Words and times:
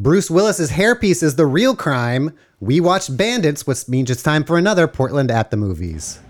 Bruce 0.00 0.30
Willis's 0.30 0.70
hairpiece 0.70 1.24
is 1.24 1.34
the 1.34 1.44
real 1.44 1.74
crime. 1.74 2.32
We 2.60 2.78
watched 2.78 3.16
Bandits, 3.16 3.66
which 3.66 3.88
means 3.88 4.12
it's 4.12 4.22
time 4.22 4.44
for 4.44 4.56
another 4.56 4.86
Portland 4.86 5.28
at 5.28 5.50
the 5.50 5.56
movies. 5.56 6.20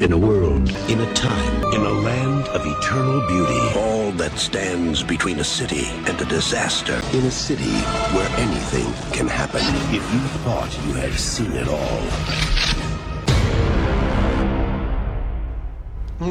In 0.00 0.10
a 0.10 0.16
world, 0.16 0.70
In 0.88 1.02
a 1.02 1.12
time, 1.12 1.64
in 1.74 1.82
a 1.82 1.92
land 1.92 2.48
of 2.48 2.62
eternal 2.64 3.20
beauty, 3.26 3.60
all 3.78 4.10
that 4.12 4.38
stands 4.38 5.02
between 5.02 5.40
a 5.40 5.44
city 5.44 5.84
and 6.08 6.18
a 6.18 6.24
disaster. 6.24 6.98
In 7.12 7.26
a 7.26 7.30
city 7.30 7.74
where 8.16 8.30
anything 8.38 8.90
can 9.12 9.28
happen. 9.28 9.60
If 9.94 10.14
you 10.14 10.20
thought 10.44 10.74
you 10.86 10.94
had 10.94 11.12
seen 11.12 11.52
it 11.52 11.68
all, 11.68 12.08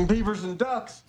Beavers 0.07 0.43
and 0.43 0.57
ducks. 0.57 1.03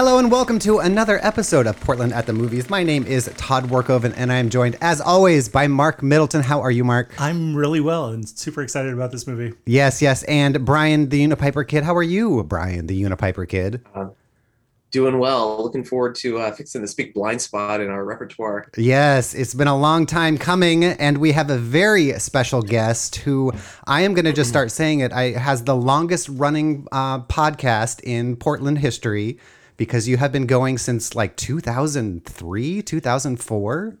Hello 0.00 0.16
and 0.16 0.32
welcome 0.32 0.58
to 0.60 0.78
another 0.78 1.20
episode 1.22 1.66
of 1.66 1.78
Portland 1.78 2.14
at 2.14 2.24
the 2.24 2.32
Movies. 2.32 2.70
My 2.70 2.82
name 2.82 3.04
is 3.04 3.30
Todd 3.36 3.64
Workoven 3.64 4.14
and 4.16 4.32
I 4.32 4.36
am 4.36 4.48
joined 4.48 4.78
as 4.80 4.98
always 4.98 5.46
by 5.46 5.66
Mark 5.66 6.02
Middleton. 6.02 6.42
How 6.42 6.62
are 6.62 6.70
you, 6.70 6.84
Mark? 6.84 7.12
I'm 7.20 7.54
really 7.54 7.80
well 7.80 8.06
and 8.06 8.26
super 8.26 8.62
excited 8.62 8.94
about 8.94 9.12
this 9.12 9.26
movie. 9.26 9.54
Yes, 9.66 10.00
yes. 10.00 10.22
And 10.22 10.64
Brian 10.64 11.10
the 11.10 11.20
Unipiper 11.20 11.68
Kidd. 11.68 11.84
How 11.84 11.94
are 11.94 12.02
you, 12.02 12.42
Brian 12.44 12.86
the 12.86 12.98
Unipiper 12.98 13.46
Kidd? 13.46 13.84
doing 14.90 15.18
well. 15.18 15.62
Looking 15.62 15.84
forward 15.84 16.14
to 16.16 16.38
uh, 16.38 16.50
fixing 16.52 16.80
this 16.80 16.94
big 16.94 17.12
blind 17.12 17.42
spot 17.42 17.82
in 17.82 17.90
our 17.90 18.04
repertoire. 18.04 18.66
Yes, 18.78 19.34
it's 19.34 19.54
been 19.54 19.68
a 19.68 19.78
long 19.78 20.04
time 20.06 20.36
coming, 20.36 20.82
and 20.82 21.18
we 21.18 21.30
have 21.30 21.48
a 21.48 21.58
very 21.58 22.18
special 22.18 22.60
guest 22.62 23.16
who 23.16 23.52
I 23.86 24.00
am 24.00 24.14
going 24.14 24.24
to 24.24 24.32
just 24.32 24.50
start 24.50 24.72
saying 24.72 25.00
it. 25.00 25.12
I 25.12 25.32
has 25.32 25.62
the 25.62 25.76
longest 25.76 26.28
running 26.30 26.88
uh, 26.90 27.20
podcast 27.20 28.00
in 28.02 28.34
Portland 28.34 28.78
history 28.78 29.38
because 29.80 30.06
you 30.06 30.18
have 30.18 30.30
been 30.30 30.44
going 30.44 30.76
since 30.76 31.14
like 31.14 31.34
2003, 31.36 32.82
2004. 32.82 33.96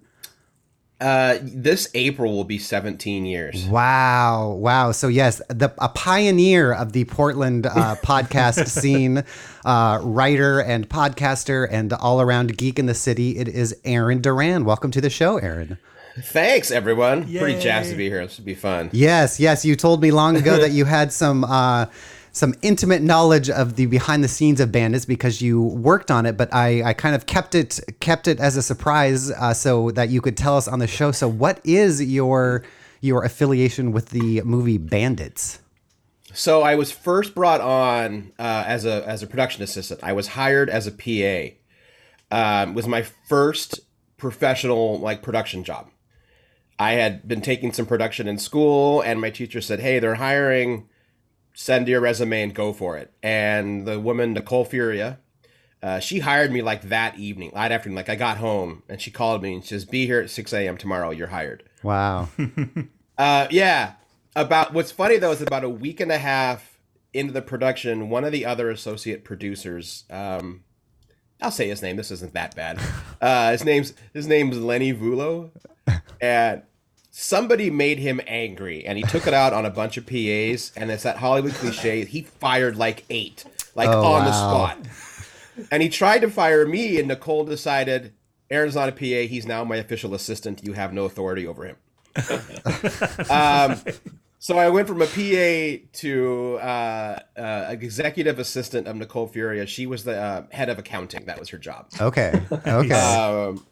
Uh, 1.00 1.38
this 1.40 1.88
April 1.94 2.34
will 2.34 2.44
be 2.44 2.58
17 2.58 3.24
years. 3.24 3.64
Wow, 3.64 4.50
wow. 4.50 4.92
So 4.92 5.08
yes, 5.08 5.40
the 5.48 5.72
a 5.78 5.88
pioneer 5.88 6.74
of 6.74 6.92
the 6.92 7.06
Portland 7.06 7.64
uh, 7.64 7.96
podcast 8.02 8.68
scene, 8.68 9.24
uh, 9.64 10.00
writer 10.02 10.60
and 10.60 10.86
podcaster, 10.86 11.66
and 11.70 11.94
all 11.94 12.20
around 12.20 12.58
geek 12.58 12.78
in 12.78 12.84
the 12.84 12.92
city. 12.92 13.38
It 13.38 13.48
is 13.48 13.74
Aaron 13.86 14.20
Duran. 14.20 14.66
Welcome 14.66 14.90
to 14.90 15.00
the 15.00 15.08
show, 15.08 15.38
Aaron. 15.38 15.78
Thanks, 16.24 16.70
everyone. 16.70 17.22
Pretty 17.22 17.54
Yay. 17.54 17.60
jazzed 17.60 17.90
to 17.92 17.96
be 17.96 18.10
here. 18.10 18.26
This 18.26 18.36
would 18.36 18.44
be 18.44 18.54
fun. 18.54 18.90
Yes, 18.92 19.40
yes. 19.40 19.64
You 19.64 19.76
told 19.76 20.02
me 20.02 20.10
long 20.10 20.36
ago 20.36 20.58
that 20.58 20.72
you 20.72 20.84
had 20.84 21.10
some 21.10 21.44
uh, 21.44 21.86
some 22.32 22.54
intimate 22.62 23.02
knowledge 23.02 23.50
of 23.50 23.76
the 23.76 23.86
behind 23.86 24.22
the 24.22 24.28
scenes 24.28 24.60
of 24.60 24.70
Bandits 24.70 25.04
because 25.04 25.42
you 25.42 25.62
worked 25.62 26.10
on 26.10 26.26
it, 26.26 26.36
but 26.36 26.52
I, 26.54 26.82
I 26.82 26.92
kind 26.92 27.14
of 27.14 27.26
kept 27.26 27.54
it 27.54 27.80
kept 28.00 28.28
it 28.28 28.38
as 28.40 28.56
a 28.56 28.62
surprise 28.62 29.30
uh, 29.30 29.54
so 29.54 29.90
that 29.92 30.10
you 30.10 30.20
could 30.20 30.36
tell 30.36 30.56
us 30.56 30.68
on 30.68 30.78
the 30.78 30.86
show. 30.86 31.12
So, 31.12 31.28
what 31.28 31.60
is 31.64 32.02
your 32.02 32.64
your 33.00 33.24
affiliation 33.24 33.92
with 33.92 34.10
the 34.10 34.42
movie 34.42 34.78
Bandits? 34.78 35.60
So 36.32 36.62
I 36.62 36.76
was 36.76 36.92
first 36.92 37.34
brought 37.34 37.60
on 37.60 38.32
uh, 38.38 38.64
as 38.66 38.84
a 38.84 39.06
as 39.06 39.22
a 39.22 39.26
production 39.26 39.62
assistant. 39.62 40.00
I 40.02 40.12
was 40.12 40.28
hired 40.28 40.70
as 40.70 40.86
a 40.86 40.92
PA. 40.92 41.56
Um, 42.32 42.74
was 42.74 42.86
my 42.86 43.02
first 43.02 43.80
professional 44.16 45.00
like 45.00 45.22
production 45.22 45.64
job. 45.64 45.90
I 46.78 46.92
had 46.92 47.26
been 47.26 47.40
taking 47.40 47.72
some 47.72 47.84
production 47.84 48.28
in 48.28 48.38
school, 48.38 49.00
and 49.00 49.20
my 49.20 49.30
teacher 49.30 49.60
said, 49.60 49.80
"Hey, 49.80 49.98
they're 49.98 50.14
hiring. 50.14 50.88
Send 51.60 51.88
your 51.88 52.00
resume 52.00 52.42
and 52.42 52.54
go 52.54 52.72
for 52.72 52.96
it." 52.96 53.12
And 53.22 53.86
the 53.86 54.00
woman 54.00 54.32
Nicole 54.32 54.64
Furia, 54.64 55.18
uh, 55.82 55.98
she 55.98 56.20
hired 56.20 56.50
me 56.52 56.62
like 56.62 56.82
that 56.82 57.18
evening, 57.18 57.50
that 57.54 57.72
afternoon. 57.72 57.96
Like 57.96 58.08
I 58.08 58.16
got 58.16 58.38
home, 58.38 58.82
and 58.88 59.00
she 59.00 59.10
called 59.10 59.42
me 59.42 59.54
and 59.54 59.62
she 59.62 59.68
says, 59.70 59.84
"Be 59.84 60.06
here 60.06 60.20
at 60.20 60.30
six 60.30 60.52
a.m. 60.52 60.76
tomorrow. 60.76 61.10
You're 61.10 61.28
hired." 61.28 61.64
Wow. 61.82 62.28
Uh, 63.18 63.46
yeah. 63.50 63.92
About 64.34 64.72
what's 64.72 64.90
funny 64.90 65.18
though 65.18 65.32
is 65.32 65.42
about 65.42 65.62
a 65.62 65.68
week 65.68 66.00
and 66.00 66.10
a 66.10 66.16
half 66.16 66.78
into 67.12 67.34
the 67.34 67.42
production, 67.42 68.08
one 68.08 68.24
of 68.24 68.32
the 68.32 68.46
other 68.46 68.70
associate 68.70 69.24
producers, 69.24 70.04
um, 70.08 70.64
I'll 71.42 71.50
say 71.50 71.68
his 71.68 71.82
name. 71.82 71.96
This 71.96 72.10
isn't 72.10 72.34
that 72.34 72.54
bad. 72.56 72.80
Uh, 73.20 73.52
his 73.52 73.66
name's 73.66 73.92
his 74.14 74.26
name's 74.26 74.58
Lenny 74.58 74.94
Vulo, 74.94 75.50
and 76.22 76.62
somebody 77.10 77.70
made 77.70 77.98
him 77.98 78.20
angry, 78.26 78.84
and 78.84 78.96
he 78.96 79.04
took 79.04 79.26
it 79.26 79.34
out 79.34 79.52
on 79.52 79.66
a 79.66 79.70
bunch 79.70 79.96
of 79.96 80.06
PAs. 80.06 80.72
And 80.76 80.90
it's 80.90 81.02
that 81.02 81.16
Hollywood 81.18 81.52
cliche. 81.54 82.04
He 82.04 82.22
fired 82.22 82.76
like 82.76 83.04
eight, 83.10 83.44
like 83.74 83.88
Oh, 83.88 84.04
on 84.04 84.24
the 84.24 84.32
spot. 84.32 84.78
And 85.70 85.82
he 85.82 85.88
tried 85.88 86.20
to 86.20 86.30
fire 86.30 86.66
me, 86.66 86.98
and 86.98 87.08
Nicole 87.08 87.44
decided, 87.44 88.12
Aaron's 88.50 88.74
not 88.74 88.88
a 88.88 88.92
PA. 88.92 89.28
He's 89.28 89.46
now 89.46 89.62
my 89.64 89.76
official 89.76 90.14
assistant. 90.14 90.64
You 90.64 90.72
have 90.72 90.92
no 90.92 91.04
authority 91.04 91.46
over 91.46 91.64
him. 91.64 91.76
um, 93.30 93.76
so 94.38 94.56
I 94.56 94.70
went 94.70 94.88
from 94.88 95.02
a 95.02 95.06
PA 95.06 95.84
to 95.98 96.58
uh, 96.62 97.18
uh, 97.36 97.66
executive 97.68 98.38
assistant 98.38 98.88
of 98.88 98.96
Nicole 98.96 99.26
Furia. 99.28 99.66
She 99.66 99.86
was 99.86 100.04
the 100.04 100.18
uh, 100.18 100.42
head 100.50 100.70
of 100.70 100.78
accounting. 100.78 101.26
That 101.26 101.38
was 101.38 101.50
her 101.50 101.58
job. 101.58 101.88
Okay. 102.00 102.40
Okay. 102.50 102.94
Um, 102.94 103.64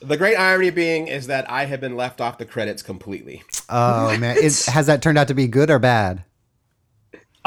the 0.00 0.16
great 0.16 0.36
irony 0.36 0.70
being 0.70 1.08
is 1.08 1.26
that 1.26 1.50
I 1.50 1.64
have 1.66 1.80
been 1.80 1.96
left 1.96 2.20
off 2.20 2.38
the 2.38 2.44
credits 2.44 2.82
completely. 2.82 3.42
oh 3.68 4.16
man, 4.18 4.36
is, 4.36 4.66
has 4.66 4.86
that 4.86 5.02
turned 5.02 5.18
out 5.18 5.28
to 5.28 5.34
be 5.34 5.46
good 5.46 5.70
or 5.70 5.78
bad? 5.78 6.24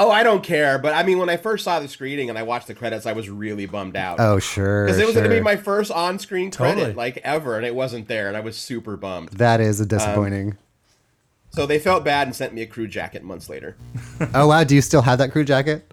Oh, 0.01 0.09
I 0.09 0.23
don't 0.23 0.41
care. 0.41 0.79
But 0.79 0.93
I 0.93 1.03
mean, 1.03 1.19
when 1.19 1.29
I 1.29 1.35
first 1.35 1.65
saw 1.65 1.81
the 1.81 1.89
screening 1.89 2.29
and 2.29 2.39
I 2.39 2.43
watched 2.43 2.67
the 2.67 2.73
credits, 2.73 3.05
I 3.05 3.11
was 3.11 3.29
really 3.29 3.65
bummed 3.65 3.97
out. 3.97 4.19
Oh 4.19 4.39
sure. 4.39 4.85
Because 4.85 4.97
it 4.97 5.05
was 5.05 5.13
going 5.13 5.29
to 5.29 5.35
be 5.35 5.41
my 5.41 5.57
first 5.57 5.91
on-screen 5.91 6.51
credit, 6.51 6.75
Totally. 6.75 6.93
like 6.93 7.17
ever, 7.17 7.57
and 7.57 7.65
it 7.65 7.75
wasn't 7.75 8.07
there, 8.07 8.29
and 8.29 8.37
I 8.37 8.39
was 8.39 8.57
super 8.57 8.95
bummed. 8.95 9.29
That 9.31 9.59
is 9.59 9.81
a 9.81 9.83
um, 9.83 9.89
disappointing. 9.89 10.57
So 11.51 11.65
they 11.65 11.79
felt 11.79 12.05
bad 12.05 12.27
and 12.27 12.35
sent 12.35 12.53
me 12.53 12.61
a 12.61 12.65
crew 12.67 12.87
jacket 12.87 13.23
months 13.23 13.49
later. 13.49 13.75
oh 14.33 14.47
wow, 14.47 14.63
do 14.63 14.73
you 14.73 14.81
still 14.81 15.01
have 15.01 15.17
that 15.17 15.31
crew 15.31 15.43
jacket? 15.43 15.91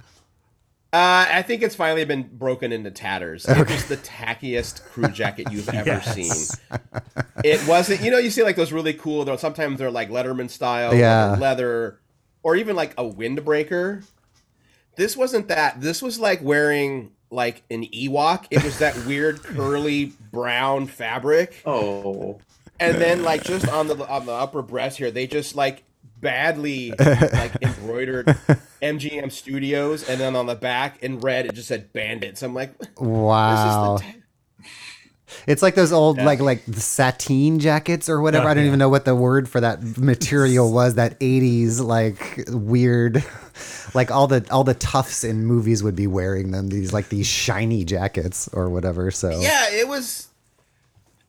Uh, 0.92 1.26
I 1.28 1.42
think 1.42 1.62
it's 1.62 1.74
finally 1.74 2.04
been 2.04 2.22
broken 2.22 2.72
into 2.72 2.90
tatters. 2.90 3.44
It 3.46 3.68
was 3.68 3.86
the 3.86 3.96
tackiest 3.98 4.82
crew 4.84 5.08
jacket 5.08 5.48
you've 5.50 5.68
ever 5.74 5.84
Yes. 6.06 6.14
seen. 6.14 6.80
It 7.44 7.66
wasn't, 7.68 8.00
you 8.02 8.10
know, 8.10 8.18
you 8.18 8.30
see 8.30 8.42
like 8.42 8.56
those 8.56 8.72
really 8.72 8.94
cool. 8.94 9.24
Though 9.24 9.36
sometimes 9.36 9.78
they're 9.78 9.90
like 9.90 10.08
Letterman 10.10 10.48
style, 10.48 10.94
Yeah. 10.94 11.28
they're 11.30 11.36
leather, 11.38 12.00
or 12.42 12.56
even 12.56 12.76
like 12.76 12.92
a 12.96 13.02
windbreaker. 13.04 14.04
This 14.96 15.16
wasn't 15.16 15.48
that. 15.48 15.80
This 15.80 16.00
was 16.00 16.18
like 16.18 16.40
wearing 16.42 17.10
like 17.30 17.64
an 17.70 17.84
Ewok. 17.84 18.46
It 18.50 18.62
was 18.64 18.78
that 18.78 18.96
weird 19.04 19.42
curly 19.42 20.12
brown 20.32 20.86
fabric, 20.86 21.60
Oh, 21.66 22.38
and 22.80 22.96
then 22.96 23.22
like 23.22 23.42
just 23.44 23.68
on 23.68 23.88
the 23.88 23.96
on 24.08 24.24
the 24.24 24.32
upper 24.32 24.62
breast 24.62 24.96
here, 24.98 25.10
they 25.10 25.26
just 25.26 25.54
like 25.56 25.82
badly 26.20 26.92
like 26.98 27.62
embroidered 27.62 28.26
MGM 28.82 29.30
Studios, 29.32 30.08
and 30.08 30.20
then 30.20 30.36
on 30.36 30.46
the 30.46 30.54
back 30.54 31.02
in 31.02 31.20
red 31.20 31.46
it 31.46 31.54
just 31.54 31.68
said 31.68 31.92
Bandits. 31.92 32.42
I'm 32.42 32.54
like, 32.54 32.76
this 32.78 32.88
Wow. 32.98 33.96
is 33.96 34.00
the 34.00 34.06
ta- 34.06 34.18
It's 35.46 35.62
like 35.62 35.74
those 35.74 35.92
old 35.92 36.18
like 36.18 36.40
like 36.40 36.64
the 36.66 36.80
sateen 36.80 37.58
jackets 37.58 38.08
or 38.08 38.20
whatever. 38.20 38.46
Oh, 38.46 38.50
I 38.50 38.54
don't 38.54 38.64
yeah. 38.64 38.68
even 38.68 38.78
know 38.78 38.88
what 38.88 39.04
the 39.04 39.14
word 39.14 39.48
for 39.48 39.60
that 39.60 39.98
material 39.98 40.72
was. 40.72 40.94
That 40.94 41.18
'80s 41.20 41.80
like 41.80 42.44
weird, 42.48 43.24
like 43.94 44.10
all 44.10 44.26
the 44.26 44.46
all 44.50 44.64
the 44.64 44.74
toughs 44.74 45.24
in 45.24 45.44
movies 45.44 45.82
would 45.82 45.96
be 45.96 46.06
wearing 46.06 46.50
them. 46.52 46.68
These 46.68 46.92
like 46.92 47.08
these 47.08 47.26
shiny 47.26 47.84
jackets 47.84 48.48
or 48.52 48.70
whatever. 48.70 49.10
So 49.10 49.40
yeah, 49.40 49.70
it 49.70 49.88
was. 49.88 50.25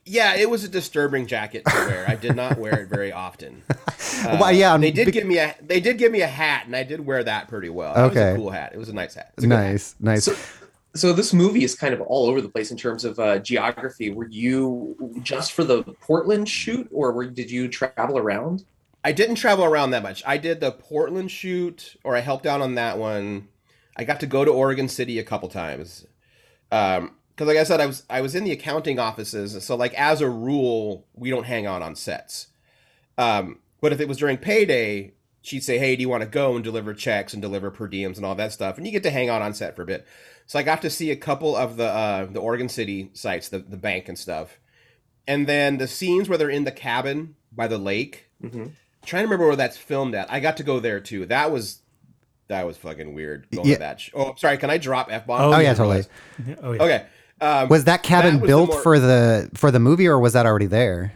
Yeah, 0.08 0.36
it 0.36 0.50
was 0.50 0.64
a 0.64 0.70
disturbing 0.70 1.28
jacket 1.28 1.64
to 1.66 1.74
wear. 1.74 2.06
I 2.08 2.16
did 2.16 2.36
not 2.36 2.58
wear 2.58 2.82
it 2.82 2.90
very 2.90 3.12
often. 3.12 3.62
well, 4.26 4.52
yeah, 4.52 4.78
They 4.78 4.92
did 4.92 5.06
be- 5.08 5.12
give 5.12 5.26
me 5.28 5.38
a 5.38 5.56
they 5.62 5.80
did 5.80 5.98
give 5.98 6.12
me 6.12 6.22
a 6.22 6.28
hat, 6.28 6.66
and 6.66 6.76
I 6.76 6.84
did 6.84 7.06
wear 7.06 7.24
that 7.24 7.48
pretty 7.50 7.70
well. 7.70 7.94
That 7.94 8.04
was 8.04 8.12
Okay. 8.18 8.32
a 8.32 8.36
cool 8.36 8.50
hat. 8.50 8.72
It 8.74 8.78
was 8.78 8.90
a 8.90 8.94
nice 8.94 9.16
hat. 9.16 9.34
A 9.38 9.42
good 9.42 9.52
hat. 9.52 9.64
nice, 9.72 9.96
nice. 10.00 10.24
So- 10.26 10.36
so 10.96 11.14
this 11.14 11.32
movie 11.32 11.64
is 11.64 11.76
kind 11.76 11.94
of 11.94 12.02
all 12.02 12.26
over 12.28 12.42
the 12.42 12.50
place 12.50 12.72
in 12.72 12.78
terms 12.78 13.06
of 13.06 13.20
uh, 13.20 13.38
geography. 13.38 14.10
Were 14.10 14.28
you 14.30 15.20
just 15.22 15.52
for 15.52 15.64
the 15.64 15.84
Portland 15.84 16.50
shoot, 16.50 16.88
or 16.92 17.12
were, 17.12 17.28
did 17.28 17.52
you 17.52 17.68
travel 17.68 18.18
around? 18.18 18.66
I 19.04 19.12
didn't 19.12 19.36
travel 19.36 19.64
around 19.64 19.92
that 19.92 20.02
much. 20.02 20.24
I 20.26 20.38
did 20.38 20.60
the 20.60 20.72
Portland 20.72 21.30
shoot, 21.30 21.98
or 22.04 22.16
I 22.16 22.22
helped 22.22 22.48
out 22.48 22.62
on 22.62 22.76
that 22.76 22.98
one. 22.98 23.48
I 23.96 24.06
got 24.06 24.20
to 24.22 24.26
go 24.26 24.44
to 24.44 24.50
Oregon 24.50 24.88
City 24.88 25.20
a 25.20 25.24
couple 25.24 25.50
times. 25.50 26.08
Um, 26.72 27.12
because 27.38 27.48
like 27.48 27.58
I 27.58 27.64
said, 27.64 27.80
I 27.80 27.86
was 27.86 28.04
I 28.10 28.22
was 28.22 28.34
in 28.34 28.44
the 28.44 28.52
accounting 28.52 28.98
offices, 29.00 29.64
so 29.64 29.76
like 29.76 29.94
as 29.94 30.22
a 30.22 30.30
rule, 30.30 31.06
we 31.14 31.30
don't 31.30 31.46
hang 31.46 31.66
out 31.68 31.82
on 31.84 31.96
sets. 31.96 32.48
Um, 33.18 33.60
but 33.80 33.94
if 33.94 34.00
it 34.00 34.08
was 34.08 34.18
during 34.18 34.38
payday, 34.38 35.14
she'd 35.42 35.64
say, 35.64 35.78
"Hey, 35.78 35.96
do 35.96 36.02
you 36.02 36.10
want 36.10 36.24
to 36.24 36.30
go 36.30 36.56
and 36.56 36.64
deliver 36.64 36.94
checks 36.96 37.34
and 37.34 37.42
deliver 37.42 37.70
per 37.72 37.88
diems 37.88 38.18
and 38.18 38.26
all 38.26 38.36
that 38.36 38.52
stuff?" 38.54 38.78
And 38.78 38.86
you 38.88 38.92
get 38.92 39.04
to 39.04 39.12
hang 39.12 39.30
out 39.30 39.42
on 39.44 39.54
set 39.54 39.76
for 39.76 39.84
a 39.84 39.86
bit. 39.86 40.06
So 40.48 40.58
I 40.58 40.64
got 40.64 40.82
to 40.82 40.90
see 40.90 41.12
a 41.12 41.16
couple 41.16 41.56
of 41.56 41.78
the 41.78 41.86
uh, 41.88 42.26
the 42.26 42.40
Oregon 42.40 42.70
City 42.70 43.12
sites, 43.14 43.50
the 43.50 43.60
the 43.60 43.78
bank 43.78 44.08
and 44.10 44.18
stuff, 44.18 44.60
and 45.28 45.46
then 45.48 45.78
the 45.78 45.88
scenes 45.88 46.28
where 46.30 46.38
they're 46.38 46.50
in 46.50 46.64
the 46.64 46.72
cabin 46.72 47.36
by 47.52 47.68
the 47.68 47.78
lake. 47.78 48.26
Mhm. 48.44 48.72
trying 49.06 49.22
to 49.24 49.28
remember 49.28 49.48
where 49.48 49.56
that's 49.56 49.78
filmed 49.78 50.14
at. 50.16 50.32
I 50.32 50.40
got 50.40 50.58
to 50.58 50.64
go 50.64 50.80
there 50.80 51.00
too. 51.00 51.26
That 51.28 51.52
was 51.52 51.82
that 52.50 52.66
was 52.66 52.78
fucking 52.78 53.14
weird. 53.14 53.48
Going 53.52 53.68
Yeah. 53.68 53.74
to 53.76 53.80
that. 53.80 54.02
Sh- 54.02 54.10
oh, 54.14 54.36
sorry. 54.38 54.58
Can 54.58 54.70
I 54.70 54.78
drop 54.78 55.08
f 55.12 55.26
bomb? 55.28 55.42
Oh, 55.42 55.54
Oh 55.56 55.60
yeah, 55.60 55.74
totally. 55.74 56.04
Oh 56.62 56.72
yeah. 56.74 56.84
Okay. 56.84 57.06
Um, 57.40 57.70
Was 57.70 57.84
that 57.84 58.02
cabin 58.04 58.36
was 58.36 58.42
the 58.42 58.48
built 58.48 58.70
more- 58.72 58.82
for 58.82 59.00
the 59.00 59.50
for 59.54 59.70
the 59.72 59.80
movie, 59.80 60.08
or 60.08 60.20
was 60.20 60.34
that 60.34 60.46
already 60.46 60.66
there? 60.66 61.14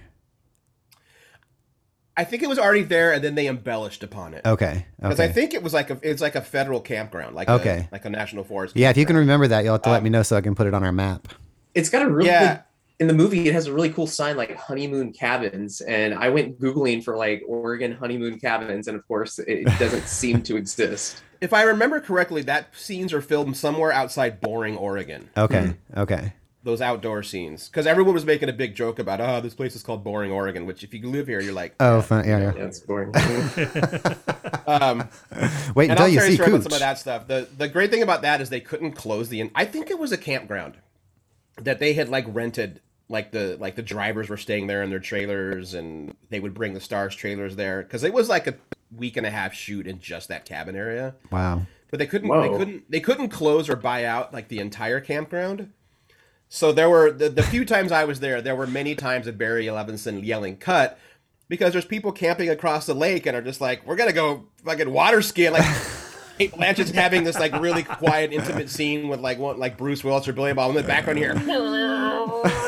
I 2.17 2.23
think 2.25 2.43
it 2.43 2.49
was 2.49 2.59
already 2.59 2.83
there, 2.83 3.13
and 3.13 3.23
then 3.23 3.35
they 3.35 3.47
embellished 3.47 4.03
upon 4.03 4.33
it. 4.33 4.45
Okay. 4.45 4.85
Because 4.99 5.19
Okay. 5.19 5.29
I 5.29 5.31
think 5.31 5.53
it 5.53 5.63
was 5.63 5.73
like 5.73 5.89
a 5.89 5.97
it's 6.03 6.21
like 6.21 6.35
a 6.35 6.41
federal 6.41 6.79
campground, 6.81 7.35
like 7.35 7.49
Okay. 7.49 7.87
a, 7.87 7.89
like 7.91 8.05
a 8.05 8.09
national 8.09 8.43
forest. 8.43 8.75
yeah, 8.75 8.89
if 8.89 8.97
you 8.97 9.05
can 9.05 9.15
remember 9.15 9.47
that, 9.47 9.63
you'll 9.63 9.73
have 9.73 9.81
to 9.83 9.89
let 9.89 9.97
Um, 9.99 10.03
me 10.03 10.09
know 10.09 10.21
so 10.21 10.35
I 10.35 10.41
can 10.41 10.53
put 10.53 10.67
it 10.67 10.73
on 10.73 10.83
our 10.83 10.91
map. 10.91 11.29
It's 11.73 11.89
got 11.89 12.01
a 12.03 12.09
really 12.09 12.29
Yeah. 12.29 12.61
Good- 13.01 13.09
in 13.11 13.17
the 13.17 13.23
movie. 13.23 13.47
It 13.47 13.53
has 13.53 13.67
a 13.67 13.73
really 13.73 13.89
cool 13.89 14.07
sign 14.07 14.37
like 14.37 14.55
honeymoon 14.55 15.11
cabins, 15.13 15.81
and 15.81 16.13
I 16.13 16.29
went 16.29 16.59
googling 16.59 17.03
for 17.03 17.17
like 17.17 17.43
Oregon 17.47 17.91
honeymoon 17.93 18.39
cabins, 18.39 18.87
and 18.87 18.97
of 18.97 19.07
course, 19.07 19.39
it 19.39 19.65
doesn't 19.79 20.07
seem 20.07 20.41
to 20.43 20.55
exist. 20.55 21.21
If 21.41 21.53
I 21.53 21.63
remember 21.63 21.99
correctly, 21.99 22.43
that 22.43 22.67
scenes 22.75 23.13
are 23.13 23.21
filmed 23.21 23.57
somewhere 23.57 23.91
outside 23.91 24.39
Boring, 24.41 24.77
Oregon. 24.77 25.29
Okay. 25.35 25.73
Okay. 25.97 26.33
Those 26.63 26.79
outdoor 26.79 27.23
scenes, 27.23 27.67
because 27.69 27.87
everyone 27.87 28.13
was 28.13 28.23
making 28.23 28.47
a 28.47 28.53
big 28.53 28.75
joke 28.75 28.99
about, 28.99 29.19
oh, 29.19 29.41
this 29.41 29.55
place 29.55 29.75
is 29.75 29.81
called 29.81 30.03
Boring, 30.03 30.31
Oregon. 30.31 30.67
Which, 30.67 30.83
if 30.83 30.93
you 30.93 31.09
live 31.09 31.25
here, 31.25 31.41
you're 31.41 31.53
like, 31.55 31.73
Oh, 31.79 32.03
fun. 32.03 32.27
Yeah. 32.27 32.37
yeah. 32.39 32.53
Yeah, 32.55 32.63
it's 32.65 32.79
boring. 32.81 33.11
um, 34.67 35.09
Wait 35.75 35.89
and 35.89 35.93
until 35.99 36.07
you 36.07 36.19
see 36.21 36.37
a 36.37 36.45
about 36.45 36.61
some 36.61 36.73
of 36.73 36.79
that 36.79 36.99
stuff. 36.99 37.27
The 37.27 37.47
the 37.57 37.67
great 37.67 37.89
thing 37.89 38.03
about 38.03 38.21
that 38.21 38.41
is 38.41 38.49
they 38.51 38.59
couldn't 38.61 38.91
close 38.91 39.29
the. 39.29 39.41
In- 39.41 39.49
I 39.55 39.65
think 39.65 39.89
it 39.89 39.97
was 39.97 40.11
a 40.11 40.17
campground 40.17 40.75
that 41.57 41.79
they 41.79 41.93
had 41.93 42.09
like 42.09 42.25
rented. 42.27 42.81
Like 43.11 43.31
the 43.31 43.57
like 43.59 43.75
the 43.75 43.83
drivers 43.83 44.29
were 44.29 44.37
staying 44.37 44.67
there 44.67 44.81
in 44.81 44.89
their 44.89 44.99
trailers, 44.99 45.73
and 45.73 46.15
they 46.29 46.39
would 46.39 46.53
bring 46.53 46.73
the 46.73 46.79
stars 46.79 47.15
trailers 47.15 47.55
there 47.55 47.83
because 47.83 48.03
it 48.03 48.13
was 48.13 48.29
like 48.29 48.47
a 48.47 48.55
week 48.95 49.17
and 49.17 49.25
a 49.25 49.31
half 49.31 49.53
shoot 49.53 49.85
in 49.87 49.99
just 49.99 50.29
that 50.29 50.45
cabin 50.45 50.75
area. 50.75 51.15
Wow. 51.31 51.61
but 51.89 51.99
they 51.99 52.07
couldn't 52.07 52.29
Whoa. 52.29 52.41
they 52.41 52.57
couldn't 52.57 52.91
they 52.91 52.99
couldn't 52.99 53.29
close 53.29 53.69
or 53.69 53.75
buy 53.75 54.05
out 54.05 54.33
like 54.33 54.47
the 54.47 54.59
entire 54.59 54.99
campground 54.99 55.71
so 56.49 56.71
there 56.71 56.89
were 56.89 57.11
the, 57.11 57.29
the 57.29 57.43
few 57.43 57.63
times 57.65 57.91
i 57.91 58.03
was 58.05 58.19
there 58.19 58.41
there 58.41 58.55
were 58.55 58.67
many 58.67 58.95
times 58.95 59.27
of 59.27 59.37
barry 59.37 59.65
levinson 59.67 60.25
yelling 60.25 60.57
cut 60.57 60.97
because 61.47 61.73
there's 61.73 61.85
people 61.85 62.11
camping 62.11 62.49
across 62.49 62.85
the 62.85 62.93
lake 62.93 63.25
and 63.25 63.35
are 63.35 63.41
just 63.41 63.61
like 63.61 63.85
we're 63.85 63.95
gonna 63.97 64.13
go 64.13 64.45
fucking 64.63 64.91
water 64.91 65.21
skiing 65.21 65.51
like 65.51 65.65
Cate 66.37 66.53
Blanchett's 66.55 66.89
having 66.91 67.23
this 67.23 67.37
like 67.37 67.53
really 67.61 67.83
quiet, 67.83 68.33
intimate 68.33 68.67
scene 68.69 69.09
with 69.09 69.19
like 69.19 69.37
one 69.37 69.59
like 69.59 69.77
Bruce 69.77 70.03
Willis 70.03 70.27
or 70.27 70.33
Billy 70.33 70.53
Bob 70.53 70.71
in 70.71 70.75
the 70.75 70.81
background 70.81 71.19
here. 71.19 71.35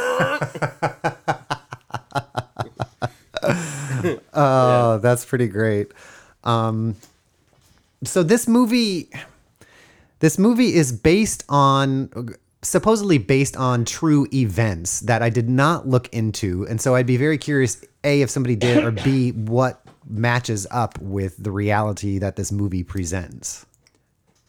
Oh, 4.34 4.98
that's 4.98 5.26
pretty 5.26 5.48
great. 5.48 5.92
Um, 6.44 6.96
so 8.04 8.24
this 8.24 8.48
movie, 8.48 9.10
this 10.20 10.40
movie 10.40 10.74
is 10.74 10.92
based 10.92 11.44
on 11.50 12.10
supposedly 12.62 13.18
based 13.18 13.58
on 13.58 13.86
true 13.86 14.28
events 14.34 15.02
that 15.02 15.22
I 15.22 15.30
did 15.30 15.50
not 15.50 15.88
look 15.88 16.12
into, 16.14 16.66
and 16.68 16.82
so 16.82 16.96
I'd 16.96 17.06
be 17.06 17.18
very 17.18 17.38
curious: 17.38 17.84
a 18.04 18.22
if 18.22 18.30
somebody 18.30 18.56
did, 18.56 18.84
or 18.84 18.92
b 18.92 19.32
what 19.32 19.82
matches 20.10 20.68
up 20.72 21.00
with 21.00 21.42
the 21.42 21.52
reality 21.52 22.18
that 22.20 22.36
this 22.36 22.52
movie 22.52 22.84
presents. 22.84 23.66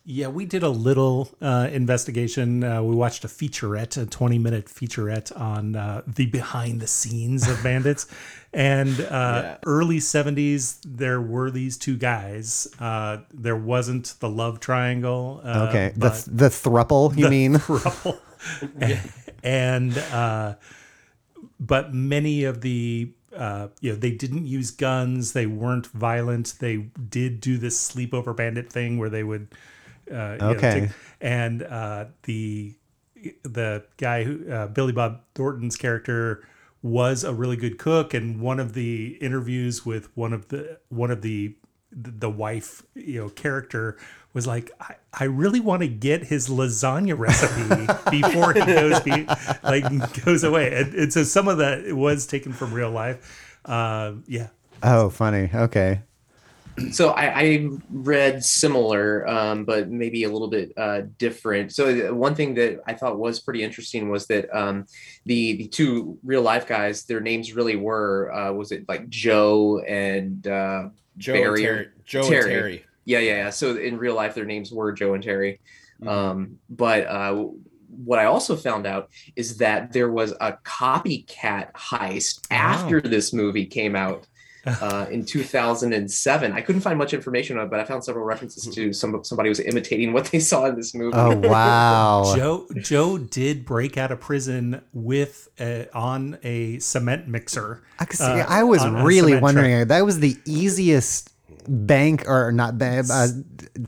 Yeah, 0.06 0.28
we 0.28 0.44
did 0.44 0.62
a 0.62 0.68
little 0.68 1.30
uh, 1.40 1.70
investigation. 1.72 2.62
Uh, 2.62 2.82
we 2.82 2.94
watched 2.94 3.24
a 3.24 3.28
featurette, 3.28 3.96
a 4.00 4.04
20 4.04 4.38
minute 4.38 4.66
featurette 4.66 5.34
on 5.38 5.76
uh, 5.76 6.02
the 6.06 6.26
behind 6.26 6.80
the 6.80 6.86
scenes 6.86 7.48
of 7.48 7.62
Bandits. 7.62 8.06
and 8.52 9.00
uh, 9.00 9.04
Yeah. 9.42 9.56
early 9.64 9.98
70s, 10.00 10.78
there 10.84 11.22
were 11.22 11.50
these 11.50 11.78
two 11.78 11.96
guys. 11.96 12.68
Uh, 12.78 13.18
there 13.32 13.56
wasn't 13.56 14.14
the 14.20 14.28
love 14.28 14.60
triangle. 14.60 15.40
Uh, 15.42 15.66
Okay, 15.70 15.92
the 15.96 16.00
but- 16.10 16.24
the 16.30 16.48
thruple, 16.50 17.16
you 17.16 17.30
mean? 17.30 17.58
trouble. 17.58 18.20
and 19.42 19.96
uh, 20.12 20.54
but 21.58 21.94
many 21.94 22.44
of 22.44 22.60
the 22.60 23.10
uh, 23.34 23.68
you 23.80 23.90
know 23.92 23.96
they 23.96 24.10
didn't 24.10 24.46
use 24.46 24.70
guns. 24.70 25.32
They 25.32 25.46
weren't 25.46 25.86
violent. 25.86 26.56
They 26.60 26.76
did 27.08 27.40
do 27.40 27.56
this 27.56 27.90
sleepover 27.90 28.36
bandit 28.36 28.70
thing 28.70 28.98
where 28.98 29.08
they 29.08 29.24
would. 29.24 29.48
Uh, 30.10 30.34
you 30.34 30.40
know, 30.40 30.50
Okay. 30.56 30.90
and 31.20 31.62
uh, 31.62 32.06
the 32.24 32.74
the 33.42 33.84
guy 33.96 34.24
who 34.24 34.50
uh, 34.50 34.66
Billy 34.68 34.92
Bob 34.92 35.22
Thornton's 35.34 35.76
character 35.76 36.46
was 36.82 37.24
a 37.24 37.32
really 37.32 37.56
good 37.56 37.78
cook, 37.78 38.12
and 38.12 38.40
one 38.40 38.60
of 38.60 38.74
the 38.74 39.16
interviews 39.20 39.86
with 39.86 40.14
one 40.16 40.32
of 40.32 40.48
the 40.48 40.78
one 40.88 41.10
of 41.10 41.22
the 41.22 41.56
the 41.92 42.28
wife 42.28 42.82
you 42.94 43.20
know 43.22 43.28
character 43.30 43.96
was 44.32 44.46
like 44.48 44.72
I, 44.80 44.96
I 45.12 45.24
really 45.24 45.60
want 45.60 45.82
to 45.82 45.88
get 45.88 46.24
his 46.24 46.48
lasagna 46.48 47.16
recipe 47.16 47.86
before 48.10 48.52
he 48.52 48.60
goes 48.64 49.00
be, 49.00 49.28
like 49.62 50.24
goes 50.24 50.42
away 50.42 50.74
and, 50.74 50.92
and 50.92 51.12
so 51.12 51.22
some 51.22 51.46
of 51.46 51.58
that 51.58 51.94
was 51.94 52.26
taken 52.26 52.52
from 52.52 52.72
real 52.74 52.90
life 52.90 53.60
uh, 53.64 54.12
yeah 54.26 54.48
Oh, 54.82 55.08
funny. 55.08 55.48
Okay. 55.54 56.02
So 56.90 57.10
I, 57.10 57.40
I 57.40 57.68
read 57.90 58.44
similar, 58.44 59.26
um, 59.28 59.64
but 59.64 59.90
maybe 59.90 60.24
a 60.24 60.28
little 60.30 60.48
bit 60.48 60.72
uh, 60.76 61.02
different. 61.18 61.72
So 61.72 62.08
uh, 62.10 62.14
one 62.14 62.34
thing 62.34 62.54
that 62.54 62.80
I 62.86 62.94
thought 62.94 63.18
was 63.18 63.40
pretty 63.40 63.62
interesting 63.62 64.08
was 64.10 64.26
that 64.26 64.48
um, 64.56 64.86
the 65.24 65.56
the 65.56 65.68
two 65.68 66.18
real 66.24 66.42
life 66.42 66.66
guys, 66.66 67.04
their 67.04 67.20
names 67.20 67.54
really 67.54 67.76
were 67.76 68.32
uh, 68.32 68.52
was 68.52 68.72
it 68.72 68.88
like 68.88 69.08
Joe 69.08 69.80
and 69.80 70.46
uh, 70.46 70.88
Joe 71.16 71.32
Barry 71.34 71.64
and 71.64 71.66
Terry. 71.66 71.88
Joe 72.04 72.22
Terry. 72.28 72.38
and 72.38 72.50
Terry. 72.50 72.84
yeah 73.04 73.18
yeah 73.20 73.36
yeah. 73.36 73.50
So 73.50 73.76
in 73.76 73.98
real 73.98 74.14
life, 74.14 74.34
their 74.34 74.44
names 74.44 74.72
were 74.72 74.92
Joe 74.92 75.14
and 75.14 75.22
Terry. 75.22 75.60
Mhm. 76.02 76.08
Um, 76.08 76.58
but 76.68 77.06
uh, 77.06 77.46
what 77.88 78.18
I 78.18 78.24
also 78.24 78.56
found 78.56 78.86
out 78.86 79.10
is 79.36 79.58
that 79.58 79.92
there 79.92 80.10
was 80.10 80.32
a 80.40 80.58
copycat 80.64 81.72
heist 81.74 82.46
after 82.50 83.00
this 83.00 83.32
movie 83.32 83.66
came 83.66 83.94
out 83.94 84.26
uh, 84.66 85.06
in 85.10 85.24
2007. 85.24 86.52
I 86.52 86.60
couldn't 86.60 86.80
find 86.80 86.98
much 86.98 87.14
information 87.14 87.58
on 87.58 87.66
it, 87.66 87.70
but 87.70 87.80
I 87.80 87.84
found 87.84 88.04
several 88.04 88.24
references 88.24 88.72
to 88.74 88.92
some 88.92 89.22
somebody 89.24 89.48
was 89.48 89.60
imitating 89.60 90.12
what 90.12 90.26
they 90.26 90.40
saw 90.40 90.66
in 90.66 90.76
this 90.76 90.94
movie. 90.94 91.16
Oh 91.16 91.36
wow. 91.36 92.32
joe 92.36 92.66
joe 92.78 93.18
did 93.18 93.64
break 93.64 93.96
out 93.96 94.10
of 94.10 94.20
prison 94.20 94.80
with 94.92 95.48
a, 95.60 95.88
on 95.94 96.38
a 96.42 96.78
cement 96.78 97.28
mixer 97.28 97.82
I, 97.98 98.06
see, 98.06 98.24
uh, 98.24 98.46
I 98.48 98.64
was 98.64 98.86
really 98.86 99.32
cement 99.32 99.42
wondering. 99.42 99.86
That 99.88 100.04
was 100.04 100.20
the 100.20 100.36
easiest 100.44 101.30
bank 101.68 102.24
or 102.26 102.52
not 102.52 102.78
bank, 102.78 103.06
uh, 103.10 103.28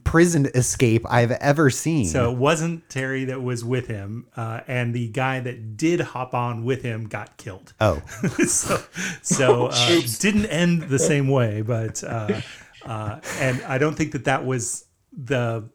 prison 0.05 0.47
escape 0.55 1.05
I've 1.09 1.33
ever 1.33 1.71
seen. 1.71 2.07
So 2.07 2.31
it 2.31 2.37
wasn't 2.37 2.89
Terry 2.89 3.25
that 3.27 3.43
was 3.43 3.65
with 3.65 3.87
him, 3.87 4.27
uh, 4.37 4.61
and 4.67 4.95
the 4.95 5.09
guy 5.09 5.41
that 5.41 5.77
did 5.77 6.01
hop 6.01 6.35
on 6.35 6.65
with 6.65 6.83
him 6.83 7.09
got 7.09 7.37
killed. 7.37 7.73
oh, 7.81 8.03
so 8.47 8.83
so 9.23 9.67
uh, 9.67 10.01
didn't 10.19 10.47
end 10.47 10.83
the 10.83 10.99
same 10.99 11.29
way, 11.29 11.63
but 11.63 12.03
uh, 12.05 12.41
uh, 12.85 13.21
and 13.39 13.63
I 13.63 13.79
don't 13.79 13.95
think 13.97 14.13
that 14.13 14.25
that 14.25 14.45
was 14.45 14.85
the 15.13 15.69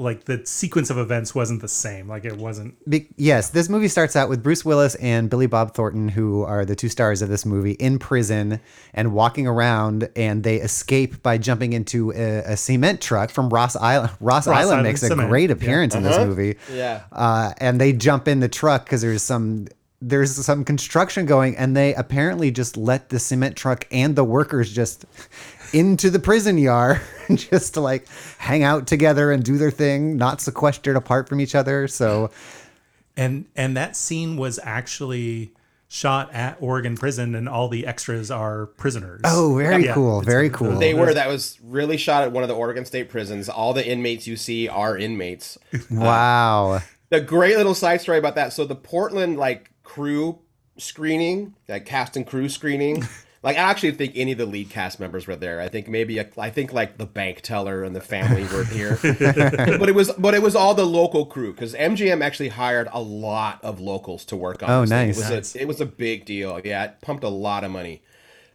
like 0.00 0.24
the 0.24 0.44
sequence 0.46 0.88
of 0.88 0.96
events 0.96 1.34
wasn't 1.34 1.60
the 1.60 1.68
same. 1.68 2.08
Like 2.08 2.24
it 2.24 2.36
wasn't. 2.36 2.74
Be- 2.88 3.08
yes, 3.16 3.50
this 3.50 3.68
movie 3.68 3.88
starts 3.88 4.16
out 4.16 4.28
with 4.28 4.42
Bruce 4.42 4.64
Willis 4.64 4.94
and 4.96 5.28
Billy 5.28 5.46
Bob 5.46 5.74
Thornton, 5.74 6.08
who 6.08 6.42
are 6.42 6.64
the 6.64 6.74
two 6.74 6.88
stars 6.88 7.20
of 7.20 7.28
this 7.28 7.44
movie, 7.44 7.72
in 7.72 7.98
prison 7.98 8.60
and 8.94 9.12
walking 9.12 9.46
around, 9.46 10.08
and 10.16 10.42
they 10.42 10.56
escape 10.56 11.22
by 11.22 11.36
jumping 11.36 11.74
into 11.74 12.12
a, 12.12 12.52
a 12.52 12.56
cement 12.56 13.02
truck 13.02 13.30
from 13.30 13.50
Ross 13.50 13.76
Island. 13.76 14.12
Ross, 14.20 14.46
Island, 14.46 14.60
Island 14.60 14.82
makes 14.84 15.02
a 15.02 15.08
Cement, 15.08 15.28
great 15.28 15.50
yeah. 15.50 15.56
appearance 15.56 15.94
in 15.94 16.02
this 16.02 16.16
movie. 16.16 16.56
Yeah. 16.72 17.02
uh, 17.12 17.52
and 17.58 17.80
they 17.80 17.92
jump 17.92 18.26
in 18.26 18.40
the 18.40 18.48
truck 18.48 18.84
because 18.84 19.02
there's 19.02 19.22
some 19.22 19.66
there's 20.02 20.34
some 20.34 20.64
construction 20.64 21.26
going, 21.26 21.56
and 21.58 21.76
they 21.76 21.94
apparently 21.94 22.50
just 22.50 22.78
let 22.78 23.10
the 23.10 23.18
cement 23.18 23.54
truck 23.54 23.86
and 23.90 24.16
the 24.16 24.24
workers 24.24 24.72
just 24.72 25.04
into 25.72 26.10
the 26.10 26.18
prison 26.18 26.58
yard 26.58 27.00
just 27.34 27.74
to 27.74 27.80
like 27.80 28.06
hang 28.38 28.62
out 28.62 28.86
together 28.86 29.30
and 29.32 29.42
do 29.44 29.58
their 29.58 29.70
thing, 29.70 30.16
not 30.16 30.40
sequestered 30.40 30.96
apart 30.96 31.28
from 31.28 31.40
each 31.40 31.54
other. 31.54 31.86
So 31.88 32.30
And 33.16 33.46
and 33.56 33.76
that 33.76 33.96
scene 33.96 34.36
was 34.36 34.58
actually 34.62 35.52
shot 35.92 36.32
at 36.32 36.56
Oregon 36.60 36.96
Prison, 36.96 37.34
and 37.34 37.48
all 37.48 37.68
the 37.68 37.84
extras 37.84 38.30
are 38.30 38.66
prisoners. 38.66 39.20
Oh, 39.24 39.56
very 39.56 39.84
Yeah, 39.86 39.94
cool, 39.94 40.20
it's- 40.20 40.32
very 40.32 40.48
cool. 40.48 40.78
They 40.78 40.94
were. 40.94 41.12
That 41.12 41.26
was 41.28 41.58
really 41.64 41.96
shot 41.96 42.22
at 42.22 42.30
one 42.30 42.44
of 42.44 42.48
the 42.48 42.54
Oregon 42.54 42.84
State 42.84 43.08
prisons. 43.08 43.48
All 43.48 43.72
the 43.74 43.84
inmates 43.84 44.24
you 44.26 44.36
see 44.36 44.68
are 44.68 44.96
inmates. 44.96 45.58
Uh, 45.74 45.78
wow. 45.90 46.80
The 47.08 47.20
great 47.20 47.56
little 47.56 47.74
side 47.74 48.00
story 48.00 48.18
about 48.18 48.36
that. 48.36 48.52
So 48.52 48.64
the 48.64 48.76
Portland 48.76 49.36
like 49.36 49.72
crew 49.82 50.38
screening, 50.78 51.54
like 51.68 51.84
cast 51.86 52.16
and 52.16 52.24
crew 52.26 52.48
screening. 52.48 53.04
Like 53.42 53.56
I 53.56 53.60
actually 53.60 53.92
think 53.92 54.12
any 54.16 54.32
of 54.32 54.38
the 54.38 54.44
lead 54.44 54.68
cast 54.68 55.00
members 55.00 55.26
were 55.26 55.36
there. 55.36 55.60
I 55.60 55.68
think 55.68 55.88
maybe 55.88 56.18
a, 56.18 56.28
I 56.36 56.50
think 56.50 56.74
like 56.74 56.98
the 56.98 57.06
bank 57.06 57.40
teller 57.40 57.82
and 57.82 57.96
the 57.96 58.00
family 58.00 58.42
were 58.44 58.64
here. 58.64 58.98
but 59.02 59.88
it 59.88 59.94
was 59.94 60.12
but 60.12 60.34
it 60.34 60.42
was 60.42 60.54
all 60.54 60.74
the 60.74 60.84
local 60.84 61.24
crew 61.24 61.52
because 61.52 61.72
MGM 61.74 62.22
actually 62.22 62.50
hired 62.50 62.88
a 62.92 63.00
lot 63.00 63.58
of 63.64 63.80
locals 63.80 64.26
to 64.26 64.36
work 64.36 64.62
on. 64.62 64.70
Oh, 64.70 64.80
this 64.82 64.90
nice. 64.90 65.16
It 65.16 65.20
was, 65.20 65.30
Nice. 65.30 65.54
a, 65.54 65.62
it 65.62 65.68
was 65.68 65.80
a 65.80 65.86
big 65.86 66.26
deal. 66.26 66.60
Yeah, 66.62 66.84
it 66.84 67.00
pumped 67.00 67.24
a 67.24 67.28
lot 67.30 67.64
of 67.64 67.70
money. 67.70 68.02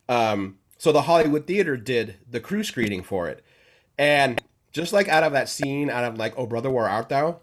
Um, 0.07 0.59
so 0.77 0.91
the 0.91 1.03
Hollywood 1.03 1.47
Theater 1.47 1.77
did 1.77 2.17
the 2.29 2.39
crew 2.39 2.63
screening 2.63 3.01
for 3.01 3.27
it, 3.27 3.43
and 3.97 4.39
just 4.71 4.93
like 4.93 5.07
out 5.07 5.23
of 5.23 5.31
that 5.31 5.49
scene, 5.49 5.89
out 5.89 6.03
of 6.03 6.19
like 6.19 6.35
"Oh 6.37 6.45
brother, 6.45 6.69
where 6.69 6.87
art 6.87 7.09
thou?" 7.09 7.39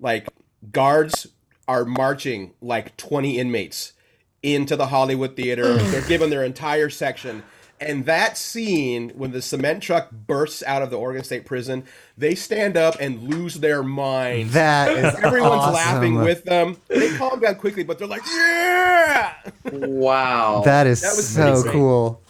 like 0.00 0.28
guards 0.72 1.26
are 1.68 1.84
marching 1.84 2.54
like 2.60 2.96
20 2.96 3.38
inmates 3.38 3.92
into 4.54 4.76
the 4.76 4.86
Hollywood 4.86 5.36
Theater. 5.36 5.76
They're 5.76 6.06
given 6.06 6.30
their 6.30 6.44
entire 6.44 6.88
section. 6.90 7.42
And 7.78 8.06
that 8.06 8.38
scene, 8.38 9.10
when 9.16 9.32
the 9.32 9.42
cement 9.42 9.82
truck 9.82 10.10
bursts 10.10 10.62
out 10.62 10.80
of 10.80 10.88
the 10.90 10.96
Oregon 10.96 11.22
State 11.24 11.44
Prison, 11.44 11.84
they 12.16 12.34
stand 12.34 12.74
up 12.76 12.96
and 13.00 13.24
lose 13.24 13.56
their 13.56 13.82
mind. 13.82 14.50
That 14.50 14.90
is 14.92 15.14
Everyone's 15.16 15.52
awesome. 15.56 15.74
laughing 15.74 16.14
with 16.14 16.44
them. 16.44 16.78
They 16.88 17.14
calm 17.18 17.38
down 17.40 17.56
quickly, 17.56 17.84
but 17.84 17.98
they're 17.98 18.08
like, 18.08 18.22
"Yeah!" 18.26 19.34
Wow. 19.72 20.62
That 20.64 20.86
is 20.86 21.02
That 21.02 21.16
was 21.16 21.28
so 21.28 21.62
cool. 21.70 22.22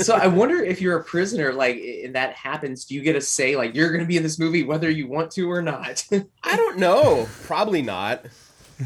so 0.00 0.14
I 0.14 0.28
wonder 0.28 0.62
if 0.62 0.80
you're 0.80 0.96
a 0.98 1.04
prisoner, 1.04 1.52
like, 1.52 1.76
and 2.04 2.14
that 2.14 2.34
happens, 2.34 2.84
do 2.84 2.94
you 2.94 3.00
get 3.02 3.16
a 3.16 3.20
say, 3.20 3.56
like, 3.56 3.74
you're 3.74 3.88
going 3.88 4.00
to 4.00 4.06
be 4.06 4.16
in 4.16 4.22
this 4.22 4.38
movie 4.38 4.62
whether 4.62 4.88
you 4.88 5.08
want 5.08 5.30
to 5.32 5.50
or 5.50 5.60
not? 5.60 6.04
I 6.44 6.56
don't 6.56 6.78
know. 6.78 7.28
Probably 7.44 7.82
not. 7.82 8.24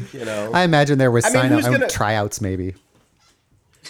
You 0.13 0.25
know. 0.25 0.51
I 0.53 0.63
imagine 0.63 0.97
there 0.97 1.11
was 1.11 1.25
I 1.25 1.29
mean, 1.29 1.35
sign 1.35 1.45
up 1.53 1.57
who's 1.59 1.67
gonna- 1.67 1.87
tryouts 1.89 2.41
maybe. 2.41 2.75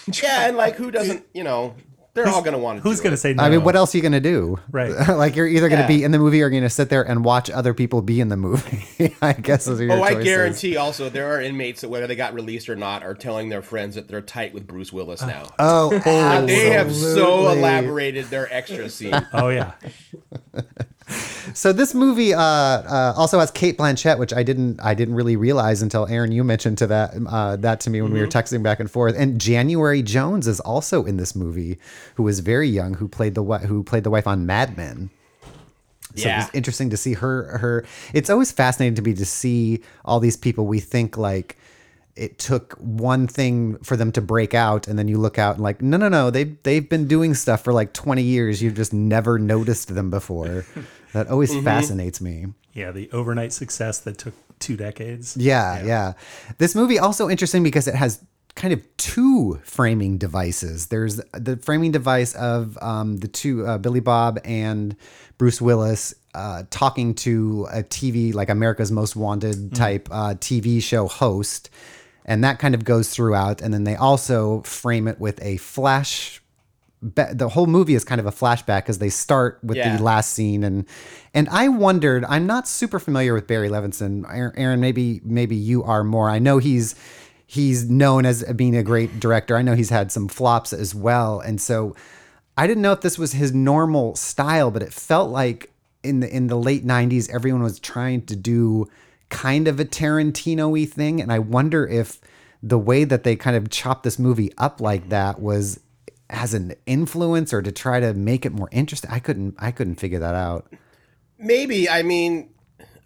yeah, 0.23 0.47
and 0.47 0.57
like, 0.57 0.75
who 0.75 0.91
doesn't? 0.91 1.25
You 1.33 1.43
know, 1.43 1.75
they're 2.13 2.27
all 2.27 2.41
gonna 2.41 2.57
want 2.57 2.79
to. 2.79 2.83
Who's 2.83 2.97
do 2.97 3.03
going 3.03 3.11
to 3.11 3.15
it. 3.15 3.17
say 3.17 3.33
no? 3.33 3.43
I 3.43 3.49
mean, 3.49 3.63
what 3.63 3.75
else 3.75 3.93
are 3.93 3.97
you 3.97 4.01
gonna 4.03 4.19
do? 4.19 4.57
Right. 4.71 4.91
like 5.09 5.35
you're 5.35 5.47
either 5.47 5.69
gonna 5.69 5.81
Yeah. 5.81 5.87
be 5.87 6.03
in 6.03 6.11
the 6.11 6.17
movie 6.19 6.37
or 6.37 6.49
you're 6.49 6.49
gonna 6.59 6.69
sit 6.69 6.89
there 6.89 7.03
and 7.03 7.23
watch 7.23 7.49
other 7.51 7.73
people 7.75 8.01
be 8.01 8.19
in 8.21 8.29
the 8.29 8.37
movie. 8.37 9.15
I 9.21 9.33
guess 9.33 9.65
those 9.65 9.79
are 9.81 9.83
your 9.85 9.93
Oh, 9.97 10.03
I 10.03 10.23
guarantee. 10.23 10.77
Also, 10.77 11.09
there 11.09 11.31
are 11.33 11.41
inmates 11.41 11.81
that 11.81 11.89
whether 11.89 12.07
they 12.07 12.15
got 12.15 12.33
released 12.33 12.69
or 12.69 12.75
not 12.75 13.03
are 13.03 13.13
telling 13.13 13.49
their 13.49 13.61
friends 13.61 13.95
that 13.95 14.07
they're 14.07 14.21
tight 14.21 14.53
with 14.53 14.65
Bruce 14.65 14.91
Willis 14.93 15.21
now. 15.21 15.43
Oh, 15.59 15.89
they 16.45 16.69
have 16.71 16.95
so 16.95 17.49
elaborated 17.49 18.25
their 18.25 18.51
extra 18.53 18.89
scene. 18.89 19.13
Oh 19.33 19.49
yeah. 19.49 19.73
So 21.53 21.71
this 21.71 21.93
movie 21.93 22.33
uh, 22.33 22.41
uh, 22.41 23.13
also 23.15 23.39
has 23.39 23.51
Cate 23.51 23.77
Blanchett, 23.77 24.19
which 24.19 24.33
I 24.33 24.43
didn't 24.43 24.79
I 24.81 24.93
didn't 24.93 25.15
really 25.15 25.35
realize 25.37 25.81
until 25.81 26.05
Aaron 26.07 26.31
you 26.31 26.43
mentioned 26.43 26.77
to 26.79 26.87
that 26.87 27.13
uh, 27.29 27.55
that 27.57 27.79
to 27.81 27.89
me 27.89 28.01
when 28.01 28.11
we 28.11 28.19
were 28.19 28.27
texting 28.27 28.61
back 28.61 28.79
and 28.79 28.91
forth. 28.91 29.15
And 29.17 29.39
January 29.39 30.01
Jones 30.01 30.47
is 30.47 30.59
also 30.59 31.05
in 31.05 31.17
this 31.17 31.35
movie, 31.35 31.79
who 32.15 32.23
was 32.23 32.41
very 32.41 32.67
young, 32.67 32.95
who 32.95 33.07
played 33.07 33.35
the 33.35 33.43
who 33.43 33.83
played 33.83 34.03
the 34.03 34.09
wife 34.11 34.27
on 34.27 34.45
Mad 34.45 34.75
Men. 34.77 35.09
So 36.15 36.27
Yeah. 36.27 36.37
was 36.37 36.49
interesting 36.53 36.89
to 36.89 36.97
see 36.97 37.13
her 37.13 37.57
her. 37.59 37.85
It's 38.13 38.29
always 38.29 38.51
fascinating 38.51 38.95
to 38.95 39.01
me 39.01 39.13
to 39.13 39.25
see 39.25 39.81
all 40.03 40.19
these 40.19 40.35
people 40.37 40.67
we 40.67 40.79
think 40.79 41.17
like 41.17 41.57
it 42.17 42.39
took 42.39 42.73
one 42.75 43.27
thing 43.27 43.77
for 43.79 43.95
them 43.95 44.11
to 44.13 44.21
break 44.21 44.53
out 44.53 44.87
and 44.87 44.97
then 44.97 45.07
you 45.07 45.17
look 45.17 45.37
out 45.37 45.55
and 45.55 45.63
like 45.63 45.81
no 45.81 45.97
no 45.97 46.09
no 46.09 46.29
they 46.29 46.43
they've 46.43 46.89
been 46.89 47.07
doing 47.07 47.33
stuff 47.33 47.63
for 47.63 47.73
like 47.73 47.93
20 47.93 48.21
years. 48.23 48.61
You've 48.61 48.75
just 48.75 48.93
never 48.93 49.39
noticed 49.39 49.93
them 49.93 50.09
before. 50.09 50.65
That 51.13 51.29
always 51.29 51.55
fascinates 51.63 52.19
me. 52.19 52.47
Yeah, 52.73 52.91
the 52.91 53.09
overnight 53.11 53.51
success 53.53 53.99
that 54.01 54.19
took 54.19 54.33
two 54.59 54.75
decades. 54.75 55.35
yeah, 55.37 55.83
yeah. 55.83 56.13
this 56.57 56.75
movie 56.75 56.99
also 56.99 57.29
interesting 57.29 57.63
because 57.63 57.87
it 57.87 57.95
has 57.95 58.21
kind 58.53 58.73
of 58.73 58.97
two 58.97 59.59
framing 59.63 60.17
devices. 60.17 60.87
There's 60.87 61.15
the 61.31 61.57
framing 61.57 61.91
device 61.91 62.35
of 62.35 62.77
um, 62.81 63.17
the 63.17 63.27
two 63.29 63.65
uh, 63.65 63.77
billy 63.77 64.01
bob 64.01 64.39
and 64.43 64.95
bruce 65.37 65.61
willis 65.61 66.13
uh, 66.33 66.63
talking 66.69 67.13
to 67.13 67.67
a 67.71 67.83
tv 67.83 68.33
like 68.33 68.49
america's 68.49 68.91
most 68.91 69.15
wanted 69.15 69.73
type 69.75 70.07
uh, 70.11 70.33
tv 70.35 70.81
show 70.81 71.07
host 71.07 71.69
and 72.27 72.43
that 72.43 72.59
kind 72.59 72.75
of 72.75 72.83
goes 72.83 73.09
throughout. 73.09 73.61
And 73.61 73.73
then 73.73 73.83
they 73.85 73.95
also 73.95 74.61
frame 74.63 75.07
it 75.07 75.19
with 75.19 75.41
a 75.41 75.57
flash 75.57 76.41
ba- 77.01 77.31
the 77.33 77.49
whole 77.49 77.67
movie 77.67 77.95
is 77.95 78.03
kind 78.03 78.19
of 78.19 78.25
a 78.25 78.31
flashback 78.31 78.79
because 78.83 78.97
they 78.99 79.09
start 79.09 79.59
with 79.63 79.77
Yeah. 79.77 79.95
the 79.97 80.03
last 80.03 80.33
scene. 80.33 80.63
And 80.63 80.85
and 81.33 81.47
I 81.49 81.67
wondered 81.69 82.25
I'm 82.25 82.45
not 82.47 82.67
super 82.67 82.99
familiar 82.99 83.33
with 83.33 83.47
Barry 83.47 83.69
Levinson. 83.69 84.25
Aaron 84.31 84.53
Aaron, 84.57 84.79
maybe 84.81 85.21
maybe 85.23 85.55
you 85.55 85.83
are 85.83 86.03
more. 86.03 86.29
I 86.29 86.39
know 86.39 86.57
he's 86.57 86.95
he's 87.45 87.89
known 87.89 88.25
as 88.25 88.43
being 88.55 88.75
a 88.75 88.83
great 88.83 89.19
director. 89.21 89.55
I 89.55 89.61
know 89.61 89.73
he's 89.75 89.89
had 89.89 90.11
some 90.11 90.27
flops 90.27 90.73
as 90.73 90.93
well. 90.93 91.39
And 91.39 91.61
so 91.61 91.95
I 92.57 92.67
didn't 92.67 92.81
know 92.81 92.91
if 92.91 93.01
this 93.01 93.17
was 93.17 93.33
his 93.33 93.53
normal 93.53 94.15
style 94.15 94.69
but 94.71 94.81
it 94.81 94.91
felt 94.91 95.29
like 95.31 95.71
in 96.03 96.19
the 96.21 96.35
in 96.35 96.47
the 96.47 96.57
late 96.57 96.85
90s 96.85 97.29
everyone 97.33 97.61
was 97.63 97.79
trying 97.79 98.21
to 98.25 98.35
do 98.35 98.87
kind 99.29 99.67
of 99.67 99.79
a 99.79 99.85
Tarantino-y 99.85 100.85
thing 100.85 101.21
and 101.21 101.31
I 101.31 101.39
wonder 101.39 101.87
if 101.87 102.19
the 102.63 102.79
way 102.79 103.03
that 103.03 103.23
they 103.23 103.35
kind 103.35 103.55
of 103.55 103.69
chopped 103.69 104.03
this 104.03 104.17
movie 104.17 104.51
up 104.57 104.81
like 104.81 105.09
that 105.09 105.39
was 105.39 105.79
as 106.29 106.53
an 106.53 106.73
influence 106.85 107.53
or 107.53 107.61
to 107.61 107.71
try 107.71 107.99
to 107.99 108.13
make 108.13 108.45
it 108.45 108.51
more 108.51 108.69
interesting. 108.71 109.09
I 109.11 109.19
couldn't 109.19 109.55
I 109.59 109.71
couldn't 109.71 109.95
figure 109.95 110.19
that 110.19 110.35
out. 110.35 110.71
Maybe. 111.37 111.87
I 111.89 112.03
mean, 112.03 112.49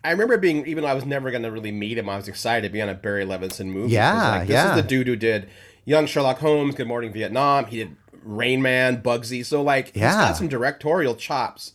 I 0.04 0.12
remember 0.12 0.38
being 0.38 0.66
even 0.66 0.84
though 0.84 0.90
I 0.90 0.94
was 0.94 1.06
never 1.06 1.30
going 1.32 1.44
to 1.44 1.52
really 1.52 1.72
meet 1.72 1.98
him, 1.98 2.10
I 2.10 2.16
was 2.16 2.28
excited 2.28 2.68
to 2.68 2.72
be 2.72 2.82
on 2.82 2.90
a 2.90 2.96
Barry 2.96 3.26
Levinson 3.26 3.68
movie. 3.68 3.94
Yeah, 3.94 4.30
like, 4.30 4.48
this 4.48 4.54
yeah. 4.54 4.76
is 4.76 4.82
the 4.82 4.88
dude 4.88 5.08
who 5.08 5.16
did 5.16 5.50
Young 5.86 6.06
Sherlock 6.06 6.40
Holmes, 6.40 6.76
Good 6.76 6.88
Morning 6.88 7.12
Vietnam. 7.12 7.66
He 7.66 7.78
did 7.78 7.96
Rain 8.24 8.62
Man, 8.62 9.02
Bugsy. 9.02 9.46
So 9.46 9.62
like, 9.62 9.88
he's 9.94 10.02
Yeah. 10.02 10.14
got 10.28 10.38
some 10.38 10.48
directorial 10.48 11.16
chops. 11.16 11.74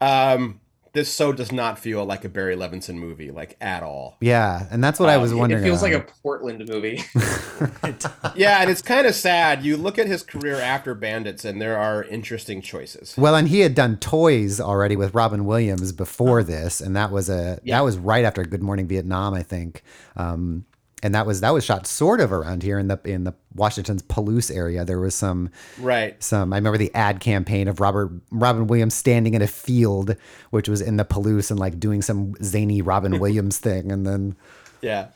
Um, 0.00 0.60
this 0.94 1.10
so 1.12 1.32
does 1.32 1.50
not 1.52 1.78
feel 1.78 2.04
like 2.04 2.24
a 2.24 2.28
Barry 2.28 2.54
Levinson 2.54 2.96
movie, 2.96 3.30
like 3.30 3.56
at 3.60 3.82
all. 3.82 4.16
Yeah, 4.20 4.66
and 4.70 4.82
that's 4.84 5.00
what 5.00 5.08
I 5.08 5.16
was 5.16 5.32
It- 5.32 5.36
wondering. 5.36 5.62
It 5.62 5.66
feels 5.66 5.82
like 5.82 5.94
a 5.94 6.00
Portland 6.22 6.68
movie. 6.68 7.02
Yeah, 8.34 8.60
and 8.62 8.70
it's 8.70 8.82
kind 8.82 9.06
of 9.06 9.14
sad. 9.14 9.62
You 9.62 9.76
look 9.76 9.98
at 9.98 10.06
his 10.06 10.22
career 10.22 10.56
after 10.56 10.94
Bandits, 10.94 11.44
and 11.44 11.60
there 11.60 11.76
are 11.76 12.02
interesting 12.04 12.62
choices. 12.62 13.14
well, 13.18 13.34
and 13.34 13.48
he 13.48 13.60
had 13.60 13.74
done 13.74 13.96
Toys 13.98 14.60
already 14.60 14.96
with 14.96 15.14
Robin 15.14 15.44
Williams 15.44 15.92
before 15.92 16.42
this, 16.42 16.80
and 16.80 16.96
that 16.96 17.10
was 17.10 17.28
a 17.28 17.58
Yeah. 17.62 17.78
that 17.78 17.84
was 17.84 17.98
right 17.98 18.24
after 18.24 18.44
Good 18.44 18.62
Morning 18.62 18.86
Vietnam, 18.86 19.34
I 19.34 19.42
think. 19.42 19.82
Um, 20.16 20.64
and 21.02 21.14
that 21.14 21.26
was 21.26 21.40
that 21.40 21.52
was 21.52 21.64
shot 21.64 21.86
sort 21.86 22.20
of 22.20 22.32
around 22.32 22.62
here 22.62 22.78
in 22.78 22.88
the 22.88 23.00
in 23.04 23.24
the 23.24 23.34
Washington's 23.54 24.02
Palouse 24.02 24.54
area. 24.54 24.84
There 24.84 25.00
was 25.00 25.14
some 25.14 25.50
Right. 25.80 26.22
some 26.22 26.52
I 26.52 26.56
remember 26.56 26.78
the 26.78 26.94
ad 26.94 27.20
campaign 27.20 27.68
of 27.68 27.80
Robert 27.80 28.12
Robin 28.30 28.66
Williams 28.66 28.94
standing 28.94 29.34
in 29.34 29.42
a 29.42 29.46
field, 29.46 30.16
which 30.50 30.68
was 30.68 30.80
in 30.80 30.96
the 30.96 31.04
Palouse 31.04 31.50
and 31.50 31.58
like 31.58 31.80
doing 31.80 32.02
some 32.02 32.34
zany 32.42 32.82
Robin 32.82 33.18
Williams 33.20 33.58
thing, 33.58 33.90
and 33.90 34.06
then 34.06 34.36
Yeah. 34.80 35.08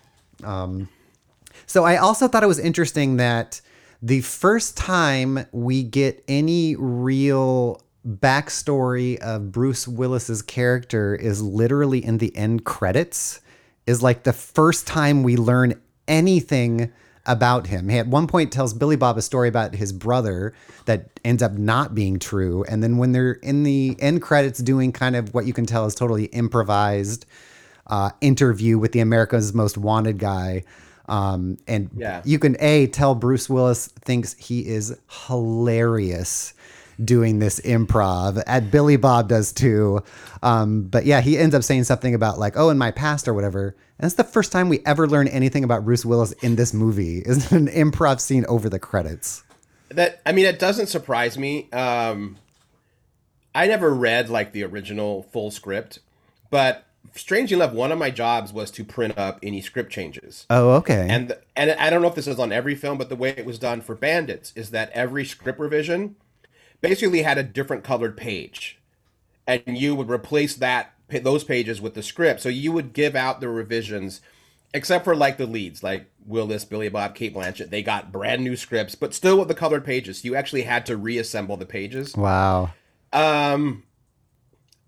Um, 0.44 0.88
So 1.66 1.84
I 1.84 1.96
also 1.96 2.28
thought 2.28 2.42
it 2.42 2.48
was 2.48 2.58
interesting 2.58 3.16
that 3.16 3.60
the 4.02 4.20
first 4.20 4.76
time 4.76 5.46
we 5.52 5.82
get 5.82 6.22
any 6.28 6.76
real 6.76 7.80
backstory 8.06 9.18
of 9.18 9.50
Bruce 9.50 9.88
Willis's 9.88 10.42
character 10.42 11.14
is 11.14 11.42
literally 11.42 12.04
in 12.04 12.18
the 12.18 12.36
end 12.36 12.64
credits. 12.64 13.40
Is 13.86 14.02
like 14.02 14.24
the 14.24 14.32
first 14.32 14.86
time 14.86 15.22
we 15.22 15.36
learn 15.36 15.80
anything 16.08 16.92
about 17.24 17.66
him. 17.66 17.88
He 17.88 17.98
at 17.98 18.06
one 18.06 18.26
point 18.26 18.52
tells 18.52 18.72
Billy 18.72 18.96
Bob 18.96 19.16
a 19.18 19.22
story 19.22 19.48
about 19.48 19.74
his 19.74 19.92
brother 19.92 20.54
that 20.84 21.08
ends 21.24 21.42
up 21.42 21.52
not 21.52 21.94
being 21.94 22.18
true. 22.18 22.64
And 22.68 22.82
then 22.82 22.98
when 22.98 23.12
they're 23.12 23.32
in 23.32 23.64
the 23.64 23.96
end 23.98 24.22
credits 24.22 24.60
doing 24.60 24.92
kind 24.92 25.16
of 25.16 25.34
what 25.34 25.44
you 25.46 25.52
can 25.52 25.66
tell 25.66 25.86
is 25.86 25.94
totally 25.94 26.26
improvised 26.26 27.26
uh, 27.88 28.10
interview 28.20 28.78
with 28.78 28.92
the 28.92 29.00
America's 29.00 29.52
Most 29.54 29.76
Wanted 29.78 30.18
guy. 30.18 30.64
Um, 31.08 31.56
and 31.68 31.90
Yeah. 31.96 32.22
you 32.24 32.38
can 32.38 32.56
a 32.60 32.88
tell 32.88 33.14
Bruce 33.14 33.48
Willis 33.48 33.86
thinks 33.86 34.34
he 34.34 34.66
is 34.66 34.96
hilarious 35.26 36.52
doing 37.02 37.38
this 37.38 37.60
improv. 37.60 38.42
At 38.46 38.70
Billy 38.70 38.96
Bob 38.96 39.28
does 39.28 39.52
too. 39.52 40.02
Um, 40.42 40.82
but 40.82 41.06
yeah, 41.06 41.20
he 41.20 41.38
ends 41.38 41.54
up 41.54 41.62
saying 41.62 41.84
something 41.84 42.14
about 42.14 42.38
like, 42.38 42.54
oh, 42.56 42.70
in 42.70 42.78
my 42.78 42.90
past 42.90 43.28
or 43.28 43.34
whatever. 43.34 43.76
And 43.98 44.06
it's 44.06 44.14
the 44.14 44.24
first 44.24 44.52
time 44.52 44.68
we 44.68 44.80
ever 44.84 45.06
learn 45.06 45.28
anything 45.28 45.64
about 45.64 45.84
Bruce 45.84 46.04
Willis 46.04 46.32
in 46.32 46.56
this 46.56 46.74
movie. 46.74 47.18
Is 47.26 47.52
an 47.52 47.68
improv 47.68 48.20
scene 48.20 48.44
over 48.46 48.68
the 48.68 48.78
credits. 48.78 49.42
That 49.88 50.20
I 50.26 50.32
mean, 50.32 50.46
it 50.46 50.58
doesn't 50.58 50.86
surprise 50.86 51.38
me. 51.38 51.70
Um, 51.72 52.38
I 53.54 53.66
never 53.66 53.94
read 53.94 54.28
like 54.28 54.52
the 54.52 54.64
original 54.64 55.22
full 55.32 55.50
script, 55.50 56.00
but 56.50 56.86
strangely 57.14 57.56
enough, 57.56 57.72
one 57.72 57.92
of 57.92 57.98
my 57.98 58.10
jobs 58.10 58.52
was 58.52 58.70
to 58.72 58.84
print 58.84 59.16
up 59.16 59.38
any 59.42 59.60
script 59.60 59.90
changes. 59.90 60.46
Oh, 60.50 60.72
okay. 60.72 61.06
And 61.08 61.36
and 61.54 61.72
I 61.72 61.90
don't 61.90 62.02
know 62.02 62.08
if 62.08 62.14
this 62.14 62.26
is 62.26 62.38
on 62.38 62.52
every 62.52 62.74
film, 62.74 62.98
but 62.98 63.08
the 63.08 63.16
way 63.16 63.30
it 63.30 63.46
was 63.46 63.58
done 63.58 63.80
for 63.80 63.94
Bandits 63.94 64.52
is 64.54 64.70
that 64.70 64.90
every 64.90 65.24
script 65.24 65.58
revision 65.58 66.16
basically 66.88 67.22
had 67.22 67.38
a 67.38 67.42
different 67.42 67.84
colored 67.84 68.16
page, 68.16 68.78
and 69.46 69.78
you 69.78 69.94
would 69.94 70.10
replace 70.10 70.54
that 70.56 70.92
those 71.08 71.44
pages 71.44 71.80
with 71.80 71.94
the 71.94 72.02
script. 72.02 72.40
So 72.40 72.48
you 72.48 72.72
would 72.72 72.92
give 72.92 73.14
out 73.14 73.40
the 73.40 73.48
revisions, 73.48 74.20
except 74.74 75.04
for 75.04 75.14
like 75.14 75.36
the 75.36 75.46
leads, 75.46 75.82
like 75.82 76.06
Willis, 76.24 76.64
Billy 76.64 76.88
Bob, 76.88 77.14
Cate 77.14 77.34
Blanchett. 77.34 77.70
They 77.70 77.82
got 77.82 78.12
brand 78.12 78.42
new 78.42 78.56
scripts, 78.56 78.94
but 78.94 79.14
still 79.14 79.38
with 79.38 79.48
the 79.48 79.54
colored 79.54 79.84
pages. 79.84 80.24
You 80.24 80.34
actually 80.34 80.62
had 80.62 80.86
to 80.86 80.96
reassemble 80.96 81.56
the 81.56 81.66
pages. 81.66 82.16
wow. 82.16 82.70
Um, 83.12 83.84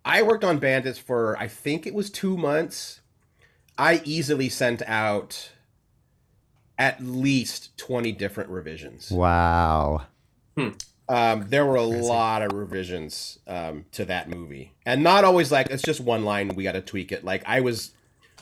I 0.05 0.23
worked 0.23 0.45
on 0.45 0.59
Bandits 0.59 0.99
for 0.99 1.37
I 1.38 1.49
think 1.49 1.87
it 1.87 1.95
was 1.95 2.11
two 2.11 2.37
months. 2.37 3.00
I 3.76 4.02
easily 4.05 4.49
sent 4.49 4.83
out 4.87 5.52
at 6.76 7.02
least 7.02 7.76
twenty 7.76 8.12
different 8.12 8.50
revisions. 8.50 9.11
Wow. 9.11 10.07
Um, 11.08 11.46
there 11.48 11.64
were 11.64 11.76
a 11.76 11.82
lot 11.82 12.42
of 12.42 12.52
revisions 12.52 13.38
um, 13.46 13.86
to 13.92 14.04
that 14.04 14.28
movie, 14.28 14.72
and 14.84 15.02
not 15.02 15.24
always 15.24 15.50
like 15.50 15.68
it's 15.70 15.82
just 15.82 16.00
one 16.00 16.24
line. 16.24 16.48
We 16.54 16.64
got 16.64 16.72
to 16.72 16.82
tweak 16.82 17.12
it. 17.12 17.24
Like 17.24 17.42
I 17.46 17.60
was 17.60 17.92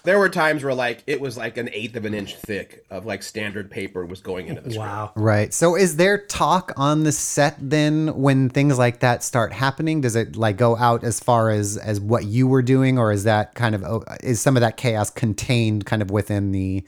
there 0.06 0.20
were 0.20 0.28
times 0.28 0.62
where 0.62 0.72
like 0.72 1.02
it 1.06 1.20
was 1.20 1.36
like 1.36 1.56
an 1.56 1.68
eighth 1.72 1.96
of 1.96 2.04
an 2.04 2.14
inch 2.14 2.36
thick 2.36 2.86
of 2.90 3.04
like 3.04 3.24
standard 3.24 3.70
paper 3.70 4.06
was 4.06 4.20
going 4.20 4.46
into 4.46 4.60
the 4.62 4.70
script. 4.70 4.88
Wow. 4.88 5.12
Right. 5.16 5.52
So 5.52 5.76
is 5.76 5.96
there 5.96 6.16
talk 6.16 6.72
on 6.76 7.02
the 7.02 7.10
set 7.10 7.56
then 7.58 8.16
when 8.16 8.48
things 8.48 8.78
like 8.78 9.00
that 9.00 9.24
start 9.24 9.52
happening? 9.52 10.00
Does 10.00 10.14
it 10.14 10.36
like 10.36 10.56
go 10.56 10.76
out 10.76 11.02
as 11.02 11.18
far 11.18 11.50
as 11.50 11.76
as 11.76 12.00
what 12.00 12.24
you 12.24 12.46
were 12.46 12.62
doing 12.62 12.98
or 12.98 13.10
is 13.10 13.24
that 13.24 13.54
kind 13.56 13.74
of 13.74 13.82
oh, 13.82 14.04
is 14.22 14.40
some 14.40 14.56
of 14.56 14.60
that 14.60 14.76
chaos 14.76 15.10
contained 15.10 15.86
kind 15.86 16.00
of 16.00 16.10
within 16.12 16.52
the 16.52 16.84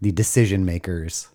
the 0.00 0.10
decision 0.10 0.64
makers? 0.64 1.28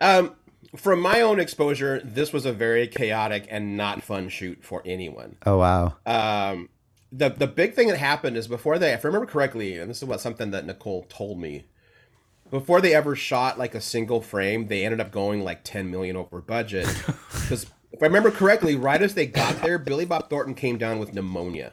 Um, 0.00 0.36
from 0.76 1.00
my 1.00 1.20
own 1.20 1.40
exposure, 1.40 2.00
this 2.04 2.32
was 2.32 2.44
a 2.44 2.52
very 2.52 2.86
chaotic 2.86 3.46
and 3.50 3.76
not 3.76 4.02
fun 4.02 4.28
shoot 4.28 4.58
for 4.62 4.82
anyone. 4.84 5.36
Oh 5.46 5.58
wow. 5.58 5.96
Um, 6.06 6.68
the 7.10 7.30
the 7.30 7.46
big 7.46 7.74
thing 7.74 7.88
that 7.88 7.98
happened 7.98 8.36
is 8.36 8.48
before 8.48 8.78
they, 8.78 8.92
if 8.92 9.04
I 9.04 9.08
remember 9.08 9.26
correctly, 9.26 9.78
and 9.78 9.90
this 9.90 9.98
is 9.98 10.04
what 10.04 10.20
something 10.20 10.50
that 10.50 10.66
Nicole 10.66 11.04
told 11.08 11.38
me, 11.38 11.66
before 12.50 12.80
they 12.80 12.94
ever 12.94 13.16
shot 13.16 13.58
like 13.58 13.74
a 13.74 13.80
single 13.80 14.20
frame, 14.20 14.68
they 14.68 14.84
ended 14.84 15.00
up 15.00 15.10
going 15.10 15.42
like 15.42 15.64
ten 15.64 15.90
million 15.90 16.16
over 16.16 16.40
budget. 16.40 16.86
Because 17.48 17.64
if 17.92 18.02
I 18.02 18.06
remember 18.06 18.30
correctly, 18.30 18.76
right 18.76 19.00
as 19.00 19.14
they 19.14 19.24
got 19.24 19.62
there, 19.62 19.78
Billy 19.78 20.04
Bob 20.04 20.28
Thornton 20.28 20.54
came 20.54 20.76
down 20.76 20.98
with 20.98 21.14
pneumonia. 21.14 21.72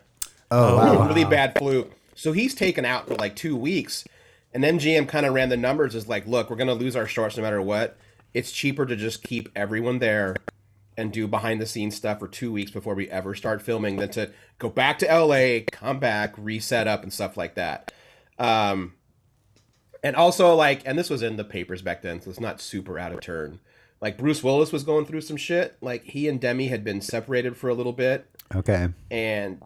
Oh 0.50 0.78
wow. 0.78 1.08
really 1.08 1.26
bad 1.26 1.58
flu. 1.58 1.92
So 2.16 2.32
he's 2.32 2.56
taken 2.56 2.86
out 2.86 3.08
for 3.08 3.16
like 3.16 3.36
two 3.36 3.58
weeks. 3.58 4.06
And 4.54 4.64
MGM 4.64 5.10
kind 5.10 5.26
of 5.26 5.34
ran 5.34 5.50
the 5.50 5.58
numbers 5.58 5.96
as 5.96 6.08
like, 6.08 6.26
look, 6.26 6.50
we're 6.50 6.56
going 6.56 6.70
to 6.70 6.74
lose 6.74 6.96
our 6.96 7.08
shorts 7.08 7.36
no 7.36 7.44
matter 7.44 7.62
what. 7.62 7.98
It's 8.36 8.52
cheaper 8.52 8.86
to 8.86 8.96
just 8.96 9.24
keep 9.24 9.50
everyone 9.56 10.00
there 10.00 10.36
and 10.98 11.12
do 11.12 11.26
behind 11.28 11.62
the 11.62 11.66
scenes 11.66 11.96
stuff 11.96 12.20
for 12.20 12.28
two 12.28 12.52
weeks 12.52 12.70
before 12.70 12.94
we 12.96 13.10
ever 13.10 13.34
start 13.34 13.62
filming 13.62 13.96
than 13.96 14.10
to 14.10 14.32
go 14.60 14.70
back 14.70 15.00
to 15.00 15.06
LA, 15.08 15.60
come 15.72 16.00
back, 16.00 16.34
reset 16.38 16.88
up, 16.88 17.02
and 17.02 17.12
stuff 17.14 17.38
like 17.38 17.56
that. 17.56 17.94
Um, 18.38 18.94
and 20.04 20.16
also, 20.18 20.54
like, 20.54 20.82
and 20.86 21.00
this 21.00 21.10
was 21.10 21.24
in 21.24 21.38
the 21.38 21.44
papers 21.46 21.82
back 21.82 22.02
then, 22.02 22.22
so 22.22 22.30
it's 22.30 22.40
not 22.40 22.60
super 22.62 23.00
out 23.00 23.14
of 23.14 23.22
turn. 23.22 23.60
Like, 24.02 24.18
Bruce 24.18 24.44
Willis 24.44 24.72
was 24.74 24.84
going 24.84 25.06
through 25.06 25.22
some 25.22 25.38
shit. 25.38 25.78
Like, 25.82 26.04
he 26.04 26.28
and 26.28 26.40
Demi 26.40 26.68
had 26.68 26.84
been 26.84 27.00
separated 27.02 27.56
for 27.58 27.70
a 27.70 27.74
little 27.74 27.94
bit 27.94 28.28
Okay. 28.54 28.90
and 29.10 29.62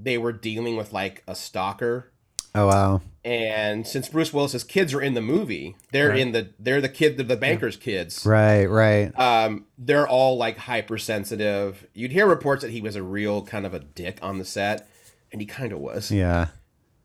they 0.00 0.16
were 0.16 0.32
dealing 0.32 0.76
with 0.76 0.92
like 0.92 1.22
a 1.26 1.34
stalker 1.34 2.11
Oh 2.54 2.66
wow. 2.66 3.00
and 3.24 3.86
since 3.86 4.08
Bruce 4.08 4.32
Willis's 4.32 4.64
kids 4.64 4.92
are 4.92 5.00
in 5.00 5.14
the 5.14 5.20
movie, 5.22 5.74
they're 5.92 6.10
Right. 6.10 6.18
in 6.18 6.32
the 6.32 6.50
they're 6.58 6.80
the 6.82 6.88
kid 6.88 7.16
the 7.16 7.36
banker's 7.36 7.76
kids. 7.76 8.26
Right, 8.26 8.66
right. 8.66 9.16
Um, 9.18 9.66
they're 9.78 10.06
all 10.08 10.36
like 10.36 10.58
hypersensitive. 10.58 11.86
You'd 11.94 12.12
hear 12.12 12.26
reports 12.26 12.62
that 12.62 12.70
he 12.70 12.80
was 12.80 12.96
a 12.96 13.02
real 13.02 13.42
kind 13.42 13.64
of 13.66 13.74
a 13.74 13.78
dick 13.80 14.18
on 14.22 14.38
the 14.38 14.44
set, 14.44 14.86
and 15.30 15.40
he 15.40 15.46
kind 15.46 15.72
of 15.72 15.78
was. 15.78 16.10
Yeah. 16.10 16.48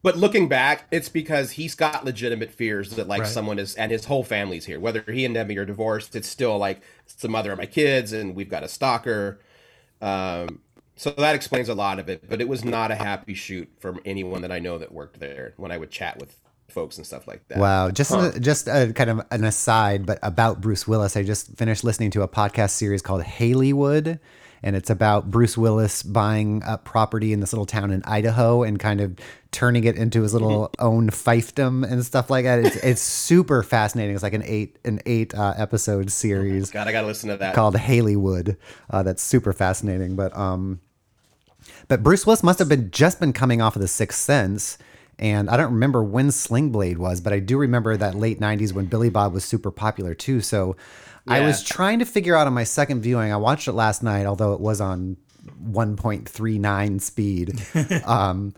But 0.03 0.15
looking 0.17 0.47
back, 0.47 0.85
it's 0.91 1.09
because 1.09 1.51
he's 1.51 1.75
got 1.75 2.05
legitimate 2.05 2.51
fears 2.51 2.91
that 2.91 3.07
like 3.07 3.21
Right. 3.21 3.29
someone 3.29 3.59
is 3.59 3.75
and 3.75 3.91
his 3.91 4.05
whole 4.05 4.23
family's 4.23 4.65
here. 4.65 4.79
Whether 4.79 5.03
he 5.07 5.25
and 5.25 5.33
Demi 5.33 5.57
are 5.57 5.65
divorced, 5.65 6.15
it's 6.15 6.27
still 6.27 6.57
like 6.57 6.81
it's 7.05 7.15
the 7.15 7.27
mother 7.29 7.51
of 7.51 7.57
my 7.57 7.65
kids, 7.65 8.13
and 8.13 8.35
we've 8.35 8.49
got 8.49 8.63
a 8.63 8.67
stalker. 8.67 9.39
Um, 10.01 10.59
so 10.97 11.11
that 11.11 11.35
explains 11.35 11.69
a 11.69 11.75
lot 11.75 11.99
of 11.99 12.09
it. 12.09 12.27
But 12.27 12.41
it 12.41 12.49
was 12.49 12.65
not 12.65 12.91
a 12.91 12.95
happy 12.95 13.33
shoot 13.33 13.69
from 13.79 14.01
anyone 14.05 14.41
that 14.41 14.51
I 14.51 14.59
know 14.59 14.77
that 14.77 14.91
worked 14.91 15.19
there. 15.19 15.53
When 15.57 15.71
I 15.71 15.77
would 15.77 15.91
chat 15.91 16.19
with 16.19 16.35
folks 16.69 16.97
and 16.97 17.05
stuff 17.05 17.27
like 17.27 17.47
that. 17.47 17.57
Wow, 17.57 17.91
just 17.91 18.41
just 18.41 18.67
a, 18.67 18.91
kind 18.93 19.09
of 19.09 19.21
an 19.31 19.43
aside, 19.43 20.05
but 20.05 20.19
about 20.21 20.61
Bruce 20.61 20.87
Willis, 20.87 21.15
I 21.15 21.23
just 21.23 21.55
finished 21.57 21.83
listening 21.83 22.11
to 22.11 22.21
a 22.21 22.27
podcast 22.27 22.71
series 22.71 23.01
called 23.01 23.23
Haleywood, 23.23 24.19
and 24.63 24.75
it's 24.75 24.89
about 24.89 25.31
Bruce 25.31 25.57
Willis 25.57 26.03
buying 26.03 26.63
up 26.63 26.83
property 26.83 27.33
in 27.33 27.39
this 27.39 27.53
little 27.53 27.65
town 27.65 27.91
in 27.91 28.03
Idaho 28.03 28.63
and 28.63 28.79
kind 28.79 29.01
of 29.01 29.17
turning 29.51 29.85
it 29.85 29.95
into 29.95 30.21
his 30.21 30.33
little 30.33 30.71
own 30.79 31.09
fiefdom 31.09 31.89
and 31.89 32.05
stuff 32.05 32.29
like 32.29 32.45
that. 32.45 32.59
It's 32.59 32.75
it's 32.83 33.01
super 33.01 33.63
fascinating. 33.63 34.13
It's 34.13 34.23
like 34.23 34.33
an 34.33 34.43
eight 34.43 34.77
an 34.85 34.99
eight 35.05 35.33
uh, 35.33 35.53
episode 35.57 36.11
series 36.11 36.69
God, 36.69 36.87
I 36.87 36.91
gotta 36.91 37.07
listen 37.07 37.29
to 37.29 37.37
that. 37.37 37.55
called 37.55 37.75
Haleywood. 37.75 38.57
Uh, 38.89 39.03
that's 39.03 39.21
super 39.21 39.53
fascinating. 39.53 40.15
But 40.15 40.35
um, 40.35 40.81
but 41.87 42.03
Bruce 42.03 42.25
Willis 42.25 42.43
must 42.43 42.59
have 42.59 42.69
been 42.69 42.91
just 42.91 43.19
been 43.19 43.33
coming 43.33 43.61
off 43.61 43.75
of 43.75 43.81
The 43.81 43.87
Sixth 43.87 44.19
Sense, 44.19 44.77
and 45.19 45.49
I 45.49 45.57
don't 45.57 45.73
remember 45.73 46.03
when 46.03 46.31
Sling 46.31 46.69
Blade 46.71 46.97
was, 46.97 47.21
but 47.21 47.33
I 47.33 47.39
do 47.39 47.57
remember 47.57 47.97
that 47.97 48.15
late 48.15 48.39
'90s 48.39 48.73
when 48.73 48.85
Billy 48.85 49.09
Bob 49.09 49.33
was 49.33 49.45
super 49.45 49.71
popular 49.71 50.13
too. 50.13 50.41
So 50.41 50.75
I 51.27 51.41
was 51.41 51.63
trying 51.63 51.99
to 51.99 52.05
figure 52.05 52.35
out 52.35 52.47
on 52.47 52.53
my 52.53 52.63
second 52.63 53.01
viewing. 53.01 53.31
I 53.31 53.37
watched 53.37 53.67
it 53.67 53.73
last 53.73 54.01
night, 54.01 54.25
although 54.25 54.53
it 54.53 54.61
was 54.61 54.79
on 54.79 55.17
1.39 55.63 57.01
speed. 57.01 57.61
um, 58.05 58.53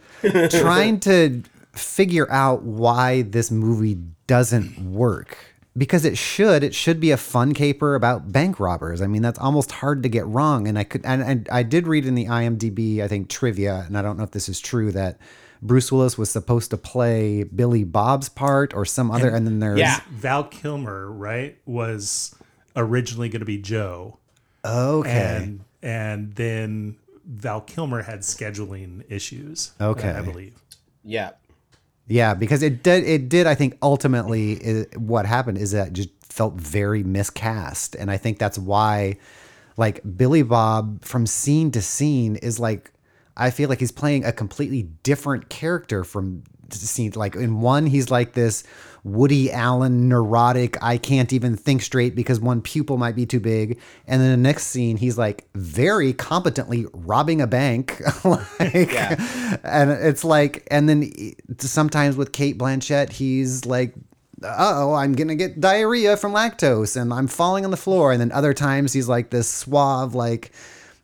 trying 0.50 1.00
to 1.02 1.44
figure 1.74 2.32
out 2.32 2.64
why 2.64 3.24
this 3.24 3.52
movie 3.52 3.98
doesn't 4.28 4.78
work 4.92 5.38
because 5.78 6.04
it 6.06 6.18
should 6.18 6.64
it 6.64 6.74
should 6.76 7.00
be 7.00 7.12
a 7.12 7.18
fun 7.18 7.54
caper 7.54 7.96
about 7.96 8.32
bank 8.32 8.60
robbers 8.60 9.02
i 9.02 9.08
mean 9.08 9.22
that's 9.22 9.40
almost 9.40 9.72
hard 9.72 10.04
to 10.04 10.10
get 10.10 10.26
wrong 10.26 10.68
and 10.68 10.78
i 10.80 10.84
could 10.84 11.06
and, 11.06 11.22
and 11.22 11.48
i 11.52 11.64
did 11.64 11.88
read 11.88 12.06
in 12.06 12.16
the 12.16 12.26
imdb 12.26 13.02
i 13.02 13.08
think 13.08 13.30
trivia 13.30 13.84
and 13.88 13.98
i 13.98 14.02
don't 14.02 14.18
know 14.18 14.24
if 14.24 14.32
this 14.32 14.50
is 14.50 14.60
true 14.60 14.92
that 14.92 15.18
bruce 15.62 15.92
willis 15.92 16.18
was 16.18 16.30
supposed 16.30 16.70
to 16.72 16.78
play 16.78 17.44
billy 17.44 17.84
bob's 17.84 18.30
part 18.30 18.74
or 18.74 18.84
some 18.84 19.12
other 19.12 19.30
and 19.30 19.46
then 19.46 19.60
there's 19.60 19.80
Yeah. 19.80 20.00
Val 20.10 20.44
Kilmer, 20.44 21.12
right, 21.12 21.58
was 21.66 22.36
originally 22.76 23.30
going 23.30 23.42
to 23.42 23.46
be 23.46 23.58
Joe, 23.58 24.18
okay 24.66 25.38
and 25.38 25.60
and 25.82 26.34
then 26.34 26.98
Val 27.26 27.62
Kilmer 27.62 28.02
had 28.02 28.22
scheduling 28.22 29.04
issues. 29.08 29.72
Okay. 29.80 30.10
I 30.10 30.22
believe. 30.22 30.56
Yeah. 31.04 31.32
Yeah, 32.10 32.34
because 32.34 32.64
it 32.64 32.82
did. 32.82 33.04
It 33.06 33.30
did. 33.30 33.46
I 33.46 33.54
think 33.56 33.78
ultimately, 33.84 34.60
i 34.92 34.98
what 34.98 35.26
happened 35.28 35.60
is 35.60 35.72
that 35.72 35.90
it 35.90 35.94
just 35.94 36.10
felt 36.24 36.56
very 36.56 37.04
miscast, 37.04 37.96
and 37.96 38.10
I 38.10 38.18
think 38.18 38.40
that's 38.40 38.58
why, 38.58 39.18
like 39.78 40.02
Billy 40.18 40.42
Bob, 40.42 41.06
from 41.06 41.28
scene 41.28 41.70
to 41.72 41.82
scene, 41.82 42.36
is 42.38 42.60
like 42.60 42.92
I 43.38 43.52
feel 43.52 43.70
like 43.70 43.80
he's 43.80 43.92
playing 43.92 44.26
a 44.26 44.32
completely 44.32 44.84
different 45.04 45.50
character 45.50 46.04
from 46.04 46.44
scene. 46.72 47.14
Like 47.16 47.36
in 47.36 47.62
one, 47.62 47.86
he's 47.86 48.10
like 48.10 48.34
this 48.34 48.64
Woody 49.04 49.52
Allen 49.52 50.10
neurotic. 50.10 50.78
I 50.84 50.98
can't 50.98 51.32
even 51.34 51.56
think 51.56 51.82
straight 51.82 52.16
because 52.16 52.40
one 52.40 52.62
pupil 52.62 52.98
might 52.98 53.16
be 53.16 53.26
too 53.26 53.40
big, 53.40 53.80
and 54.08 54.22
then 54.22 54.32
the 54.32 54.38
next 54.38 54.68
scene, 54.68 54.98
he's 54.98 55.18
like 55.18 55.48
very 55.56 56.14
competently 56.14 56.86
robbing 56.94 57.42
a 57.42 57.48
bank. 57.48 58.02
like, 58.26 58.92
Yeah. 58.92 59.58
and 59.64 59.92
it's 59.92 60.24
like 60.24 60.68
and 60.72 60.88
then 60.90 61.12
sometimes 61.60 62.16
with 62.16 62.32
cate 62.32 62.58
blanchett 62.58 63.12
he's 63.12 63.66
like 63.66 63.94
oh 64.44 64.94
i'm 64.94 65.14
gonna 65.14 65.36
get 65.36 65.60
diarrhea 65.60 66.16
from 66.16 66.32
lactose 66.34 67.00
and 67.00 67.14
i'm 67.14 67.28
falling 67.28 67.66
on 67.66 67.72
the 67.72 67.78
floor 67.78 68.12
and 68.12 68.22
then 68.22 68.32
other 68.32 68.54
times 68.54 68.94
he's 68.94 69.08
like 69.10 69.30
this 69.32 69.50
suave 69.50 70.14
like 70.16 70.52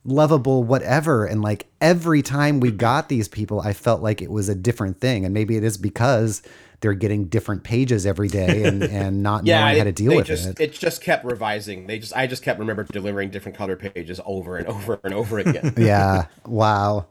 lovable 0.06 0.64
whatever 0.64 1.26
and 1.26 1.42
like 1.42 1.68
every 1.82 2.22
time 2.22 2.60
we 2.60 2.72
got 2.72 3.10
these 3.10 3.28
people 3.28 3.60
i 3.62 3.74
felt 3.74 4.02
like 4.02 4.22
it 4.22 4.32
was 4.32 4.48
a 4.48 4.56
different 4.56 5.02
thing 5.02 5.26
and 5.26 5.34
maybe 5.34 5.58
it 5.58 5.64
is 5.64 5.78
because 5.78 6.42
they're 6.82 6.94
getting 6.94 7.26
different 7.26 7.64
pages 7.64 8.06
every 8.06 8.28
day 8.28 8.64
and, 8.64 8.84
and 9.02 9.24
not 9.24 9.46
Yeah. 9.46 9.62
knowing 9.66 9.78
how 9.78 9.84
to 9.86 9.92
deal 9.92 10.16
with 10.16 10.28
just, 10.28 10.48
it 10.48 10.60
It 10.60 10.74
just 10.74 11.02
kept 11.02 11.26
revising. 11.26 11.88
They 11.88 12.00
just 12.00 12.16
I 12.16 12.28
just 12.28 12.44
kept 12.44 12.60
remember 12.60 12.84
delivering 12.84 13.30
different 13.30 13.58
color 13.58 13.76
pages 13.76 14.20
over 14.26 14.58
and 14.58 14.68
over 14.68 15.00
and 15.04 15.14
over 15.14 15.40
again. 15.40 15.74
yeah 15.78 16.26
wow 16.46 17.06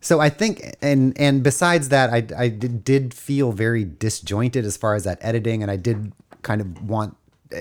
so 0.00 0.20
i 0.20 0.28
think 0.28 0.76
and 0.82 1.18
and 1.18 1.42
besides 1.42 1.88
that 1.88 2.10
i 2.10 2.18
i 2.36 2.48
did, 2.48 2.84
did 2.84 3.14
feel 3.14 3.50
very 3.52 3.84
disjointed 3.84 4.64
as 4.64 4.76
far 4.76 4.94
as 4.94 5.04
that 5.04 5.18
editing 5.22 5.62
and 5.62 5.70
i 5.70 5.76
did 5.76 6.12
kind 6.42 6.60
of 6.60 6.88
want 6.88 7.16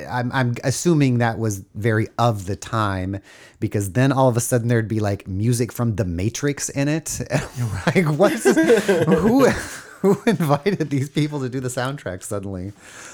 I'm, 0.10 0.32
I'm 0.32 0.56
assuming 0.64 1.20
that 1.20 1.38
was 1.38 1.64
very 1.76 2.08
of 2.18 2.46
the 2.48 2.56
time 2.56 3.20
because 3.60 3.92
then 3.94 4.12
all 4.12 4.28
of 4.28 4.36
a 4.36 4.40
sudden 4.42 4.68
there'd 4.68 4.88
be 4.88 5.00
like 5.00 5.28
music 5.28 5.72
from 5.72 5.96
The 5.96 6.06
Matrix 6.06 6.70
in 6.70 6.88
it. 6.88 7.22
like, 7.86 8.06
what 8.18 8.32
is 8.34 8.44
who, 9.06 9.48
who 10.14 10.22
invited 10.30 10.90
these 10.90 11.10
people 11.10 11.40
to 11.42 11.50
do 11.50 11.60
the 11.60 11.68
soundtrack 11.70 12.24
suddenly? 12.24 12.74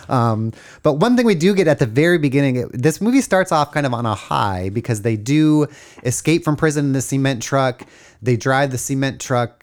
Um, 0.09 0.51
but 0.83 0.93
one 0.93 1.15
thing 1.15 1.25
we 1.25 1.35
do 1.35 1.53
get 1.55 1.67
at 1.67 1.79
the 1.79 1.85
very 1.85 2.17
beginning, 2.17 2.55
it- 2.57 2.71
this 2.73 2.99
movie 3.01 3.21
starts 3.21 3.51
off 3.51 3.71
kind 3.71 3.85
of 3.85 3.93
on 3.93 4.05
a 4.05 4.15
high 4.15 4.69
because 4.69 5.01
they 5.03 5.15
do 5.15 5.67
escape 6.03 6.43
from 6.43 6.55
prison 6.55 6.85
in 6.85 6.93
the 6.93 7.01
cement 7.01 7.41
truck. 7.41 7.83
They 8.21 8.37
drive 8.37 8.71
the 8.71 8.77
cement 8.77 9.19
truck 9.19 9.60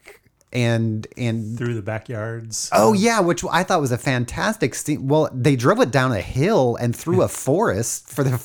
and 0.53 1.07
and 1.17 1.59
Through 1.59 1.75
the 1.75 1.83
backyards. 1.83 2.71
Oh 2.73 2.93
yeah, 2.95 3.21
which 3.21 3.45
I 3.51 3.63
thought 3.63 3.81
was 3.81 3.93
a 3.93 3.99
fantastic 3.99 4.75
scene. 4.75 5.07
Well, 5.07 5.29
they 5.33 5.57
drove 5.57 5.81
it 5.81 5.91
down 5.91 6.13
a 6.13 6.21
hill 6.21 6.77
and 6.77 6.97
through 6.97 7.23
a 7.23 7.29
forest 7.47 8.09
for 8.09 8.25
the, 8.25 8.37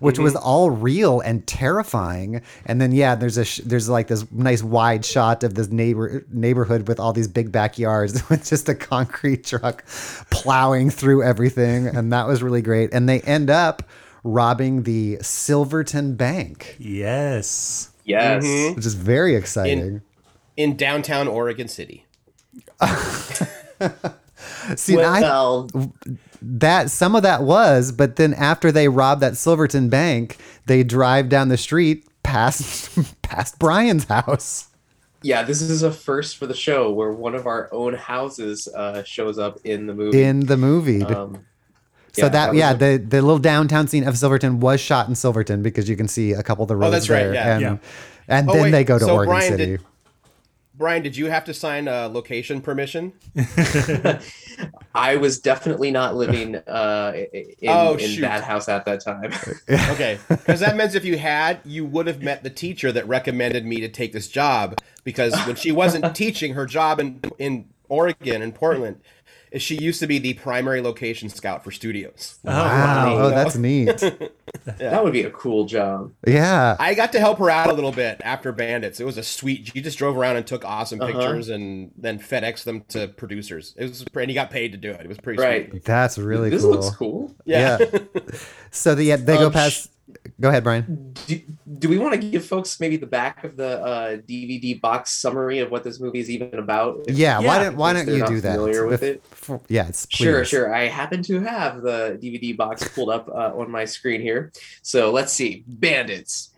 which 0.00 0.18
was 0.18 0.34
mm-hmm. 0.34 0.46
all 0.46 0.70
real 0.70 1.20
and 1.20 1.46
terrifying. 1.46 2.42
And 2.64 2.80
then 2.80 2.92
yeah, 2.92 3.14
there's 3.14 3.36
a 3.36 3.44
sh- 3.44 3.60
there's 3.64 3.88
like 3.88 4.08
this 4.08 4.30
nice 4.32 4.62
wide 4.62 5.04
shot 5.04 5.44
of 5.44 5.54
this 5.54 5.68
neighbor 5.68 6.24
neighborhood 6.30 6.88
with 6.88 6.98
all 6.98 7.12
these 7.12 7.28
big 7.28 7.52
backyards 7.52 8.28
with 8.30 8.46
just 8.48 8.68
a 8.68 8.74
concrete 8.74 9.44
truck 9.44 9.84
plowing 10.30 10.88
through 10.90 11.22
everything, 11.22 11.86
and 11.86 12.12
that 12.12 12.26
was 12.26 12.42
really 12.42 12.62
great. 12.62 12.94
And 12.94 13.08
they 13.08 13.20
end 13.22 13.50
up 13.50 13.82
robbing 14.24 14.84
the 14.84 15.18
Silverton 15.20 16.14
Bank, 16.14 16.76
Yes. 16.78 17.90
Yes. 18.04 18.44
Mm-hmm. 18.44 18.76
which 18.76 18.86
is 18.86 18.94
very 18.94 19.36
exciting. 19.36 19.78
in 19.78 20.02
downtown 20.56 21.28
Oregon 21.28 21.68
City. 21.68 22.06
See, 24.76 25.00
I, 25.00 25.66
that 26.40 26.90
some 26.90 27.14
of 27.16 27.22
that 27.22 27.42
was, 27.42 27.92
but 27.92 28.16
then 28.16 28.34
after 28.34 28.70
they 28.72 28.88
rob 28.88 29.20
that 29.20 29.36
Silverton 29.36 29.88
bank, 29.88 30.36
they 30.66 30.82
drive 30.82 31.28
down 31.28 31.48
the 31.48 31.56
street 31.56 32.06
past 32.22 32.90
past 33.22 33.58
Brian's 33.58 34.04
house. 34.04 34.68
yeah, 35.22 35.42
this 35.42 35.62
is 35.62 35.82
a 35.82 35.92
first 35.92 36.36
for 36.36 36.46
the 36.46 36.54
show 36.54 36.92
where 36.92 37.12
one 37.12 37.34
of 37.34 37.46
our 37.46 37.68
own 37.72 37.94
houses 37.94 38.68
uh, 38.74 39.02
shows 39.04 39.38
up 39.38 39.58
in 39.64 39.86
the 39.86 39.94
movie. 39.94 40.22
in 40.22 40.40
the 40.40 40.56
movie. 40.56 41.02
um, 41.04 41.44
so 42.12 42.28
that, 42.28 42.50
was 42.50 42.58
yeah, 42.58 42.72
a- 42.72 42.76
the 42.76 42.98
the 42.98 43.22
little 43.22 43.38
downtown 43.38 43.86
scene 43.88 44.06
of 44.06 44.16
Silverton 44.18 44.60
was 44.60 44.80
shot 44.80 45.08
in 45.08 45.14
Silverton 45.14 45.62
because 45.62 45.88
you 45.88 45.96
can 45.96 46.08
see 46.08 46.32
a 46.32 46.42
couple 46.42 46.62
of 46.62 46.68
the 46.68 46.76
roads 46.76 46.88
Oh, 46.88 46.90
that's 46.90 47.08
right, 47.08 47.22
there, 47.24 47.34
yeah. 47.34 47.52
and 47.54 47.60
Yeah. 47.62 47.76
and 48.28 48.50
Oh, 48.50 48.52
then 48.54 48.62
wait, 48.64 48.70
they 48.72 48.84
go 48.84 48.98
to 48.98 49.04
so 49.04 49.14
Oregon 49.14 49.32
Brian 49.34 49.52
City. 49.52 49.66
did- 49.78 49.80
Brian, 50.74 51.02
did 51.02 51.16
you 51.16 51.26
have 51.26 51.44
to 51.44 51.54
sign 51.54 51.86
a 51.86 52.08
location 52.08 52.60
permission? 52.62 53.12
I 54.94 55.16
was 55.16 55.38
definitely 55.38 55.90
not 55.90 56.16
living 56.16 56.56
uh, 56.56 57.12
i- 57.14 57.28
i- 57.34 57.46
in, 57.60 57.70
Oh, 57.70 57.94
in 57.96 58.20
that 58.22 58.42
house 58.44 58.68
at 58.68 58.84
that 58.84 59.00
time. 59.04 59.32
Okay, 59.92 60.18
because 60.28 60.60
that 60.60 60.76
means 60.76 60.94
if 60.94 61.04
you 61.04 61.18
had, 61.18 61.60
you 61.64 61.84
would 61.84 62.06
have 62.06 62.22
met 62.22 62.42
the 62.42 62.50
teacher 62.50 62.92
that 62.92 63.06
recommended 63.06 63.64
me 63.64 63.80
to 63.80 63.88
take 63.88 64.12
this 64.12 64.28
job. 64.28 64.78
Because 65.04 65.34
when 65.46 65.56
she 65.56 65.72
wasn't 65.72 66.14
teaching, 66.16 66.54
her 66.54 66.66
job 66.66 67.00
in 67.00 67.20
in 67.38 67.68
Oregon 67.88 68.40
in 68.42 68.52
Portland, 68.52 69.00
is 69.52 69.62
she 69.62 69.76
used 69.76 70.00
to 70.00 70.06
be 70.06 70.18
the 70.18 70.34
primary 70.34 70.80
location 70.80 71.28
scout 71.28 71.62
for 71.62 71.70
studios. 71.70 72.38
wow, 72.42 73.16
oh, 73.18 73.30
that's 73.30 73.56
neat. 73.56 74.02
That 74.78 75.02
would 75.02 75.12
be 75.14 75.22
a 75.22 75.30
cool 75.30 75.64
job. 75.64 76.12
yeah, 76.26 76.76
I 76.78 76.94
got 76.94 77.12
to 77.12 77.20
help 77.20 77.38
her 77.38 77.50
out 77.50 77.70
a 77.70 77.72
little 77.72 77.90
bit 77.90 78.20
after 78.22 78.52
Bandits. 78.52 79.00
It 79.00 79.04
was 79.04 79.16
a 79.18 79.22
sweet. 79.22 79.68
She 79.72 79.80
just 79.80 79.98
drove 79.98 80.16
around 80.16 80.36
and 80.36 80.46
took 80.46 80.64
awesome 80.64 81.00
Uh-huh. 81.00 81.10
pictures 81.12 81.48
and 81.48 81.90
then 81.96 82.18
FedEx 82.20 82.62
them 82.64 82.82
to 82.88 83.08
producers. 83.08 83.74
It 83.76 83.84
was 83.88 84.04
and 84.14 84.30
he 84.30 84.34
got 84.34 84.50
paid 84.50 84.72
to 84.72 84.78
do 84.78 84.90
it. 84.90 85.00
It 85.00 85.08
was 85.08 85.18
pretty 85.18 85.42
Right. 85.42 85.68
sweet. 85.70 85.84
that's 85.84 86.16
really 86.18 86.50
cool. 86.50 86.56
this 86.58 86.62
cool. 86.62 86.70
looks 86.70 86.96
cool. 86.96 87.34
Yeah. 87.44 87.78
So 88.74 88.94
the, 88.94 89.04
yeah, 89.04 89.16
they 89.16 89.36
go 89.36 89.46
Um, 89.46 89.52
past. 89.52 89.90
Go 90.42 90.48
ahead, 90.48 90.64
Brian. 90.64 91.14
Do, 91.28 91.40
do 91.78 91.88
we 91.88 91.98
want 91.98 92.20
to 92.20 92.30
give 92.30 92.44
folks 92.44 92.80
maybe 92.80 92.96
the 92.96 93.06
back 93.06 93.44
of 93.44 93.56
the 93.56 93.80
uh, 93.80 94.16
DVD 94.16 94.78
box 94.80 95.12
summary 95.12 95.60
of 95.60 95.70
what 95.70 95.84
this 95.84 96.00
movie 96.00 96.18
is 96.18 96.28
even 96.28 96.58
about? 96.58 97.04
If- 97.06 97.16
Yeah, 97.16 97.38
why 97.38 97.62
don't 97.62 97.76
why 97.76 97.92
don't 97.92 98.08
you 98.08 98.26
do 98.26 98.40
that? 98.40 98.56
familiar 98.56 98.88
with 98.88 99.04
it? 99.04 99.22
Before- 99.30 99.60
yes, 99.68 100.04
Sure, 100.10 100.40
please. 100.40 100.48
sure. 100.48 100.74
I 100.74 100.88
happen 100.88 101.22
to 101.22 101.40
have 101.42 101.82
the 101.82 102.18
DVD 102.20 102.56
box 102.56 102.86
pulled 102.88 103.10
up 103.10 103.28
uh, 103.28 103.52
on 103.56 103.70
my 103.70 103.84
screen 103.84 104.20
here. 104.20 104.50
So 104.82 105.12
let's 105.12 105.32
see. 105.32 105.62
Bandits. 105.68 106.51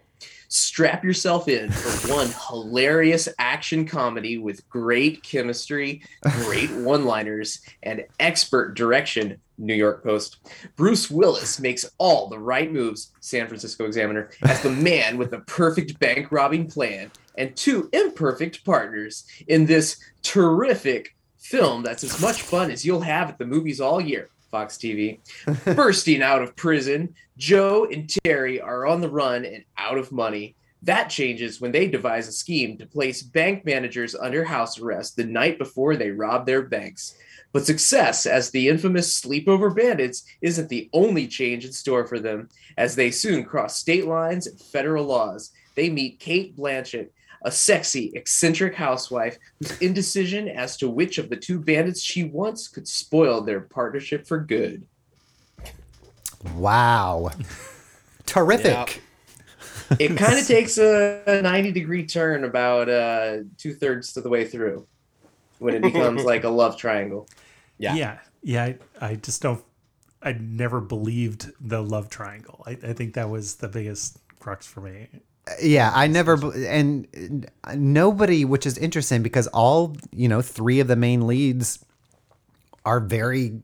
Strap 0.54 1.02
yourself 1.02 1.48
in 1.48 1.68
for 1.68 2.14
one 2.14 2.32
hilarious 2.48 3.28
action 3.40 3.84
comedy 3.84 4.38
with 4.38 4.68
great 4.68 5.20
chemistry, 5.24 6.00
great 6.22 6.70
one 6.76 7.04
liners, 7.06 7.60
and 7.82 8.04
expert 8.20 8.76
direction. 8.76 9.40
New 9.58 9.74
York 9.74 10.04
Post. 10.04 10.36
Bruce 10.76 11.10
Willis 11.10 11.58
makes 11.58 11.84
all 11.98 12.28
the 12.28 12.38
right 12.38 12.72
moves, 12.72 13.10
San 13.18 13.48
Francisco 13.48 13.84
Examiner, 13.84 14.30
as 14.42 14.62
the 14.62 14.70
man 14.70 15.18
with 15.18 15.32
the 15.32 15.40
perfect 15.40 15.98
bank 15.98 16.30
robbing 16.30 16.68
plan 16.68 17.10
and 17.36 17.56
two 17.56 17.88
imperfect 17.92 18.64
partners 18.64 19.24
in 19.48 19.66
this 19.66 19.98
terrific 20.22 21.16
film 21.36 21.82
that's 21.82 22.04
as 22.04 22.20
much 22.20 22.42
fun 22.42 22.70
as 22.70 22.84
you'll 22.84 23.00
have 23.00 23.28
at 23.28 23.38
the 23.38 23.46
movies 23.46 23.80
all 23.80 24.00
year. 24.00 24.28
Fox 24.54 24.76
TV. 24.76 25.18
Bursting 25.74 26.22
out 26.22 26.40
of 26.40 26.54
prison, 26.54 27.12
Joe 27.36 27.88
and 27.90 28.08
Terry 28.24 28.60
are 28.60 28.86
on 28.86 29.00
the 29.00 29.10
run 29.10 29.44
and 29.44 29.64
out 29.76 29.98
of 29.98 30.12
money. 30.12 30.54
That 30.80 31.10
changes 31.10 31.60
when 31.60 31.72
they 31.72 31.88
devise 31.88 32.28
a 32.28 32.32
scheme 32.32 32.78
to 32.78 32.86
place 32.86 33.20
bank 33.20 33.64
managers 33.64 34.14
under 34.14 34.44
house 34.44 34.78
arrest 34.78 35.16
the 35.16 35.24
night 35.24 35.58
before 35.58 35.96
they 35.96 36.10
rob 36.10 36.46
their 36.46 36.62
banks. 36.62 37.16
But 37.52 37.66
success 37.66 38.26
as 38.26 38.50
the 38.52 38.68
infamous 38.68 39.20
sleepover 39.20 39.74
bandits 39.74 40.22
isn't 40.40 40.68
the 40.68 40.88
only 40.92 41.26
change 41.26 41.64
in 41.64 41.72
store 41.72 42.06
for 42.06 42.20
them, 42.20 42.48
as 42.78 42.94
they 42.94 43.10
soon 43.10 43.42
cross 43.44 43.76
state 43.76 44.06
lines 44.06 44.46
and 44.46 44.60
federal 44.60 45.04
laws. 45.04 45.50
They 45.74 45.90
meet 45.90 46.20
Cate 46.20 46.56
Blanchett, 46.56 47.08
a 47.44 47.50
sexy, 47.50 48.10
eccentric 48.14 48.74
housewife 48.74 49.38
whose 49.58 49.78
indecision 49.78 50.48
as 50.48 50.76
to 50.78 50.88
which 50.88 51.18
of 51.18 51.28
the 51.28 51.36
two 51.36 51.60
bandits 51.60 52.02
she 52.02 52.24
wants 52.24 52.68
could 52.68 52.88
spoil 52.88 53.42
their 53.42 53.60
partnership 53.60 54.26
for 54.26 54.38
good. 54.38 54.86
Wow, 56.56 57.30
terrific. 58.26 59.02
It 59.98 60.08
kind 60.16 60.38
of 60.38 60.46
takes 60.46 60.78
a, 60.78 61.22
a 61.26 61.42
90 61.42 61.72
degree 61.72 62.06
turn 62.06 62.44
about 62.44 62.88
uh, 62.88 63.38
two 63.58 63.74
thirds 63.74 64.16
of 64.16 64.22
the 64.22 64.30
way 64.30 64.46
through 64.46 64.86
when 65.58 65.74
it 65.74 65.82
becomes 65.92 66.24
like 66.24 66.44
a 66.44 66.48
love 66.48 66.76
triangle. 66.76 67.28
Yeah. 67.78 67.94
yeah, 67.94 68.18
yeah. 68.42 68.64
I, 68.64 68.78
I 69.00 69.14
just 69.16 69.42
don't. 69.42 69.62
I 70.22 70.32
never 70.32 70.80
believed 70.80 71.52
the 71.60 71.82
love 71.82 72.08
triangle. 72.08 72.62
I, 72.66 72.70
I 72.70 72.92
think 72.94 73.14
that 73.14 73.28
was 73.28 73.56
the 73.56 73.68
biggest 73.68 74.18
crux 74.40 74.66
for 74.66 74.80
me. 74.80 75.08
Yeah, 75.62 75.92
I 75.94 76.06
never 76.06 76.34
and 76.66 77.46
nobody, 77.74 78.44
which 78.44 78.66
is 78.66 78.78
interesting 78.78 79.22
because 79.22 79.46
all 79.48 79.96
you 80.12 80.28
know, 80.28 80.40
three 80.42 80.80
of 80.80 80.88
the 80.88 80.96
main 80.96 81.26
leads 81.26 81.84
are 82.84 83.00
very, 83.00 83.60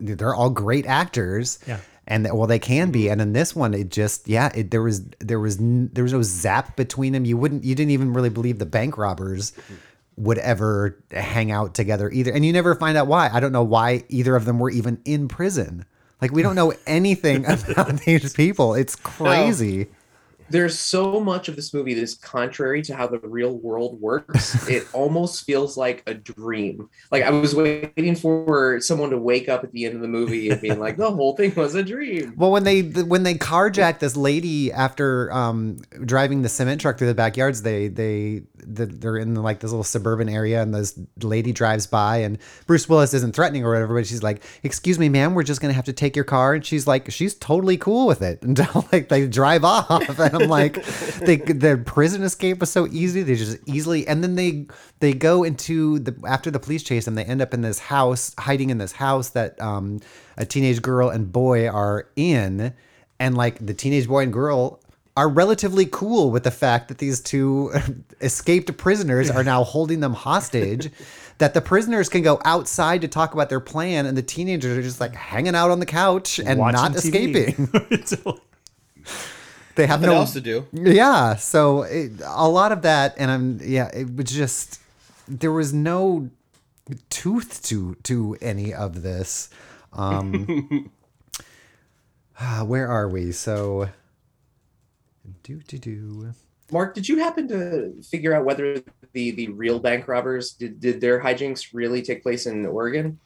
they're 0.00 0.34
all 0.34 0.50
great 0.50 0.86
actors. 0.86 1.58
Yeah. 1.66 1.78
And 2.08 2.24
that- 2.24 2.36
well, 2.36 2.46
they 2.46 2.60
can 2.60 2.92
be, 2.92 3.08
and 3.08 3.20
in 3.20 3.32
this 3.32 3.56
one, 3.56 3.74
it 3.74 3.90
just 3.90 4.28
yeah, 4.28 4.52
it, 4.54 4.70
there 4.70 4.82
was 4.82 5.04
there 5.18 5.40
was 5.40 5.58
n- 5.58 5.90
there 5.92 6.04
was 6.04 6.12
no 6.12 6.22
zap 6.22 6.76
between 6.76 7.12
them. 7.12 7.24
You 7.24 7.36
wouldn't, 7.36 7.64
you 7.64 7.74
didn't 7.74 7.90
even 7.90 8.12
really 8.12 8.30
believe 8.30 8.60
the 8.60 8.66
bank 8.66 8.96
robbers 8.96 9.52
would 10.16 10.38
ever 10.38 10.96
hang 11.10 11.50
out 11.50 11.74
together 11.74 12.08
either, 12.10 12.30
and 12.32 12.46
you 12.46 12.52
never 12.52 12.76
find 12.76 12.96
out 12.96 13.08
why. 13.08 13.28
I 13.32 13.40
don't 13.40 13.50
know 13.50 13.64
why 13.64 14.04
either 14.08 14.36
of 14.36 14.44
them 14.44 14.60
were 14.60 14.70
even 14.70 15.00
in 15.04 15.26
prison. 15.26 15.84
Like 16.22 16.30
we 16.30 16.42
don't 16.42 16.54
know 16.54 16.72
anything 16.86 17.44
about 17.48 17.98
these 18.02 18.32
people. 18.32 18.74
It's 18.74 18.94
crazy. 19.02 19.88
There's 20.48 20.78
so 20.78 21.20
much 21.20 21.48
of 21.48 21.56
this 21.56 21.74
movie 21.74 21.94
that 21.94 22.02
is 22.02 22.14
contrary 22.14 22.82
to 22.82 22.94
how 22.94 23.06
the 23.06 23.18
real 23.18 23.58
world 23.58 24.00
works. 24.00 24.68
it 24.70 24.86
almost 24.92 25.44
feels 25.44 25.76
like 25.76 26.02
a 26.06 26.14
dream. 26.14 26.88
Like 27.10 27.22
I 27.22 27.30
was 27.30 27.54
waiting 27.54 28.16
for 28.16 28.80
someone 28.80 29.10
to 29.10 29.18
wake 29.18 29.48
up 29.48 29.64
at 29.64 29.72
the 29.72 29.84
end 29.84 29.94
of 29.94 30.00
the 30.00 30.08
movie 30.08 30.50
and 30.50 30.60
being 30.60 30.78
like, 30.78 30.96
the 30.96 31.10
whole 31.10 31.36
thing 31.36 31.54
was 31.54 31.74
a 31.74 31.82
dream. 31.82 32.34
Well, 32.36 32.50
when 32.50 32.64
they 32.64 32.82
when 32.82 33.22
they 33.22 33.34
carjack 33.34 33.98
this 33.98 34.16
lady 34.16 34.72
after 34.72 35.32
um, 35.32 35.78
driving 36.04 36.42
the 36.42 36.48
cement 36.48 36.80
truck 36.80 36.98
through 36.98 37.08
the 37.08 37.14
backyards, 37.14 37.62
they 37.62 37.88
they 37.88 38.42
they're 38.58 39.16
in 39.16 39.34
like 39.34 39.60
this 39.60 39.70
little 39.70 39.84
suburban 39.84 40.28
area, 40.28 40.62
and 40.62 40.74
this 40.74 40.98
lady 41.22 41.52
drives 41.52 41.86
by, 41.86 42.18
and 42.18 42.38
Bruce 42.66 42.88
Willis 42.88 43.14
isn't 43.14 43.34
threatening 43.34 43.64
or 43.64 43.72
whatever, 43.72 43.94
but 43.94 44.06
she's 44.06 44.22
like, 44.22 44.42
"Excuse 44.62 44.98
me, 44.98 45.08
ma'am, 45.08 45.34
we're 45.34 45.42
just 45.42 45.60
gonna 45.60 45.74
have 45.74 45.84
to 45.84 45.92
take 45.92 46.16
your 46.16 46.24
car," 46.24 46.54
and 46.54 46.64
she's 46.64 46.86
like, 46.86 47.10
she's 47.10 47.34
totally 47.34 47.76
cool 47.76 48.06
with 48.06 48.22
it 48.22 48.42
until 48.42 48.86
like 48.92 49.08
they 49.08 49.26
drive 49.26 49.64
off, 49.64 49.88
I'm 50.36 50.48
like, 50.48 50.84
they 51.18 51.36
the 51.36 51.82
prison 51.84 52.22
escape 52.22 52.60
was 52.60 52.70
so 52.70 52.86
easy, 52.88 53.22
they 53.22 53.34
just 53.34 53.58
easily, 53.66 54.06
and 54.06 54.22
then 54.22 54.34
they 54.34 54.66
they 55.00 55.12
go 55.12 55.42
into 55.44 55.98
the 55.98 56.14
after 56.26 56.50
the 56.50 56.58
police 56.60 56.82
chase 56.82 57.04
them, 57.06 57.14
they 57.14 57.24
end 57.24 57.42
up 57.42 57.52
in 57.54 57.62
this 57.62 57.78
house, 57.78 58.34
hiding 58.38 58.70
in 58.70 58.78
this 58.78 58.92
house 58.92 59.30
that 59.30 59.60
um, 59.60 60.00
a 60.36 60.44
teenage 60.46 60.82
girl 60.82 61.08
and 61.08 61.32
boy 61.32 61.68
are 61.68 62.08
in, 62.16 62.72
and 63.18 63.36
like 63.36 63.64
the 63.64 63.74
teenage 63.74 64.06
boy 64.08 64.22
and 64.22 64.32
girl 64.32 64.80
are 65.16 65.28
relatively 65.30 65.86
cool 65.86 66.30
with 66.30 66.44
the 66.44 66.50
fact 66.50 66.88
that 66.88 66.98
these 66.98 67.20
two 67.20 67.72
escaped 68.20 68.76
prisoners 68.76 69.30
are 69.30 69.42
now 69.42 69.64
holding 69.64 70.00
them 70.00 70.14
hostage. 70.14 70.90
That 71.38 71.52
the 71.52 71.60
prisoners 71.60 72.08
can 72.08 72.22
go 72.22 72.40
outside 72.46 73.02
to 73.02 73.08
talk 73.08 73.34
about 73.34 73.50
their 73.50 73.60
plan, 73.60 74.06
and 74.06 74.16
the 74.16 74.22
teenagers 74.22 74.78
are 74.78 74.80
just 74.80 75.00
like 75.02 75.14
hanging 75.14 75.54
out 75.54 75.70
on 75.70 75.80
the 75.80 75.84
couch 75.84 76.38
and 76.38 76.58
Watching 76.58 76.80
not 76.80 76.92
TV. 76.92 77.48
escaping. 78.24 78.38
So, 79.76 79.82
They 79.82 79.86
have 79.86 80.00
Nothing 80.00 80.14
no 80.14 80.20
else 80.20 80.32
to 80.32 80.40
do. 80.40 80.66
yeah, 80.72 81.36
so 81.36 81.82
it, 81.82 82.12
a 82.24 82.48
lot 82.48 82.72
of 82.72 82.82
that, 82.82 83.14
and 83.18 83.30
I'm 83.30 83.60
yeah, 83.62 83.88
it 83.92 84.14
was 84.16 84.30
just 84.30 84.80
there 85.28 85.52
was 85.52 85.72
no 85.74 86.30
tooth 87.10 87.62
to 87.64 87.94
to 88.04 88.36
any 88.40 88.72
of 88.72 89.02
this. 89.02 89.50
Um, 89.92 90.90
ah, 92.40 92.64
where 92.66 92.88
are 92.88 93.08
we? 93.08 93.32
So, 93.32 93.88
do 95.42 95.60
do 95.68 95.78
do. 95.78 96.32
Mark, 96.72 96.94
did 96.94 97.08
you 97.08 97.18
happen 97.18 97.46
to 97.48 97.92
figure 98.02 98.34
out 98.34 98.44
whether 98.44 98.82
the 99.12 99.30
the 99.32 99.48
real 99.48 99.78
bank 99.78 100.08
robbers 100.08 100.52
did, 100.52 100.80
did 100.80 101.00
their 101.00 101.20
hijinks 101.20 101.74
really 101.74 102.02
take 102.02 102.22
place 102.22 102.46
in 102.46 102.64
Oregon? 102.66 103.18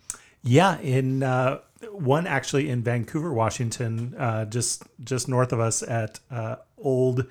yeah, 0.42 0.78
in 0.80 1.22
uh, 1.22 1.58
one 1.90 2.26
actually 2.26 2.68
in 2.68 2.82
Vancouver, 2.82 3.32
Washington, 3.32 4.14
uh, 4.18 4.44
just 4.44 4.84
just 5.02 5.28
north 5.28 5.52
of 5.52 5.60
us 5.60 5.82
at 5.82 6.20
uh, 6.30 6.56
old. 6.78 7.26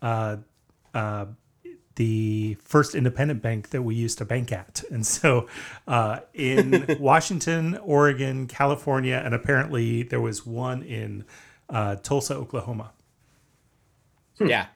Uh, 0.00 0.38
uh, 0.94 1.26
the 1.96 2.56
first 2.62 2.94
independent 2.94 3.42
bank 3.42 3.70
that 3.70 3.82
we 3.82 3.94
used 3.94 4.16
to 4.16 4.24
bank 4.24 4.52
at. 4.52 4.82
And 4.90 5.06
so 5.06 5.48
uh, 5.86 6.20
in 6.32 6.96
Washington, 7.00 7.76
Oregon, 7.76 8.46
California, 8.46 9.20
and 9.22 9.34
apparently 9.34 10.02
there 10.02 10.20
was 10.20 10.46
one 10.46 10.82
in 10.82 11.24
uh, 11.68 11.96
Tulsa, 11.96 12.34
Oklahoma. 12.34 12.92
Yeah. 14.38 14.66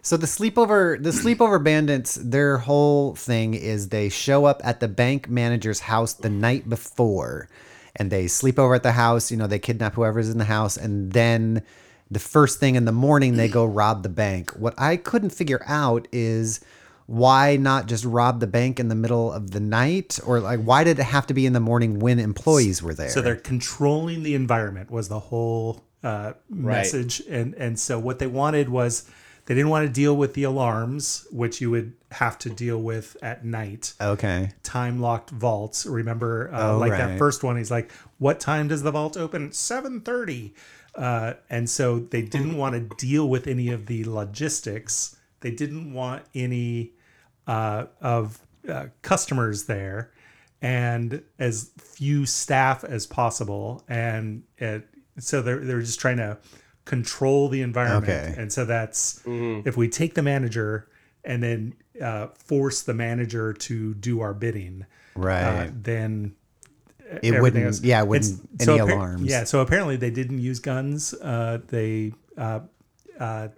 So 0.00 0.16
the 0.16 0.26
sleepover 0.26 1.02
the 1.02 1.10
sleepover 1.10 1.62
bandits, 1.62 2.14
their 2.14 2.56
whole 2.56 3.14
thing 3.14 3.52
is 3.52 3.90
they 3.90 4.08
show 4.08 4.46
up 4.46 4.62
at 4.64 4.80
the 4.80 4.88
bank 4.88 5.28
manager's 5.28 5.80
house 5.80 6.14
the 6.14 6.30
night 6.30 6.66
before 6.66 7.50
and 7.98 8.10
they 8.10 8.26
sleep 8.28 8.58
over 8.58 8.74
at 8.74 8.82
the 8.82 8.92
house, 8.92 9.30
you 9.30 9.36
know, 9.36 9.46
they 9.46 9.58
kidnap 9.58 9.94
whoever's 9.94 10.30
in 10.30 10.38
the 10.38 10.44
house 10.44 10.76
and 10.76 11.12
then 11.12 11.62
the 12.10 12.18
first 12.18 12.58
thing 12.58 12.74
in 12.74 12.84
the 12.84 12.92
morning 12.92 13.36
they 13.36 13.48
go 13.48 13.64
rob 13.66 14.02
the 14.02 14.08
bank. 14.08 14.50
What 14.52 14.74
I 14.78 14.96
couldn't 14.96 15.30
figure 15.30 15.62
out 15.66 16.08
is 16.12 16.60
why 17.06 17.56
not 17.56 17.86
just 17.86 18.04
rob 18.04 18.40
the 18.40 18.46
bank 18.46 18.78
in 18.78 18.88
the 18.88 18.94
middle 18.94 19.32
of 19.32 19.50
the 19.50 19.60
night 19.60 20.18
or 20.26 20.40
like 20.40 20.60
why 20.60 20.84
did 20.84 20.98
it 20.98 21.04
have 21.04 21.26
to 21.26 21.34
be 21.34 21.46
in 21.46 21.54
the 21.54 21.60
morning 21.60 21.98
when 21.98 22.18
employees 22.18 22.82
were 22.82 22.94
there? 22.94 23.08
So 23.08 23.20
they're 23.20 23.36
controlling 23.36 24.22
the 24.22 24.34
environment 24.34 24.90
was 24.90 25.08
the 25.08 25.18
whole 25.18 25.84
uh, 26.02 26.34
message, 26.48 27.20
and 27.28 27.54
and 27.54 27.78
so 27.78 27.98
what 27.98 28.18
they 28.18 28.26
wanted 28.26 28.68
was 28.68 29.10
they 29.48 29.54
didn't 29.54 29.70
want 29.70 29.86
to 29.86 29.92
deal 29.92 30.14
with 30.14 30.34
the 30.34 30.42
alarms, 30.42 31.26
which 31.30 31.58
you 31.62 31.70
would 31.70 31.94
have 32.12 32.38
to 32.40 32.50
deal 32.50 32.80
with 32.82 33.16
at 33.22 33.46
night. 33.46 33.94
okay. 33.98 34.50
Time 34.62 35.00
locked 35.00 35.30
vaults. 35.30 35.86
Remember, 35.86 36.50
uh, 36.52 36.72
Oh, 36.72 36.78
like 36.78 36.92
right. 36.92 36.98
that 36.98 37.18
first 37.18 37.42
one. 37.42 37.56
He's 37.56 37.70
like, 37.70 37.90
"What 38.18 38.40
time 38.40 38.68
does 38.68 38.82
the 38.82 38.90
vault 38.90 39.16
open?" 39.16 39.52
Seven 39.52 40.02
thirty. 40.02 40.54
Uh, 40.94 41.34
and 41.48 41.70
so 41.70 41.98
they 41.98 42.20
didn't 42.22 42.56
want 42.58 42.74
to 42.74 42.96
deal 42.96 43.28
with 43.28 43.46
any 43.46 43.70
of 43.70 43.86
the 43.86 44.04
logistics. 44.04 45.16
They 45.40 45.50
didn't 45.50 45.94
want 45.94 46.24
any 46.34 46.92
uh, 47.46 47.86
of 48.02 48.40
uh, 48.68 48.86
customers 49.00 49.64
there 49.64 50.10
and 50.60 51.22
as 51.38 51.70
few 51.78 52.26
staff 52.26 52.82
as 52.84 53.06
possible 53.06 53.84
and 53.88 54.42
it, 54.58 54.88
so 55.18 55.40
they're, 55.40 55.60
they're 55.60 55.80
just 55.80 56.00
trying 56.00 56.16
to 56.16 56.36
control 56.88 57.48
the 57.48 57.60
environment 57.62 58.04
Okay. 58.04 58.34
and 58.40 58.52
so 58.52 58.64
that's 58.64 59.20
if 59.26 59.76
we 59.76 59.88
take 59.88 60.14
the 60.14 60.22
manager 60.22 60.88
and 61.24 61.42
then 61.42 61.74
uh, 62.02 62.28
force 62.34 62.82
the 62.82 62.94
manager 62.94 63.52
to 63.52 63.92
do 63.94 64.20
our 64.20 64.32
bidding 64.34 64.84
uh, 65.14 65.20
Right. 65.20 65.70
then 65.74 66.34
it 67.22 67.40
wouldn't 67.42 67.64
else- 67.64 67.82
yeah, 67.82 68.00
it 68.02 68.08
wouldn't 68.08 68.62
so 68.62 68.74
any 68.74 68.82
appar- 68.82 68.92
alarms. 68.94 69.22
Yeah, 69.22 69.44
so 69.44 69.60
apparently 69.60 69.96
they 69.96 70.10
didn't 70.10 70.40
use 70.40 70.60
guns. 70.60 71.14
Uh, 71.14 71.58
they 71.68 72.12
uh, 72.36 72.60
uh, 73.18 73.48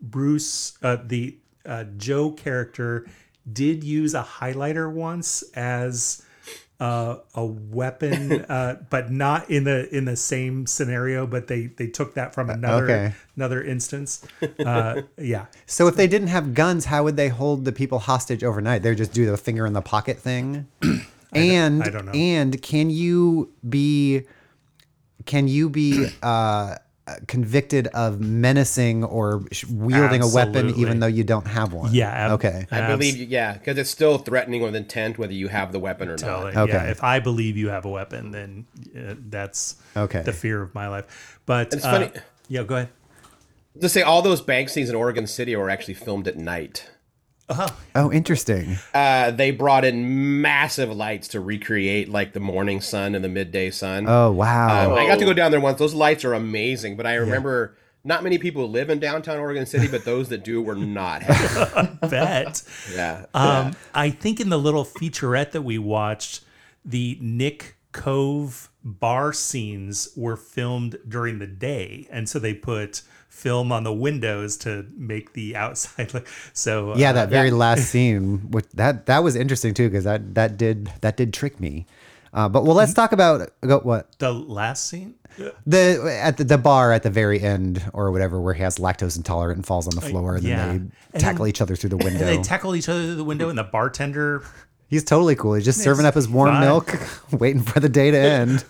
Bruce 0.00 0.78
uh, 0.82 0.96
the 1.04 1.36
uh, 1.66 1.84
Joe 1.96 2.30
character 2.32 3.06
did 3.52 3.82
use 3.84 4.14
a 4.14 4.22
highlighter 4.22 4.90
once 4.92 5.42
as 5.54 6.22
uh, 6.80 7.18
a 7.34 7.44
weapon, 7.44 8.44
uh, 8.48 8.76
but 8.88 9.10
not 9.10 9.48
in 9.50 9.64
the 9.64 9.94
in 9.94 10.06
the 10.06 10.16
same 10.16 10.66
scenario. 10.66 11.26
But 11.26 11.46
they 11.46 11.66
they 11.66 11.86
took 11.86 12.14
that 12.14 12.34
from 12.34 12.50
another 12.50 12.84
okay. 12.84 13.14
another 13.36 13.62
instance. 13.62 14.26
Uh, 14.60 15.02
yeah, 15.16 15.46
So 15.66 15.86
if 15.86 15.96
they 15.96 16.06
didn't 16.06 16.28
have 16.28 16.54
guns, 16.54 16.84
how 16.84 17.02
would 17.04 17.16
they 17.16 17.28
hold 17.28 17.64
the 17.64 17.72
people 17.72 17.98
hostage 17.98 18.44
overnight? 18.44 18.82
They'd 18.82 18.96
just 18.96 19.12
do 19.12 19.26
the 19.26 19.36
finger 19.36 19.66
in 19.66 19.72
the 19.72 19.80
pocket 19.80 20.18
thing. 20.18 20.66
and 21.32 21.82
I 21.82 21.88
don't 21.88 22.06
know. 22.06 22.12
and 22.12 22.60
can 22.60 22.90
you 22.90 23.52
be 23.68 24.26
can 25.26 25.48
you 25.48 25.70
be 25.70 26.08
uh, 26.22 26.76
convicted 27.26 27.86
of 27.88 28.20
menacing 28.20 29.04
or 29.04 29.42
sh- 29.52 29.64
wielding 29.66 30.22
a 30.22 30.28
weapon 30.28 30.70
even 30.76 31.00
though 31.00 31.06
you 31.06 31.24
don't 31.24 31.46
have 31.46 31.72
one? 31.72 31.92
yeah. 31.94 32.08
ab- 32.10 32.30
Okay. 32.32 32.66
I 32.70 32.78
abs- 32.80 32.96
believe, 32.98 33.16
you, 33.16 33.26
yeah, 33.26 33.54
because 33.54 33.78
it's 33.78 33.90
still 33.90 34.18
threatening 34.18 34.62
with 34.62 34.74
intent 34.74 35.18
whether 35.18 35.32
you 35.32 35.48
have 35.48 35.72
the 35.72 35.78
weapon 35.78 36.08
or 36.08 36.12
not. 36.12 36.18
Totally. 36.20 36.56
Okay. 36.56 36.72
Yeah, 36.72 36.90
if 36.90 37.02
I 37.04 37.20
believe 37.20 37.56
you 37.56 37.68
have 37.68 37.84
a 37.84 37.90
weapon, 37.90 38.30
then 38.30 38.66
uh, 38.96 39.14
that's 39.28 39.76
Okay. 39.96 40.22
the 40.22 40.32
fear 40.32 40.62
of 40.62 40.74
my 40.74 40.88
life. 40.88 41.38
But 41.46 41.72
It's 41.74 41.84
uh, 41.84 41.90
funny- 41.90 42.10
Yeah, 42.48 42.62
go 42.64 42.76
ahead. 42.76 42.88
To 43.80 43.88
say 43.88 44.02
all 44.02 44.20
those 44.22 44.40
bank 44.40 44.68
scenes 44.68 44.88
in 44.90 44.96
Oregon 44.96 45.26
City 45.26 45.54
were 45.56 45.70
actually 45.70 45.94
filmed 45.94 46.26
at 46.28 46.36
night. 46.36 46.90
Oh, 47.94 48.12
interesting. 48.12 48.76
Uh, 48.94 49.30
they 49.32 49.50
brought 49.50 49.84
in 49.84 50.40
massive 50.40 50.94
lights 50.94 51.28
to 51.28 51.40
recreate 51.40 52.08
like 52.08 52.32
the 52.32 52.40
morning 52.40 52.80
sun 52.80 53.14
and 53.14 53.24
the 53.24 53.28
midday 53.28 53.70
sun. 53.70 54.06
Oh 54.08 54.30
wow. 54.30 54.92
Um, 54.92 54.98
I 54.98 55.06
got 55.06 55.18
to 55.18 55.24
go 55.24 55.32
down 55.32 55.50
there 55.50 55.60
once. 55.60 55.78
Those 55.78 55.94
lights 55.94 56.24
are 56.24 56.34
amazing, 56.34 56.96
but 56.96 57.06
I 57.06 57.14
remember 57.14 57.76
not 58.04 58.22
many 58.22 58.38
people 58.38 58.68
live 58.68 58.88
in 58.88 58.98
downtown 58.98 59.38
Oregon 59.38 59.66
City, 59.66 59.88
but 59.88 60.04
those 60.04 60.28
that 60.30 60.44
do 60.44 60.62
were 60.62 60.74
not 60.76 61.22
happy. 61.22 61.98
Bet. 62.08 62.62
yeah. 62.94 63.26
Um, 63.34 63.72
I 63.94 64.10
think 64.10 64.40
in 64.40 64.48
the 64.48 64.58
little 64.58 64.84
featurette 64.84 65.50
that 65.52 65.62
we 65.62 65.78
watched, 65.78 66.42
the 66.84 67.18
Nick 67.20 67.76
Cove 67.92 68.70
bar 68.82 69.32
scenes 69.32 70.08
were 70.16 70.36
filmed 70.36 70.96
during 71.06 71.40
the 71.40 71.46
day, 71.46 72.06
and 72.10 72.28
so 72.28 72.38
they 72.38 72.54
put 72.54 73.02
film 73.40 73.72
on 73.72 73.82
the 73.84 73.92
windows 73.92 74.56
to 74.58 74.86
make 74.96 75.32
the 75.32 75.56
outside 75.56 76.12
look. 76.14 76.26
So 76.52 76.94
yeah, 76.96 77.10
uh, 77.10 77.12
that 77.14 77.28
very 77.30 77.50
last 77.50 77.86
scene, 77.90 78.50
which 78.50 78.66
that 78.74 79.06
that 79.06 79.22
was 79.24 79.34
interesting 79.36 79.74
too, 79.74 79.88
because 79.88 80.04
that 80.04 80.34
that 80.34 80.56
did 80.56 80.90
that 81.00 81.16
did 81.16 81.32
trick 81.32 81.58
me. 81.60 81.86
Uh, 82.32 82.48
but 82.48 82.64
well, 82.64 82.76
let's 82.76 82.94
talk 82.94 83.10
about 83.12 83.50
go, 83.62 83.80
what 83.80 84.16
the 84.18 84.32
last 84.32 84.86
scene. 84.88 85.14
the 85.66 86.18
at 86.22 86.36
the, 86.36 86.44
the 86.44 86.58
bar 86.58 86.92
at 86.92 87.02
the 87.02 87.10
very 87.10 87.40
end 87.40 87.82
or 87.92 88.12
whatever, 88.12 88.40
where 88.40 88.54
he 88.54 88.62
has 88.62 88.76
lactose 88.78 89.16
intolerant 89.16 89.56
and 89.56 89.66
falls 89.66 89.88
on 89.88 89.94
the 89.96 90.00
floor, 90.10 90.36
and 90.36 90.44
yeah. 90.44 90.66
then 90.66 90.92
they 91.12 91.16
And 91.16 91.20
tackle 91.22 91.44
then- 91.44 91.48
each 91.50 91.60
other 91.60 91.74
through 91.74 91.90
the 91.90 91.96
And 92.00 92.04
window. 92.04 92.26
they 92.26 92.38
tackle 92.42 92.76
each 92.76 92.88
other 92.88 93.02
through 93.02 93.16
the 93.16 93.24
window, 93.24 93.48
and 93.48 93.58
the 93.58 93.64
bartender 93.64 94.44
He's 94.90 95.04
totally 95.04 95.36
cool. 95.36 95.54
He's 95.54 95.64
just 95.64 95.80
serving 95.80 96.04
up 96.04 96.14
his 96.14 96.28
warm 96.28 96.50
fine. 96.50 96.62
milk, 96.62 96.98
waiting 97.30 97.62
for 97.62 97.78
the 97.78 97.88
day 97.88 98.10
to 98.10 98.18
end. 98.18 98.64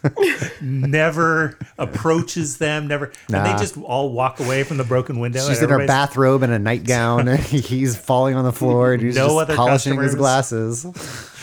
never 0.61 1.59
approaches 1.78 2.59
them. 2.59 2.88
Never, 2.88 3.11
and 3.33 3.46
they 3.46 3.52
just 3.52 3.78
all 3.78 4.12
walk 4.12 4.38
away 4.38 4.62
from 4.64 4.76
the 4.76 4.85
broken 4.85 5.18
window. 5.18 5.48
She's 5.48 5.62
in 5.62 5.70
her 5.70 5.87
bathrobe 5.87 6.42
and 6.42 6.52
a 6.52 6.59
nightgown. 6.59 7.26
he's 7.38 7.96
falling 7.96 8.35
on 8.35 8.44
the 8.44 8.52
floor 8.52 8.92
and 8.92 9.02
he's 9.02 9.16
No 9.16 9.42
just 9.42 9.56
polishing 9.56 9.98
his 9.98 10.14
glasses. 10.14 10.85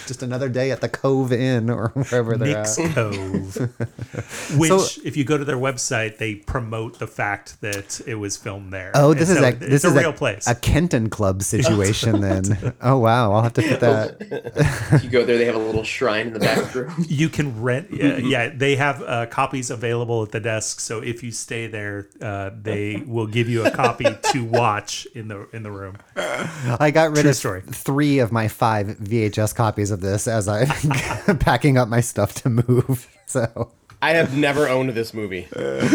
Just 0.08 0.24
another 0.24 0.50
day 0.50 0.72
at 0.72 0.82
the 0.82 0.90
Cove 0.90 1.32
Inn 1.34 1.70
or 1.70 1.90
wherever 1.94 2.38
they're 2.38 2.58
Nick's 2.58 2.80
at. 2.80 2.96
Cove. 2.96 3.56
Which, 4.58 4.70
So- 4.70 5.02
if 5.04 5.16
you 5.18 5.24
go 5.24 5.38
to 5.38 5.46
their 5.46 5.58
website, 5.58 6.18
they 6.18 6.36
promote 6.36 7.00
the 7.00 7.08
fact 7.08 7.62
that 7.62 8.02
it 8.08 8.16
was 8.16 8.38
filmed 8.38 8.72
there. 8.74 8.92
Oh, 8.96 9.12
And 9.12 9.20
this 9.20 9.30
is 9.30 9.38
so 9.38 9.44
a 9.44 9.48
it's 9.50 9.60
this 9.60 9.84
a 9.84 9.88
is 9.88 9.94
real 9.94 10.10
a, 10.10 10.14
place. 10.14 10.48
a 10.48 10.56
Kenton 10.56 11.10
Club 11.10 11.44
situation 11.44 12.22
then. 12.28 12.74
Oh 12.82 12.98
wow, 12.98 13.34
I'll 13.34 13.42
have 13.44 13.54
to 13.54 13.62
put 13.62 13.80
that. 13.82 15.02
You 15.04 15.10
go 15.10 15.26
there, 15.26 15.38
they 15.38 15.46
have 15.46 15.56
a 15.56 15.60
little 15.60 15.84
shrine 15.84 16.28
in 16.28 16.34
the 16.34 16.40
back 16.40 16.74
room. 16.74 16.94
you 17.08 17.30
can 17.30 17.62
rent. 17.62 17.92
Yeah, 17.92 18.18
yeah 18.18 18.50
they 18.54 18.76
have 18.76 19.02
uh, 19.04 19.26
copies 19.28 19.70
available 19.70 20.24
at 20.24 20.32
the 20.32 20.40
desk. 20.40 20.80
So 20.80 21.02
if 21.02 21.24
you 21.24 21.32
stay 21.32 21.68
there, 21.68 22.08
uh, 22.22 22.52
they 22.62 23.04
will 23.06 23.28
give 23.28 23.50
you 23.50 23.66
a 23.66 23.72
copy 23.72 24.06
to 24.32 24.44
watch 24.46 25.06
in 25.14 25.28
the 25.28 25.48
in 25.54 25.64
the 25.64 25.72
room. 25.72 25.98
I 26.16 26.92
got 26.92 27.12
rid 27.12 27.22
True 27.22 27.30
of 27.32 27.36
story. 27.36 27.62
three 27.62 28.20
of 28.20 28.32
my 28.32 28.48
five 28.48 28.88
VHS 28.88 29.54
copies 29.56 29.92
of 29.92 29.97
this 30.02 30.28
as 30.28 30.48
I'm 30.48 30.68
packing 31.40 31.78
up 31.78 31.88
my 31.88 32.02
stuff 32.02 32.34
to 32.36 32.50
move. 32.50 33.08
So 33.30 33.74
I 34.02 34.12
have 34.12 34.38
never 34.38 34.70
owned 34.70 34.92
this 34.92 35.14
movie. 35.14 35.50
uh, 35.54 35.92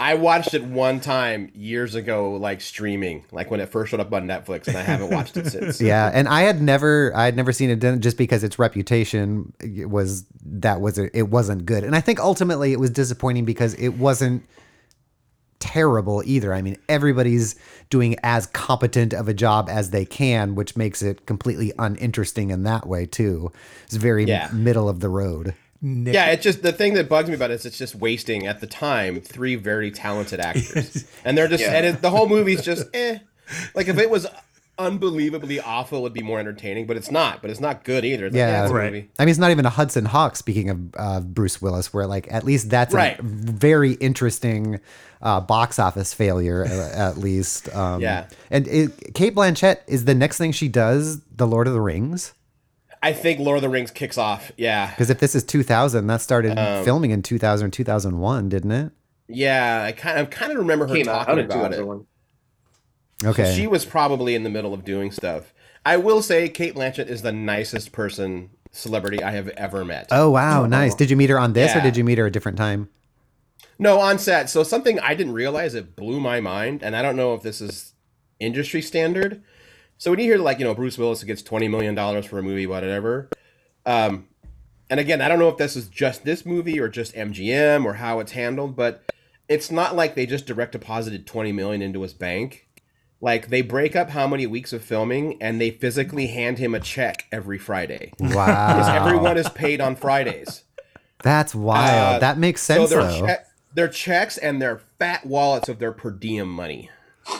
I 0.00 0.16
watched 0.18 0.54
it 0.54 0.64
one 0.64 1.00
time 1.00 1.52
years 1.54 1.94
ago, 1.94 2.32
like 2.32 2.62
streaming, 2.62 3.26
like 3.30 3.50
when 3.50 3.60
it 3.60 3.68
first 3.68 3.90
showed 3.90 4.00
up 4.00 4.10
on 4.14 4.26
Netflix, 4.26 4.68
and 4.68 4.76
I 4.78 4.80
haven't 4.80 5.10
watched 5.10 5.36
it 5.36 5.48
since. 5.48 5.78
yeah, 5.82 6.10
and 6.14 6.28
I 6.28 6.44
had 6.44 6.62
never 6.62 7.14
I 7.14 7.26
had 7.26 7.36
never 7.36 7.52
seen 7.52 7.68
it 7.68 7.78
done 7.80 8.00
just 8.00 8.16
because 8.16 8.42
its 8.42 8.58
reputation 8.58 9.52
was 9.86 10.24
that 10.46 10.80
was 10.80 10.96
it 10.96 11.28
wasn't 11.28 11.66
good, 11.66 11.84
and 11.84 11.94
I 11.94 12.00
think 12.00 12.20
ultimately 12.20 12.72
it 12.72 12.80
was 12.80 12.88
disappointing 12.88 13.44
because 13.44 13.74
it 13.74 13.98
wasn't 13.98 14.44
terrible 15.58 16.22
either. 16.26 16.52
I 16.54 16.62
mean, 16.62 16.76
everybody's 16.88 17.56
doing 17.90 18.16
as 18.22 18.46
competent 18.46 19.12
of 19.12 19.28
a 19.28 19.34
job 19.34 19.68
as 19.70 19.90
they 19.90 20.04
can, 20.04 20.54
which 20.54 20.76
makes 20.76 21.02
it 21.02 21.26
completely 21.26 21.72
uninteresting 21.78 22.50
in 22.50 22.62
that 22.64 22.86
way 22.86 23.06
too. 23.06 23.52
It's 23.84 23.96
very 23.96 24.24
Yeah. 24.24 24.48
middle 24.52 24.88
of 24.88 25.00
the 25.00 25.08
road. 25.08 25.54
Nick, 25.82 26.14
Yeah, 26.14 26.26
it's 26.30 26.42
just 26.42 26.62
the 26.62 26.72
thing 26.72 26.94
that 26.94 27.08
bugs 27.08 27.28
me 27.28 27.34
about 27.34 27.50
it 27.50 27.54
is 27.54 27.66
it's 27.66 27.76
just 27.78 27.94
wasting 27.94 28.46
at 28.46 28.60
the 28.60 28.66
time 28.66 29.20
three 29.20 29.54
very 29.56 29.90
talented 29.90 30.40
actors, 30.40 31.04
and 31.24 31.36
they're 31.36 31.48
just 31.48 31.62
Yeah. 31.62 31.72
and 31.76 31.86
it, 31.86 32.02
the 32.02 32.10
whole 32.10 32.28
movie's 32.28 32.62
just 32.64 32.86
eh. 32.94 33.18
Like 33.74 33.86
if 33.88 33.98
it 33.98 34.08
was 34.10 34.26
unbelievably 34.78 35.60
awful, 35.60 36.00
it'd 36.00 36.12
be 36.12 36.22
more 36.22 36.38
entertaining, 36.38 36.86
but 36.86 36.96
it's 36.96 37.10
not. 37.10 37.40
But 37.40 37.50
it's 37.50 37.60
not 37.60 37.84
good 37.84 38.04
either. 38.04 38.26
It's 38.26 38.34
like, 38.34 38.38
Yeah. 38.38 38.48
yeah, 38.50 38.64
it's 38.64 38.72
Right. 38.72 38.92
movie. 38.92 39.08
I 39.18 39.24
mean, 39.24 39.30
it's 39.30 39.38
not 39.38 39.50
even 39.50 39.64
a 39.64 39.70
Hudson 39.70 40.04
Hawk. 40.06 40.36
Speaking 40.36 40.68
of 40.70 40.78
uh, 40.96 41.20
Bruce 41.20 41.62
Willis, 41.62 41.92
where 41.94 42.06
like 42.06 42.26
at 42.30 42.44
least 42.44 42.68
that's 42.68 42.92
Right. 42.94 43.18
a 43.18 43.22
very 43.22 43.92
interesting 43.92 44.80
uh, 45.22 45.40
box 45.40 45.78
office 45.78 46.12
failure, 46.14 46.64
uh, 46.64 46.90
at 46.94 47.18
least. 47.18 47.74
Um, 47.74 48.00
Yeah. 48.00 48.26
And 48.50 48.66
it, 48.68 49.14
Cate 49.14 49.34
Blanchett 49.34 49.78
is 49.86 50.04
the 50.04 50.14
next 50.14 50.38
thing 50.38 50.52
she 50.52 50.68
does, 50.68 51.20
The 51.34 51.46
Lord 51.46 51.66
of 51.66 51.72
the 51.72 51.80
Rings. 51.80 52.32
I 53.02 53.12
think 53.12 53.38
Lord 53.38 53.56
of 53.58 53.62
the 53.62 53.68
Rings 53.68 53.90
kicks 53.90 54.18
off. 54.18 54.50
Yeah, 54.56 54.90
Because 54.90 55.10
if 55.10 55.18
this 55.20 55.34
is 55.34 55.44
2000, 55.44 56.06
that 56.08 56.20
started 56.22 56.58
Um, 56.58 56.84
filming 56.84 57.10
in 57.12 57.22
2000 57.22 57.70
2001, 57.70 58.48
didn't 58.48 58.72
it? 58.72 58.92
yeah. 59.28 59.82
I 59.86 59.92
kind 59.92 60.18
of 60.18 60.30
kind 60.30 60.52
of 60.52 60.58
remember 60.58 60.86
her 60.88 60.94
Came 60.94 61.04
talking 61.06 61.38
in 61.38 61.44
about 61.44 61.72
it. 61.72 61.76
2001. 61.78 62.06
Okay. 63.24 63.54
She 63.54 63.66
was 63.66 63.84
probably 63.84 64.34
in 64.34 64.42
the 64.42 64.50
middle 64.50 64.74
of 64.74 64.84
doing 64.84 65.10
stuff. 65.10 65.52
I 65.84 65.96
will 65.98 66.20
say, 66.20 66.48
Cate 66.48 66.74
Blanchett 66.74 67.06
is 67.06 67.22
the 67.22 67.32
nicest 67.32 67.92
person, 67.92 68.50
celebrity 68.72 69.22
I 69.22 69.30
have 69.32 69.48
ever 69.50 69.84
met. 69.84 70.08
oh 70.10 70.30
wow, 70.30 70.66
nice. 70.66 70.94
Did 70.94 71.10
you 71.10 71.16
meet 71.16 71.30
her 71.30 71.38
on 71.38 71.52
this 71.54 71.74
or 71.76 71.80
did 71.80 71.96
you 71.96 72.04
meet 72.04 72.18
her 72.18 72.26
a 72.26 72.30
different 72.30 72.58
time? 72.58 72.88
No, 73.78 73.98
on 74.00 74.18
set. 74.18 74.48
So 74.48 74.62
something 74.62 74.98
I 75.00 75.14
didn't 75.14 75.34
realize 75.34 75.74
it 75.74 75.96
blew 75.96 76.18
my 76.20 76.40
mind, 76.40 76.82
and 76.82 76.96
I 76.96 77.02
don't 77.02 77.16
know 77.16 77.34
if 77.34 77.42
this 77.42 77.60
is 77.60 77.92
industry 78.40 78.80
standard. 78.82 79.42
So 79.98 80.10
when 80.10 80.20
you 80.20 80.26
hear 80.26 80.38
like 80.38 80.58
you 80.58 80.64
know 80.64 80.74
Bruce 80.74 80.98
Willis 80.98 81.22
gets 81.24 81.42
twenty 81.42 81.68
million 81.68 81.94
dollars 81.94 82.26
for 82.26 82.38
a 82.38 82.42
movie, 82.42 82.66
whatever, 82.66 83.28
um, 83.84 84.28
and 84.90 85.00
again 85.00 85.20
I 85.20 85.28
don't 85.28 85.38
know 85.38 85.48
if 85.48 85.56
this 85.56 85.76
is 85.76 85.88
just 85.88 86.24
this 86.24 86.44
movie 86.46 86.78
or 86.80 86.88
just 86.88 87.14
MGM 87.14 87.84
or 87.84 87.94
how 87.94 88.20
it's 88.20 88.32
handled, 88.32 88.76
but 88.76 89.02
it's 89.48 89.70
not 89.70 89.94
like 89.94 90.14
they 90.14 90.26
just 90.26 90.46
direct 90.46 90.72
deposited 90.72 91.26
twenty 91.26 91.52
million 91.52 91.82
into 91.82 92.02
his 92.02 92.14
bank. 92.14 92.68
Like 93.20 93.48
they 93.48 93.62
break 93.62 93.96
up 93.96 94.10
how 94.10 94.26
many 94.26 94.46
weeks 94.46 94.74
of 94.74 94.82
filming, 94.84 95.40
and 95.42 95.58
they 95.60 95.70
physically 95.70 96.26
hand 96.26 96.58
him 96.58 96.74
a 96.74 96.80
check 96.80 97.24
every 97.32 97.56
Friday 97.58 98.12
Wow! 98.20 98.74
because 98.76 98.88
everyone 98.88 99.38
is 99.38 99.48
paid 99.48 99.80
on 99.80 99.96
Fridays. 99.96 100.64
That's 101.22 101.54
wild. 101.54 102.16
Uh, 102.16 102.18
that 102.18 102.36
makes 102.36 102.60
sense 102.62 102.90
their, 102.90 103.02
though. 103.02 103.26
che- 103.26 103.42
their 103.76 103.86
checks 103.88 104.36
and 104.38 104.60
their 104.60 104.78
fat 104.98 105.24
wallets 105.24 105.68
of 105.68 105.78
their 105.78 105.92
per 105.92 106.10
diem 106.10 106.48
money. 106.48 106.90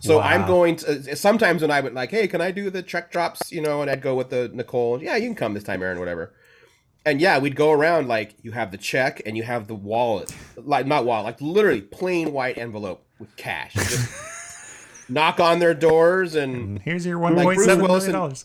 So 0.00 0.18
Wow. 0.18 0.24
I'm 0.24 0.46
going 0.46 0.76
to 0.76 1.16
sometimes 1.16 1.62
when 1.62 1.70
I 1.70 1.80
would 1.80 1.94
like, 1.94 2.10
hey, 2.10 2.26
can 2.28 2.40
I 2.42 2.50
do 2.50 2.68
the 2.68 2.82
check 2.82 3.10
drops? 3.10 3.50
You 3.50 3.62
know, 3.62 3.80
and 3.80 3.90
I'd 3.90 4.02
go 4.02 4.14
with 4.14 4.28
the 4.30 4.50
Nicole. 4.52 5.02
Yeah, 5.02 5.16
you 5.16 5.26
can 5.26 5.34
come 5.34 5.54
this 5.54 5.62
time, 5.64 5.82
Aaron. 5.82 5.98
Whatever. 5.98 6.34
And 7.06 7.18
yeah, 7.20 7.38
we'd 7.38 7.56
go 7.56 7.70
around 7.72 8.08
like 8.08 8.34
you 8.42 8.52
have 8.52 8.70
the 8.72 8.76
check 8.76 9.22
and 9.24 9.36
you 9.38 9.42
have 9.42 9.68
the 9.68 9.74
wallet, 9.74 10.34
like 10.56 10.86
not 10.86 11.06
wallet, 11.06 11.24
like 11.24 11.40
literally 11.40 11.80
plain 11.80 12.32
white 12.32 12.58
envelope 12.58 13.06
with 13.18 13.34
cash. 13.36 13.72
Just 13.74 14.12
knock 15.08 15.40
on 15.40 15.60
their 15.60 15.72
doors 15.74 16.34
and 16.34 16.78
Here's 16.80 17.06
your 17.06 17.18
one 17.18 17.34
point 17.34 17.56
Bruce 17.56 17.64
seven 17.66 17.84
Willis 17.84 18.04
million 18.06 18.16
and- 18.16 18.22
dollars. 18.34 18.44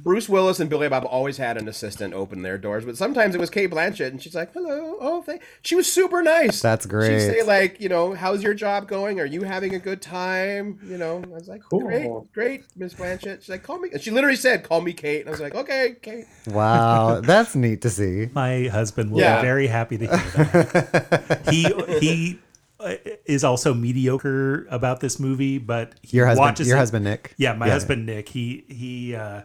Bruce 0.00 0.28
Willis 0.28 0.60
and 0.60 0.70
Billy 0.70 0.88
Bob 0.88 1.04
always 1.04 1.38
had 1.38 1.56
an 1.56 1.66
assistant 1.68 2.14
open 2.14 2.42
their 2.42 2.56
doors, 2.56 2.84
but 2.84 2.96
sometimes 2.96 3.34
it 3.34 3.40
was 3.40 3.50
Cate 3.50 3.70
Blanchett, 3.70 4.06
and 4.08 4.22
she's 4.22 4.34
like, 4.34 4.52
"Hello, 4.52 4.96
oh, 5.00 5.22
thank." 5.22 5.42
She 5.62 5.74
was 5.74 5.90
super 5.92 6.22
nice. 6.22 6.60
That's 6.62 6.86
great. 6.86 7.08
She'd 7.20 7.32
say 7.32 7.42
like, 7.42 7.80
you 7.80 7.88
know, 7.88 8.14
"How's 8.14 8.42
your 8.42 8.54
job 8.54 8.86
going? 8.88 9.18
Are 9.18 9.26
you 9.26 9.42
having 9.42 9.74
a 9.74 9.78
good 9.78 10.00
time?" 10.00 10.78
You 10.84 10.98
know, 10.98 11.22
I 11.24 11.28
was 11.28 11.48
like, 11.48 11.62
Cool. 11.68 11.80
"Great, 11.80 12.10
great, 12.32 12.64
Miss 12.76 12.94
Blanchett." 12.94 13.40
She's 13.40 13.48
like, 13.48 13.62
"Call 13.64 13.78
me." 13.80 13.88
And 13.92 14.00
she 14.00 14.10
literally 14.12 14.36
said, 14.36 14.62
"Call 14.62 14.80
me 14.80 14.92
Cate," 14.92 15.20
and 15.20 15.28
I 15.28 15.32
was 15.32 15.40
like, 15.40 15.54
"Okay, 15.56 15.96
Cate." 16.00 16.26
Wow, 16.46 17.20
that's 17.20 17.54
neat 17.56 17.82
to 17.82 17.90
see. 17.90 18.28
My 18.34 18.68
husband 18.68 19.10
will 19.10 19.20
Yeah. 19.20 19.40
be 19.40 19.46
very 19.46 19.66
happy 19.66 19.98
to 19.98 20.06
hear 20.06 20.16
that. 20.52 21.40
he 21.50 21.64
he 21.98 22.38
uh, 22.80 22.94
is 23.26 23.42
also 23.42 23.74
mediocre 23.74 24.64
about 24.70 25.00
this 25.00 25.18
movie, 25.18 25.58
but 25.58 25.94
he 26.02 26.16
Your 26.18 26.26
husband, 26.26 26.44
watches 26.44 26.68
your 26.68 26.76
it- 26.76 26.80
husband 26.80 27.04
Nick. 27.04 27.34
Yeah, 27.36 27.54
my 27.54 27.68
husband 27.68 28.06
Nick. 28.06 28.28
He 28.28 28.64
he 28.68 29.16
uh, 29.16 29.42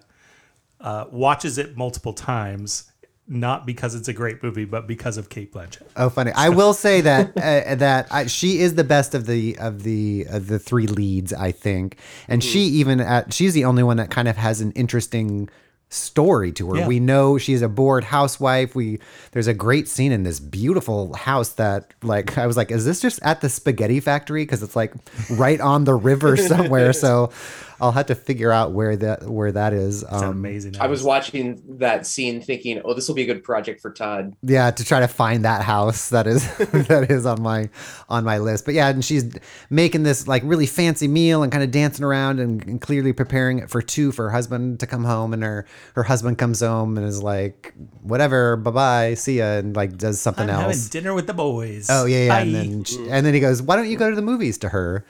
uh, 0.84 1.06
watches 1.12 1.58
it 1.58 1.78
multiple 1.78 2.14
times, 2.14 2.92
not 3.28 3.66
because 3.66 3.96
it's 3.96 4.10
a 4.10 4.14
great 4.14 4.44
movie, 4.44 4.66
but 4.66 4.86
because 4.86 5.18
of 5.18 5.30
Cate 5.30 5.54
Blanchett. 5.54 5.88
Oh, 5.96 6.10
funny. 6.10 6.32
I 6.36 6.50
will 6.50 6.74
say 6.74 7.02
that 7.02 7.30
uh, 7.38 7.76
that 7.76 8.08
I, 8.12 8.28
she 8.28 8.60
is 8.60 8.76
the 8.76 8.84
best 8.84 9.16
of 9.16 9.26
the 9.26 9.58
of 9.58 9.84
the 9.84 10.28
of 10.30 10.48
the 10.48 10.60
three 10.60 10.88
leads, 10.88 11.34
I 11.34 11.52
think, 11.52 11.98
and 12.28 12.44
she 12.44 12.60
even 12.60 13.00
at, 13.00 13.34
she's 13.34 13.54
the 13.54 13.66
only 13.66 13.82
one 13.82 13.98
that 13.98 14.12
kind 14.12 14.28
of 14.28 14.36
has 14.38 14.62
an 14.62 14.74
interesting 14.74 15.50
story 15.94 16.52
to 16.52 16.72
her. 16.72 16.80
Yeah. 16.80 16.88
We 16.88 17.00
know 17.00 17.38
she's 17.38 17.62
a 17.62 17.70
bored 17.70 18.04
housewife. 18.04 18.76
We 18.76 19.00
there's 19.32 19.48
a 19.48 19.54
great 19.54 19.88
scene 19.88 20.12
in 20.12 20.24
this 20.24 20.40
beautiful 20.40 21.14
house 21.14 21.54
that 21.54 21.94
like 22.02 22.38
I 22.38 22.48
was 22.48 22.58
like, 22.58 22.72
is 22.72 22.84
this 22.84 23.00
just 23.00 23.20
at 23.24 23.42
the 23.42 23.50
spaghetti 23.50 24.00
factory? 24.00 24.44
Because 24.44 24.64
it's 24.64 24.76
like 24.76 24.94
right 25.30 25.62
on 25.62 25.86
the 25.86 25.94
river 25.94 26.36
somewhere. 26.38 26.94
so 26.94 27.32
I'll 27.84 27.92
have 27.92 28.06
to 28.08 28.16
figure 28.16 28.52
out 28.52 28.72
where 28.72 28.96
that 28.96 29.24
where 29.30 29.52
that 29.52 29.74
is. 29.74 30.06
Um, 30.08 30.24
amazing. 30.24 30.78
I 30.80 30.88
was 30.88 31.04
watching 31.04 31.62
that 31.80 32.08
scene 32.08 32.42
thinking, 32.42 32.82
oh, 32.86 32.94
this 32.94 33.08
will 33.08 33.16
be 33.16 33.24
a 33.24 33.26
good 33.26 33.44
project 33.44 33.82
for 33.82 33.92
Todd. 33.92 34.36
yeah 34.42 34.72
to 34.72 34.84
try 34.84 35.00
to 35.00 35.08
find 35.08 35.44
that 35.46 35.62
house 35.62 36.10
that 36.10 36.26
is 36.28 36.44
that 36.88 37.08
is 37.10 37.26
on 37.26 37.42
my 37.42 37.70
on 38.10 38.24
my 38.24 38.38
list 38.38 38.66
but 38.66 38.74
yeah 38.74 38.90
and 38.90 39.04
she's 39.04 39.26
making 39.70 40.04
this 40.04 40.28
like 40.28 40.42
really 40.46 40.66
fancy 40.66 41.08
meal 41.08 41.44
and 41.44 41.52
kind 41.52 41.64
of 41.64 41.72
dancing 41.72 42.06
around 42.06 42.40
and, 42.40 42.66
and 42.66 42.82
clearly 42.82 43.12
preparing 43.14 43.60
it 43.60 43.70
for 43.70 43.82
two 43.82 44.12
for 44.12 44.26
her 44.26 44.32
husband 44.32 44.80
to 44.80 44.88
come 44.88 45.04
home 45.04 45.34
and 45.34 45.44
her 45.44 45.66
her 45.96 46.04
husband 46.04 46.38
comes 46.38 46.62
home 46.62 46.98
and 46.98 47.06
is 47.06 47.22
like 47.22 47.74
whatever 48.02 48.56
bye-bye 48.56 49.14
see 49.14 49.40
ya 49.40 49.46
and 49.46 49.76
like 49.76 49.98
does 49.98 50.20
something 50.20 50.50
I'm 50.50 50.56
having 50.56 50.72
else 50.72 50.90
dinner 50.90 51.14
with 51.14 51.28
the 51.28 51.34
boys. 51.34 51.88
Oh 51.90 52.06
yeah, 52.06 52.24
yeah. 52.24 52.30
Bye. 52.30 52.42
And 52.42 52.56
then 52.56 52.84
she, 52.84 53.10
and 53.10 53.26
then 53.26 53.34
he 53.34 53.40
goes, 53.40 53.62
"Why 53.62 53.76
don't 53.76 53.90
you 53.90 53.98
go 53.98 54.10
to 54.10 54.16
the 54.16 54.22
movies?" 54.22 54.58
To 54.60 54.70
her. 54.70 55.06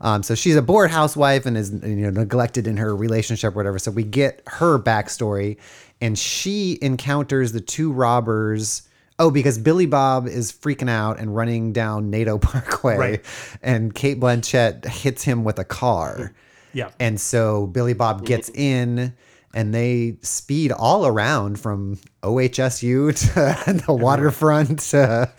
Um, 0.00 0.22
so 0.22 0.34
she's 0.34 0.56
a 0.56 0.62
bored 0.62 0.90
housewife 0.90 1.46
and 1.46 1.56
is 1.56 1.70
you 1.72 1.96
know 1.96 2.10
neglected 2.10 2.66
in 2.66 2.76
her 2.76 2.94
relationship, 2.94 3.54
or 3.54 3.56
whatever. 3.56 3.78
So 3.78 3.90
we 3.90 4.02
get 4.04 4.42
her 4.46 4.78
backstory, 4.78 5.56
and 6.00 6.18
she 6.18 6.78
encounters 6.82 7.52
the 7.52 7.60
two 7.60 7.92
robbers. 7.92 8.82
Oh, 9.18 9.30
because 9.30 9.56
Billy 9.56 9.86
Bob 9.86 10.26
is 10.26 10.52
freaking 10.52 10.90
out 10.90 11.18
and 11.18 11.34
running 11.34 11.72
down 11.72 12.12
Naito 12.12 12.38
Parkway, 12.42 12.96
Right. 12.98 13.24
and 13.62 13.94
Cate 13.94 14.20
Blanchett 14.20 14.84
hits 14.84 15.22
him 15.22 15.42
with 15.42 15.58
a 15.58 15.64
car. 15.64 16.34
yeah, 16.74 16.90
And 17.00 17.18
so 17.18 17.66
Billy 17.68 17.94
Bob 17.94 18.26
gets 18.26 18.50
in 18.50 19.14
and 19.56 19.74
they 19.74 20.18
speed 20.20 20.70
all 20.70 21.06
around 21.06 21.58
from 21.58 21.98
OHSU 22.22 23.16
to 23.66 23.72
the 23.86 23.92
waterfront 23.92 24.80
to, 24.90 25.30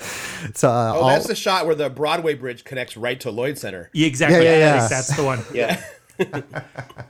to 0.55 0.67
uh, 0.67 0.93
Oh, 0.95 1.01
all, 1.01 1.07
that's 1.07 1.27
the 1.27 1.35
shot 1.35 1.67
where 1.67 1.75
the 1.75 1.89
Broadway 1.91 2.33
bridge 2.33 2.63
connects 2.63 2.97
right 2.97 3.19
to 3.21 3.29
Lloyd 3.29 3.59
Center. 3.59 3.91
Yeah, 3.93 4.07
exactly. 4.07 4.43
Yeah, 4.43 4.57
yeah, 4.57 4.57
I 4.57 4.59
yeah. 4.59 4.79
think 4.79 4.89
that's 4.89 5.15
the 5.15 5.23
one. 5.23 5.43
Yeah. 5.53 5.81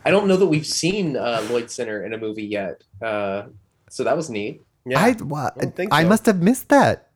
I 0.06 0.12
don't 0.12 0.28
know 0.28 0.36
that 0.36 0.48
we've 0.48 0.68
seen 0.68 1.16
uh, 1.16 1.48
Lloyd 1.50 1.72
Center 1.72 2.06
in 2.06 2.14
a 2.14 2.18
movie 2.18 2.46
yet. 2.46 2.84
Uh, 3.02 3.44
so 3.90 4.04
that 4.04 4.18
was 4.18 4.30
neat. 4.30 4.62
Yeah, 4.86 5.00
I, 5.02 5.12
well, 5.14 5.50
don't 5.58 5.74
think 5.74 5.94
I 5.94 6.04
so. 6.04 6.10
must 6.10 6.26
have 6.26 6.42
missed 6.42 6.68
that 6.70 7.08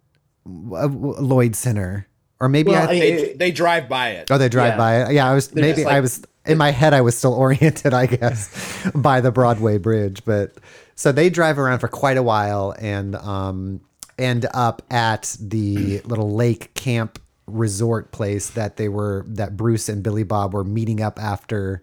uh, 0.48 0.88
Lloyd 0.88 1.54
Center. 1.54 2.08
Or 2.40 2.48
maybe 2.48 2.72
Well, 2.72 2.88
I, 2.88 2.94
I- 2.94 3.00
they, 3.00 3.34
they 3.34 3.52
drive 3.52 3.90
by 3.90 4.12
it. 4.12 4.32
oh, 4.32 4.38
they 4.38 4.48
drive 4.48 4.74
yeah. 4.74 4.78
by 4.78 5.02
it. 5.04 5.14
Yeah, 5.16 5.30
I 5.30 5.36
was 5.36 5.50
They're 5.50 5.62
maybe 5.64 5.84
just 5.84 5.94
I 5.94 6.00
was 6.00 6.24
in 6.46 6.58
my 6.58 6.72
head. 6.72 6.94
I 6.94 7.02
was 7.02 7.18
still 7.18 7.34
oriented, 7.46 7.94
I 7.94 8.06
guess, 8.06 8.90
by 8.96 9.22
the 9.22 9.32
Broadway 9.32 9.78
bridge. 9.78 10.24
But 10.26 10.56
so 10.96 11.12
they 11.12 11.30
drive 11.30 11.60
around 11.60 11.80
for 11.80 11.88
quite 11.88 12.18
a 12.18 12.24
while 12.24 12.74
and 12.80 13.16
um, 13.16 13.82
end 14.18 14.46
up 14.54 14.82
at 14.92 15.36
the 15.40 16.00
little 16.06 16.32
lake 16.32 16.74
camp 16.74 17.20
resort 17.48 18.12
place 18.12 18.52
that 18.52 18.78
they 18.78 18.88
were 18.88 19.26
that 19.28 19.58
Bruce 19.58 19.90
and 19.90 20.02
Billy 20.04 20.24
Bob 20.24 20.54
were 20.54 20.64
meeting 20.64 21.02
up 21.02 21.20
after 21.22 21.82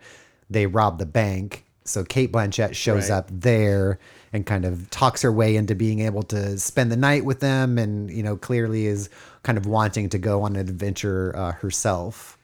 they 0.49 0.67
robbed 0.67 0.99
the 0.99 1.07
bank. 1.07 1.65
So 1.85 2.05
Cate 2.05 2.33
Blanchett 2.33 2.75
shows 2.75 3.11
Right. 3.11 3.17
up 3.17 3.29
there 3.31 3.99
and 4.33 4.47
kind 4.47 4.65
of 4.65 4.89
talks 4.91 5.23
her 5.23 5.33
way 5.33 5.57
into 5.57 5.75
being 5.75 6.01
able 6.01 6.23
to 6.25 6.59
spend 6.59 6.93
the 6.93 6.97
night 6.97 7.25
with 7.25 7.41
them 7.41 7.77
and 7.79 8.11
you 8.11 8.23
know 8.23 8.37
clearly 8.37 8.87
is 8.87 9.09
kind 9.43 9.59
of 9.59 9.67
wanting 9.67 10.09
to 10.11 10.19
go 10.19 10.43
on 10.43 10.55
an 10.57 10.61
adventure 10.69 11.35
uh, 11.37 11.53
herself. 11.53 12.38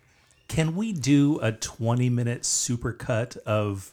Can 0.48 0.76
we 0.76 0.92
do 0.92 1.38
a 1.40 1.52
20 1.52 2.10
minute 2.10 2.42
supercut 2.42 3.36
of 3.38 3.92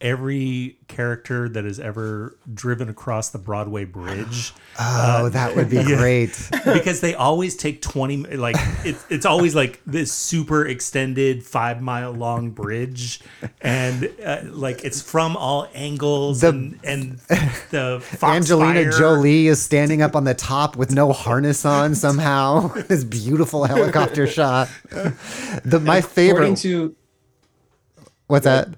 every 0.00 0.78
character 0.86 1.48
that 1.48 1.64
has 1.64 1.80
ever 1.80 2.36
driven 2.54 2.88
across 2.88 3.30
the 3.30 3.38
Broadway 3.38 3.84
bridge? 3.84 4.52
Oh, 4.80 5.28
that 5.30 5.56
would 5.56 5.68
be 5.70 5.82
great. 5.96 6.38
because 6.64 7.00
they 7.00 7.12
always 7.16 7.56
take 7.56 7.82
20 7.82 8.36
like 8.36 8.54
it's 8.84 9.04
it's 9.10 9.26
always 9.26 9.52
like 9.52 9.80
this 9.86 10.12
super 10.12 10.64
extended 10.64 11.42
5 11.44 11.82
mile 11.82 12.12
long 12.12 12.50
bridge 12.50 13.20
and 13.60 14.08
uh, 14.24 14.42
like 14.44 14.84
it's 14.84 15.02
from 15.02 15.36
all 15.36 15.66
angles 15.74 16.42
The- 16.42 16.50
and 16.50 16.78
and 16.84 17.18
the 17.70 18.00
Angelina 18.22 18.84
Foxfire- 18.84 18.98
Jolie 18.98 19.46
is 19.48 19.60
standing 19.60 20.00
up 20.00 20.14
on 20.14 20.22
the 20.22 20.34
top 20.34 20.76
with 20.76 20.92
no 20.92 21.12
harness 21.12 21.64
on 21.64 21.96
somehow. 21.96 22.68
this 22.86 23.02
beautiful 23.02 23.64
helicopter 23.64 24.28
shot. 24.28 24.68
The 25.64 25.80
my 25.84 25.96
According 25.96 26.02
favorite. 26.02 26.56
to, 26.58 26.94
What's 28.28 28.44
that? 28.44 28.68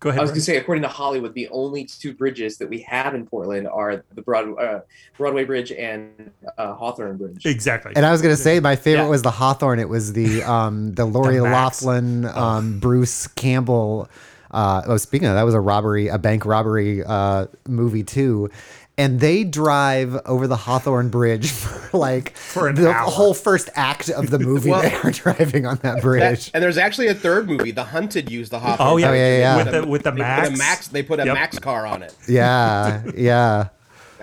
Go 0.00 0.10
ahead. 0.10 0.18
I 0.18 0.22
was 0.22 0.30
going 0.30 0.40
to 0.40 0.44
say, 0.44 0.56
according 0.58 0.82
to 0.82 0.88
Hollywood, 0.88 1.32
the 1.32 1.48
only 1.48 1.84
two 1.84 2.12
bridges 2.12 2.58
that 2.58 2.68
we 2.68 2.80
have 2.82 3.14
in 3.14 3.26
Portland 3.26 3.66
are 3.66 4.04
the 4.14 4.20
Broad, 4.22 4.58
uh, 4.60 4.80
Broadway 5.16 5.44
Bridge 5.44 5.72
and 5.72 6.30
uh, 6.58 6.74
Hawthorne 6.74 7.16
Bridge. 7.16 7.46
exactly. 7.46 7.92
And 7.96 8.04
I 8.04 8.12
was 8.12 8.20
gonna 8.20 8.36
say 8.36 8.60
my 8.60 8.76
favorite 8.76 9.04
Yeah. 9.04 9.08
was 9.10 9.22
the 9.22 9.30
Hawthorne. 9.30 9.78
It 9.78 9.88
was 9.88 10.12
the 10.12 10.42
um 10.42 10.92
the 10.94 11.04
Lori 11.16 11.36
The 11.36 11.44
Laughlin, 11.44 12.26
um, 12.26 12.78
Bruce 12.78 13.26
Campbell. 13.26 14.08
Uh, 14.50 14.82
oh, 14.86 14.96
speaking 14.96 15.28
of 15.28 15.34
that, 15.34 15.42
was 15.42 15.54
a 15.54 15.60
robbery, 15.60 16.08
a 16.08 16.18
bank 16.18 16.44
robbery 16.46 17.02
uh, 17.04 17.46
movie 17.66 18.04
too. 18.04 18.50
And 18.98 19.20
they 19.20 19.44
drive 19.44 20.18
over 20.24 20.46
the 20.46 20.56
Hawthorne 20.56 21.10
Bridge 21.10 21.50
for 21.52 21.98
like 21.98 22.34
For 22.36 22.68
an 22.68 22.76
the 22.76 22.88
hour. 22.90 23.10
whole 23.10 23.34
first 23.34 23.68
act 23.74 24.08
of 24.08 24.30
the 24.30 24.38
movie. 24.48 24.70
Well- 24.70 24.80
they 24.82 24.94
are 24.94 25.10
driving 25.12 25.66
on 25.66 25.76
that 25.82 25.96
That- 25.96 26.02
bridge. 26.02 26.50
and 26.54 26.62
there's 26.64 26.78
actually 26.78 27.08
a 27.08 27.14
third 27.14 27.46
movie, 27.48 27.72
The 27.72 27.84
Hunted, 27.84 28.30
used 28.30 28.52
the 28.52 28.58
Hawthorne. 28.58 28.88
Oh 28.88 28.96
yeah, 28.96 29.10
Oh, 29.10 29.12
yeah, 29.12 29.38
yeah. 29.38 29.56
with 29.56 29.72
the 29.72 29.86
with 29.86 30.02
the 30.04 30.10
They 30.12 30.18
max. 30.20 30.48
put 30.48 30.54
a 30.54 30.58
max. 30.58 30.88
They 30.88 31.02
put 31.02 31.20
a 31.20 31.24
Yep. 31.26 31.34
max 31.34 31.58
car 31.58 31.86
on 31.86 32.02
it. 32.02 32.14
yeah, 32.28 33.02
yeah. 33.14 33.68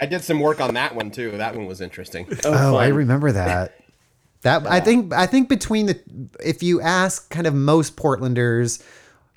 I 0.01 0.07
did 0.07 0.23
some 0.23 0.39
work 0.39 0.59
on 0.59 0.73
that 0.73 0.95
one 0.95 1.11
too. 1.11 1.37
That 1.37 1.55
one 1.55 1.67
was 1.67 1.79
interesting. 1.79 2.27
Oh, 2.43 2.75
I 2.75 2.87
remember 2.87 3.31
that. 3.31 3.75
That 4.41 4.65
I 4.67 4.79
think 4.81 5.13
I 5.13 5.27
think 5.27 5.47
between 5.49 5.85
the 5.85 5.99
if 6.43 6.63
you 6.63 6.81
ask 6.81 7.29
kind 7.29 7.45
of 7.47 7.53
most 7.53 7.95
Portlanders 7.95 8.83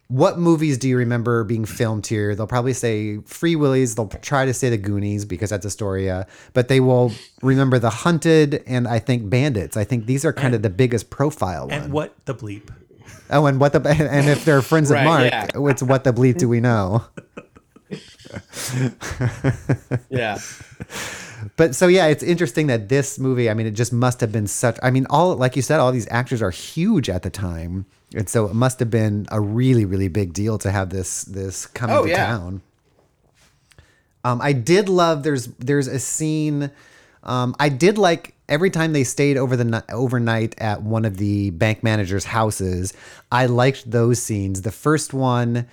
what 0.09 0.38
movies 0.38 0.78
do 0.78 0.88
you 0.88 0.96
remember 0.96 1.42
being 1.44 1.64
filmed 1.64 2.07
here? 2.07 2.34
They'll 2.34 2.46
probably 2.46 2.72
say 2.72 3.18
Free 3.22 3.57
Willies. 3.57 3.94
They'll 3.96 4.09
try 4.09 4.44
to 4.44 4.54
say 4.54 4.70
the 4.70 4.76
Goonies 4.76 5.24
because 5.24 5.50
that's 5.50 5.66
Astoria, 5.66 6.26
but 6.52 6.68
they 6.68 6.80
will 6.80 7.12
remember 7.42 7.78
The 7.78 7.90
Hunted 7.90 8.62
and 8.66 8.86
I 8.86 8.98
think 9.00 9.28
Bandits. 9.28 9.76
I 9.76 9.84
think 9.84 10.07
these 10.07 10.24
are 10.24 10.32
kind 10.32 10.54
of 10.54 10.62
the 10.62 10.70
biggest 10.70 11.11
profile 11.11 11.68
ones. 11.68 11.84
And 11.84 11.92
what 11.92 12.14
the 12.26 12.34
bleep? 12.34 12.70
Oh, 13.30 13.46
and 13.46 13.59
what 13.59 13.72
the 13.72 13.80
and 13.88 14.28
if 14.28 14.44
they're 14.44 14.62
friends 14.62 14.90
Right, 14.90 15.00
of 15.00 15.04
Mark, 15.04 15.24
yeah. 15.24 15.48
it's 15.70 15.82
what 15.82 16.04
the 16.04 16.12
bleep 16.12 16.38
do 16.38 16.48
we 16.48 16.61
know? 16.61 17.04
Yeah. 20.11 20.38
But 21.57 21.74
so 21.74 21.86
yeah, 21.86 22.07
it's 22.07 22.22
interesting 22.22 22.66
that 22.68 22.88
this 22.88 23.18
movie. 23.18 23.50
I 23.50 23.54
mean, 23.54 23.66
it 23.66 23.72
just 23.72 23.92
must 23.92 24.20
have 24.20 24.32
been 24.32 24.46
such. 24.46 24.78
I 24.82 24.90
mean, 24.90 25.07
all 25.11 25.36
like 25.36 25.57
you 25.57 25.62
said, 25.62 25.80
all 25.80 25.92
these 25.92 26.09
actors 26.11 26.42
are 26.42 26.50
huge 26.50 27.09
at 27.09 27.22
the 27.22 27.30
time, 27.30 27.86
and 28.17 28.29
so 28.29 28.47
it 28.47 28.55
must 28.55 28.81
have 28.81 28.91
been 28.91 29.27
a 29.31 29.41
really, 29.41 29.85
really 29.85 30.09
big 30.09 30.33
deal 30.33 30.59
to 30.59 30.71
have 30.73 30.91
this 30.91 31.23
this 31.25 31.67
come 31.67 31.91
Oh, 31.91 31.99
into 32.03 32.11
yeah. 32.11 32.27
town. 32.27 32.62
Um, 34.25 34.41
I 34.43 34.53
did 34.53 34.89
love. 34.89 35.23
There's 35.23 35.47
there's 35.59 35.87
a 35.87 35.99
scene. 36.01 36.71
Um, 37.23 37.55
I 37.61 37.69
did 37.69 37.99
like 37.99 38.35
every 38.49 38.71
time 38.71 38.93
they 38.93 39.05
stayed 39.05 39.37
over 39.37 39.57
the 39.57 39.64
ni- 39.64 39.81
overnight 39.93 40.55
at 40.59 40.83
one 40.83 41.05
of 41.05 41.17
the 41.17 41.51
bank 41.51 41.83
managers' 41.83 42.25
houses. 42.25 42.93
I 43.31 43.47
liked 43.47 43.89
those 43.91 44.21
scenes. 44.23 44.62
The 44.62 44.73
first 44.73 45.12
one, 45.14 45.67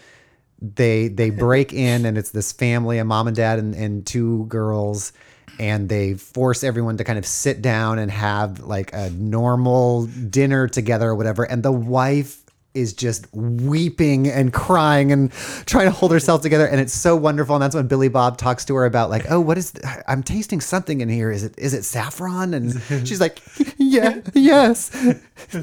they 0.62 1.08
they 1.08 1.30
break 1.32 1.74
in 1.74 2.06
and 2.06 2.18
it's 2.18 2.32
this 2.32 2.52
family, 2.52 2.98
a 3.00 3.06
mom 3.06 3.28
and 3.28 3.36
dad 3.36 3.60
and, 3.60 3.74
and 3.76 4.06
two 4.06 4.46
girls, 4.46 5.14
and 5.60 5.89
they 5.89 6.16
force 6.16 6.64
everyone 6.64 6.97
to 6.97 7.04
kind 7.04 7.20
of 7.20 7.26
sit 7.26 7.62
down 7.62 7.99
and 7.99 8.10
have 8.12 8.60
like 8.62 8.91
a 8.93 9.10
normal 9.12 10.06
dinner 10.06 10.68
together 10.68 11.10
or 11.10 11.16
whatever. 11.16 11.43
And 11.43 11.64
the 11.64 11.72
wife 11.72 12.43
is 12.74 12.93
just 12.93 13.32
weeping 13.34 14.28
and 14.28 14.51
crying 14.51 15.12
and 15.12 15.32
trying 15.66 15.86
to 15.86 15.91
hold 15.91 16.12
herself 16.12 16.41
together 16.41 16.68
and 16.68 16.82
it's 16.82 16.93
so 16.93 17.16
wonderful 17.16 17.56
and 17.56 17.62
that's 17.62 17.76
when 17.76 17.88
Billy 17.88 18.08
Bob 18.10 18.38
talks 18.38 18.66
to 18.66 18.76
her 18.76 18.86
about 18.86 19.12
like 19.12 19.30
oh 19.30 19.39
what 19.39 19.58
is 19.58 19.74
I'm 20.08 20.24
tasting 20.24 20.60
something 20.60 21.01
in 21.01 21.10
here. 21.10 21.32
Is 21.32 21.43
it 21.43 21.54
is 21.58 21.74
it 21.74 21.84
saffron? 21.84 22.54
And 22.54 22.82
she's 23.08 23.20
like 23.20 23.39
yeah 23.78 24.22
yes. 24.34 24.91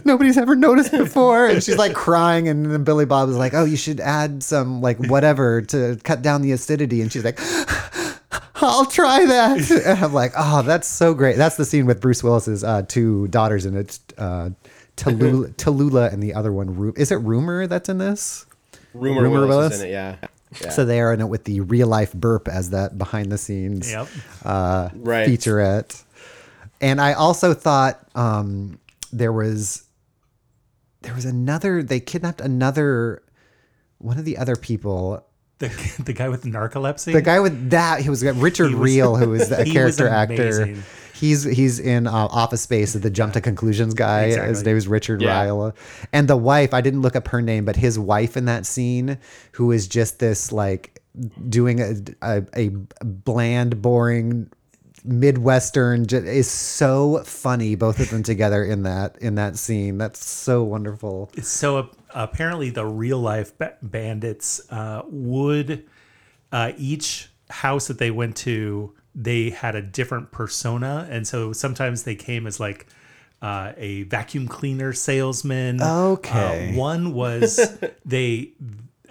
Nobody's 0.05 0.39
ever 0.39 0.55
noticed 0.55 0.93
before. 0.93 1.49
And 1.49 1.63
she's 1.63 1.79
like 1.79 1.95
crying 1.95 2.49
and 2.49 2.67
then 2.67 2.85
Billy 2.85 3.07
Bob 3.07 3.29
is 3.29 3.37
like 3.37 3.55
oh 3.55 3.65
you 3.65 3.77
should 3.77 4.01
add 4.01 4.43
some 4.43 4.81
like 4.81 4.99
whatever 4.99 5.63
to 5.63 5.99
cut 6.05 6.23
down 6.23 6.43
the 6.43 6.53
acidity. 6.53 7.03
And 7.03 7.13
she's 7.13 7.25
like 7.25 7.41
I'll 8.57 8.87
try 8.87 9.25
that. 9.27 9.71
And 9.87 10.05
I'm 10.05 10.13
like, 10.13 10.33
oh, 10.37 10.63
that's 10.63 10.87
so 10.89 11.15
great. 11.15 11.37
That's 11.37 11.57
the 11.57 11.65
scene 11.65 11.87
with 11.87 12.01
Bruce 12.01 12.23
Willis's 12.23 12.63
uh, 12.63 12.83
two 12.83 13.27
daughters 13.29 13.67
in 13.67 13.77
it, 13.77 13.99
uh, 14.19 14.51
Tallulah, 14.97 15.55
Tallulah 15.57 16.13
and 16.13 16.23
the 16.23 16.35
other 16.35 16.53
one. 16.53 16.77
Ru- 16.77 16.95
Is 16.97 17.11
it 17.11 17.17
Rumor 17.17 17.67
that's 17.67 17.89
in 17.89 17.99
this? 17.99 18.47
Rumor, 18.95 19.23
Rumor 19.23 19.41
Willis, 19.47 19.49
Willis? 19.49 19.75
is 19.75 19.81
in 19.83 19.89
it. 19.89 19.93
Yeah. 19.93 20.17
Yeah. 20.61 20.71
So 20.71 20.85
they 20.85 21.01
are 21.01 21.13
in 21.15 21.21
it 21.21 21.29
with 21.29 21.45
the 21.45 21.61
real 21.61 21.87
life 21.87 22.13
burp 22.13 22.49
as 22.49 22.71
that 22.71 22.99
behind 22.99 23.31
the 23.31 23.39
scenes 23.39 23.91
Yep. 23.91 24.09
uh, 24.45 24.89
Right. 24.95 25.29
featurette. 25.29 26.03
And 26.81 27.01
I 27.01 27.13
also 27.13 27.55
thought 27.55 28.01
um, 28.17 28.79
there 29.13 29.33
was 29.33 29.85
there 31.03 31.15
was 31.15 31.25
another. 31.25 31.83
They 31.83 32.01
kidnapped 32.01 32.41
another 32.41 33.23
one 33.99 34.19
of 34.19 34.25
the 34.25 34.37
other 34.39 34.57
people. 34.57 35.25
The, 35.61 35.69
the 36.05 36.13
guy 36.13 36.29
with 36.29 36.43
narcolepsy. 36.45 37.13
The 37.13 37.23
guy 37.23 37.39
with 37.41 37.71
that, 37.71 38.01
he 38.01 38.11
was 38.11 38.25
Richard 38.25 38.71
He 38.71 38.75
was- 38.75 38.91
Riehle, 38.91 39.19
who 39.19 39.35
is 39.41 39.51
a 39.53 39.57
he 39.63 39.71
was 39.71 39.97
character 39.97 40.09
actor. 40.09 40.63
amazing. 40.63 40.83
He's 41.15 41.45
he's 41.45 41.79
in 41.79 42.07
uh, 42.07 42.13
Office 42.13 42.63
Space, 42.63 42.95
the 42.95 43.11
Jump 43.11 43.35
to 43.35 43.43
Conclusions 43.43 43.93
guy. 43.93 44.29
His 44.47 44.65
name 44.65 44.77
is 44.77 44.89
Richard 44.89 45.21
Yeah. 45.21 45.45
Riehle, 45.45 45.75
and 46.15 46.27
the 46.27 46.37
wife. 46.37 46.73
I 46.73 46.81
didn't 46.81 47.03
look 47.03 47.15
up 47.15 47.29
her 47.29 47.43
name, 47.43 47.67
but 47.67 47.77
his 47.77 47.99
wife 47.99 48.39
in 48.39 48.47
that 48.47 48.65
scene, 48.65 49.19
who 49.53 49.71
is 49.71 49.87
just 49.87 50.19
this 50.19 50.51
like 50.51 50.99
doing 51.49 51.81
a 51.81 51.95
a, 52.23 52.43
a 52.55 52.69
bland, 53.05 53.83
boring 53.83 54.51
midwestern 55.05 56.05
is 56.11 56.51
so 56.51 57.23
funny 57.25 57.75
both 57.75 57.99
of 58.01 58.11
them 58.11 58.23
together 58.23 58.63
in 58.63 58.83
that 58.83 59.17
in 59.19 59.35
that 59.35 59.57
scene 59.57 59.97
that's 59.97 60.23
so 60.25 60.63
wonderful 60.63 61.31
it's 61.39 61.49
so 61.49 61.89
apparently 62.15 62.71
the 62.71 62.87
real 62.87 63.19
life 63.19 63.57
ba- 63.59 63.77
bandits 63.83 64.61
uh, 64.71 65.03
would 65.07 65.87
uh, 66.53 66.73
each 66.77 67.29
house 67.51 67.89
that 67.89 67.99
they 67.99 68.11
went 68.11 68.37
to 68.37 68.95
they 69.15 69.51
had 69.51 69.75
a 69.75 69.83
different 69.83 70.31
persona. 70.31 71.07
And 71.11 71.27
so 71.27 71.53
sometimes 71.53 72.05
they 72.05 72.15
came 72.15 72.47
as 72.47 72.61
like 72.61 72.87
uh, 73.43 73.73
a 73.77 74.05
vacuum 74.05 74.49
cleaner 74.49 74.93
salesman. 74.93 75.83
Okay. 75.83 76.73
Uh, 76.73 76.79
one 76.79 77.13
was 77.13 77.79
they 78.05 78.53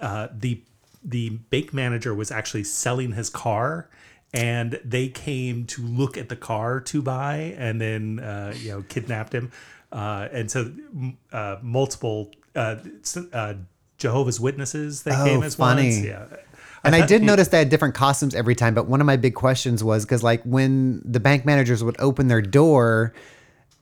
uh, 0.00 0.28
the 0.32 0.62
the 1.02 1.30
bank 1.30 1.72
manager 1.72 2.14
was 2.14 2.30
actually 2.30 2.64
selling 2.64 3.12
his 3.12 3.30
car 3.30 3.88
and 4.32 4.78
they 4.84 5.08
came 5.08 5.64
to 5.64 5.82
look 5.82 6.16
at 6.18 6.28
the 6.28 6.36
car 6.36 6.78
to 6.78 7.02
buy 7.02 7.54
and 7.56 7.80
then 7.80 8.20
uh, 8.20 8.54
you 8.56 8.70
know 8.70 8.82
kidnapped 8.88 9.34
him. 9.34 9.50
Uh, 9.92 10.28
and 10.30 10.50
so 10.50 10.72
uh, 11.32 11.56
multiple 11.62 12.30
uh, 12.54 12.76
uh, 13.32 13.54
Jehovah's 13.98 14.40
Witnesses 14.40 15.02
they 15.02 15.12
Oh, 15.14 15.24
came 15.24 15.42
as 15.42 15.54
funny. 15.54 15.84
ones 15.90 16.04
yeah 16.04 16.24
And 16.84 16.94
I 16.94 17.04
did 17.06 17.22
notice 17.22 17.48
they 17.48 17.58
had 17.58 17.68
different 17.68 17.94
costumes 17.94 18.34
every 18.34 18.54
time, 18.54 18.74
but 18.74 18.86
one 18.86 19.00
of 19.02 19.06
my 19.06 19.16
big 19.16 19.34
questions 19.34 19.84
was 19.84 20.06
because, 20.06 20.22
like, 20.22 20.42
when 20.44 21.02
the 21.04 21.20
bank 21.20 21.44
managers 21.44 21.84
would 21.84 21.96
open 21.98 22.28
their 22.28 22.40
door 22.40 23.12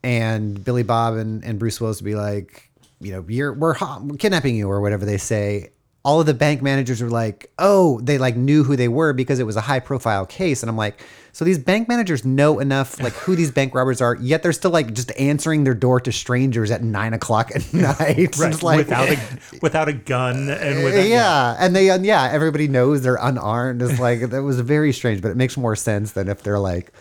and 0.02 0.62
Billy 0.64 0.82
Bob 0.82 1.14
and, 1.14 1.44
and 1.44 1.58
Bruce 1.60 1.80
Willis 1.80 2.00
would 2.00 2.04
be 2.06 2.16
like, 2.16 2.68
you 3.00 3.12
know, 3.12 3.24
you're, 3.28 3.52
we're, 3.52 3.76
we're 4.02 4.16
kidnapping 4.16 4.56
you 4.56 4.68
or 4.68 4.80
whatever 4.80 5.04
they 5.04 5.16
say, 5.18 5.70
all 6.04 6.20
of 6.20 6.26
the 6.26 6.34
bank 6.34 6.62
managers 6.62 7.02
were 7.02 7.10
like, 7.10 7.50
oh, 7.58 8.00
they 8.00 8.18
like 8.18 8.36
knew 8.36 8.64
who 8.64 8.76
they 8.76 8.88
were 8.88 9.12
because 9.12 9.38
it 9.38 9.44
was 9.44 9.56
a 9.56 9.60
high 9.60 9.80
profile 9.80 10.24
case. 10.24 10.62
And 10.62 10.70
I'm 10.70 10.76
like, 10.76 11.00
so 11.32 11.44
these 11.44 11.58
bank 11.58 11.88
managers 11.88 12.24
know 12.24 12.58
enough, 12.58 13.00
like, 13.00 13.12
who 13.12 13.36
these 13.36 13.50
bank 13.50 13.74
robbers 13.74 14.00
are, 14.00 14.16
yet 14.16 14.42
they're 14.42 14.52
still 14.52 14.70
like 14.70 14.92
just 14.92 15.12
answering 15.18 15.64
their 15.64 15.74
door 15.74 16.00
to 16.00 16.10
strangers 16.10 16.70
at 16.70 16.82
nine 16.82 17.14
o'clock 17.14 17.50
at 17.54 17.72
night. 17.74 18.36
right, 18.38 18.62
like, 18.62 18.78
without 18.78 19.08
a 19.08 19.18
without 19.62 19.88
a 19.88 19.92
gun 19.92 20.48
and 20.48 20.82
without, 20.82 21.06
yeah, 21.06 21.56
and 21.60 21.76
they 21.76 21.94
yeah, 22.00 22.28
everybody 22.32 22.68
knows 22.68 23.02
they're 23.02 23.18
unarmed. 23.20 23.82
It's 23.82 24.00
like 24.00 24.30
that 24.30 24.42
was 24.42 24.60
very 24.60 24.92
strange, 24.92 25.20
but 25.22 25.30
it 25.30 25.36
makes 25.36 25.56
more 25.56 25.76
sense 25.76 26.12
than 26.12 26.28
if 26.28 26.42
they're 26.42 26.58
like 26.58 26.92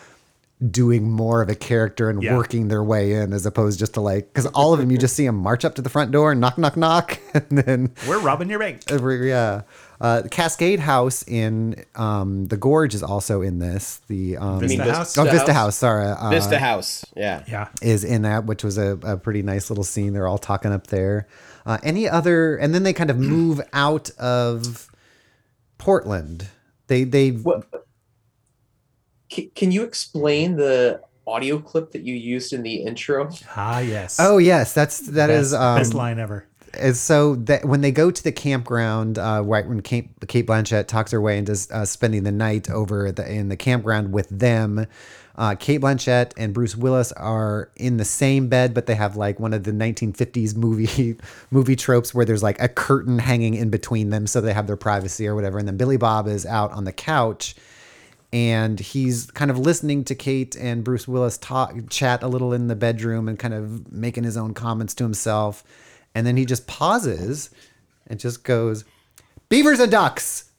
doing 0.70 1.08
more 1.08 1.40
of 1.40 1.48
a 1.48 1.54
character 1.54 2.10
and 2.10 2.20
Yeah. 2.22 2.36
working 2.36 2.66
their 2.66 2.82
way 2.82 3.12
in 3.12 3.32
as 3.32 3.46
opposed 3.46 3.78
just 3.78 3.94
to 3.94 4.00
like 4.00 4.26
because 4.32 4.46
all 4.46 4.72
of 4.72 4.80
them 4.80 4.90
you 4.90 4.98
just 4.98 5.14
see 5.14 5.24
them 5.24 5.36
march 5.36 5.64
up 5.64 5.76
to 5.76 5.82
the 5.82 5.88
front 5.88 6.10
door 6.10 6.32
and 6.32 6.40
knock 6.40 6.58
knock 6.58 6.76
knock 6.76 7.20
and 7.34 7.58
then 7.58 7.94
we're 8.08 8.18
robbing 8.18 8.50
your 8.50 8.58
bank 8.58 8.82
every 8.90 9.28
yeah 9.28 9.62
uh, 10.00 10.22
Cascade 10.30 10.78
House 10.78 11.24
in 11.26 11.84
um, 11.96 12.46
the 12.46 12.56
Gorge 12.56 12.94
is 12.94 13.02
also 13.02 13.42
in 13.42 13.58
this. 13.58 14.00
The 14.06 14.36
um, 14.36 14.60
Vista 14.60 14.84
Vis- 14.84 14.96
House 14.96 15.18
oh 15.18 15.24
Vista 15.24 15.38
Vista 15.38 15.52
House? 15.52 15.64
House, 15.64 15.76
sorry, 15.76 16.06
uh, 16.06 16.30
Vista 16.30 16.58
House. 16.60 17.04
Yeah. 17.16 17.42
yeah 17.48 17.68
is 17.82 18.04
in 18.04 18.22
that, 18.22 18.44
which 18.46 18.62
was 18.62 18.78
a, 18.78 18.96
a 19.02 19.16
pretty 19.16 19.42
nice 19.42 19.70
little 19.70 19.82
scene. 19.82 20.12
They're 20.12 20.28
all 20.28 20.38
talking 20.38 20.70
up 20.72 20.86
there. 20.86 21.26
Uh, 21.66 21.78
any 21.82 22.08
other, 22.08 22.54
and 22.58 22.72
then 22.72 22.84
they 22.84 22.92
kind 22.92 23.10
of 23.10 23.18
move 23.18 23.60
out 23.72 24.10
of 24.20 24.88
Portland. 25.78 26.46
They 26.86 27.02
they 27.02 27.30
What? 27.30 27.66
Can, 29.28 29.50
can 29.54 29.72
you 29.72 29.82
explain 29.84 30.56
the 30.56 31.00
audio 31.26 31.58
clip 31.58 31.92
that 31.92 32.02
you 32.02 32.14
used 32.14 32.52
in 32.52 32.62
the 32.62 32.76
intro? 32.76 33.30
ah 33.56 33.80
yes 33.80 34.18
oh 34.20 34.38
yes, 34.38 34.72
that's 34.72 35.00
that 35.00 35.28
best, 35.28 35.40
is 35.40 35.54
um, 35.54 35.78
best 35.78 35.94
line 35.94 36.18
ever 36.18 36.46
is 36.74 37.00
so 37.00 37.34
that 37.34 37.64
when 37.64 37.80
they 37.80 37.90
go 37.90 38.10
to 38.10 38.22
the 38.22 38.32
campground, 38.32 39.18
uh, 39.18 39.42
right 39.44 39.66
when 39.66 39.80
Kate, 39.80 40.10
Cate 40.28 40.46
Blanchett 40.46 40.86
talks 40.86 41.12
her 41.12 41.20
way 41.20 41.38
into 41.38 41.58
uh, 41.72 41.84
spending 41.84 42.24
the 42.24 42.32
night 42.32 42.70
over 42.70 43.10
the, 43.12 43.30
in 43.30 43.48
the 43.48 43.56
campground 43.56 44.12
with 44.12 44.28
them, 44.28 44.86
uh, 45.36 45.54
Cate 45.54 45.80
Blanchett 45.80 46.32
and 46.36 46.52
Bruce 46.52 46.76
Willis 46.76 47.12
are 47.12 47.70
in 47.76 47.96
the 47.96 48.04
same 48.04 48.48
bed, 48.48 48.74
but 48.74 48.86
they 48.86 48.96
have 48.96 49.16
like 49.16 49.38
one 49.38 49.54
of 49.54 49.64
the 49.64 49.70
1950s 49.70 50.56
movie 50.56 51.16
movie 51.50 51.76
tropes 51.76 52.12
where 52.12 52.24
there's 52.24 52.42
like 52.42 52.60
a 52.60 52.68
curtain 52.68 53.18
hanging 53.18 53.54
in 53.54 53.70
between 53.70 54.10
them, 54.10 54.26
so 54.26 54.40
they 54.40 54.52
have 54.52 54.66
their 54.66 54.76
privacy 54.76 55.26
or 55.26 55.34
whatever. 55.34 55.58
And 55.58 55.68
then 55.68 55.76
Billy 55.76 55.96
Bob 55.96 56.26
is 56.26 56.44
out 56.44 56.72
on 56.72 56.84
the 56.84 56.92
couch. 56.92 57.54
And 58.32 58.78
he's 58.78 59.30
kind 59.30 59.50
of 59.50 59.58
listening 59.58 60.04
to 60.04 60.14
Kate 60.14 60.54
and 60.54 60.84
Bruce 60.84 61.08
Willis 61.08 61.38
talk, 61.38 61.74
chat 61.88 62.22
a 62.22 62.28
little 62.28 62.52
in 62.52 62.68
the 62.68 62.76
bedroom, 62.76 63.26
and 63.28 63.38
kind 63.38 63.54
of 63.54 63.90
making 63.90 64.24
his 64.24 64.36
own 64.36 64.52
comments 64.52 64.94
to 64.94 65.04
himself 65.04 65.64
and 66.14 66.26
then 66.26 66.36
he 66.36 66.44
just 66.44 66.66
pauses 66.66 67.50
and 68.08 68.18
just 68.18 68.42
goes 68.42 68.84
beavers 69.48 69.78
and 69.80 69.90
ducks 69.92 70.50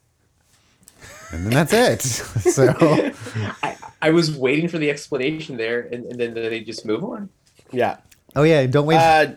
and 1.31 1.45
then 1.45 1.53
that's 1.53 1.73
it 1.73 2.01
so 2.53 2.73
I, 3.63 3.75
I 4.01 4.09
was 4.11 4.35
waiting 4.35 4.69
for 4.69 4.77
the 4.77 4.89
explanation 4.89 5.57
there, 5.57 5.81
and, 5.81 6.05
and 6.05 6.17
then 6.19 6.33
they 6.33 6.61
just 6.61 6.85
move 6.85 7.03
on. 7.03 7.29
Yeah. 7.71 7.97
oh 8.35 8.43
yeah 8.43 8.65
don't 8.67 8.85
wait 8.85 8.95
Uh, 8.95 9.33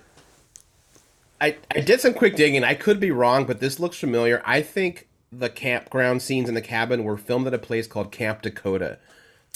I 1.40 1.56
I 1.74 1.80
did 1.80 2.00
some 2.00 2.14
quick 2.14 2.36
digging. 2.36 2.62
I 2.62 2.74
could 2.74 3.00
be 3.00 3.10
wrong, 3.10 3.44
but 3.44 3.58
this 3.58 3.80
looks 3.80 3.98
familiar. 3.98 4.40
I 4.44 4.62
think 4.62 5.08
the 5.32 5.48
campground 5.48 6.20
scenes 6.22 6.48
in 6.48 6.54
the 6.54 6.60
cabin 6.60 7.04
were 7.04 7.16
filmed 7.16 7.46
at 7.46 7.54
a 7.54 7.58
place 7.58 7.86
called 7.86 8.12
Camp 8.12 8.42
Dakota 8.42 8.98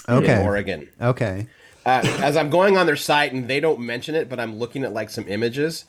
okay 0.09 0.41
in 0.41 0.47
Oregon. 0.47 0.89
okay 1.01 1.47
Uh, 1.85 2.01
as 2.21 2.37
I'm 2.37 2.51
going 2.51 2.77
on 2.77 2.87
their 2.87 2.97
site, 2.97 3.33
and 3.33 3.47
they 3.47 3.61
don't 3.61 3.79
mention 3.79 4.17
it, 4.17 4.29
but 4.29 4.41
I'm 4.41 4.57
looking 4.57 4.83
at 4.83 4.93
like 4.93 5.09
some 5.09 5.29
images. 5.29 5.85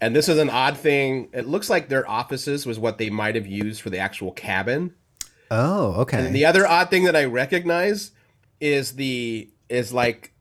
And 0.00 0.14
this 0.14 0.28
is 0.28 0.38
an 0.38 0.50
odd 0.50 0.76
thing. 0.76 1.28
It 1.32 1.46
looks 1.46 1.70
like 1.70 1.88
their 1.88 2.08
offices 2.08 2.66
was 2.66 2.78
what 2.78 2.98
they 2.98 3.08
might 3.10 3.36
have 3.36 3.46
used 3.46 3.80
for 3.80 3.90
the 3.90 3.98
actual 3.98 4.32
cabin. 4.32 4.94
Oh, 5.50 5.92
okay. 6.02 6.26
And 6.26 6.34
the 6.34 6.44
other 6.44 6.66
odd 6.66 6.90
thing 6.90 7.04
that 7.04 7.14
I 7.14 7.24
recognize 7.24 8.10
is 8.60 8.92
the 8.92 9.48
is 9.68 9.92
like 9.92 10.32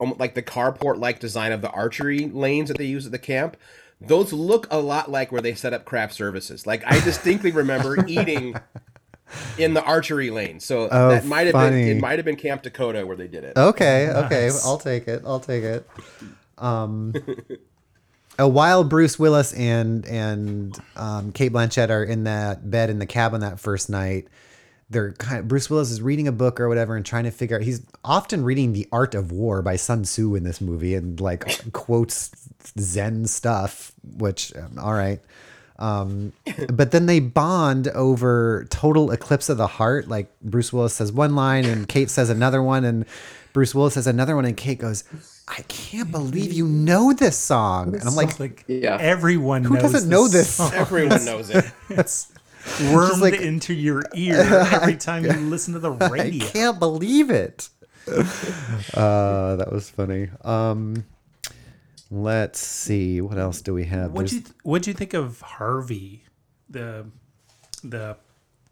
um, 0.00 0.14
like 0.18 0.34
the 0.34 0.42
carport 0.42 0.98
like 0.98 1.20
design 1.20 1.52
of 1.52 1.62
the 1.62 1.70
archery 1.70 2.26
lanes 2.28 2.68
that 2.68 2.78
they 2.78 2.86
use 2.86 3.06
at 3.06 3.12
the 3.12 3.18
camp. 3.18 3.56
Those 4.00 4.32
look 4.32 4.66
a 4.70 4.78
lot 4.78 5.10
like 5.10 5.30
where 5.30 5.42
they 5.42 5.54
set 5.54 5.72
up 5.72 5.84
craft 5.84 6.14
services. 6.14 6.66
Like 6.66 6.82
I 6.86 7.00
distinctly 7.00 7.50
remember 7.52 8.04
eating 8.08 8.54
in 9.58 9.74
the 9.74 9.82
archery 9.84 10.30
lane. 10.30 10.58
So 10.60 10.88
Oh, 10.90 11.10
that 11.10 11.24
might 11.26 11.46
have 11.46 11.52
been 11.54 11.70
funny. 11.72 11.90
it 11.90 12.00
might 12.00 12.18
have 12.18 12.24
been 12.24 12.36
Camp 12.36 12.62
Dakota 12.62 13.06
where 13.06 13.16
they 13.16 13.28
did 13.28 13.44
it. 13.44 13.56
Okay, 13.56 14.08
okay, 14.10 14.50
I'll 14.64 14.78
take 14.78 15.06
it. 15.06 15.22
I'll 15.26 15.40
take 15.40 15.62
it. 15.64 15.86
Um, 16.58 17.14
a 18.38 18.48
while 18.48 18.84
Bruce 18.84 19.18
Willis 19.18 19.52
and 19.52 20.06
and 20.06 20.76
um, 20.96 21.32
Cate 21.32 21.52
Blanchett 21.52 21.90
are 21.90 22.02
in 22.04 22.24
that 22.24 22.70
bed 22.70 22.90
in 22.90 22.98
the 22.98 23.06
cabin 23.06 23.40
that 23.42 23.60
first 23.60 23.90
night. 23.90 24.28
They're 24.90 25.12
kind 25.12 25.46
Bruce 25.46 25.70
Willis 25.70 25.90
is 25.90 26.02
reading 26.02 26.26
a 26.26 26.32
book 26.32 26.58
or 26.60 26.68
whatever 26.68 26.96
and 26.96 27.06
trying 27.06 27.24
to 27.24 27.30
figure 27.30 27.56
out. 27.56 27.62
He's 27.62 27.82
often 28.04 28.42
reading 28.44 28.72
The 28.72 28.88
Art 28.90 29.14
of 29.14 29.30
War 29.30 29.62
by 29.62 29.76
Sun 29.76 30.02
Tzu 30.02 30.34
in 30.34 30.42
this 30.42 30.60
movie 30.60 30.94
and 30.96 31.20
like 31.20 31.72
quotes 31.72 32.30
Zen 32.78 33.26
stuff, 33.26 33.92
which 34.16 34.52
um, 34.56 34.78
all 34.78 34.92
right. 34.94 35.20
Um, 35.78 36.32
but 36.70 36.90
then 36.90 37.06
they 37.06 37.20
bond 37.20 37.88
over 37.88 38.66
total 38.68 39.12
eclipse 39.12 39.48
of 39.48 39.56
the 39.56 39.66
heart. 39.66 40.08
Like 40.08 40.28
Bruce 40.42 40.72
Willis 40.72 40.92
says 40.94 41.10
one 41.12 41.34
line 41.34 41.64
and 41.64 41.88
Kate 41.88 42.10
says 42.10 42.28
another 42.28 42.62
one, 42.62 42.84
and 42.84 43.06
Bruce 43.52 43.74
Willis 43.74 43.94
says 43.94 44.06
another 44.06 44.36
one, 44.36 44.44
and 44.44 44.56
Kate 44.56 44.78
goes, 44.78 45.04
"I 45.48 45.62
can't 45.68 46.10
believe 46.10 46.52
you 46.52 46.66
know 46.66 47.12
this 47.14 47.38
song." 47.38 47.94
And 47.94 48.02
I'm 48.06 48.14
like, 48.14 48.38
like 48.38 48.64
Yeah. 48.66 48.98
everyone 49.00 49.64
Who 49.64 49.74
knows 49.74 49.82
doesn't 49.92 50.10
know 50.10 50.28
this 50.28 50.52
song. 50.54 50.72
Everyone 50.74 51.24
knows 51.24 51.48
it. 51.48 51.64
It's 52.78 52.92
wormed 52.94 53.20
like- 53.22 53.40
into 53.40 53.74
your 53.74 54.02
ear 54.14 54.40
every 54.72 54.96
time 54.96 55.24
you 55.24 55.32
listen 55.50 55.74
to 55.74 55.80
the 55.80 55.90
radio. 55.90 56.08
I 56.08 56.24
radio. 56.24 56.46
can't 56.46 56.78
believe 56.78 57.30
it. 57.30 57.68
uh, 58.94 59.56
that 59.56 59.68
was 59.70 59.90
funny. 59.90 60.28
Um, 60.42 61.04
let's 62.10 62.58
see, 62.60 63.20
what 63.20 63.38
else 63.38 63.62
do 63.62 63.74
we 63.74 63.84
have? 63.84 64.12
What'd 64.12 64.32
you 64.32 64.40
th- 64.40 64.52
What'd 64.62 64.86
you 64.86 64.94
think 64.94 65.14
of 65.14 65.40
Harvey, 65.40 66.24
the 66.68 67.06
the 67.84 68.16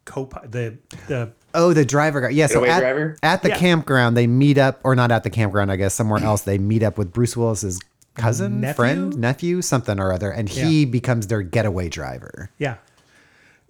co 0.04 0.28
the 0.44 0.78
the 1.06 1.32
Oh, 1.54 1.72
the 1.72 1.84
driver 1.84 2.20
guy. 2.20 2.28
Yeah, 2.30 2.46
so 2.46 2.60
Getaway 2.60 2.68
at, 2.70 2.80
driver? 2.80 3.16
at 3.22 3.42
the 3.42 3.48
Yeah. 3.48 3.56
campground, 3.58 4.16
they 4.16 4.26
meet 4.26 4.58
up, 4.58 4.80
or 4.84 4.94
not 4.94 5.10
at 5.10 5.22
the 5.24 5.30
campground, 5.30 5.72
I 5.72 5.76
guess, 5.76 5.94
somewhere 5.94 6.22
else. 6.22 6.42
They 6.42 6.58
meet 6.58 6.82
up 6.82 6.98
with 6.98 7.12
Bruce 7.12 7.36
Willis's 7.36 7.80
cousin, 8.14 8.60
Nephew? 8.60 8.74
friend, 8.74 9.16
nephew, 9.18 9.62
something 9.62 9.98
or 9.98 10.12
other, 10.12 10.30
and 10.30 10.48
he 10.48 10.84
becomes 10.84 11.28
their 11.28 11.42
getaway 11.42 11.88
driver. 11.88 12.50
yeah, 12.58 12.76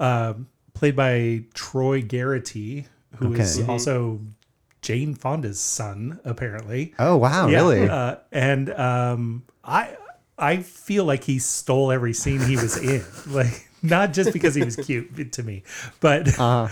um, 0.01 0.49
played 0.75 0.95
by 0.97 1.45
Troy 1.55 2.03
Garrity, 2.03 2.87
who 3.17 3.33
is 3.35 3.59
Okay. 3.61 3.71
also 3.71 4.21
Jane 4.83 5.15
Fonda's 5.15 5.59
son, 5.61 6.21
apparently. 6.25 6.95
Oh, 6.99 7.17
wow, 7.17 7.49
Yeah, 7.49 7.59
really? 7.59 7.89
Uh, 7.89 8.17
and 8.33 8.71
um, 8.75 9.43
I 9.65 9.97
I 10.39 10.59
feel 10.59 11.05
like 11.05 11.25
he 11.25 11.39
stole 11.41 11.91
every 11.91 12.13
scene 12.13 12.41
he 12.41 12.57
was 12.57 12.77
in, 12.77 13.05
like 13.27 13.69
not 13.83 14.13
just 14.13 14.33
because 14.33 14.55
he 14.55 14.63
was 14.65 14.77
cute 14.77 15.33
to 15.33 15.43
me, 15.43 15.65
but 16.01 16.29
Uh-huh. 16.39 16.69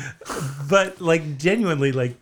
but 0.69 1.01
like 1.01 1.37
genuinely 1.39 1.91
like 1.93 2.17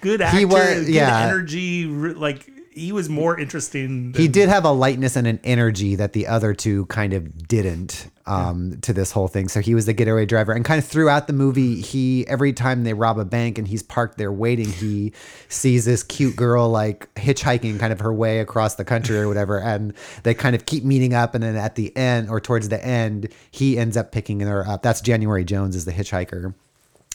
good 0.00 0.20
actor, 0.20 0.38
He 0.38 0.44
was- 0.44 0.84
good 0.84 0.96
energy, 0.98 1.86
like 1.86 2.50
he 2.74 2.92
was 2.92 3.08
more 3.08 3.38
interesting. 3.38 4.12
Than, 4.12 4.20
he 4.20 4.28
did 4.28 4.48
have 4.48 4.64
a 4.64 4.70
lightness 4.70 5.16
and 5.16 5.26
an 5.26 5.40
energy 5.44 5.94
that 5.96 6.12
the 6.12 6.26
other 6.26 6.54
two 6.54 6.86
kind 6.86 7.12
of 7.12 7.46
didn't 7.48 8.10
um, 8.26 8.78
to 8.82 8.92
this 8.92 9.12
whole 9.12 9.28
thing. 9.28 9.48
So 9.48 9.60
he 9.60 9.74
was 9.74 9.86
the 9.86 9.92
getaway 9.92 10.26
driver, 10.26 10.52
and 10.52 10.64
kind 10.64 10.78
of 10.78 10.84
throughout 10.84 11.26
the 11.26 11.32
movie, 11.32 11.80
he 11.80 12.26
every 12.28 12.52
time 12.52 12.84
they 12.84 12.94
rob 12.94 13.18
a 13.18 13.24
bank 13.24 13.58
and 13.58 13.66
he's 13.66 13.82
parked 13.82 14.18
there 14.18 14.32
waiting, 14.32 14.70
he 14.70 15.12
sees 15.48 15.84
this 15.84 16.02
cute 16.02 16.36
girl 16.36 16.68
like 16.68 17.12
hitchhiking 17.14 17.78
kind 17.78 17.92
of 17.92 18.00
her 18.00 18.12
way 18.12 18.40
across 18.40 18.76
the 18.76 18.84
country 18.84 19.18
or 19.18 19.28
whatever, 19.28 19.60
and 19.60 19.92
they 20.22 20.34
kind 20.34 20.54
of 20.54 20.66
keep 20.66 20.84
meeting 20.84 21.14
up, 21.14 21.34
and 21.34 21.42
then 21.42 21.56
at 21.56 21.74
the 21.74 21.96
end 21.96 22.28
or 22.30 22.40
towards 22.40 22.68
the 22.68 22.84
end, 22.84 23.28
he 23.50 23.78
ends 23.78 23.96
up 23.96 24.12
picking 24.12 24.40
her 24.40 24.66
up. 24.66 24.82
That's 24.82 25.00
January 25.00 25.44
Jones 25.44 25.76
is 25.76 25.84
the 25.84 25.92
hitchhiker 25.92 26.54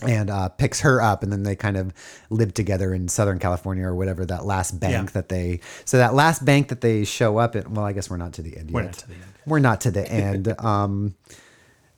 and 0.06 0.30
uh, 0.30 0.50
picks 0.50 0.82
her 0.82 1.02
up, 1.02 1.24
and 1.24 1.32
then 1.32 1.44
they 1.44 1.56
kind 1.56 1.76
of 1.78 1.94
live 2.30 2.54
together 2.54 2.94
in 2.94 3.08
Southern 3.08 3.40
California 3.40 3.84
or 3.86 3.96
whatever 3.96 4.26
that 4.26 4.46
last 4.46 4.80
bank 4.80 4.94
Yeah. 5.10 5.12
that 5.14 5.30
they. 5.30 5.60
So 5.86 5.98
that 5.98 6.14
last 6.14 6.46
bank 6.46 6.68
that 6.70 6.82
they 6.82 7.04
show 7.04 7.38
up 7.38 7.56
at. 7.56 7.70
Well, 7.70 7.86
I 7.86 7.94
guess 7.94 8.10
we're 8.10 8.18
not 8.18 8.34
to 8.34 8.42
the 8.44 8.56
end 8.58 8.72
We're 8.72 8.82
yet. 8.82 8.86
not 8.92 8.98
to 9.00 9.08
the 9.08 9.14
end. 9.16 9.24
We're 9.46 9.60
not 9.60 9.82
to 9.82 9.92
the 9.92 10.12
end. 10.12 10.56
Um, 10.64 11.16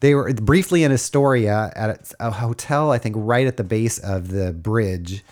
they 0.01 0.15
were 0.15 0.31
briefly 0.33 0.83
in 0.83 0.93
Astoria 0.93 1.73
at 1.75 2.13
a 2.21 2.31
hotel, 2.31 2.89
I 2.89 2.99
think, 2.99 3.15
right 3.17 3.45
at 3.45 3.57
the 3.57 3.65
base 3.65 3.97
of 3.97 4.29
the 4.29 4.53
bridge. 4.53 5.25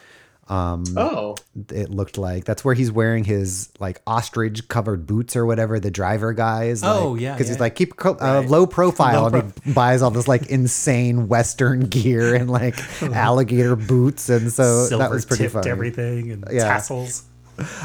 Oh, 0.50 1.36
It 1.70 1.90
looked 1.90 2.18
like 2.18 2.46
that's 2.46 2.64
where 2.64 2.74
he's 2.74 2.92
wearing 2.92 3.24
his 3.24 3.70
like 3.80 4.02
ostrich 4.08 4.68
covered 4.68 5.06
boots 5.06 5.36
or 5.36 5.46
whatever. 5.46 5.80
The 5.80 5.92
driver 5.92 6.34
guy 6.34 6.66
is. 6.66 6.84
Oh, 6.84 7.16
yeah, 7.16 7.34
because 7.34 7.48
he's 7.50 7.60
like 7.60 7.76
keep 7.76 7.96
co- 7.98 8.18
uh, 8.20 8.44
low 8.48 8.66
profile, 8.66 9.30
Low 9.30 9.40
and 9.40 9.54
he 9.64 9.74
buys 9.74 10.02
all 10.02 10.12
this 10.12 10.28
like 10.28 10.48
insane 10.48 11.28
Western 11.28 11.82
gear 11.82 12.34
and 12.36 12.50
like 12.50 12.76
alligator 13.02 13.76
boots, 13.76 14.30
and 14.30 14.52
so 14.52 14.86
silver 14.86 15.04
that 15.04 15.12
was 15.12 15.26
pretty 15.26 15.44
tipped 15.44 15.54
funny. 15.54 15.70
everything 15.70 16.32
and 16.32 16.46
Yeah. 16.52 16.64
tassels. 16.64 17.24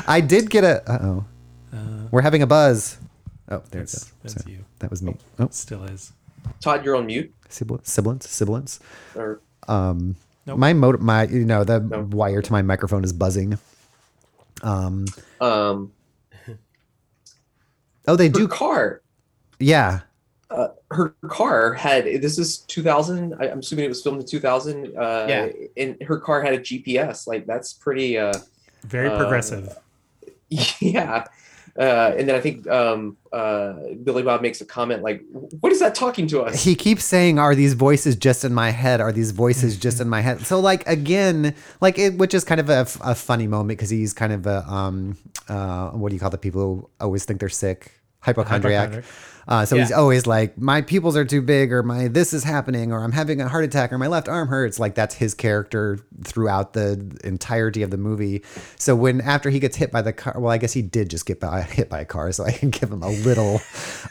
I 0.06 0.20
did 0.20 0.50
get 0.50 0.64
a. 0.64 0.88
Uh 0.90 0.98
oh, 1.02 1.24
we're 2.10 2.22
having 2.22 2.42
a 2.42 2.46
buzz. 2.46 2.98
Oh, 3.48 3.62
there 3.70 3.80
it 3.82 3.88
That's, 3.90 4.04
goes. 4.04 4.12
that's 4.22 4.42
Sorry. 4.44 4.54
you. 4.56 4.64
That 4.78 4.90
was 4.90 5.02
me. 5.02 5.16
Oh, 5.38 5.48
Still 5.50 5.84
is. 5.84 6.12
Todd, 6.60 6.84
you're 6.84 6.96
on 6.96 7.06
mute. 7.06 7.32
siblings, 7.48 7.88
siblings, 7.90 8.28
siblings. 8.28 8.80
Or 9.14 9.40
Nope. 10.46 10.58
My 10.58 10.72
motor, 10.72 10.98
my 10.98 11.24
you 11.24 11.44
know 11.44 11.62
the 11.64 11.80
wire 12.10 12.42
to 12.42 12.52
my 12.52 12.62
microphone 12.62 13.04
is 13.04 13.12
buzzing. 13.12 13.58
um, 14.62 15.06
Um. 15.40 15.92
Oh, 18.08 18.16
they 18.16 18.26
her 18.26 18.32
do. 18.32 18.48
car. 18.48 19.00
Yeah. 19.60 20.00
Her 20.90 21.14
car 21.28 21.72
had. 21.72 22.04
This 22.04 22.38
is 22.38 22.58
2000. 22.58 23.34
I- 23.40 23.48
I'm 23.50 23.60
assuming 23.60 23.86
it 23.86 23.88
was 23.88 24.02
filmed 24.02 24.20
in 24.20 24.26
2000. 24.26 24.86
Uh, 24.96 25.26
Yeah. 25.28 25.48
And 25.78 25.96
her 26.02 26.18
car 26.18 26.42
had 26.42 26.52
a 26.54 26.58
GPS. 26.58 27.26
Like 27.26 27.46
that's 27.46 27.72
pretty. 27.72 28.18
Uh, 28.18 28.34
Very 28.84 29.08
Uh, 29.08 29.16
progressive. 29.18 29.78
yeah. 30.48 31.24
Uh, 31.78 32.12
and 32.18 32.28
then 32.28 32.34
I 32.34 32.40
think 32.40 32.66
um, 32.68 33.16
uh, 33.32 33.74
Billy 34.04 34.22
Bob 34.22 34.42
makes 34.42 34.60
a 34.60 34.66
comment 34.66 35.02
like, 35.02 35.22
"What 35.60 35.72
is 35.72 35.80
that 35.80 35.94
talking 35.94 36.26
to 36.28 36.42
us?" 36.42 36.62
He 36.62 36.74
keeps 36.74 37.04
saying, 37.04 37.38
"Are 37.38 37.54
these 37.54 37.72
voices 37.72 38.14
just 38.14 38.44
in 38.44 38.52
my 38.52 38.70
head? 38.70 39.00
Are 39.00 39.12
these 39.12 39.30
voices 39.30 39.78
just 39.78 39.98
in 40.00 40.08
my 40.08 40.20
head?" 40.20 40.42
So, 40.42 40.60
like 40.60 40.86
again, 40.86 41.54
like 41.80 41.98
it, 41.98 42.18
which 42.18 42.34
is 42.34 42.44
kind 42.44 42.60
of 42.60 42.68
a, 42.68 42.86
a 43.02 43.14
funny 43.14 43.46
moment 43.46 43.78
because 43.78 43.88
he's 43.88 44.12
kind 44.12 44.34
of 44.34 44.46
a 44.46 44.68
um, 44.70 45.16
uh, 45.48 45.90
what 45.90 46.10
do 46.10 46.14
you 46.14 46.20
call 46.20 46.30
the 46.30 46.38
people 46.38 46.60
who 46.60 46.90
always 47.00 47.24
think 47.24 47.40
they're 47.40 47.48
sick? 47.48 48.01
Hypochondriac. 48.22 48.88
Hypochondriac. 48.90 49.04
Uh, 49.48 49.66
so 49.66 49.76
he's 49.76 49.90
always 49.90 50.24
like, 50.24 50.56
my 50.56 50.80
pupils 50.82 51.16
are 51.16 51.24
too 51.24 51.42
big, 51.42 51.72
or 51.72 51.82
my 51.82 52.06
this 52.06 52.32
is 52.32 52.44
happening, 52.44 52.92
or 52.92 53.02
I'm 53.02 53.10
having 53.10 53.40
a 53.40 53.48
heart 53.48 53.64
attack, 53.64 53.92
or 53.92 53.98
my 53.98 54.06
left 54.06 54.28
arm 54.28 54.46
hurts. 54.46 54.78
Like 54.78 54.94
that's 54.94 55.16
his 55.16 55.34
character 55.34 55.98
throughout 56.22 56.74
the 56.74 57.18
entirety 57.24 57.82
of 57.82 57.90
the 57.90 57.96
movie. 57.96 58.44
So 58.78 58.94
when 58.94 59.20
after 59.20 59.50
he 59.50 59.58
gets 59.58 59.76
hit 59.76 59.90
by 59.90 60.00
the 60.02 60.12
car, 60.12 60.34
well, 60.38 60.52
I 60.52 60.58
guess 60.58 60.72
he 60.72 60.82
did 60.82 61.10
just 61.10 61.26
get 61.26 61.40
by, 61.40 61.62
hit 61.78 61.88
by 61.88 62.00
a 62.00 62.04
car, 62.04 62.30
so 62.30 62.44
I 62.44 62.52
can 62.52 62.70
give 62.70 62.90
him 62.90 63.02
a 63.02 63.10
little, 63.10 63.60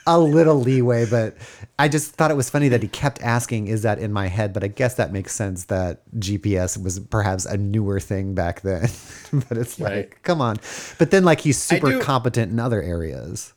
a 0.05 0.19
little 0.19 0.59
leeway. 0.59 1.05
But 1.05 1.37
I 1.79 1.87
just 1.87 2.11
thought 2.15 2.29
it 2.29 2.37
was 2.37 2.49
funny 2.49 2.67
that 2.67 2.81
he 2.81 2.89
kept 2.89 3.21
asking, 3.21 3.67
"Is 3.67 3.83
that 3.83 3.99
in 3.99 4.11
my 4.11 4.27
head?" 4.27 4.51
But 4.51 4.65
I 4.65 4.67
guess 4.67 4.95
that 4.95 5.13
makes 5.13 5.33
sense 5.33 5.63
that 5.65 6.01
GPS 6.19 6.81
was 6.81 6.99
perhaps 6.99 7.45
a 7.45 7.55
newer 7.55 8.01
thing 8.01 8.35
back 8.35 8.61
then. 8.61 8.89
but 9.47 9.57
it's 9.57 9.79
like, 9.79 9.91
Right. 9.93 10.23
come 10.23 10.41
on. 10.41 10.57
But 10.97 11.11
then 11.11 11.23
like 11.23 11.39
he's 11.39 11.57
super 11.57 11.99
competent 11.99 12.51
in 12.51 12.59
other 12.59 12.81
areas. 12.81 13.53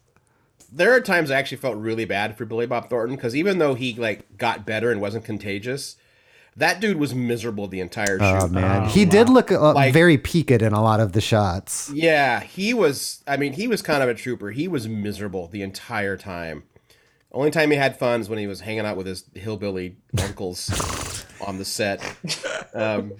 There 0.76 0.92
are 0.92 1.00
times 1.00 1.30
I 1.30 1.36
actually 1.36 1.58
felt 1.58 1.76
really 1.76 2.04
bad 2.04 2.36
for 2.36 2.44
Billy 2.44 2.66
Bob 2.66 2.90
Thornton 2.90 3.16
because 3.16 3.36
even 3.36 3.58
though 3.58 3.74
he 3.74 3.94
like 3.94 4.36
got 4.36 4.66
better 4.66 4.90
and 4.90 5.00
wasn't 5.00 5.24
contagious, 5.24 5.96
that 6.56 6.80
dude 6.80 6.98
was 6.98 7.14
miserable 7.14 7.66
the 7.68 7.80
entire 7.80 8.18
shoot. 8.18 8.24
Oh 8.24 8.48
man, 8.48 8.82
Oh, 8.84 8.86
he 8.86 9.04
did 9.04 9.28
look 9.28 9.50
uh, 9.52 9.72
Like- 9.72 9.92
very 9.92 10.18
peaked 10.18 10.50
in 10.50 10.72
a 10.72 10.82
lot 10.82 11.00
of 11.00 11.12
the 11.12 11.20
shots. 11.20 11.90
Yeah, 11.94 12.40
he 12.40 12.74
was. 12.74 13.22
I 13.26 13.36
mean, 13.36 13.52
he 13.54 13.68
was 13.68 13.82
kind 13.82 14.02
of 14.02 14.08
a 14.08 14.14
trooper. 14.14 14.50
He 14.50 14.68
was 14.68 14.88
miserable 14.88 15.48
the 15.48 15.62
entire 15.62 16.16
time. 16.16 16.64
Only 17.32 17.50
time 17.50 17.72
he 17.72 17.76
had 17.76 17.98
fun 17.98 18.20
is 18.20 18.28
when 18.28 18.38
he 18.38 18.46
was 18.46 18.60
hanging 18.60 18.86
out 18.86 18.96
with 18.96 19.06
his 19.06 19.24
hillbilly 19.34 19.96
uncles 20.22 20.70
on 21.44 21.58
the 21.58 21.64
set. 21.64 22.00
Um, 22.72 23.14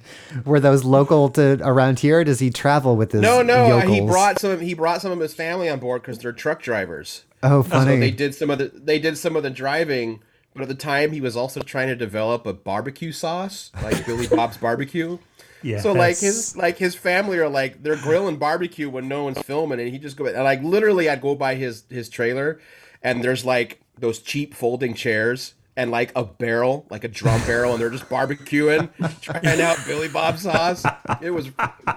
Were 0.45 0.61
those 0.61 0.85
local 0.85 1.29
to 1.31 1.59
around 1.61 1.99
here? 1.99 2.21
Or 2.21 2.25
does 2.25 2.39
he 2.39 2.51
travel 2.51 2.95
with 2.97 3.11
his? 3.11 3.21
no, 3.23 3.43
no, 3.43 3.79
uh, 3.79 3.81
he 3.81 4.01
brought 4.01 4.39
some. 4.39 4.61
He 4.61 4.75
brought 4.75 5.01
some 5.03 5.11
of 5.11 5.19
his 5.19 5.35
family 5.35 5.69
on 5.69 5.81
board 5.81 6.03
because 6.03 6.19
they're 6.21 6.33
truck 6.33 6.63
drivers. 6.63 7.25
Oh, 7.45 7.63
So 7.63 7.69
funny. 7.69 7.97
they 7.99 8.11
did 8.11 8.35
some 8.35 8.51
of 8.51 8.59
the 8.59 8.71
they 8.75 8.99
did 8.99 9.17
some 9.19 9.37
of 9.37 9.43
the 9.43 9.51
driving, 9.51 10.21
but 10.55 10.63
at 10.63 10.69
the 10.69 10.75
time 10.75 11.13
he 11.13 11.21
was 11.21 11.37
also 11.37 11.61
trying 11.63 11.89
to 11.89 11.97
develop 11.97 12.47
a 12.47 12.53
barbecue 12.53 13.13
sauce 13.13 13.71
like 13.83 14.05
Billy 14.07 14.27
Bob's 14.27 14.57
barbecue. 14.57 15.19
Yeah. 15.63 15.81
So 15.81 15.93
like 15.93 16.19
his 16.19 16.57
like 16.57 16.77
his 16.79 16.95
family 16.95 17.39
are 17.39 17.49
like 17.49 17.83
they're 17.83 17.97
grilling 17.97 18.37
barbecue 18.37 18.91
when 18.91 19.09
no 19.09 19.25
one's 19.25 19.41
filming, 19.43 19.81
and 19.81 19.89
he 19.91 19.99
just 19.99 20.17
go 20.17 20.27
and 20.27 20.37
like 20.45 20.63
literally 20.63 21.09
I'd 21.09 21.21
go 21.23 21.35
by 21.35 21.55
his 21.55 21.85
his 21.91 22.09
trailer, 22.09 22.61
and 23.03 23.23
there's 23.25 23.45
like 23.45 23.81
those 23.99 24.19
cheap 24.21 24.55
folding 24.55 24.93
chairs 24.95 25.55
and 25.77 25.91
like 25.91 26.13
a 26.15 26.23
barrel, 26.25 26.87
like 26.91 27.03
a 27.05 27.09
drum 27.09 27.41
barrel, 27.47 27.73
and 27.73 27.81
they're 27.81 27.91
just 27.91 28.09
barbecuing, 28.09 28.91
trying 29.21 29.61
out 29.61 29.77
Billy 29.87 30.09
Bob 30.09 30.39
sauce. 30.39 30.85
It 31.23 31.31
was 31.31 31.51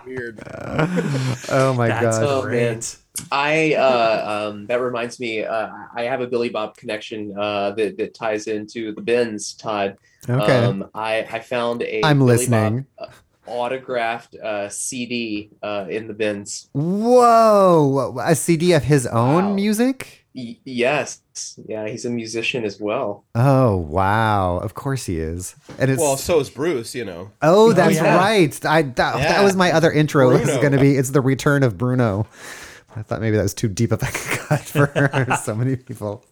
weird. 0.06 0.40
Oh 1.50 1.74
my 1.78 1.88
That's 1.88 2.18
god. 2.20 2.24
Oh, 2.46 2.50
man. 2.50 2.82
Great. 3.18 3.28
I 3.32 3.74
uh, 3.76 4.50
um, 4.52 4.68
that 4.68 4.82
reminds 4.82 5.20
me. 5.20 5.44
Uh, 5.44 5.70
I 5.96 6.04
have 6.04 6.22
a 6.22 6.28
Billy 6.28 6.50
Bob 6.50 6.76
connection 6.78 7.34
uh, 7.38 7.72
that 7.72 7.98
that 7.98 8.14
ties 8.14 8.48
into 8.48 8.94
the 8.94 9.02
bins. 9.02 9.54
Todd. 9.54 9.98
Okay. 10.30 10.64
Um, 10.66 10.90
I 10.94 11.20
I 11.32 11.40
found 11.40 11.82
a 11.84 12.04
I'm 12.06 12.20
Billy 12.20 12.32
listening. 12.38 12.86
Bob, 12.98 13.10
uh, 13.10 13.12
autographed 13.50 14.36
uh, 14.36 14.68
CD 14.70 15.50
uh, 15.64 15.86
in 15.90 16.08
the 16.08 16.14
bins. 16.14 16.70
Whoa, 16.74 18.18
a 18.24 18.36
CD 18.36 18.74
of 18.74 18.84
his 18.84 19.08
own 19.08 19.46
Wow. 19.46 19.54
music? 19.54 20.26
Y- 20.36 20.58
yes, 20.66 21.22
yeah, 21.68 21.88
he's 21.88 22.06
a 22.06 22.10
musician 22.12 22.64
as 22.64 22.80
well. 22.80 23.26
Oh 23.34 23.78
wow! 23.78 24.58
Of 24.58 24.74
course 24.76 25.06
he 25.06 25.18
is, 25.20 25.56
and 25.80 25.90
it's 25.90 26.00
Well, 26.00 26.16
so 26.18 26.40
is 26.40 26.50
Bruce. 26.50 26.94
You 26.94 27.06
know. 27.06 27.32
oh, 27.42 27.74
that's 27.74 27.96
yeah. 27.96 28.16
right. 28.18 28.66
I 28.66 28.82
that, 28.84 28.96
that 29.18 29.44
was 29.44 29.56
my 29.56 29.72
other 29.72 29.92
intro. 29.92 30.30
It 30.30 30.34
was 30.34 30.44
Bruno. 30.44 30.62
going 30.62 30.74
to 30.74 30.80
be 30.80 30.96
it's 30.96 31.10
the 31.12 31.22
return 31.22 31.64
of 31.64 31.78
Bruno. 31.78 32.28
I 32.98 33.04
thought 33.04 33.22
maybe 33.22 33.38
that 33.38 33.44
was 33.44 33.54
too 33.54 33.68
deep 33.68 33.92
of 33.92 34.02
a 34.02 34.06
cut 34.12 34.62
for 34.62 35.38
so 35.44 35.56
many 35.56 35.76
people. 35.76 36.26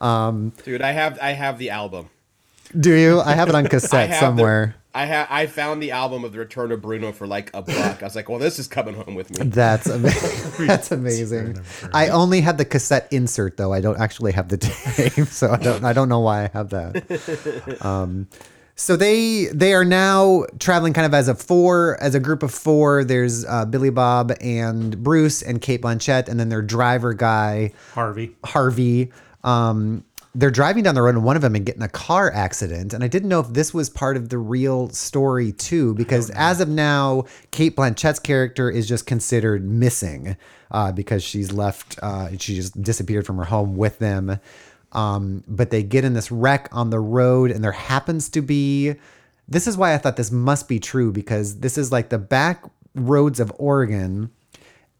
Dude, 0.00 0.82
I 0.82 0.92
have 0.92 1.18
I 1.20 1.32
have 1.32 1.58
the 1.58 1.70
album. 1.70 2.08
Do 2.78 2.94
you? 2.94 3.20
I 3.20 3.34
have 3.34 3.48
it 3.48 3.54
on 3.54 3.66
cassette 3.66 4.10
have 4.10 4.20
somewhere. 4.20 4.76
The, 4.92 4.98
I 4.98 5.06
ha- 5.06 5.26
I 5.30 5.46
found 5.46 5.82
the 5.82 5.92
album 5.92 6.24
of 6.24 6.32
the 6.32 6.38
Return 6.38 6.72
of 6.72 6.82
Bruno 6.82 7.12
for 7.12 7.26
like 7.26 7.50
a 7.54 7.62
buck. 7.62 8.02
I 8.02 8.04
was 8.04 8.16
like, 8.16 8.28
well, 8.28 8.38
this 8.38 8.58
is 8.58 8.66
coming 8.66 8.94
home 8.94 9.14
with 9.14 9.30
me. 9.38 9.46
That's 9.46 9.86
amazing. 9.86 10.66
That's 10.66 10.90
amazing. 10.90 11.60
I 11.92 12.08
only 12.08 12.40
have 12.40 12.58
the 12.58 12.64
cassette 12.64 13.06
insert 13.12 13.56
though. 13.56 13.72
I 13.72 13.80
don't 13.80 14.00
actually 14.00 14.32
have 14.32 14.48
the 14.48 14.56
tape, 14.56 15.28
so 15.28 15.50
I 15.50 15.56
don't. 15.58 15.84
I 15.84 15.92
don't 15.92 16.08
know 16.08 16.20
why 16.20 16.44
I 16.44 16.50
have 16.52 16.70
that. 16.70 17.84
Um, 17.84 18.26
so 18.80 18.96
they 18.96 19.44
they 19.52 19.74
are 19.74 19.84
now 19.84 20.46
traveling 20.58 20.94
kind 20.94 21.04
of 21.04 21.12
as 21.12 21.28
a 21.28 21.34
four, 21.34 21.98
as 22.00 22.14
a 22.14 22.20
group 22.20 22.42
of 22.42 22.50
four. 22.50 23.04
There's 23.04 23.44
uh, 23.44 23.66
Billy 23.66 23.90
Bob 23.90 24.32
and 24.40 25.02
Bruce 25.02 25.42
and 25.42 25.60
Cate 25.60 25.82
Blanchett, 25.82 26.28
and 26.28 26.40
then 26.40 26.48
their 26.48 26.62
driver 26.62 27.12
guy 27.12 27.72
Harvey. 27.92 28.34
Harvey. 28.42 29.12
Um, 29.44 30.04
they're 30.34 30.50
driving 30.50 30.84
down 30.84 30.94
the 30.94 31.02
road 31.02 31.14
and 31.14 31.24
one 31.24 31.36
of 31.36 31.42
them 31.42 31.56
and 31.56 31.66
get 31.66 31.76
in 31.76 31.82
a 31.82 31.88
car 31.88 32.32
accident. 32.32 32.94
And 32.94 33.04
I 33.04 33.08
didn't 33.08 33.28
know 33.28 33.40
if 33.40 33.48
this 33.48 33.74
was 33.74 33.90
part 33.90 34.16
of 34.16 34.28
the 34.28 34.38
real 34.38 34.88
story 34.90 35.52
too, 35.52 35.92
because 35.94 36.30
as 36.30 36.60
of 36.60 36.68
now, 36.68 37.24
Cate 37.50 37.76
Blanchett's 37.76 38.20
character 38.20 38.70
is 38.70 38.88
just 38.88 39.06
considered 39.06 39.68
missing 39.68 40.36
uh, 40.70 40.92
because 40.92 41.22
she's 41.24 41.52
left, 41.52 41.98
uh, 42.02 42.28
she 42.38 42.54
just 42.54 42.80
disappeared 42.80 43.26
from 43.26 43.38
her 43.38 43.44
home 43.44 43.76
with 43.76 43.98
them. 43.98 44.38
Um, 44.92 45.44
but 45.46 45.70
they 45.70 45.82
get 45.82 46.04
in 46.04 46.14
this 46.14 46.30
wreck 46.32 46.68
on 46.72 46.90
the 46.90 46.98
road 47.00 47.50
and 47.50 47.62
there 47.62 47.72
happens 47.72 48.28
to 48.30 48.42
be, 48.42 48.94
this 49.48 49.66
is 49.66 49.76
why 49.76 49.94
I 49.94 49.98
thought 49.98 50.16
this 50.16 50.32
must 50.32 50.68
be 50.68 50.80
true 50.80 51.12
because 51.12 51.60
this 51.60 51.78
is 51.78 51.92
like 51.92 52.08
the 52.08 52.18
back 52.18 52.64
roads 52.94 53.38
of 53.38 53.52
Oregon 53.58 54.30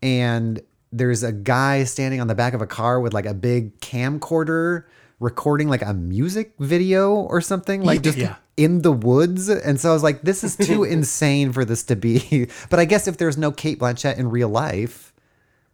and 0.02 0.60
there's 0.92 1.22
a 1.22 1.32
guy 1.32 1.84
standing 1.84 2.20
on 2.20 2.26
the 2.26 2.34
back 2.34 2.52
of 2.54 2.62
a 2.62 2.66
car 2.66 3.00
with 3.00 3.12
like 3.14 3.26
a 3.26 3.34
big 3.34 3.78
camcorder 3.80 4.84
recording 5.18 5.68
like 5.68 5.82
a 5.82 5.92
music 5.92 6.54
video 6.58 7.14
or 7.14 7.40
something 7.40 7.82
like 7.82 8.02
just 8.02 8.16
Yeah. 8.16 8.36
in 8.56 8.80
the 8.82 8.90
woods 8.90 9.48
and 9.50 9.78
so 9.78 9.90
i 9.90 9.92
was 9.92 10.02
like 10.02 10.22
this 10.22 10.42
is 10.42 10.56
too 10.56 10.82
insane 10.96 11.52
for 11.52 11.64
this 11.64 11.82
to 11.84 11.96
be 11.96 12.48
but 12.70 12.80
i 12.80 12.86
guess 12.86 13.06
if 13.06 13.18
there's 13.18 13.36
no 13.36 13.52
cate 13.52 13.78
blanchett 13.78 14.16
in 14.18 14.30
real 14.30 14.48
life 14.48 15.12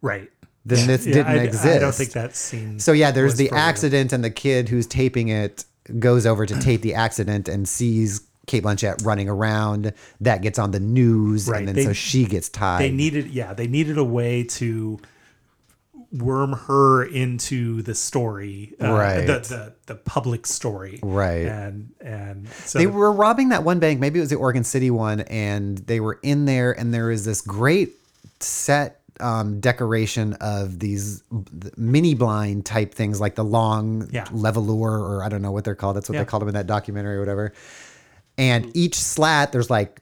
Right. 0.01 0.29
Then 0.67 0.87
this 0.87 1.05
Yeah, 1.05 1.13
didn't 1.13 1.27
I, 1.31 1.43
exist 1.43 1.65
I 1.65 1.79
don't 1.79 1.95
think 1.95 2.11
that 2.11 2.35
scene. 2.35 2.79
so 2.79 2.91
yeah 2.91 3.11
there's 3.11 3.35
the 3.35 3.49
accident 3.51 4.11
and 4.13 4.23
the 4.23 4.29
kid 4.31 4.69
who's 4.69 4.85
taping 4.85 5.29
it 5.29 5.65
goes 5.99 6.25
over 6.25 6.45
to 6.45 6.59
tape 6.59 6.81
the 6.81 6.93
accident 6.95 7.47
and 7.47 7.67
sees 7.67 8.21
Cate 8.45 8.63
Blanchett 8.63 9.05
running 9.05 9.27
around. 9.27 9.91
That 10.21 10.41
gets 10.41 10.57
on 10.57 10.71
the 10.71 10.79
news, 10.79 11.49
Right, 11.49 11.59
and 11.59 11.67
then 11.67 11.75
they- 11.75 11.83
so 11.85 11.91
she 11.93 12.23
gets 12.25 12.47
tied. 12.47 12.81
They 12.81 12.91
needed, 12.91 13.27
yeah, 13.27 13.53
they 13.53 13.67
needed 13.67 13.97
a 13.97 14.05
way 14.05 14.43
to 14.43 14.99
worm 16.13 16.53
her 16.53 17.03
into 17.03 17.81
the 17.81 17.93
story, 17.93 18.73
uh, 18.81 18.91
Right. 18.91 19.27
The, 19.27 19.39
the 19.39 19.73
the 19.87 19.95
public 19.95 20.47
story, 20.47 20.99
Right. 21.03 21.45
And 21.45 21.89
and 21.99 22.47
so 22.65 22.79
they 22.79 22.87
were 22.87 23.11
robbing 23.11 23.49
that 23.49 23.63
one 23.63 23.79
bank. 23.79 23.99
Maybe 23.99 24.19
it 24.19 24.21
was 24.21 24.29
the 24.29 24.37
Oregon 24.37 24.63
City 24.63 24.89
one, 24.91 25.21
and 25.21 25.79
they 25.79 25.99
were 25.99 26.19
in 26.23 26.45
there, 26.45 26.71
and 26.71 26.93
there 26.93 27.07
was 27.07 27.25
this 27.25 27.41
great 27.41 27.91
set 28.39 28.96
um, 29.19 29.59
decoration 29.59 30.33
of 30.41 30.79
these 30.79 31.23
mini 31.75 32.13
blind 32.13 32.65
type 32.65 32.93
things, 32.93 33.19
like 33.21 33.35
the 33.35 33.43
long 33.43 34.07
Yeah. 34.11 34.25
levelure, 34.31 34.99
or 34.99 35.23
I 35.23 35.29
don't 35.29 35.41
know 35.41 35.51
what 35.51 35.63
they're 35.63 35.75
called. 35.75 35.95
That's 35.95 36.09
what 36.09 36.15
Yeah. 36.15 36.21
they 36.21 36.25
called 36.25 36.41
them 36.41 36.49
in 36.49 36.55
that 36.55 36.67
documentary 36.67 37.15
or 37.17 37.19
whatever. 37.19 37.53
And 38.37 38.71
each 38.75 38.95
slat, 38.95 39.51
there's 39.51 39.69
like 39.69 40.01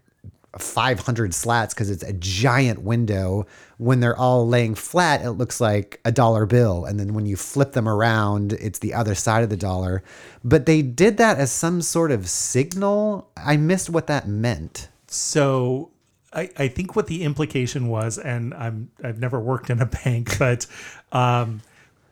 500 0.57 1.33
slats 1.33 1.73
because 1.73 1.89
it's 1.89 2.03
a 2.03 2.13
giant 2.13 2.81
window. 2.81 3.45
When 3.77 3.99
they're 3.99 4.15
all 4.17 4.47
laying 4.47 4.75
flat, 4.75 5.21
it 5.23 5.31
looks 5.31 5.59
like 5.59 5.99
a 6.05 6.11
dollar 6.11 6.45
bill. 6.45 6.85
And 6.85 6.99
then 6.99 7.13
when 7.13 7.25
you 7.25 7.35
flip 7.35 7.73
them 7.73 7.89
around, 7.89 8.53
it's 8.53 8.79
the 8.79 8.93
other 8.93 9.15
side 9.15 9.43
of 9.43 9.49
the 9.49 9.57
dollar. 9.57 10.01
But 10.43 10.65
they 10.65 10.81
did 10.81 11.17
that 11.17 11.37
as 11.39 11.51
some 11.51 11.81
sort 11.81 12.11
of 12.11 12.29
signal. 12.29 13.29
I 13.35 13.57
missed 13.57 13.89
what 13.89 14.07
that 14.07 14.27
meant. 14.29 14.87
So 15.07 15.89
I, 16.35 16.49
I 16.57 16.67
think 16.67 16.95
what 16.95 17.07
the 17.07 17.23
implication 17.23 17.87
was, 17.87 18.17
and 18.17 18.53
I'm 18.53 18.89
I've 19.03 19.19
never 19.19 19.39
worked 19.39 19.69
in 19.69 19.81
a 19.81 19.85
bank, 20.03 20.37
but 20.37 20.67
um, 21.11 21.61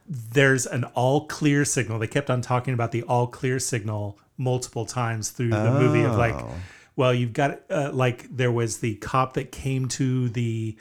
there's 0.07 0.65
an 0.65 0.85
all 0.95 1.27
clear 1.27 1.65
signal. 1.65 1.99
They 1.99 2.07
kept 2.07 2.29
on 2.29 2.41
talking 2.41 2.73
about 2.73 2.91
the 2.91 3.03
all 3.03 3.27
clear 3.27 3.59
signal 3.59 4.17
multiple 4.37 4.85
times 4.85 5.29
through 5.29 5.49
the 5.49 5.71
movie 5.71 6.03
of 6.03 6.15
like, 6.15 6.35
Oh. 6.35 6.51
well, 6.95 7.13
you've 7.13 7.33
got 7.33 7.61
uh, 7.69 7.91
like 7.93 8.35
there 8.35 8.51
was 8.51 8.79
the 8.79 8.95
cop 8.95 9.33
that 9.33 9.51
came 9.51 9.87
to 9.89 10.29
the 10.29 10.75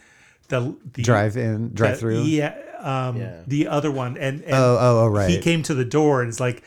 the, 0.49 0.77
the 0.93 1.03
Drive 1.03 1.37
in, 1.37 1.73
drive 1.73 1.99
through 1.99 2.23
Yeah, 2.23 2.55
um, 2.81 3.17
Yeah. 3.17 3.41
the 3.47 3.69
other 3.69 3.91
one, 3.91 4.17
and, 4.19 4.43
and 4.43 4.53
Oh, 4.55 4.77
oh, 4.81 4.99
oh, 5.05 5.09
right. 5.09 5.31
He 5.31 5.39
came 5.39 5.63
to 5.65 5.75
the 5.75 5.85
door 5.85 6.21
and 6.21 6.29
it's 6.29 6.41
like, 6.41 6.63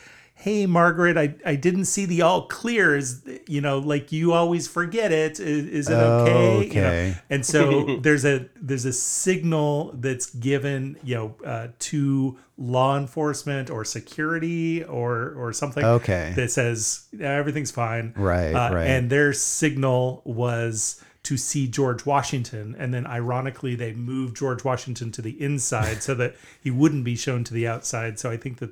"Hey, 0.46 0.66
Margaret, 0.68 1.18
I, 1.18 1.34
I 1.44 1.56
didn't 1.56 1.86
see 1.86 2.06
the 2.06 2.22
all 2.22 2.48
clear. 2.48 2.96
Is 2.96 3.28
you 3.48 3.62
know, 3.62 3.80
like 3.80 4.12
you 4.12 4.32
always 4.34 4.68
forget 4.68 5.12
it. 5.12 5.40
Is, 5.40 5.66
is 5.66 5.90
it 5.90 5.94
okay? 5.96 6.54
You 6.54 6.60
know, 6.60 6.88
Okay. 6.88 7.18
and 7.32 7.44
so 7.46 7.98
there's 8.02 8.26
a 8.26 8.46
there's 8.62 8.86
a 8.86 8.94
signal 8.94 9.92
that's 9.96 10.28
given, 10.36 10.98
you 11.04 11.16
know, 11.16 11.36
uh, 11.46 11.68
to 11.80 12.38
law 12.58 12.96
enforcement 12.98 13.70
or 13.70 13.84
security 13.84 14.84
or 14.84 15.34
or 15.36 15.52
something. 15.52 15.84
Okay. 15.84 16.34
that 16.36 16.52
says 16.52 17.06
everything's 17.20 17.72
fine. 17.72 18.14
Right, 18.16 18.54
Uh, 18.54 18.74
right. 18.76 18.88
And 18.88 19.10
their 19.10 19.34
signal 19.34 20.22
was 20.26 21.02
to 21.24 21.38
see 21.38 21.68
George 21.68 22.06
Washington, 22.06 22.76
and 22.78 22.94
then 22.94 23.08
ironically 23.08 23.74
they 23.74 23.94
moved 23.94 24.38
George 24.38 24.64
Washington 24.64 25.12
to 25.14 25.24
the 25.24 25.42
inside 25.42 26.04
so 26.04 26.14
that 26.14 26.36
he 26.62 26.70
wouldn't 26.70 27.04
be 27.04 27.16
shown 27.16 27.44
to 27.46 27.52
the 27.54 27.68
outside. 27.68 28.20
So 28.20 28.30
I 28.30 28.38
think 28.38 28.60
that 28.60 28.70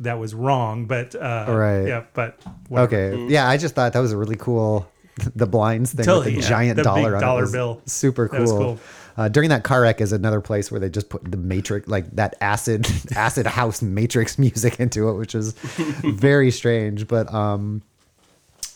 that 0.00 0.18
was 0.18 0.34
wrong, 0.34 0.86
but 0.86 1.14
uh, 1.14 1.46
Right. 1.48 1.86
yeah, 1.86 2.04
but 2.14 2.40
whatever. 2.68 2.96
Okay. 2.96 3.26
Yeah, 3.32 3.48
I 3.48 3.56
just 3.56 3.74
thought 3.74 3.92
that 3.92 4.00
was 4.00 4.12
a 4.12 4.16
really 4.16 4.36
cool 4.36 4.88
the 5.34 5.46
blinds 5.46 5.92
thing 5.92 6.04
Totally, 6.04 6.34
with 6.34 6.34
the 6.36 6.40
yeah. 6.42 6.48
giant 6.48 6.76
The 6.76 6.82
big 6.82 6.84
dollar 6.84 7.14
on 7.16 7.20
dollar 7.22 7.40
was 7.42 7.52
bill. 7.52 7.80
Super 7.86 8.28
cool. 8.28 8.36
That 8.38 8.42
was 8.42 8.52
cool. 8.52 8.78
Uh, 9.16 9.28
during 9.30 9.48
that 9.48 9.64
car 9.64 9.80
wreck 9.80 10.02
is 10.02 10.12
another 10.12 10.42
place 10.42 10.70
where 10.70 10.78
they 10.78 10.90
just 10.90 11.08
put 11.08 11.30
the 11.30 11.38
Matrix, 11.38 11.88
like 11.88 12.10
that 12.16 12.34
acid 12.42 12.86
acid 13.16 13.46
house 13.46 13.80
Matrix 13.80 14.38
music 14.46 14.78
into 14.78 15.08
it, 15.08 15.14
which 15.14 15.34
is 15.34 15.52
very 15.52 16.50
strange. 16.50 17.08
But 17.08 17.32
um, 17.32 17.80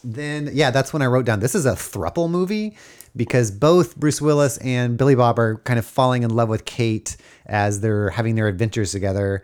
then 0.02 0.48
yeah, 0.52 0.70
that's 0.70 0.92
when 0.92 1.02
I 1.02 1.06
wrote 1.06 1.26
down 1.26 1.40
this 1.40 1.54
is 1.54 1.66
a 1.66 1.72
thruple 1.72 2.30
movie 2.30 2.76
because 3.14 3.50
both 3.50 3.96
Bruce 3.96 4.22
Willis 4.22 4.56
and 4.58 4.96
Billy 4.96 5.14
Bob 5.14 5.38
are 5.38 5.56
kind 5.64 5.78
of 5.78 5.84
falling 5.84 6.22
in 6.22 6.30
love 6.30 6.48
with 6.48 6.64
Kate 6.64 7.16
as 7.44 7.80
they're 7.80 8.08
having 8.10 8.34
their 8.36 8.48
adventures 8.48 8.92
together, 8.92 9.42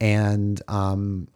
and 0.00 0.60
um, 0.68 1.28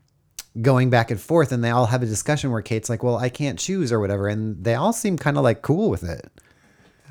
going 0.61 0.91
back 0.91 1.11
and 1.11 1.21
forth 1.21 1.53
and 1.53 1.63
they 1.63 1.71
all 1.71 1.87
have 1.87 2.03
a 2.03 2.07
discussion 2.07 2.51
where 2.51 2.63
Kate's 2.63 2.89
like, 2.89 3.03
"Well, 3.03 3.17
I 3.17 3.29
can't 3.29 3.59
choose" 3.59 3.93
or 3.93 4.01
whatever, 4.01 4.29
and 4.29 4.63
they 4.63 4.75
all 4.75 4.93
seem 4.93 5.17
kind 5.17 5.37
of 5.37 5.45
like 5.45 5.63
cool 5.63 5.91
with 5.91 6.03
it. 6.03 6.31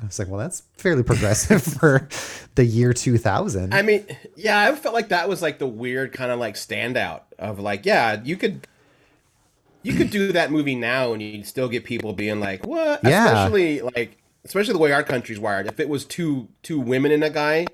I 0.00 0.06
was 0.06 0.18
like, 0.18 0.28
"Well, 0.28 0.38
that's 0.38 0.62
fairly 0.76 1.02
progressive 1.02 1.62
for 1.80 2.08
the 2.54 2.64
year 2.64 2.92
2000." 2.92 3.74
I 3.74 3.82
mean, 3.82 4.06
yeah, 4.36 4.60
I 4.68 4.74
felt 4.74 4.94
like 4.94 5.08
that 5.08 5.28
was 5.28 5.42
like 5.42 5.58
the 5.58 5.66
weird 5.66 6.12
kind 6.12 6.30
of 6.30 6.38
like 6.38 6.54
standout 6.54 7.22
of 7.38 7.58
like, 7.58 7.86
yeah, 7.86 8.20
you 8.22 8.36
could 8.36 8.66
you 9.82 9.94
could 9.94 10.10
do 10.10 10.32
that 10.32 10.50
movie 10.50 10.74
now 10.74 11.12
and 11.12 11.22
you'd 11.22 11.46
still 11.46 11.68
get 11.68 11.84
people 11.84 12.12
being 12.12 12.40
like, 12.40 12.66
"What?" 12.66 13.00
Yeah. 13.04 13.26
Especially 13.26 13.80
like 13.80 14.18
especially 14.44 14.72
the 14.72 14.78
way 14.78 14.92
our 14.92 15.02
country's 15.02 15.38
wired. 15.38 15.66
If 15.66 15.80
it 15.80 15.88
was 15.88 16.04
two 16.04 16.48
two 16.62 16.80
women 16.80 17.12
and 17.12 17.24
a 17.24 17.30
guy, 17.30 17.66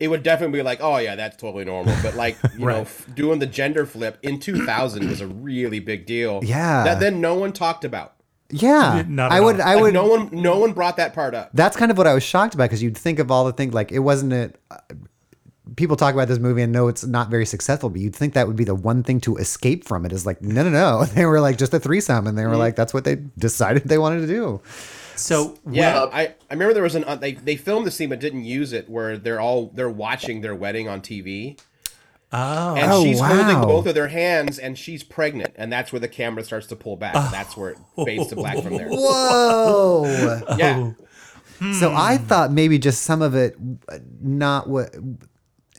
it 0.00 0.08
would 0.08 0.22
definitely 0.22 0.58
be 0.58 0.62
like, 0.62 0.80
"Oh 0.82 0.96
yeah, 0.98 1.14
that's 1.16 1.36
totally 1.36 1.64
normal." 1.64 1.94
But 2.02 2.14
like, 2.16 2.36
you 2.58 2.66
know, 2.66 2.80
f- 2.82 3.06
doing 3.14 3.38
the 3.38 3.46
gender 3.46 3.86
flip 3.86 4.18
in 4.22 4.40
2000 4.40 5.08
was 5.08 5.20
a 5.20 5.26
really 5.26 5.80
big 5.80 6.06
deal. 6.06 6.40
Yeah. 6.42 6.84
That 6.84 7.00
then 7.00 7.20
no 7.20 7.34
one 7.34 7.52
talked 7.52 7.84
about. 7.84 8.12
Yeah, 8.50 9.02
Not 9.08 9.32
I 9.32 9.40
would. 9.40 9.58
all. 9.60 9.66
I 9.66 9.74
Like, 9.74 9.82
would. 9.84 9.94
no 9.94 10.06
one, 10.06 10.28
no 10.30 10.58
one 10.58 10.72
brought 10.74 10.96
that 10.98 11.12
part 11.14 11.34
up. 11.34 11.50
That's 11.54 11.76
kind 11.76 11.90
of 11.90 11.96
what 11.98 12.06
I 12.06 12.14
was 12.14 12.22
shocked 12.22 12.54
about 12.54 12.64
because 12.64 12.82
you'd 12.82 12.96
think 12.96 13.18
of 13.18 13.30
all 13.30 13.44
the 13.46 13.52
things 13.52 13.72
like 13.74 13.90
it 13.90 14.00
wasn't 14.00 14.32
it. 14.32 14.60
uh, 14.70 14.76
People 15.76 15.96
talk 15.96 16.12
about 16.14 16.28
this 16.28 16.38
movie 16.38 16.60
and 16.62 16.70
know 16.72 16.88
it's 16.88 17.04
not 17.06 17.30
very 17.30 17.46
successful, 17.46 17.88
but 17.88 18.00
you'd 18.00 18.14
think 18.14 18.34
that 18.34 18.46
would 18.46 18.54
be 18.54 18.64
the 18.64 18.74
one 18.74 19.02
thing 19.02 19.18
to 19.22 19.36
escape 19.38 19.84
from 19.88 20.04
it. 20.04 20.12
Is 20.12 20.26
like 20.26 20.42
no, 20.42 20.62
no, 20.62 20.68
no. 20.70 21.04
They 21.14 21.24
were 21.24 21.40
like 21.40 21.56
just 21.56 21.72
a 21.72 21.80
threesome, 21.80 22.26
and 22.26 22.36
they 22.36 22.46
were 22.46 22.56
like 22.56 22.76
that's 22.76 22.92
what 22.92 23.04
they 23.04 23.16
decided 23.38 23.84
they 23.84 23.98
wanted 23.98 24.20
to 24.20 24.26
do. 24.26 24.60
So 25.16 25.58
Yeah, 25.70 25.94
Well- 25.94 26.10
I, 26.12 26.22
I 26.22 26.52
remember 26.54 26.74
there 26.74 26.82
was 26.82 26.94
an 26.94 27.04
uh, 27.04 27.16
they 27.16 27.32
they 27.32 27.56
filmed 27.56 27.86
the 27.86 27.90
scene 27.90 28.08
but 28.08 28.20
didn't 28.20 28.44
use 28.44 28.72
it 28.72 28.88
where 28.88 29.16
they're 29.18 29.40
all 29.40 29.70
they're 29.74 29.88
watching 29.90 30.40
their 30.40 30.54
wedding 30.54 30.88
on 30.88 31.00
TV. 31.00 31.58
oh, 32.32 32.74
And 32.74 32.90
Oh, 32.90 33.04
she's 33.04 33.20
holding 33.20 33.60
both 33.62 33.86
of 33.86 33.94
their 33.94 34.08
hands 34.08 34.58
and 34.58 34.76
she's 34.78 35.02
pregnant 35.02 35.52
and 35.56 35.72
that's 35.72 35.92
where 35.92 36.00
the 36.00 36.08
camera 36.08 36.42
starts 36.44 36.66
to 36.68 36.76
pull 36.76 36.96
back. 36.96 37.14
Oh. 37.16 37.28
That's 37.32 37.56
where 37.56 37.70
it 37.70 37.78
fades 38.04 38.28
to 38.28 38.36
black 38.36 38.62
from 38.62 38.76
there. 38.76 38.88
Whoa. 38.90 40.40
Yeah. 40.58 40.92
So 41.78 41.94
I 41.94 42.18
thought 42.18 42.50
maybe 42.52 42.78
just 42.78 43.02
some 43.02 43.22
of 43.22 43.34
it, 43.34 43.56
not 44.20 44.68
what, 44.68 44.94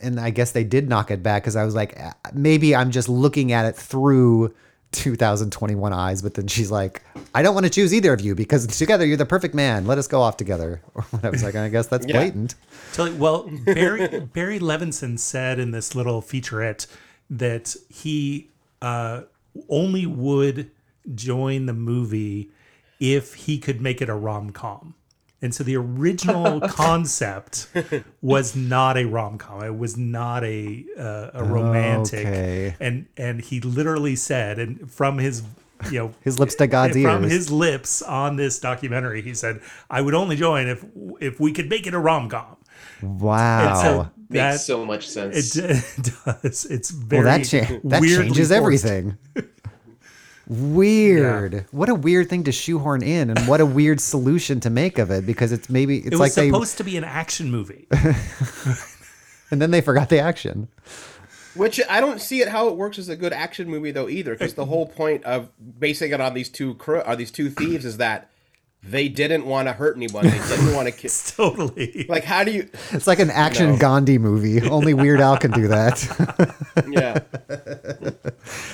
and 0.02 0.18
I 0.18 0.30
guess 0.30 0.52
they 0.52 0.64
did 0.64 0.88
knock 0.88 1.10
it 1.10 1.22
back 1.22 1.42
because 1.42 1.54
I 1.54 1.64
was 1.64 1.74
like, 1.74 2.00
uh, 2.00 2.12
maybe 2.32 2.74
I'm 2.74 2.90
just 2.90 3.08
looking 3.08 3.52
at 3.52 3.66
it 3.66 3.76
through 3.76 4.54
2021 4.96 5.92
eyes. 5.92 6.22
But 6.22 6.34
then 6.34 6.46
she's 6.46 6.70
like, 6.70 7.02
I 7.34 7.42
don't 7.42 7.54
want 7.54 7.64
to 7.64 7.70
choose 7.70 7.92
either 7.94 8.12
of 8.12 8.20
you 8.20 8.34
because 8.34 8.66
together 8.66 9.04
you're 9.06 9.16
the 9.16 9.26
perfect 9.26 9.54
man. 9.54 9.86
Let 9.86 9.98
us 9.98 10.06
go 10.08 10.20
off 10.22 10.36
together. 10.36 10.82
I 11.22 11.30
was 11.30 11.42
like, 11.42 11.54
I 11.54 11.68
guess 11.68 11.86
that's 11.86 12.06
Yeah. 12.06 12.18
blatant. 12.18 12.54
So, 12.92 13.12
well, 13.14 13.50
Barry 13.64 14.20
Barry 14.32 14.58
Levinson 14.58 15.18
said 15.18 15.58
in 15.58 15.70
this 15.70 15.94
little 15.94 16.22
featurette 16.22 16.86
that 17.30 17.76
he 17.88 18.50
uh, 18.82 19.22
only 19.68 20.06
would 20.06 20.70
join 21.14 21.66
the 21.66 21.72
movie 21.72 22.50
if 23.00 23.34
he 23.34 23.58
could 23.58 23.80
make 23.80 24.00
it 24.00 24.08
a 24.08 24.14
rom 24.14 24.50
com. 24.50 24.94
And 25.42 25.54
so 25.54 25.62
the 25.64 25.76
original 25.76 26.60
concept 26.68 27.68
was 28.22 28.56
not 28.56 28.96
a 28.96 29.04
rom 29.04 29.38
com. 29.38 29.62
It 29.62 29.76
was 29.76 29.96
not 29.96 30.44
a 30.44 30.84
uh, 30.98 31.30
a 31.34 31.44
romantic. 31.44 32.26
Okay. 32.26 32.76
And 32.80 33.06
and 33.16 33.40
he 33.42 33.60
literally 33.60 34.16
said, 34.16 34.58
and 34.58 34.90
from 34.90 35.18
his 35.18 35.42
you 35.90 35.98
know 35.98 36.14
His 36.22 36.38
lips 36.38 36.54
to 36.56 36.66
God's 36.66 36.94
from 37.00 37.24
ears. 37.24 37.32
his 37.32 37.50
lips 37.52 38.00
on 38.00 38.36
this 38.36 38.58
documentary, 38.58 39.20
he 39.20 39.34
said, 39.34 39.60
"I 39.90 40.00
would 40.00 40.14
only 40.14 40.36
join 40.36 40.68
if 40.68 40.84
if 41.20 41.38
we 41.38 41.52
could 41.52 41.68
make 41.68 41.86
it 41.86 41.92
a 41.92 41.98
rom 41.98 42.30
com." 42.30 42.56
Wow. 43.02 43.68
And 43.68 43.78
so 43.78 44.10
Makes 44.28 44.64
so 44.64 44.84
much 44.84 45.06
sense. 45.08 45.54
it, 45.56 45.62
d- 46.02 46.10
does. 46.42 46.64
It's 46.64 46.90
very 46.90 47.24
well, 47.24 47.38
that, 47.38 47.44
cha- 47.46 47.78
that 47.84 48.00
weirdly 48.00 48.24
changes 48.24 48.48
forced. 48.48 48.52
everything. 48.52 49.18
Weird. 50.48 51.66
What 51.72 51.88
a 51.88 51.94
weird 51.94 52.28
thing 52.28 52.44
to 52.44 52.52
shoehorn 52.52 53.02
in, 53.02 53.30
and 53.30 53.38
what 53.48 53.60
a 53.60 53.66
weird 53.66 54.00
solution 54.00 54.60
to 54.60 54.70
make 54.70 54.98
of 54.98 55.10
it 55.10 55.26
because 55.26 55.50
it's 55.50 55.68
maybe 55.68 55.98
it's 55.98 56.06
It 56.06 56.10
was 56.12 56.20
like 56.20 56.34
they 56.34 56.48
supposed 56.48 56.78
to 56.78 56.84
be 56.84 56.96
an 56.96 57.04
action 57.04 57.50
movie. 57.50 57.88
and 59.50 59.60
then 59.60 59.72
they 59.72 59.80
forgot 59.80 60.08
the 60.08 60.20
action. 60.20 60.68
Which 61.56 61.80
I 61.88 62.00
don't 62.00 62.20
see 62.20 62.42
it 62.42 62.48
how 62.48 62.68
it 62.68 62.76
works 62.76 62.98
as 62.98 63.08
a 63.08 63.16
good 63.16 63.32
action 63.32 63.68
movie 63.68 63.90
though 63.90 64.08
either, 64.08 64.34
because 64.34 64.54
the 64.54 64.66
whole 64.66 64.86
point 64.86 65.24
of 65.24 65.48
basing 65.80 66.12
it 66.12 66.20
on 66.20 66.34
these 66.34 66.48
two 66.48 66.74
cro- 66.74 67.00
are 67.02 67.16
these 67.16 67.30
two 67.32 67.50
thieves 67.50 67.84
is 67.84 67.96
that 67.96 68.30
they 68.84 69.08
didn't 69.08 69.46
want 69.46 69.66
to 69.66 69.72
hurt 69.72 69.96
anyone. 69.96 70.26
They 70.26 70.38
didn't 70.38 70.74
want 70.74 70.86
to 70.86 70.92
kill. 70.92 71.10
totally. 71.36 72.06
Like, 72.08 72.22
how 72.22 72.44
do 72.44 72.52
you? 72.52 72.68
It's 72.92 73.08
like 73.08 73.18
an 73.18 73.30
action 73.30 73.70
No. 73.70 73.78
Gandhi 73.78 74.18
movie. 74.18 74.62
Only 74.68 74.94
Weird 74.94 75.20
Al 75.20 75.38
can 75.38 75.50
do 75.50 75.66
that. 75.66 76.06
Yeah. 76.88 77.20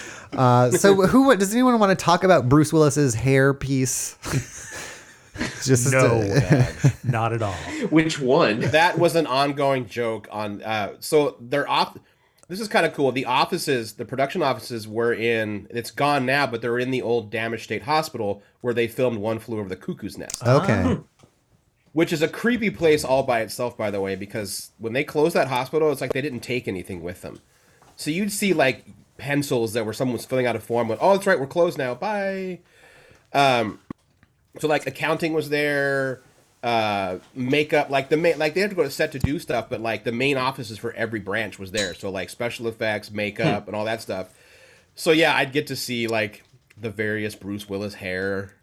Uh, 0.32 0.70
so, 0.70 0.94
who 1.06 1.34
does 1.36 1.52
anyone 1.52 1.78
want 1.78 1.96
to 1.96 2.04
talk 2.04 2.24
about 2.24 2.48
Bruce 2.48 2.72
Willis's 2.72 3.14
hair 3.14 3.54
piece? 3.54 4.16
Just 5.64 5.90
No, 5.90 6.20
not 7.04 7.32
at 7.32 7.42
all. 7.42 7.54
Which 7.90 8.20
one? 8.20 8.60
that 8.60 8.98
was 8.98 9.16
an 9.16 9.26
ongoing 9.26 9.86
joke 9.86 10.28
on 10.30 10.62
uh 10.62 10.94
so 11.00 11.36
they're 11.40 11.68
off 11.68 11.96
this 12.48 12.60
is 12.60 12.68
kind 12.68 12.84
of 12.84 12.92
cool 12.92 13.12
the 13.12 13.24
offices 13.24 13.94
the 13.94 14.04
production 14.04 14.42
offices 14.42 14.86
were 14.86 15.12
in 15.12 15.66
it's 15.70 15.90
gone 15.90 16.26
now 16.26 16.46
but 16.46 16.60
they're 16.60 16.78
in 16.78 16.90
the 16.90 17.02
old 17.02 17.30
damaged 17.30 17.64
state 17.64 17.82
hospital 17.82 18.42
where 18.60 18.74
they 18.74 18.86
filmed 18.86 19.18
one 19.18 19.38
flew 19.38 19.58
over 19.58 19.68
the 19.68 19.76
cuckoo's 19.76 20.18
nest 20.18 20.46
okay. 20.46 20.98
which 21.92 22.12
is 22.12 22.22
a 22.22 22.28
creepy 22.28 22.70
place 22.70 23.04
all 23.04 23.22
by 23.22 23.40
itself 23.40 23.76
by 23.76 23.90
the 23.90 24.00
way 24.00 24.14
because 24.14 24.72
when 24.78 24.92
they 24.92 25.04
closed 25.04 25.34
that 25.34 25.48
hospital 25.48 25.90
it's 25.90 26.00
like 26.00 26.12
they 26.12 26.22
didn't 26.22 26.40
take 26.40 26.68
anything 26.68 27.02
with 27.02 27.22
them 27.22 27.40
so 27.96 28.10
you'd 28.10 28.32
see 28.32 28.52
like 28.52 28.84
pencils 29.22 29.72
that 29.74 29.86
were 29.86 29.92
someone 29.92 30.16
was 30.16 30.26
filling 30.26 30.46
out 30.46 30.56
a 30.56 30.58
form 30.58 30.88
with 30.88 30.98
oh 31.00 31.12
that's 31.12 31.28
right 31.28 31.38
we're 31.38 31.46
closed 31.46 31.78
now 31.78 31.94
bye. 31.94 32.58
Um 33.32 33.78
so 34.58 34.66
like 34.66 34.84
accounting 34.84 35.32
was 35.32 35.48
there 35.48 36.22
uh 36.64 37.18
makeup 37.36 37.88
like 37.88 38.08
the 38.08 38.16
main 38.16 38.36
like 38.36 38.54
they 38.54 38.60
had 38.60 38.70
to 38.70 38.74
go 38.74 38.82
to 38.82 38.90
set 38.90 39.12
to 39.12 39.20
do 39.20 39.38
stuff 39.38 39.68
but 39.70 39.80
like 39.80 40.02
the 40.02 40.10
main 40.10 40.36
offices 40.36 40.76
for 40.76 40.92
every 40.94 41.20
branch 41.20 41.56
was 41.56 41.70
there. 41.70 41.94
So 41.94 42.10
like 42.10 42.30
special 42.30 42.66
effects 42.66 43.12
makeup 43.12 43.68
and 43.68 43.76
all 43.76 43.84
that 43.84 44.02
stuff. 44.02 44.28
So 44.96 45.12
yeah 45.12 45.36
i'd 45.36 45.52
get 45.52 45.68
to 45.68 45.76
see 45.76 46.08
like 46.08 46.42
the 46.76 46.90
various 46.90 47.36
bruce 47.36 47.68
willis 47.68 47.94
hair 47.94 48.56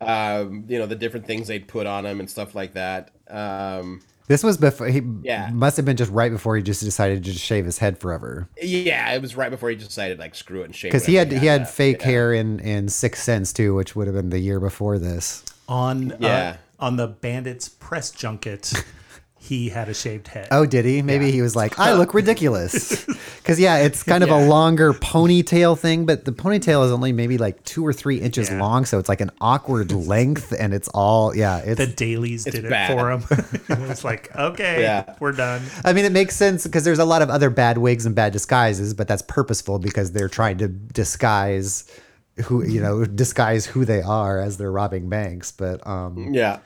um 0.00 0.64
you 0.68 0.78
know 0.78 0.86
the 0.86 0.94
different 0.94 1.26
things 1.26 1.48
they'd 1.48 1.66
put 1.66 1.88
on 1.88 2.06
him 2.06 2.20
and 2.20 2.30
stuff 2.30 2.54
like 2.54 2.74
that. 2.74 3.10
Um 3.28 4.00
This 4.28 4.42
was 4.42 4.56
before 4.56 4.88
he 4.88 5.02
Yeah. 5.22 5.50
must 5.52 5.76
have 5.76 5.86
been 5.86 5.96
just 5.96 6.10
right 6.10 6.32
before 6.32 6.56
he 6.56 6.62
just 6.62 6.82
decided 6.82 7.22
to 7.24 7.30
just 7.32 7.44
shave 7.44 7.64
his 7.64 7.78
head 7.78 7.98
forever 8.00 8.48
yeah 8.60 9.12
it 9.12 9.22
was 9.22 9.36
right 9.36 9.50
before 9.50 9.70
he 9.70 9.76
decided 9.76 10.18
like 10.18 10.34
screw 10.34 10.62
it 10.62 10.64
and 10.64 10.74
shave 10.74 10.90
because 10.90 11.06
he 11.06 11.14
had 11.14 11.30
he 11.32 11.46
had 11.46 11.62
left. 11.62 11.74
fake 11.74 12.00
Yeah. 12.00 12.06
hair 12.06 12.32
in 12.32 12.58
in 12.60 12.88
Sixth 12.88 13.22
Sense 13.22 13.52
too, 13.52 13.74
which 13.74 13.94
would 13.94 14.06
have 14.06 14.16
been 14.16 14.30
the 14.30 14.38
year 14.40 14.58
before 14.60 14.98
this. 14.98 15.44
On 15.68 16.12
uh, 16.12 16.16
Yeah. 16.20 16.56
on 16.80 16.96
the 16.96 17.06
Bandits 17.06 17.68
press 17.68 18.10
junket, 18.10 18.72
he 19.46 19.68
had 19.68 19.88
a 19.88 19.94
shaved 19.94 20.28
head. 20.28 20.48
Oh, 20.50 20.66
did 20.66 20.84
he? 20.84 21.02
Maybe 21.02 21.30
he 21.30 21.40
was 21.40 21.54
like, 21.54 21.78
I 21.78 21.92
look 21.94 22.14
ridiculous. 22.14 23.06
Because 23.46 23.60
yeah, 23.60 23.76
it's 23.76 24.02
kind 24.02 24.24
of 24.24 24.30
a 24.30 24.44
longer 24.48 24.92
ponytail 24.92 25.78
thing, 25.78 26.04
but 26.04 26.24
the 26.24 26.32
ponytail 26.32 26.84
is 26.84 26.90
only 26.90 27.12
maybe 27.12 27.38
like 27.38 27.62
two 27.62 27.86
or 27.86 27.92
three 27.92 28.16
inches 28.16 28.50
Yeah. 28.50 28.60
long, 28.60 28.84
so 28.84 28.98
it's 28.98 29.08
like 29.08 29.20
an 29.20 29.30
awkward 29.40 29.92
length, 30.12 30.52
and 30.58 30.74
it's 30.74 30.88
all 30.88 31.32
yeah. 31.32 31.58
It's 31.58 31.78
the 31.78 31.86
dailies 31.86 32.42
did 32.42 32.64
it 32.64 32.68
bad. 32.70 32.90
for 32.98 33.08
him. 33.12 33.24
it's 33.88 34.02
like, 34.02 34.34
okay, 34.34 34.82
Yeah. 34.82 35.14
we're 35.20 35.30
done. 35.30 35.62
I 35.84 35.92
mean, 35.92 36.04
it 36.04 36.10
makes 36.10 36.34
sense 36.34 36.64
because 36.66 36.82
there's 36.82 36.98
a 36.98 37.04
lot 37.04 37.22
of 37.22 37.30
other 37.30 37.48
bad 37.48 37.78
wigs 37.78 38.04
and 38.04 38.16
bad 38.16 38.32
disguises, 38.32 38.94
but 38.94 39.06
that's 39.06 39.22
purposeful 39.22 39.78
because 39.78 40.10
they're 40.10 40.28
trying 40.28 40.58
to 40.58 40.66
disguise 40.66 41.84
who 42.46 42.64
you 42.66 42.80
know 42.82 43.04
disguise 43.04 43.64
who 43.64 43.84
they 43.84 44.02
are 44.02 44.40
as 44.40 44.56
they're 44.58 44.72
robbing 44.72 45.08
banks. 45.08 45.52
But 45.52 45.86
um, 45.86 46.34
yeah 46.34 46.58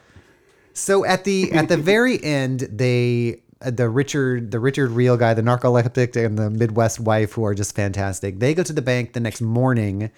so 0.73 1.05
at 1.05 1.25
the 1.25 1.53
at 1.53 1.69
the 1.69 1.77
very 1.77 2.23
end, 2.25 2.61
they 2.61 3.43
the 3.61 3.89
Richard 3.89 4.51
the 4.51 4.59
Richard 4.59 4.91
Riehle 4.91 5.19
guy, 5.19 5.35
the 5.35 5.43
narcoleptic, 5.43 6.17
and 6.25 6.39
the 6.39 6.51
Midwest 6.51 7.01
wife 7.01 7.33
who 7.33 7.45
are 7.45 7.55
just 7.55 7.75
fantastic. 7.75 8.39
They 8.39 8.55
go 8.55 8.63
to 8.63 8.73
the 8.73 8.83
bank 8.83 9.13
the 9.13 9.21
next 9.21 9.41
morning, 9.41 10.11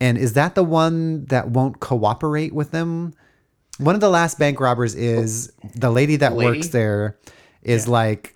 and 0.00 0.16
is 0.16 0.34
that 0.34 0.54
the 0.54 0.64
one 0.64 1.24
that 1.26 1.50
won't 1.50 1.80
cooperate 1.80 2.54
with 2.54 2.70
them? 2.70 3.14
One 3.78 3.94
of 3.94 4.00
the 4.00 4.08
last 4.08 4.38
bank 4.38 4.60
robbers 4.60 4.94
is 4.94 5.52
the 5.74 5.90
lady 5.90 6.16
that 6.16 6.34
Lady? 6.34 6.58
works 6.58 6.68
there. 6.68 7.18
Is 7.62 7.88
like 7.88 8.35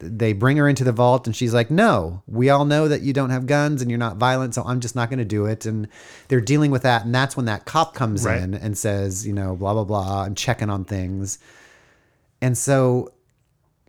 they 0.00 0.32
bring 0.32 0.56
her 0.56 0.68
into 0.68 0.84
the 0.84 0.92
vault 0.92 1.26
and 1.26 1.34
she's 1.34 1.52
like 1.54 1.70
no 1.70 2.22
we 2.26 2.50
all 2.50 2.64
know 2.64 2.88
that 2.88 3.02
you 3.02 3.12
don't 3.12 3.30
have 3.30 3.46
guns 3.46 3.82
and 3.82 3.90
you're 3.90 3.98
not 3.98 4.16
violent 4.16 4.54
so 4.54 4.62
i'm 4.64 4.80
just 4.80 4.94
not 4.96 5.08
going 5.10 5.18
to 5.18 5.24
do 5.24 5.46
it 5.46 5.66
and 5.66 5.88
they're 6.28 6.40
dealing 6.40 6.70
with 6.70 6.82
that 6.82 7.04
and 7.04 7.14
that's 7.14 7.36
when 7.36 7.46
that 7.46 7.64
cop 7.64 7.94
comes 7.94 8.24
Right. 8.24 8.40
in 8.42 8.54
and 8.54 8.76
says 8.78 9.26
you 9.26 9.32
know 9.32 9.56
blah 9.56 9.72
blah 9.74 9.84
blah 9.84 10.22
i'm 10.24 10.34
checking 10.34 10.70
on 10.70 10.84
things 10.84 11.38
and 12.40 12.56
so 12.56 13.12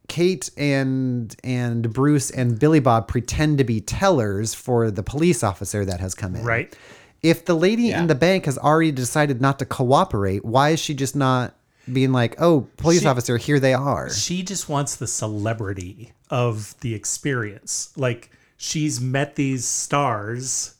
kate 0.08 0.50
and 0.58 1.36
and 1.44 1.94
bruce 1.94 2.32
and 2.32 2.58
billy 2.60 2.80
bob 2.80 3.08
pretend 3.08 3.58
to 3.60 3.64
be 3.64 3.80
tellers 3.80 4.54
for 4.54 4.90
the 4.90 5.04
police 5.04 5.44
officer 5.44 5.86
that 5.86 6.00
has 6.00 6.16
come 6.16 6.36
in 6.36 6.44
Right. 6.44 6.76
if 7.22 7.46
the 7.46 7.54
lady 7.56 7.84
Yeah. 7.84 8.02
in 8.02 8.08
the 8.08 8.16
bank 8.16 8.46
has 8.46 8.58
already 8.58 8.92
decided 8.92 9.40
not 9.42 9.60
to 9.60 9.66
cooperate 9.66 10.44
why 10.44 10.70
is 10.72 10.80
she 10.80 10.96
just 10.96 11.16
not 11.16 11.54
being 11.94 12.12
like 12.12 12.36
oh 12.40 12.68
police 12.78 13.02
She- 13.02 13.08
officer 13.08 13.38
here 13.38 13.60
they 13.60 13.74
are 13.74 14.10
She 14.10 14.44
just 14.44 14.70
wants 14.70 14.96
the 14.96 15.08
celebrity 15.08 16.14
of 16.30 16.76
the 16.82 16.94
experience. 16.94 17.92
Like 17.96 18.32
she's 18.58 19.00
met 19.02 19.36
these 19.36 19.66
stars. 19.66 20.76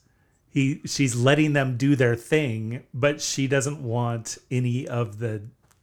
He 0.50 0.80
she's 0.84 1.14
letting 1.14 1.52
them 1.52 1.76
do 1.76 1.94
their 1.96 2.16
thing, 2.16 2.84
but 2.92 3.20
she 3.20 3.46
doesn't 3.46 3.82
want 3.82 4.38
any 4.50 4.86
of 4.88 5.18
the 5.18 5.42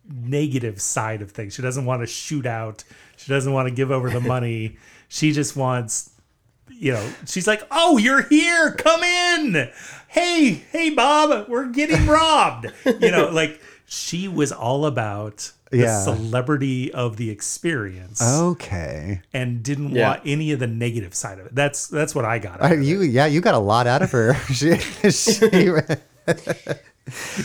negative 0.09 0.81
side 0.81 1.21
of 1.21 1.31
things. 1.31 1.53
She 1.53 1.61
doesn't 1.61 1.85
want 1.85 2.01
to 2.01 2.07
shoot 2.07 2.45
out. 2.45 2.83
She 3.17 3.29
doesn't 3.31 3.51
want 3.51 3.67
to 3.67 3.73
give 3.73 3.91
over 3.91 4.09
the 4.09 4.21
money. 4.21 4.77
she 5.07 5.31
just 5.31 5.55
wants 5.55 6.11
you 6.69 6.93
know, 6.93 7.09
she's 7.25 7.47
like, 7.47 7.63
"Oh, 7.71 7.97
you're 7.97 8.23
here. 8.23 8.71
Come 8.73 9.01
in. 9.03 9.69
Hey, 10.09 10.49
hey 10.71 10.89
Bob, 10.91 11.47
we're 11.49 11.67
getting 11.67 12.05
robbed." 12.05 12.67
you 12.85 13.11
know, 13.11 13.29
like 13.29 13.59
she 13.87 14.27
was 14.27 14.51
all 14.51 14.85
about 14.85 15.51
the 15.71 15.79
Yeah. 15.79 16.01
celebrity 16.03 16.93
of 16.93 17.17
the 17.17 17.29
experience 17.29 18.21
okay 18.21 19.21
and 19.33 19.61
didn't 19.63 19.91
Yeah. 19.91 20.09
want 20.09 20.21
any 20.25 20.51
of 20.53 20.59
the 20.59 20.67
negative 20.67 21.13
side 21.13 21.39
of 21.39 21.45
it. 21.47 21.55
That's 21.55 21.87
that's 21.87 22.13
what 22.15 22.23
I 22.25 22.39
got. 22.39 22.61
Uh, 22.61 22.65
out 22.65 22.71
of 22.73 22.79
it. 22.79 22.85
you 22.85 23.01
yeah 23.01 23.25
you 23.25 23.41
got 23.41 23.53
a 23.55 23.59
lot 23.59 23.85
out 23.87 24.01
of 24.01 24.11
her 24.11 24.33
she, 24.53 24.77
she 24.77 25.71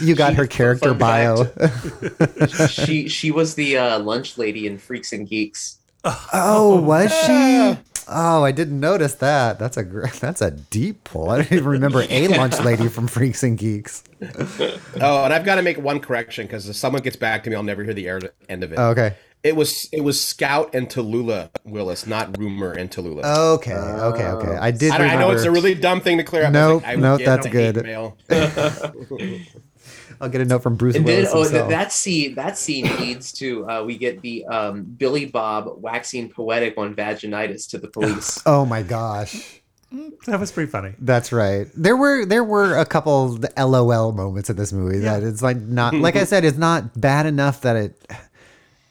You 0.00 0.16
got 0.16 0.30
She- 0.32 0.36
her 0.36 0.46
character 0.48 0.92
bio. 0.92 1.46
she 2.68 3.08
she 3.08 3.30
was 3.30 3.54
the 3.54 3.78
uh, 3.78 3.98
lunch 4.00 4.36
lady 4.36 4.66
in 4.66 4.76
Freaks 4.78 5.12
and 5.12 5.28
Geeks. 5.28 5.78
Oh, 6.04 6.80
was 6.84 7.12
she? 7.26 7.78
Oh, 8.08 8.44
I 8.44 8.50
didn't 8.52 8.80
notice 8.80 9.14
that. 9.14 9.58
That's 9.58 9.76
a 9.76 9.82
that's 10.20 10.40
a 10.42 10.50
deep 10.50 11.04
pull. 11.04 11.30
I 11.30 11.36
don't 11.38 11.52
even 11.52 11.66
remember 11.66 12.04
a 12.08 12.28
lunch 12.36 12.58
lady 12.60 12.88
from 12.88 13.06
Freaks 13.06 13.42
and 13.42 13.56
Geeks. 13.56 14.02
Oh, 14.20 15.24
and 15.24 15.32
I've 15.32 15.44
got 15.44 15.54
to 15.56 15.62
make 15.62 15.78
one 15.78 16.00
correction 16.00 16.46
because 16.46 16.68
if 16.68 16.76
someone 16.76 17.02
gets 17.02 17.16
back 17.16 17.44
to 17.44 17.50
me, 17.50 17.56
I'll 17.56 17.62
never 17.62 17.84
hear 17.84 17.94
the 17.94 18.08
air- 18.08 18.20
end 18.48 18.64
of 18.64 18.72
it. 18.72 18.78
Oh, 18.78 18.90
okay. 18.90 19.14
It 19.44 19.56
was 19.56 19.88
it 19.92 20.02
was 20.02 20.22
Scout 20.22 20.72
and 20.74 20.88
Tallulah 20.88 21.50
Willis, 21.64 22.06
not 22.06 22.36
Rumor 22.38 22.72
and 22.72 22.88
Tallulah. 22.90 23.24
Okay. 23.54 23.72
Okay. 23.74 24.24
Okay. 24.24 24.56
I 24.56 24.70
did. 24.70 24.92
I, 24.92 25.14
I 25.14 25.16
know 25.16 25.30
it's 25.30 25.44
a 25.44 25.50
really 25.50 25.74
dumb 25.74 26.00
thing 26.00 26.18
to 26.18 26.24
clear 26.24 26.44
up. 26.44 26.52
Nope, 26.52 26.82
I 26.86 26.94
was 26.94 27.02
nope, 27.02 27.22
that's 27.24 27.46
good. 27.48 27.84
Mail. 30.22 30.26
I'll 30.26 30.30
get 30.32 30.40
a 30.40 30.44
note 30.44 30.62
from 30.62 30.76
Bruce 30.76 30.96
And 30.96 31.06
then 31.06 31.22
Willis 31.24 31.30
oh, 31.32 31.42
th- 31.42 31.46
himself. 31.50 31.70
that 31.70 31.92
scene 31.92 32.34
that 32.36 32.56
scene 32.58 32.84
leads 32.98 33.32
to 33.34 33.68
uh, 33.68 33.84
we 33.84 33.98
get 33.98 34.22
the 34.22 34.44
um, 34.46 34.84
Billy 34.84 35.26
Bob 35.26 35.68
waxing 35.76 36.28
poetic 36.30 36.78
on 36.78 36.94
vaginitis 36.94 37.68
to 37.70 37.78
the 37.78 37.88
police. 37.88 38.40
oh 38.46 38.64
my 38.64 38.82
gosh. 38.82 39.58
That 40.26 40.40
was 40.40 40.50
pretty 40.50 40.70
funny. 40.70 40.94
That's 41.00 41.32
right. 41.32 41.66
There 41.76 41.96
were 41.98 42.24
there 42.24 42.44
were 42.44 42.78
a 42.78 42.86
couple 42.86 43.38
LOL 43.58 44.12
moments 44.12 44.48
in 44.48 44.56
this 44.56 44.72
movie 44.72 45.00
that 45.00 45.22
it's 45.22 45.42
like 45.42 45.58
not 45.58 45.92
like 46.06 46.16
I 46.16 46.24
said, 46.24 46.44
it's 46.46 46.56
not 46.56 46.98
bad 46.98 47.26
enough 47.26 47.60
that 47.60 47.76
it. 47.76 48.12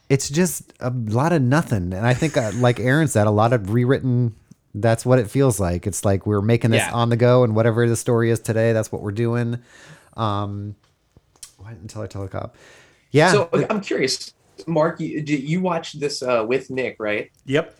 It's 0.10 0.30
just 0.30 0.74
a 0.82 0.90
lot 0.92 1.32
of 1.32 1.42
nothing, 1.42 1.94
and 1.94 2.06
I 2.06 2.14
think, 2.14 2.36
uh, 2.36 2.52
like 2.56 2.82
Aaron 2.82 3.08
said, 3.08 3.28
a 3.28 3.32
lot 3.32 3.54
of 3.54 3.72
rewritten. 3.72 4.36
That's 4.76 5.06
what 5.06 5.20
it 5.20 5.30
feels 5.32 5.58
like. 5.58 5.88
It's 5.88 6.04
like 6.04 6.26
we're 6.28 6.42
making 6.42 6.72
this 6.72 6.82
Yeah. 6.86 6.92
on 6.94 7.08
the 7.10 7.16
go, 7.16 7.44
and 7.46 7.56
whatever 7.56 7.88
the 7.88 7.96
story 7.96 8.30
is 8.30 8.40
today, 8.42 8.74
that's 8.74 8.92
what 8.92 9.02
we're 9.02 9.14
doing. 9.14 9.60
Um, 10.18 10.76
why 11.72 11.76
didn't 11.76 11.90
tell 11.90 12.02
I 12.02 12.08
tell 12.08 12.24
a 12.24 12.28
cop? 12.28 12.56
Yeah. 13.12 13.32
So 13.32 13.50
I'm 13.70 13.82
curious, 13.82 14.34
Mark, 14.68 15.00
you, 15.00 15.22
did 15.22 15.44
you 15.44 15.62
watch 15.62 15.94
this 15.94 16.22
uh, 16.22 16.46
with 16.48 16.70
Nick, 16.70 16.98
right? 17.00 17.32
Yep. 17.46 17.78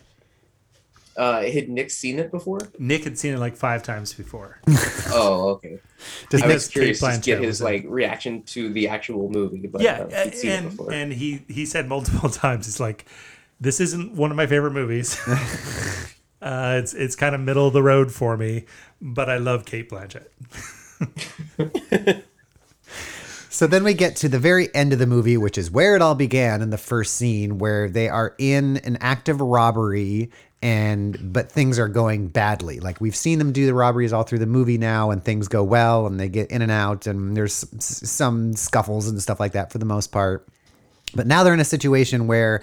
Uh, 1.14 1.42
had 1.42 1.68
Nick 1.68 1.90
seen 1.90 2.18
it 2.18 2.30
before? 2.30 2.58
Nick 2.78 3.04
had 3.04 3.18
seen 3.18 3.34
it 3.34 3.38
like 3.38 3.54
five 3.54 3.82
times 3.82 4.14
before. 4.14 4.60
Oh, 5.14 5.50
okay. 5.50 5.78
Does 6.30 6.42
I 6.42 6.46
Nick- 6.46 6.54
was 6.54 6.68
curious 6.68 7.00
to 7.00 7.20
get 7.20 7.38
his 7.38 7.46
was 7.46 7.60
in 7.60 7.66
like 7.66 7.84
reaction 7.86 8.44
to 8.44 8.72
the 8.72 8.88
actual 8.88 9.28
movie, 9.28 9.66
but 9.66 9.82
yeah, 9.82 10.06
uh, 10.10 10.24
he'd 10.24 10.34
seen 10.34 10.50
and 10.50 10.70
before. 10.70 10.90
and 10.90 11.12
he 11.12 11.44
he 11.48 11.66
said 11.66 11.86
multiple 11.86 12.30
times, 12.30 12.66
it's 12.66 12.80
like 12.80 13.04
this 13.60 13.78
isn't 13.78 14.14
one 14.14 14.30
of 14.30 14.38
my 14.38 14.46
favorite 14.46 14.70
movies. 14.70 15.20
uh, 16.40 16.78
it's 16.82 16.94
it's 16.94 17.14
kind 17.14 17.34
of 17.34 17.42
middle 17.42 17.66
of 17.66 17.74
the 17.74 17.82
road 17.82 18.10
for 18.10 18.38
me, 18.38 18.64
but 19.02 19.28
I 19.28 19.36
love 19.36 19.66
Cate 19.66 19.90
Blanchett. 19.90 20.28
So 23.52 23.66
then 23.66 23.84
we 23.84 23.92
get 23.92 24.16
to 24.16 24.30
the 24.30 24.38
very 24.38 24.74
end 24.74 24.94
of 24.94 24.98
the 24.98 25.06
movie, 25.06 25.36
which 25.36 25.58
is 25.58 25.70
where 25.70 25.94
it 25.94 26.00
all 26.00 26.14
began 26.14 26.62
in 26.62 26.70
the 26.70 26.78
first 26.78 27.16
scene, 27.16 27.58
where 27.58 27.90
they 27.90 28.08
are 28.08 28.34
in 28.38 28.78
an 28.78 28.96
active 29.02 29.42
robbery 29.42 30.30
and 30.62 31.34
but 31.34 31.52
things 31.52 31.78
are 31.78 31.86
going 31.86 32.28
badly. 32.28 32.80
Like 32.80 32.98
we've 32.98 33.14
seen 33.14 33.38
them 33.38 33.52
do 33.52 33.66
the 33.66 33.74
robberies 33.74 34.14
all 34.14 34.22
through 34.22 34.38
the 34.38 34.46
movie 34.46 34.78
now, 34.78 35.10
and 35.10 35.22
things 35.22 35.48
go 35.48 35.62
well, 35.62 36.06
and 36.06 36.18
they 36.18 36.30
get 36.30 36.50
in 36.50 36.62
and 36.62 36.72
out, 36.72 37.06
and 37.06 37.36
there's 37.36 37.66
some 37.78 38.54
scuffles 38.54 39.06
and 39.06 39.20
stuff 39.20 39.38
like 39.38 39.52
that 39.52 39.70
for 39.70 39.76
the 39.76 39.84
most 39.84 40.12
part. 40.12 40.48
But 41.14 41.26
now 41.26 41.44
they're 41.44 41.52
in 41.52 41.60
a 41.60 41.64
situation 41.64 42.26
where 42.26 42.62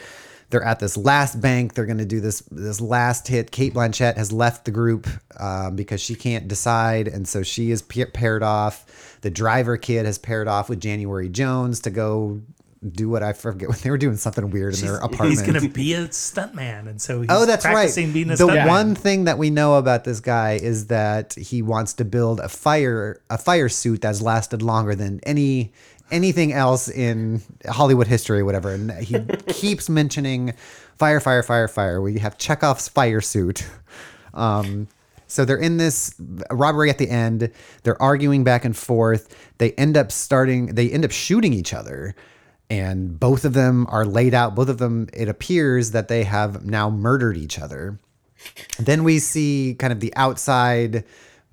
they're 0.49 0.63
at 0.63 0.79
this 0.79 0.97
last 0.97 1.39
bank. 1.39 1.73
They're 1.73 1.85
going 1.85 1.99
to 1.99 2.05
do 2.05 2.19
this 2.19 2.41
this 2.51 2.81
last 2.81 3.27
hit. 3.27 3.51
Cate 3.51 3.73
Blanchett 3.73 4.17
has 4.17 4.31
left 4.31 4.65
the 4.65 4.71
group 4.71 5.07
um, 5.39 5.75
because 5.75 6.01
she 6.01 6.15
can't 6.15 6.47
decide, 6.47 7.07
and 7.07 7.27
so 7.27 7.43
she 7.43 7.71
is 7.71 7.81
pa- 7.81 8.05
paired 8.13 8.43
off. 8.43 9.17
The 9.21 9.29
driver 9.29 9.77
kid 9.77 10.05
has 10.05 10.17
paired 10.17 10.47
off 10.47 10.69
with 10.69 10.79
January 10.79 11.29
Jones 11.29 11.81
to 11.81 11.89
go 11.89 12.41
do 12.93 13.09
what 13.09 13.21
I 13.21 13.33
forget 13.33 13.67
what 13.67 13.77
they 13.83 13.89
were 13.89 13.97
doing 13.97 14.15
something 14.15 14.49
weird 14.51 14.73
in 14.73 14.85
their 14.85 14.95
apartment. 14.97 15.31
He's 15.31 15.41
gonna 15.41 15.67
be 15.67 15.93
a 15.93 16.07
stuntman, 16.07 16.87
and 16.87 17.01
so 17.01 17.21
he's 17.21 17.29
Oh, 17.29 17.45
that's 17.45 17.65
right. 17.65 17.89
the 17.93 18.63
one 18.67 18.95
thing 18.95 19.25
that 19.25 19.37
we 19.37 19.49
know 19.49 19.75
about 19.75 20.05
this 20.05 20.19
guy 20.21 20.53
is 20.53 20.87
that 20.87 21.33
he 21.33 21.61
wants 21.61 21.93
to 21.95 22.05
build 22.05 22.39
a 22.39 22.47
fire 22.49 23.21
a 23.29 23.37
fire 23.37 23.67
suit 23.69 24.01
that's 24.01 24.21
lasted 24.21 24.61
longer 24.61 24.95
than 24.95 25.19
any 25.23 25.73
anything 26.11 26.53
else 26.53 26.89
in 26.89 27.41
Hollywood 27.67 28.07
history 28.07 28.39
or 28.39 28.45
whatever. 28.45 28.71
And 28.71 28.91
he 28.91 29.19
keeps 29.47 29.89
mentioning 29.89 30.53
fire, 30.97 31.19
fire, 31.19 31.43
fire, 31.43 31.67
fire. 31.67 32.01
We 32.01 32.19
have 32.19 32.37
Chekhov's 32.37 32.87
fire 32.87 33.21
suit. 33.21 33.65
Um, 34.33 34.87
so 35.27 35.45
they're 35.45 35.57
in 35.57 35.77
this 35.77 36.13
robbery 36.51 36.89
at 36.89 36.97
the 36.97 37.09
end. 37.09 37.51
They're 37.83 38.01
arguing 38.01 38.43
back 38.43 38.65
and 38.65 38.75
forth. 38.75 39.35
They 39.59 39.71
end 39.73 39.95
up 39.95 40.11
starting. 40.11 40.67
They 40.75 40.89
end 40.89 41.05
up 41.05 41.11
shooting 41.11 41.53
each 41.53 41.73
other, 41.73 42.15
and 42.69 43.19
both 43.19 43.45
of 43.45 43.53
them 43.53 43.85
are 43.89 44.05
laid 44.05 44.33
out. 44.33 44.55
Both 44.55 44.69
of 44.69 44.79
them. 44.79 45.07
It 45.13 45.29
appears 45.29 45.91
that 45.91 46.07
they 46.07 46.23
have 46.23 46.65
now 46.65 46.89
murdered 46.89 47.37
each 47.37 47.59
other. 47.59 47.99
Then 48.79 49.03
we 49.03 49.19
see 49.19 49.75
kind 49.77 49.93
of 49.93 49.99
the 49.99 50.13
outside 50.15 51.03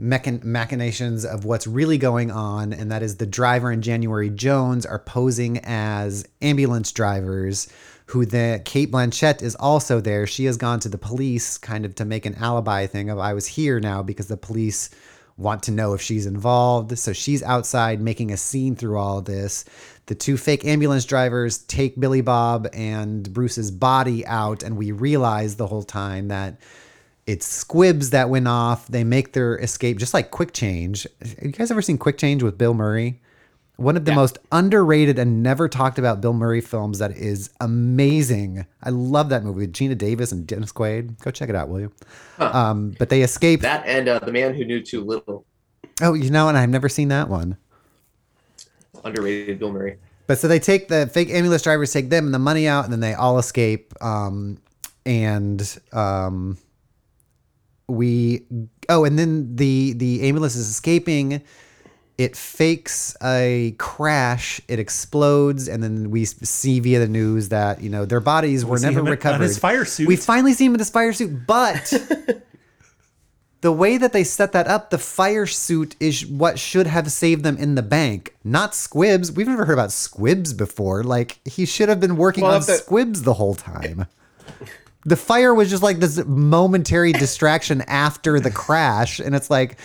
mechan- 0.01 0.44
machinations 0.44 1.24
of 1.24 1.44
what's 1.44 1.66
really 1.66 1.99
going 1.99 2.30
on, 2.30 2.72
and 2.72 2.90
that 2.90 3.03
is 3.03 3.16
the 3.16 3.26
driver 3.26 3.70
and 3.70 3.82
January 3.82 4.30
Jones 4.30 4.84
are 4.84 4.99
posing 4.99 5.59
as 5.64 6.26
ambulance 6.42 6.92
drivers. 6.92 7.68
Who 8.11 8.24
the 8.24 8.62
Cate 8.64 8.92
Blanchett 8.92 9.42
is 9.42 9.57
also 9.57 10.01
there. 10.01 10.28
She 10.28 10.44
has 10.44 10.57
gone 10.57 10.78
to 10.80 10.88
the 10.88 10.97
police 10.97 11.59
kind 11.59 11.84
of 11.84 11.97
to 11.97 12.05
make 12.05 12.24
an 12.24 12.36
alibi 12.36 12.86
thing 12.86 13.11
of 13.11 13.18
I 13.18 13.34
was 13.34 13.49
here 13.49 13.80
now 13.80 14.05
because 14.05 14.28
the 14.28 14.36
police 14.36 14.90
want 15.36 15.64
to 15.64 15.72
know 15.72 15.92
if 15.92 16.01
she's 16.01 16.24
involved. 16.24 16.97
So 16.99 17.12
she's 17.12 17.42
outside 17.42 18.01
making 18.01 18.30
a 18.30 18.36
scene 18.36 18.76
through 18.76 18.97
all 18.99 19.22
this. 19.22 19.64
The 20.07 20.14
two 20.14 20.36
fake 20.36 20.64
ambulance 20.64 21.05
drivers 21.05 21.59
take 21.59 21.99
Billy 21.99 22.20
Bob 22.20 22.68
and 22.72 23.32
Bruce's 23.32 23.72
body 23.72 24.24
out, 24.24 24.62
and 24.62 24.76
we 24.76 24.92
realize 24.92 25.57
the 25.57 25.66
whole 25.66 25.82
time 25.82 26.28
that 26.28 26.61
it's 27.27 27.47
squibs 27.47 28.11
that 28.11 28.31
went 28.31 28.47
off. 28.47 28.87
They 28.87 29.05
make 29.05 29.33
their 29.33 29.59
escape 29.59 29.99
just 29.99 30.14
like 30.14 30.31
Quick 30.31 30.53
Change. 30.53 31.07
Have 31.20 31.43
you 31.43 31.51
guys 31.51 31.70
ever 31.70 31.83
seen 31.83 31.99
Quick 31.99 32.18
Change 32.18 32.43
with 32.43 32.57
Bill 32.57 32.74
Murray? 32.74 33.20
One 33.79 33.97
of 33.97 34.07
the 34.07 34.14
most 34.14 34.39
underrated 34.53 35.18
and 35.18 35.43
never 35.43 35.68
talked 35.68 35.99
about 35.99 36.22
Bill 36.22 36.33
Murray 36.33 36.62
films 36.62 36.99
that 37.01 37.11
is 37.11 37.51
amazing. 37.61 38.64
I 38.83 38.89
love 38.89 39.29
that 39.29 39.45
movie 39.45 39.66
with 39.66 39.74
Geena 39.74 39.99
Davis 39.99 40.33
and 40.33 40.47
Dennis 40.47 40.72
Quaid. 40.72 41.20
Go 41.20 41.31
check 41.31 41.51
it 41.51 41.55
out, 41.55 41.68
will 41.68 41.81
you? 41.81 41.93
Um, 42.39 42.95
but 42.99 43.11
they 43.11 43.20
escape. 43.20 43.61
that 43.61 43.85
and 43.87 44.09
uh, 44.09 44.18
the 44.20 44.33
man 44.33 44.55
who 44.55 44.64
knew 44.64 44.81
too 44.81 45.05
little, 45.05 45.45
oh, 46.01 46.14
you 46.14 46.31
know, 46.31 46.49
and 46.49 46.57
I've 46.57 46.70
never 46.70 46.89
seen 46.89 47.09
that 47.09 47.29
one. 47.29 47.59
underrated 49.05 49.59
Bill 49.59 49.72
Murray. 49.72 49.99
But 50.27 50.39
so 50.39 50.49
they 50.49 50.59
take 50.59 50.89
the 50.89 51.07
fake 51.07 51.29
ambulance 51.31 51.62
drivers, 51.62 51.93
take 51.93 52.09
them 52.09 52.24
and 52.24 52.35
the 52.35 52.39
money 52.39 52.66
out, 52.66 52.85
and 52.85 52.93
then 52.93 53.01
they 53.01 53.14
all 53.14 53.39
escape. 53.39 53.93
Um, 54.03 54.59
and 55.05 55.79
um, 55.93 56.59
we 57.89 58.45
oh, 58.89 59.05
and 59.05 59.18
then 59.18 59.57
the 59.57 59.93
the 59.95 60.28
ambulance 60.28 60.57
is 60.57 60.68
escaping. 60.68 61.43
It 62.18 62.34
fakes 62.34 63.14
a 63.22 63.74
crash. 63.78 64.61
It 64.68 64.78
explodes, 64.78 65.68
and 65.68 65.82
then 65.82 66.11
we 66.11 66.24
see 66.24 66.80
via 66.80 66.99
the 66.99 67.09
news 67.09 67.51
that 67.51 67.82
you 67.82 67.91
know 67.91 68.05
their 68.07 68.20
bodies 68.20 68.64
were 68.64 68.78
never 68.78 68.93
him 68.93 68.99
in- 69.01 69.07
on 69.07 69.11
recovered. 69.11 69.43
his 69.43 69.59
fire 69.59 69.84
suit. 69.84 70.09
We 70.09 70.16
finally 70.16 70.55
see 70.55 70.64
him 70.64 70.72
in 70.74 70.78
his 70.80 70.89
fire 70.91 71.12
suit, 71.12 71.47
but 71.47 71.93
the 73.61 73.70
way 73.72 73.99
that 73.99 74.12
they 74.14 74.24
set 74.24 74.53
that 74.53 74.66
up, 74.66 74.89
the 74.91 74.99
fire 74.99 75.45
suit 75.47 75.95
is 76.01 76.24
what 76.26 76.59
should 76.59 76.87
have 76.87 77.12
saved 77.12 77.43
them 77.45 77.57
in 77.59 77.74
the 77.74 77.82
bank, 77.82 78.34
not 78.45 78.74
squibs. 78.74 79.30
We've 79.30 79.47
never 79.47 79.64
heard 79.66 79.74
about 79.74 79.93
squibs 79.93 80.53
before. 80.55 81.05
Like 81.05 81.39
he 81.47 81.66
should 81.66 81.89
have 81.91 82.01
been 82.01 82.16
working 82.16 82.45
Well, 82.45 82.55
on 82.55 82.61
the- 82.61 82.74
squibs 82.78 83.22
the 83.22 83.34
whole 83.34 83.55
time. 83.55 84.07
The 85.07 85.16
fire 85.16 85.54
was 85.54 85.70
just 85.70 85.82
like 85.82 86.00
this 86.00 86.22
momentary 86.26 87.12
distraction 87.12 87.80
after 87.82 88.40
the 88.40 88.50
crash, 88.50 89.18
and 89.20 89.34
it's 89.34 89.48
like 89.48 89.78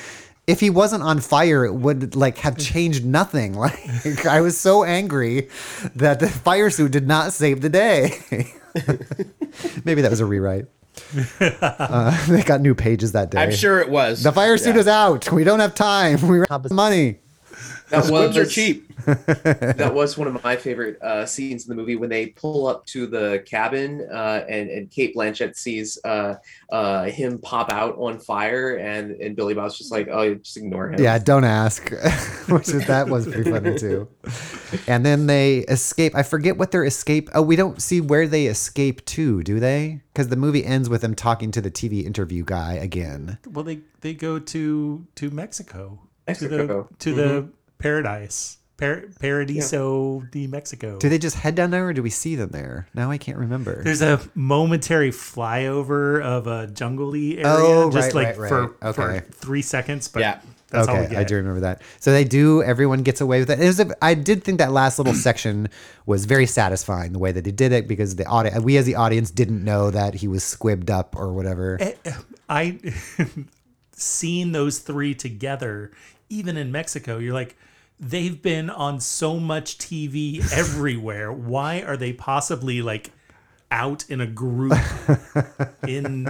if 0.48 0.60
he 0.60 0.70
wasn't 0.72 1.04
on 1.04 1.20
fire, 1.20 1.64
it 1.64 1.74
would 1.76 2.16
like 2.16 2.40
have 2.40 2.58
changed 2.58 3.06
nothing. 3.06 3.54
Like 3.56 4.26
I 4.26 4.42
was 4.42 4.58
so 4.58 4.84
angry 4.84 5.48
that 5.96 6.20
the 6.20 6.28
fire 6.28 6.70
suit 6.72 6.92
did 6.92 7.08
not 7.08 7.34
save 7.34 7.62
the 7.62 7.70
day. 7.70 8.18
Maybe 9.86 10.02
that 10.02 10.10
was 10.10 10.20
a 10.20 10.26
rewrite. 10.26 10.66
Uh, 11.40 12.26
they 12.28 12.42
got 12.44 12.62
new 12.62 12.74
pages 12.76 13.12
that 13.14 13.30
day. 13.32 13.40
I'm 13.42 13.52
sure 13.52 13.80
it 13.80 13.90
was. 13.90 14.24
The 14.24 14.32
fire 14.32 14.58
suit 14.58 14.76
Yeah. 14.76 14.82
is 14.82 14.88
out. 14.88 15.32
We 15.32 15.44
don't 15.44 15.60
have 15.60 15.76
time. 15.76 16.22
We 16.28 16.40
ran 16.40 16.48
out 16.50 16.66
of 16.66 16.72
money. 16.72 17.20
That 17.92 18.06
Squibs 18.06 18.38
are 18.38 18.46
cheap. 18.46 18.96
that 19.06 19.92
was 19.94 20.18
one 20.18 20.28
of 20.28 20.44
my 20.44 20.56
favorite 20.56 21.02
uh, 21.02 21.26
scenes 21.26 21.68
in 21.68 21.70
the 21.70 21.76
movie 21.76 21.98
when 21.98 22.10
they 22.10 22.28
pull 22.28 22.68
up 22.68 22.86
to 22.88 23.06
the 23.06 23.44
cabin 23.46 24.08
uh, 24.12 24.46
and 24.48 24.70
and 24.70 24.90
Cate 24.90 25.16
Blanchett 25.16 25.58
sees 25.58 26.00
uh, 26.06 26.36
uh, 26.72 27.04
him 27.06 27.38
pop 27.40 27.70
out 27.70 27.98
on 27.98 28.18
fire 28.20 28.78
and 28.78 29.12
and 29.12 29.36
Billy 29.36 29.54
Bob's 29.54 29.78
just 29.78 29.92
like 29.92 30.08
oh 30.10 30.36
just 30.36 30.56
ignore 30.56 30.92
him. 30.92 31.02
Yeah, 31.02 31.18
don't 31.20 31.44
ask. 31.44 31.90
Which 32.48 32.70
is, 32.70 32.88
that 32.88 33.10
was 33.10 33.28
pretty 33.28 33.52
funny 33.52 33.78
too. 33.78 34.08
And 34.88 35.06
then 35.06 35.28
they 35.28 35.60
escape. 35.60 36.16
I 36.16 36.24
forget 36.24 36.58
what 36.58 36.72
their 36.72 36.86
escape. 36.86 37.30
Oh, 37.34 37.42
we 37.42 37.56
don't 37.56 37.82
see 37.82 38.00
where 38.00 38.28
they 38.28 38.46
escape 38.48 39.04
to, 39.06 39.44
do 39.44 39.60
they? 39.60 40.02
Because 40.14 40.30
the 40.30 40.36
movie 40.36 40.66
ends 40.66 40.90
with 40.90 41.02
them 41.02 41.16
talking 41.16 41.52
to 41.52 41.62
the 41.62 41.72
TV 41.72 42.06
interview 42.06 42.44
guy 42.46 42.74
again. 42.74 43.38
Well, 43.50 43.64
they 43.64 43.82
they 44.02 44.14
go 44.14 44.40
to 44.40 45.06
to 45.16 45.30
Mexico, 45.30 46.00
to 46.28 46.32
Mexico. 46.32 46.88
the 46.90 46.98
to 46.98 47.14
the 47.14 47.50
paradise, 47.82 48.58
Par- 48.78 49.04
Paradiso 49.20 50.22
de 50.32 50.48
Mexico. 50.48 50.98
Do 50.98 51.08
they 51.10 51.20
just 51.20 51.36
head 51.36 51.56
down 51.56 51.72
there, 51.72 51.88
or 51.88 51.94
do 51.94 52.02
we 52.04 52.10
see 52.10 52.36
them 52.36 52.50
there? 52.50 52.88
Now 52.94 53.12
I 53.12 53.18
can't 53.18 53.38
remember. 53.38 53.84
There's 53.84 54.02
a 54.02 54.20
momentary 54.36 55.12
flyover 55.12 56.22
of 56.24 56.48
a 56.48 56.68
jungley 56.68 57.34
area, 57.38 57.46
Oh, 57.46 57.92
just 57.92 58.14
right, 58.14 58.26
like 58.28 58.38
right, 58.40 58.50
for, 58.50 58.68
right. 58.82 58.96
for 58.96 59.12
Okay. 59.12 59.26
three 59.34 59.62
seconds. 59.62 60.08
But 60.08 60.22
Yeah. 60.22 60.40
that's 60.70 60.88
all 60.88 60.96
we 60.96 61.02
okay, 61.02 61.10
get. 61.12 61.20
I 61.20 61.24
do 61.26 61.36
remember 61.36 61.60
that. 61.60 61.82
So 62.00 62.12
they 62.12 62.24
do. 62.24 62.64
Everyone 62.64 63.04
gets 63.04 63.22
away 63.22 63.40
with 63.40 63.52
it. 63.52 63.60
it 63.60 63.68
was 63.68 63.80
a, 63.80 63.94
I 64.04 64.14
did 64.16 64.44
think 64.44 64.58
that 64.58 64.72
last 64.72 64.98
little 64.98 65.14
section 65.30 65.70
was 66.06 66.26
very 66.26 66.48
satisfying 66.48 67.12
the 67.14 67.20
way 67.20 67.32
that 67.32 67.44
they 67.44 67.52
did 67.52 67.72
it 67.74 67.88
because 67.88 68.16
the 68.16 68.26
audience, 68.26 68.64
we 68.64 68.78
as 68.78 68.86
the 68.86 68.96
audience, 68.96 69.30
didn't 69.32 69.64
know 69.64 69.92
that 69.92 70.16
he 70.16 70.28
was 70.28 70.44
squibbed 70.44 70.90
up 70.90 71.16
or 71.16 71.34
whatever. 71.34 71.78
Eh, 71.80 71.94
eh, 72.06 72.12
I 72.50 72.80
seeing 73.92 74.52
those 74.54 74.80
three 74.80 75.14
together, 75.14 75.92
even 76.30 76.58
in 76.58 76.72
Mexico, 76.72 77.18
you're 77.18 77.34
like, 77.34 77.56
they've 78.02 78.42
been 78.42 78.70
on 78.70 79.00
so 79.00 79.40
much 79.40 79.78
TV 79.78 80.40
everywhere. 80.58 81.32
Why 81.32 81.82
are 81.84 81.96
they 81.96 82.12
possibly 82.12 82.82
like 82.82 83.12
out 83.70 84.10
in 84.10 84.20
a 84.20 84.28
group 84.28 84.74
in 85.88 86.28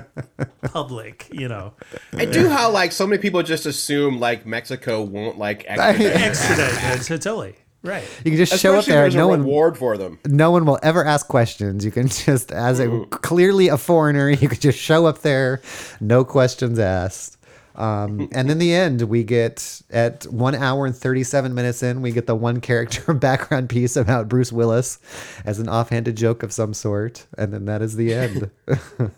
public? 0.64 1.28
You 1.32 1.48
know, 1.48 1.74
I 2.14 2.26
do 2.26 2.50
how 2.50 2.70
like 2.72 2.92
so 2.92 3.08
many 3.08 3.22
people 3.22 3.42
just 3.42 3.66
assume 3.66 4.20
like 4.20 4.46
Mexico 4.46 5.02
won't 5.02 5.40
like 5.40 5.66
extradite. 5.68 6.22
extradite. 6.22 7.06
totally 7.08 7.56
right. 7.84 8.04
You 8.24 8.32
can 8.32 8.38
just 8.38 8.60
show 8.62 8.78
up 8.78 8.86
there. 8.86 9.10
No 9.10 9.26
a 9.26 9.28
one, 9.30 9.40
reward 9.42 9.78
for 9.78 9.98
them. 9.98 10.20
no 10.28 10.52
one 10.52 10.66
will 10.66 10.80
ever 10.84 11.04
ask 11.04 11.28
questions. 11.28 11.84
You 11.84 11.92
can 11.92 12.10
just, 12.10 12.52
as 12.52 12.80
a 12.80 13.06
clearly 13.10 13.70
a 13.70 13.78
foreigner, 13.78 14.30
you 14.30 14.50
can 14.50 14.60
just 14.60 14.78
show 14.78 15.06
up 15.08 15.20
there, 15.22 15.62
no 16.00 16.24
questions 16.24 16.78
asked. 16.78 17.38
Um, 17.76 18.28
and 18.34 18.52
in 18.52 18.58
the 18.58 18.74
end, 18.74 19.04
we 19.04 19.24
get 19.24 19.82
at 19.90 20.26
one 20.26 20.56
hour 20.56 20.86
and 20.86 20.96
37 20.96 21.54
minutes 21.54 21.82
in, 21.84 22.02
we 22.02 22.12
get 22.12 22.28
the 22.28 22.36
one 22.36 22.60
character 22.62 23.14
background 23.16 23.70
piece 23.70 23.96
about 23.96 24.28
Bruce 24.28 24.52
Willis 24.52 25.00
as 25.46 25.60
an 25.60 25.70
offhanded 25.70 26.18
joke 26.18 26.44
of 26.44 26.52
some 26.52 26.74
sort. 26.74 27.26
And 27.38 27.54
then 27.54 27.66
that 27.66 27.82
is 27.82 27.96
the 27.96 28.14
end. 28.14 28.52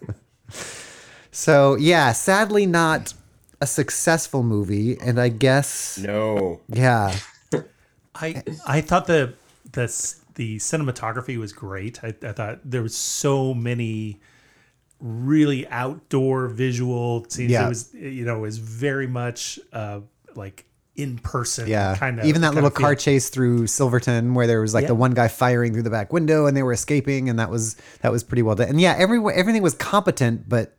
so, 1.31 1.75
yeah, 1.75 2.11
sadly, 2.11 2.65
not 2.65 3.13
a 3.61 3.67
successful 3.67 4.43
movie. 4.43 4.99
And 4.99 5.19
I 5.19 5.29
guess, 5.29 5.97
No. 5.97 6.61
yeah. 6.67 7.15
I 8.15 8.43
I 8.67 8.81
thought 8.81 9.07
the 9.07 9.33
the 9.71 9.87
the 10.35 10.57
cinematography 10.57 11.37
was 11.39 11.51
great. 11.51 12.03
I, 12.03 12.13
I 12.21 12.31
thought 12.31 12.59
there 12.63 12.83
was 12.83 12.95
so 12.95 13.53
many 13.55 14.19
really 15.03 15.67
outdoor 15.67 16.47
visual 16.47 17.25
scenes. 17.29 17.51
Yeah. 17.51 17.65
It 17.65 17.69
was 17.69 17.93
you 17.93 18.25
know 18.25 18.37
it 18.37 18.41
was 18.41 18.57
very 18.57 19.05
much 19.07 19.59
uh, 19.73 19.99
like 20.33 20.65
in 20.95 21.17
person. 21.19 21.67
Yeah, 21.67 21.95
kind 21.95 22.19
of 22.19 22.25
even 22.25 22.41
that 22.41 22.55
little 22.55 22.69
car 22.71 22.91
feel. 22.91 22.99
chase 22.99 23.29
through 23.29 23.67
Silverton, 23.67 24.33
where 24.33 24.47
there 24.47 24.61
was 24.61 24.73
like 24.73 24.83
Yeah. 24.83 24.89
the 24.89 24.95
one 24.95 25.11
guy 25.11 25.27
firing 25.27 25.73
through 25.73 25.83
the 25.83 25.89
back 25.89 26.13
window, 26.13 26.45
and 26.45 26.55
they 26.55 26.63
were 26.63 26.71
escaping, 26.73 27.29
and 27.29 27.37
that 27.37 27.49
was 27.49 27.75
that 28.01 28.11
was 28.11 28.23
pretty 28.23 28.41
well 28.43 28.55
done. 28.55 28.69
And 28.69 28.79
yeah, 28.81 28.95
every 28.97 29.19
everything 29.33 29.61
was 29.61 29.73
competent, 29.73 30.47
but 30.47 30.77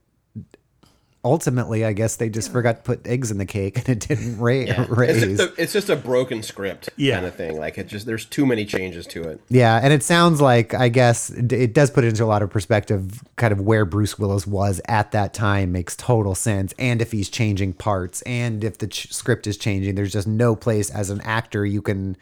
ultimately, 1.25 1.85
I 1.85 1.93
guess 1.95 2.17
they 2.17 2.29
just 2.29 2.53
forgot 2.53 2.77
to 2.77 2.83
put 2.83 3.07
eggs 3.07 3.31
in 3.31 3.39
the 3.39 3.47
cake, 3.47 3.79
and 3.79 3.89
it 3.89 4.01
didn't 4.07 4.39
ra- 4.41 4.53
Yeah. 4.53 4.87
raise. 4.89 5.23
It's, 5.23 5.39
just 5.39 5.59
a, 5.59 5.63
it's 5.63 5.73
just 5.73 5.89
a 5.91 5.97
broken 5.97 6.43
script 6.43 6.91
Yeah. 6.97 7.15
kind 7.15 7.27
of 7.27 7.35
thing. 7.35 7.59
Like 7.59 7.79
it 7.79 7.89
just 7.89 8.07
there's 8.07 8.25
too 8.27 8.47
many 8.47 8.65
changes 8.65 9.07
to 9.09 9.23
it. 9.29 9.41
Yeah, 9.49 9.81
and 9.83 9.93
it 9.93 10.03
sounds 10.03 10.41
like 10.41 10.75
I 10.75 10.89
guess 10.89 11.31
it 11.31 11.53
it 11.53 11.73
does 11.75 11.91
put 11.91 12.05
it 12.05 12.09
into 12.09 12.25
a 12.25 12.27
lot 12.27 12.43
of 12.43 12.51
perspective, 12.51 13.23
kind 13.37 13.53
of 13.53 13.61
where 13.61 13.85
Bruce 13.85 14.19
Willis 14.19 14.47
was 14.47 14.81
at 14.87 15.13
that 15.13 15.33
time 15.35 15.73
makes 15.73 15.97
total 15.97 16.35
sense. 16.35 16.75
And 16.79 17.01
if 17.01 17.13
he's 17.13 17.29
changing 17.29 17.73
parts, 17.75 18.23
and 18.23 18.63
if 18.63 18.79
the 18.79 18.87
ch- 18.87 19.13
script 19.13 19.47
is 19.47 19.57
changing, 19.57 19.95
there's 19.95 20.13
just 20.13 20.27
no 20.29 20.55
place 20.55 20.91
as 20.91 21.11
an 21.11 21.21
actor 21.23 21.65
you 21.65 21.81
can 21.83 22.17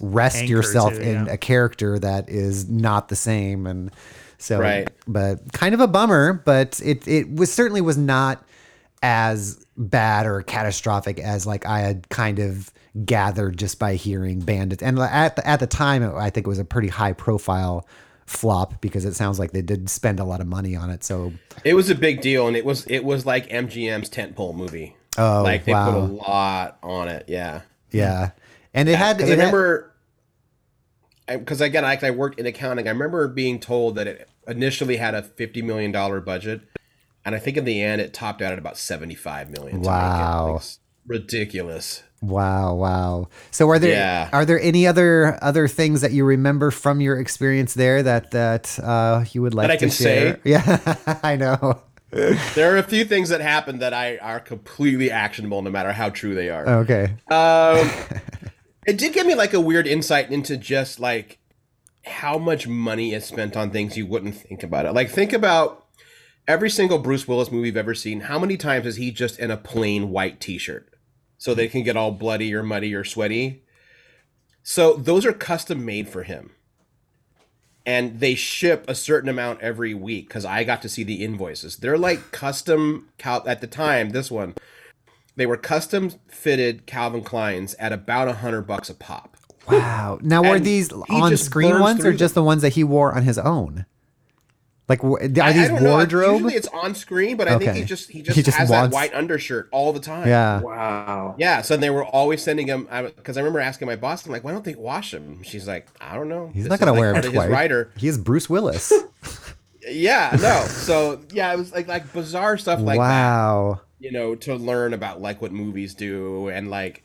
rest 0.00 0.36
Anchor 0.38 0.50
yourself 0.50 0.94
to, 0.94 1.00
in 1.00 1.26
yeah. 1.26 1.32
a 1.32 1.36
character 1.36 1.98
that 1.98 2.28
is 2.28 2.68
not 2.68 3.08
the 3.08 3.16
same. 3.16 3.66
And 3.66 3.90
so, 4.38 4.58
Right. 4.60 4.88
but 5.06 5.52
kind 5.52 5.74
of 5.74 5.80
a 5.80 5.86
bummer. 5.88 6.32
But 6.32 6.80
it 6.84 7.06
it 7.08 7.34
was 7.34 7.52
certainly 7.52 7.80
was 7.80 7.96
not 7.96 8.44
as 9.02 9.64
bad 9.76 10.26
or 10.26 10.42
catastrophic 10.42 11.18
as 11.18 11.46
like 11.46 11.66
I 11.66 11.80
had 11.80 12.08
kind 12.08 12.38
of 12.38 12.70
gathered 13.04 13.58
just 13.58 13.78
by 13.78 13.94
hearing 13.96 14.40
Bandits. 14.40 14.82
And 14.82 14.98
at 14.98 15.36
the, 15.36 15.46
at 15.46 15.60
the 15.60 15.66
time, 15.66 16.02
I 16.16 16.30
think 16.30 16.46
it 16.46 16.48
was 16.48 16.58
a 16.60 16.64
pretty 16.64 16.88
high 16.88 17.12
profile 17.12 17.86
flop 18.26 18.80
because 18.80 19.04
it 19.04 19.14
sounds 19.14 19.38
like 19.38 19.50
they 19.52 19.62
did 19.62 19.90
spend 19.90 20.20
a 20.20 20.24
lot 20.24 20.40
of 20.40 20.46
money 20.46 20.74
on 20.76 20.90
it. 20.90 21.04
So 21.04 21.32
It 21.64 21.74
was 21.74 21.90
a 21.90 21.94
big 21.94 22.20
deal, 22.20 22.46
and 22.48 22.56
it 22.56 22.64
was 22.64 22.86
it 22.86 23.04
was 23.04 23.26
like 23.26 23.48
MGM's 23.48 24.08
tentpole 24.10 24.54
movie. 24.54 24.96
Oh, 25.18 25.42
like 25.42 25.64
they 25.64 25.72
put 25.72 25.94
a 25.94 25.98
lot 25.98 26.78
on 26.82 27.08
it. 27.08 27.26
Yeah, 27.28 27.60
yeah, 27.90 28.30
and 28.72 28.88
it 28.88 28.96
had. 28.96 29.20
It 29.20 29.26
I 29.26 29.30
remember. 29.30 29.92
Because 31.26 31.60
again, 31.60 31.84
I, 31.84 31.98
I 32.02 32.10
worked 32.10 32.38
in 32.38 32.46
accounting. 32.46 32.86
I 32.86 32.90
remember 32.90 33.26
being 33.28 33.58
told 33.60 33.94
that 33.96 34.06
it 34.06 34.28
initially 34.46 34.96
had 34.96 35.14
a 35.14 35.22
fifty 35.22 35.62
million 35.62 35.90
dollar 35.92 36.20
budget, 36.20 36.60
and 37.24 37.34
I 37.34 37.38
think 37.38 37.56
in 37.56 37.64
the 37.64 37.80
end 37.82 38.00
it 38.00 38.12
topped 38.12 38.42
out 38.42 38.52
at 38.52 38.58
about 38.58 38.76
seventy 38.76 39.14
five 39.14 39.50
million. 39.50 39.78
it. 39.78 39.86
Wow. 39.86 40.54
Like, 40.54 40.62
ridiculous. 41.06 42.02
Wow, 42.22 42.74
wow. 42.74 43.28
So 43.50 43.68
are 43.68 43.78
there 43.78 43.90
Yeah. 43.92 44.30
are 44.32 44.44
there 44.46 44.58
any 44.60 44.86
other 44.86 45.38
other 45.42 45.68
things 45.68 46.00
that 46.00 46.12
you 46.12 46.24
remember 46.24 46.70
from 46.70 47.00
your 47.00 47.18
experience 47.18 47.74
there 47.74 48.02
that 48.02 48.30
that 48.30 48.78
uh, 48.82 49.24
you 49.32 49.42
would 49.42 49.52
like 49.54 49.68
That 49.68 49.72
I 49.72 49.76
to 49.76 49.80
can 49.86 49.90
share? 49.90 50.34
say? 50.36 50.40
Yeah, 50.44 50.94
I 51.22 51.36
know. 51.36 51.82
There 52.10 52.72
are 52.72 52.78
a 52.78 52.82
few 52.84 53.04
things 53.04 53.28
that 53.30 53.40
happened 53.40 53.82
that 53.82 53.92
I 53.92 54.18
are 54.18 54.38
completely 54.40 55.10
actionable, 55.10 55.60
no 55.62 55.70
matter 55.70 55.90
how 55.92 56.10
true 56.10 56.34
they 56.34 56.48
are. 56.48 56.66
Okay. 56.86 57.14
Um, 57.28 57.90
it 58.86 58.98
did 58.98 59.12
give 59.12 59.26
me 59.26 59.34
like 59.34 59.54
a 59.54 59.60
weird 59.60 59.86
insight 59.86 60.30
into 60.30 60.56
just 60.56 61.00
like 61.00 61.38
how 62.04 62.38
much 62.38 62.66
money 62.66 63.14
is 63.14 63.24
spent 63.24 63.56
on 63.56 63.70
things 63.70 63.96
you 63.96 64.06
wouldn't 64.06 64.36
think 64.36 64.62
about 64.62 64.86
it. 64.86 64.92
Like 64.92 65.10
think 65.10 65.32
about 65.32 65.86
every 66.46 66.70
single 66.70 66.98
Bruce 66.98 67.26
Willis 67.26 67.50
movie 67.50 67.68
you've 67.68 67.76
ever 67.76 67.94
seen. 67.94 68.22
How 68.22 68.38
many 68.38 68.56
times 68.56 68.86
is 68.86 68.96
he 68.96 69.10
just 69.10 69.38
in 69.38 69.50
a 69.50 69.56
plain 69.56 70.10
white 70.10 70.40
T-shirt 70.40 70.92
so 71.38 71.54
they 71.54 71.68
can 71.68 71.82
get 71.82 71.96
all 71.96 72.12
bloody 72.12 72.54
or 72.54 72.62
muddy 72.62 72.94
or 72.94 73.04
sweaty? 73.04 73.64
So 74.62 74.94
those 74.94 75.26
are 75.26 75.32
custom 75.32 75.84
made 75.84 76.08
for 76.08 76.22
him. 76.22 76.50
And 77.86 78.20
they 78.20 78.34
ship 78.34 78.86
a 78.88 78.94
certain 78.94 79.28
amount 79.28 79.60
every 79.60 79.92
week 79.92 80.28
because 80.28 80.46
I 80.46 80.64
got 80.64 80.80
to 80.82 80.88
see 80.88 81.04
the 81.04 81.22
invoices. 81.22 81.76
They're 81.76 81.98
like 81.98 82.32
custom 82.32 83.10
cal- 83.18 83.46
at 83.46 83.60
the 83.60 83.66
time. 83.66 84.10
This 84.10 84.30
one, 84.30 84.54
they 85.36 85.46
were 85.46 85.56
custom 85.56 86.12
fitted 86.28 86.86
Calvin 86.86 87.22
Kleins 87.22 87.74
at 87.78 87.92
about 87.92 88.28
a 88.28 88.34
hundred 88.34 88.62
bucks 88.62 88.88
a 88.90 88.94
pop. 88.94 89.36
Wow. 89.68 90.18
Now 90.22 90.42
were 90.42 90.56
And 90.56 90.64
these 90.64 90.92
on 90.92 91.36
screen 91.36 91.80
ones 91.80 92.00
or 92.00 92.02
through 92.02 92.16
just 92.18 92.34
the 92.34 92.42
ones 92.42 92.62
that 92.62 92.74
he 92.74 92.84
wore 92.84 93.14
on 93.14 93.22
his 93.22 93.38
own? 93.38 93.86
Like 94.86 95.02
are 95.02 95.26
these 95.26 95.38
I 95.38 95.52
don't 95.68 95.82
know. 95.82 95.92
wardrobe? 95.92 96.32
Usually 96.34 96.54
it's 96.54 96.68
on 96.68 96.94
screen, 96.94 97.38
but 97.38 97.48
I 97.48 97.56
think 97.58 97.72
he 97.74 97.84
just 97.84 98.10
he 98.10 98.20
just, 98.20 98.36
He 98.36 98.42
just 98.42 98.58
has 98.58 98.68
wants- 98.68 98.90
that 98.90 98.94
white 98.94 99.14
undershirt 99.14 99.70
all 99.72 99.94
the 99.94 100.00
time. 100.00 100.28
yeah. 100.28 100.60
Wow. 100.60 101.36
Yeah, 101.38 101.62
so 101.62 101.78
they 101.78 101.88
were 101.88 102.04
always 102.04 102.42
sending 102.42 102.66
him 102.66 102.86
because 103.16 103.38
I 103.38 103.40
remember 103.40 103.60
asking 103.60 103.86
my 103.88 103.96
boss, 103.96 104.26
I'm 104.26 104.32
like, 104.32 104.44
why 104.44 104.52
don't 104.52 104.62
they 104.64 104.74
wash 104.74 105.14
him? 105.14 105.42
She's 105.42 105.66
like, 105.66 105.86
I 106.02 106.14
don't 106.14 106.28
know. 106.28 106.50
He's 106.52 106.64
This 106.64 106.70
not 106.70 106.80
gonna 106.80 106.92
wear 106.92 107.14
part 107.14 107.24
him 107.24 107.28
of 107.30 107.32
his 107.34 107.42
twice. 107.44 107.50
rider. 107.50 107.90
He 107.96 108.08
is 108.08 108.18
Bruce 108.18 108.50
Willis. 108.50 108.92
Yeah, 109.86 110.34
no. 110.40 110.64
So 110.68 111.20
yeah, 111.30 111.52
it 111.52 111.58
was 111.58 111.70
like 111.72 111.86
like 111.88 112.10
bizarre 112.14 112.56
stuff 112.56 112.80
like 112.80 112.94
that. 112.94 112.98
wow. 113.06 113.80
You 114.00 114.12
know, 114.12 114.34
to 114.34 114.54
learn 114.56 114.92
about 114.92 115.20
like 115.22 115.40
what 115.40 115.52
movies 115.52 115.94
do 115.94 116.48
and 116.48 116.68
like 116.70 117.04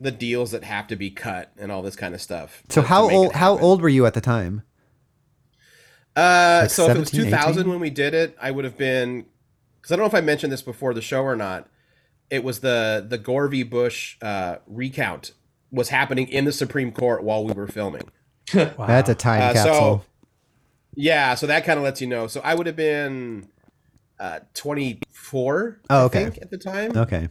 the 0.00 0.10
deals 0.10 0.50
that 0.52 0.64
have 0.64 0.86
to 0.88 0.96
be 0.96 1.10
cut 1.10 1.52
and 1.58 1.70
all 1.70 1.82
this 1.82 1.96
kind 1.96 2.14
of 2.14 2.20
stuff. 2.20 2.62
So 2.68 2.80
to- 2.80 2.86
to 2.86 2.88
how 2.88 3.08
it 3.08 3.12
old 3.14 3.32
how 3.34 3.58
old 3.58 3.82
were 3.82 3.88
you 3.88 4.06
at 4.06 4.14
the 4.14 4.20
time? 4.20 4.62
Uh, 6.16 6.60
Like 6.62 6.70
so 6.70 6.88
if 6.90 6.96
it 6.96 7.00
was 7.00 7.10
2000 7.10 7.60
18? 7.62 7.70
when 7.70 7.80
we 7.80 7.90
did 7.90 8.14
it, 8.14 8.36
I 8.40 8.50
would 8.50 8.64
have 8.64 8.76
been 8.76 9.26
because 9.80 9.92
I 9.92 9.96
don't 9.96 10.02
know 10.04 10.08
if 10.08 10.14
I 10.14 10.24
mentioned 10.24 10.52
this 10.52 10.62
before 10.62 10.94
the 10.94 11.00
show 11.02 11.22
or 11.22 11.36
not. 11.36 11.68
It 12.30 12.44
was 12.44 12.60
the 12.60 13.04
the 13.06 13.18
Gore 13.18 13.48
v. 13.48 13.62
Bush 13.62 14.16
uh, 14.22 14.56
recount 14.66 15.32
was 15.70 15.88
happening 15.88 16.28
in 16.28 16.44
the 16.44 16.52
Supreme 16.52 16.92
Court 16.92 17.22
while 17.22 17.44
we 17.44 17.52
were 17.52 17.66
filming. 17.66 18.10
Wow. 18.54 18.72
That's 18.86 19.08
a 19.08 19.14
time 19.14 19.40
Uh, 19.42 19.52
capsule. 19.54 19.74
so 19.74 20.04
yeah, 20.94 21.34
so 21.34 21.46
that 21.46 21.64
kind 21.64 21.78
of 21.78 21.84
lets 21.84 22.00
you 22.02 22.06
know. 22.06 22.26
So 22.26 22.40
I 22.44 22.54
would 22.54 22.66
have 22.66 22.76
been 22.76 23.48
uh, 24.22 24.38
24. 24.54 25.80
Oh, 25.90 26.02
I 26.02 26.02
okay. 26.04 26.24
think, 26.24 26.38
at 26.40 26.50
the 26.50 26.56
time. 26.56 26.96
Okay. 26.96 27.28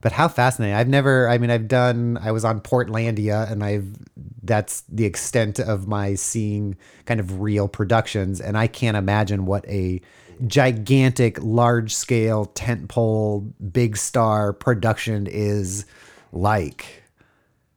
But 0.00 0.10
how 0.10 0.26
fascinating. 0.26 0.74
I've 0.74 0.88
never 0.88 1.28
I 1.28 1.38
mean 1.38 1.50
I've 1.50 1.68
done 1.68 2.18
I 2.20 2.32
was 2.32 2.44
on 2.44 2.60
Portlandia 2.60 3.48
and 3.48 3.62
I've 3.62 3.94
that's 4.42 4.80
the 4.88 5.04
extent 5.04 5.60
of 5.60 5.86
my 5.86 6.14
seeing 6.14 6.76
kind 7.06 7.20
of 7.20 7.40
real 7.40 7.68
productions 7.68 8.40
and 8.40 8.58
I 8.58 8.66
can't 8.66 8.96
imagine 8.96 9.46
what 9.46 9.64
a 9.68 10.00
gigantic 10.48 11.40
large 11.40 11.94
scale 11.94 12.46
tentpole 12.46 13.52
big 13.72 13.96
star 13.96 14.52
production 14.52 15.28
is 15.28 15.86
like. 16.32 17.04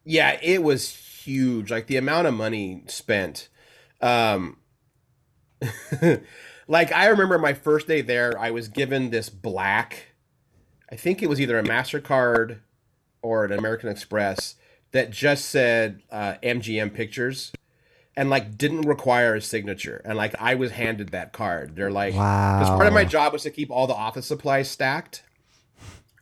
Yeah, 0.03 0.39
it 0.41 0.63
was 0.63 0.89
huge. 0.89 1.70
Like 1.70 1.86
the 1.86 1.97
amount 1.97 2.26
of 2.26 2.34
money 2.34 2.86
spent. 2.88 3.49
Um 4.01 4.57
like 6.68 6.91
I 6.91 7.07
remember 7.07 7.38
my 7.38 7.53
first 7.53 7.88
day 7.88 8.01
there, 8.01 8.38
I 8.39 8.51
was 8.51 8.68
given 8.68 9.09
this 9.09 9.30
black 9.30 10.16
I 10.91 10.95
think 10.95 11.24
it 11.24 11.30
was 11.30 11.41
either 11.41 11.57
a 11.57 11.63
MasterCard 11.63 12.59
or 13.22 13.45
an 13.45 13.51
American 13.51 13.89
Express 13.89 14.55
that 14.91 15.09
just 15.09 15.45
said 15.45 16.01
uh, 16.11 16.36
MGM 16.43 16.93
Pictures 16.93 17.51
and 18.16 18.30
like 18.30 18.57
didn't 18.57 18.84
require 18.84 19.36
a 19.36 19.41
signature. 19.41 20.01
And 20.05 20.16
like 20.16 20.36
I 20.39 20.55
was 20.55 20.72
handed 20.72 21.09
that 21.09 21.34
card. 21.34 21.76
They're 21.76 21.91
like, 21.91 22.13
because 22.13 22.70
part 22.70 22.88
of 22.88 22.93
my 22.93 23.03
job 23.03 23.34
was 23.34 23.43
to 23.43 23.51
keep 23.51 23.72
all 23.72 23.88
the 23.88 23.95
office 23.95 24.28
supplies 24.28 24.70
stacked. 24.70 25.24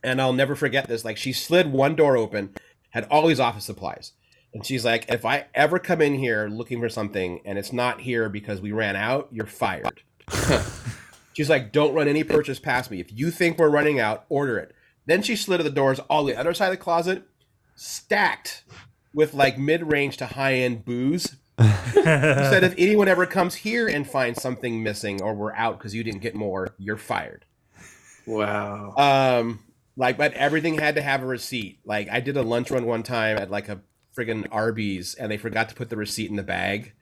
And 0.02 0.20
I'll 0.20 0.32
never 0.32 0.54
forget 0.54 0.88
this. 0.88 1.04
Like 1.04 1.16
she 1.16 1.32
slid 1.32 1.70
one 1.70 1.94
door 1.94 2.16
open, 2.16 2.54
had 2.90 3.06
all 3.10 3.26
these 3.26 3.40
office 3.40 3.64
supplies. 3.64 4.12
And 4.52 4.64
she's 4.64 4.84
like, 4.84 5.08
if 5.08 5.24
I 5.24 5.46
ever 5.54 5.78
come 5.78 6.00
in 6.00 6.14
here 6.14 6.48
looking 6.48 6.80
for 6.80 6.88
something 6.88 7.40
and 7.44 7.58
it's 7.58 7.72
not 7.72 8.00
here 8.00 8.28
because 8.28 8.60
we 8.60 8.72
ran 8.72 8.96
out, 8.96 9.28
you're 9.30 9.46
fired. 9.46 10.02
she's 11.32 11.50
like, 11.50 11.72
don't 11.72 11.94
run 11.94 12.08
any 12.08 12.24
purchase 12.24 12.58
past 12.58 12.90
me. 12.90 13.00
If 13.00 13.12
you 13.12 13.30
think 13.30 13.58
we're 13.58 13.68
running 13.68 14.00
out, 14.00 14.24
order 14.28 14.58
it. 14.58 14.74
Then 15.06 15.22
she 15.22 15.36
slid 15.36 15.58
to 15.58 15.64
the 15.64 15.70
doors 15.70 15.98
all 16.00 16.24
the 16.24 16.36
other 16.36 16.54
side 16.54 16.66
of 16.66 16.72
the 16.72 16.78
closet, 16.78 17.24
stacked 17.74 18.64
with 19.12 19.34
like 19.34 19.58
mid 19.58 19.90
range 19.90 20.16
to 20.18 20.26
high 20.26 20.54
end 20.54 20.84
booze. 20.84 21.36
She 21.94 22.02
said 22.02 22.64
if 22.64 22.74
anyone 22.76 23.08
ever 23.08 23.26
comes 23.26 23.54
here 23.54 23.86
and 23.86 24.08
finds 24.08 24.42
something 24.42 24.82
missing 24.82 25.22
or 25.22 25.34
we're 25.34 25.54
out 25.54 25.78
because 25.78 25.94
you 25.94 26.02
didn't 26.02 26.20
get 26.22 26.34
more, 26.34 26.74
you're 26.78 26.96
fired. 26.96 27.44
Wow. 28.26 28.94
Um, 28.96 29.60
like, 29.96 30.16
but 30.16 30.32
everything 30.34 30.78
had 30.78 30.96
to 30.96 31.02
have 31.02 31.22
a 31.22 31.26
receipt. 31.26 31.78
Like, 31.84 32.08
I 32.10 32.20
did 32.20 32.36
a 32.36 32.42
lunch 32.42 32.70
run 32.70 32.86
one 32.86 33.02
time 33.02 33.36
at 33.36 33.50
like 33.50 33.68
a 33.68 33.80
friggin' 34.16 34.48
Arby's, 34.50 35.14
and 35.14 35.30
they 35.30 35.36
forgot 35.36 35.68
to 35.68 35.74
put 35.74 35.90
the 35.90 35.96
receipt 35.96 36.30
in 36.30 36.36
the 36.36 36.42
bag. 36.42 36.92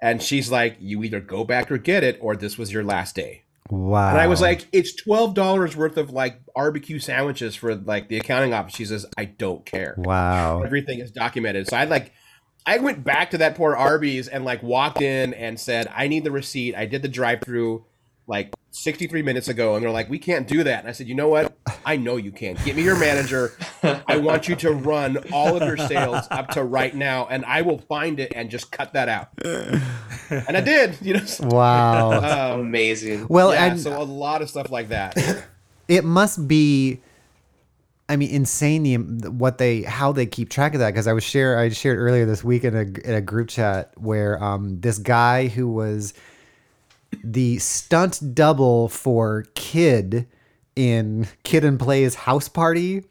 And 0.00 0.22
she's 0.22 0.50
like, 0.50 0.76
"You 0.80 1.02
either 1.02 1.20
go 1.20 1.44
back 1.44 1.70
or 1.70 1.78
get 1.78 2.04
it, 2.04 2.18
or 2.20 2.36
this 2.36 2.56
was 2.56 2.72
your 2.72 2.84
last 2.84 3.14
day." 3.14 3.42
Wow. 3.70 4.10
And 4.10 4.18
I 4.18 4.28
was 4.28 4.40
like, 4.40 4.66
"It's 4.72 4.94
twelve 4.94 5.34
dollars 5.34 5.76
worth 5.76 5.96
of 5.96 6.10
like 6.10 6.40
barbecue 6.54 6.98
sandwiches 6.98 7.54
for 7.54 7.74
like 7.74 8.08
the 8.08 8.18
accounting 8.18 8.54
office." 8.54 8.74
She 8.74 8.84
says, 8.84 9.06
"I 9.16 9.26
don't 9.26 9.64
care. 9.66 9.94
wow. 9.98 10.62
Everything 10.62 11.00
is 11.00 11.10
documented." 11.10 11.68
So 11.68 11.76
I 11.76 11.84
like, 11.84 12.12
I 12.64 12.78
went 12.78 13.04
back 13.04 13.30
to 13.32 13.38
that 13.38 13.56
poor 13.56 13.74
Arby's 13.74 14.28
and 14.28 14.44
like 14.44 14.62
walked 14.62 15.02
in 15.02 15.34
and 15.34 15.58
said, 15.58 15.90
"I 15.94 16.08
need 16.08 16.24
the 16.24 16.30
receipt." 16.30 16.74
I 16.76 16.86
did 16.86 17.02
the 17.02 17.08
drive-through 17.08 17.84
like 18.26 18.52
63 18.78 19.22
minutes 19.22 19.48
ago, 19.48 19.74
and 19.74 19.84
they're 19.84 19.90
like, 19.90 20.08
"We 20.08 20.18
can't 20.18 20.46
do 20.46 20.62
that." 20.64 20.80
And 20.80 20.88
I 20.88 20.92
said, 20.92 21.08
"You 21.08 21.14
know 21.14 21.28
what? 21.28 21.56
I 21.84 21.96
know 21.96 22.16
you 22.16 22.30
can. 22.32 22.56
Get 22.64 22.76
me 22.76 22.82
your 22.82 22.98
manager. 22.98 23.52
I 23.82 24.16
want 24.18 24.48
you 24.48 24.56
to 24.56 24.72
run 24.72 25.18
all 25.32 25.56
of 25.56 25.62
your 25.62 25.76
sales 25.88 26.26
up 26.30 26.48
to 26.50 26.62
right 26.62 26.94
now, 26.94 27.26
and 27.30 27.44
I 27.44 27.62
will 27.62 27.78
find 27.78 28.20
it 28.20 28.32
and 28.34 28.50
just 28.50 28.70
cut 28.72 28.92
that 28.94 29.08
out." 29.08 29.28
And 30.30 30.56
I 30.56 30.60
did. 30.60 30.96
You 31.00 31.14
know. 31.14 31.20
Wow. 31.40 32.54
Um, 32.54 32.60
Amazing. 32.60 33.26
well, 33.28 33.52
yeah, 33.52 33.66
and 33.66 33.80
so 33.80 34.00
a 34.00 34.04
lot 34.04 34.42
of 34.42 34.50
stuff 34.50 34.70
like 34.70 34.88
that. 34.88 35.16
it 35.88 36.04
must 36.04 36.46
be 36.46 37.00
i 38.10 38.16
mean 38.16 38.30
insane 38.30 39.18
the, 39.18 39.30
what 39.30 39.58
they 39.58 39.82
how 39.82 40.12
they 40.12 40.26
keep 40.26 40.48
track 40.50 40.74
of 40.74 40.80
that 40.80 40.90
because 40.90 41.06
i 41.06 41.12
was 41.12 41.24
share 41.24 41.58
i 41.58 41.68
shared 41.68 41.98
earlier 41.98 42.24
this 42.24 42.42
week 42.44 42.64
in 42.64 42.74
a, 42.74 42.80
in 42.80 43.14
a 43.14 43.20
group 43.20 43.48
chat 43.48 43.92
where 43.96 44.42
um 44.42 44.80
this 44.80 44.98
guy 44.98 45.46
who 45.48 45.68
was 45.68 46.14
the 47.24 47.58
stunt 47.58 48.34
double 48.34 48.88
for 48.88 49.44
kid 49.54 50.26
in 50.76 51.26
kid 51.42 51.64
and 51.64 51.78
play's 51.78 52.14
house 52.14 52.48
party 52.48 53.04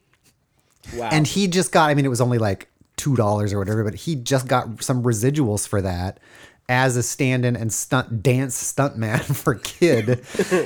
Wow. 0.95 1.09
and 1.11 1.27
he 1.27 1.47
just 1.47 1.71
got 1.71 1.89
i 1.89 1.93
mean 1.93 2.05
it 2.05 2.09
was 2.09 2.21
only 2.21 2.37
like 2.37 2.69
two 2.95 3.15
dollars 3.15 3.51
or 3.53 3.59
whatever 3.59 3.83
but 3.83 3.93
he 3.95 4.15
just 4.15 4.47
got 4.47 4.81
some 4.81 5.03
residuals 5.03 5.67
for 5.67 5.81
that 5.81 6.19
as 6.69 6.95
a 6.95 7.03
stand-in 7.03 7.55
and 7.57 7.73
stunt 7.73 8.23
dance 8.23 8.71
stuntman 8.73 9.19
for 9.43 9.55
kid 9.55 10.23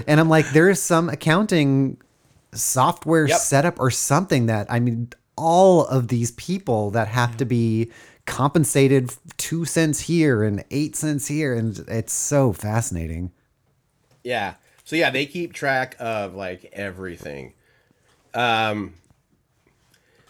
and 0.07 0.19
i'm 0.19 0.29
like 0.29 0.47
there 0.51 0.69
is 0.69 0.81
some 0.81 1.09
accounting 1.09 1.97
software 2.53 3.27
Yep. 3.27 3.37
setup 3.39 3.79
or 3.79 3.89
something 3.89 4.45
that 4.47 4.67
i 4.69 4.79
mean 4.79 5.09
all 5.37 5.85
of 5.87 6.09
these 6.09 6.31
people 6.31 6.91
that 6.91 7.07
have 7.07 7.37
to 7.37 7.45
be 7.45 7.89
compensated 8.25 9.13
two 9.37 9.65
cents 9.65 10.01
here 10.01 10.43
and 10.43 10.63
eight 10.71 10.95
cents 10.95 11.27
here 11.27 11.53
and 11.53 11.79
it's 11.87 12.13
so 12.13 12.53
fascinating 12.53 13.31
Yeah. 14.23 14.55
So 14.83 14.95
yeah, 14.95 15.09
they 15.09 15.25
keep 15.25 15.53
track 15.53 15.95
of 15.99 16.35
like 16.35 16.69
everything. 16.73 17.53
Um 18.33 18.93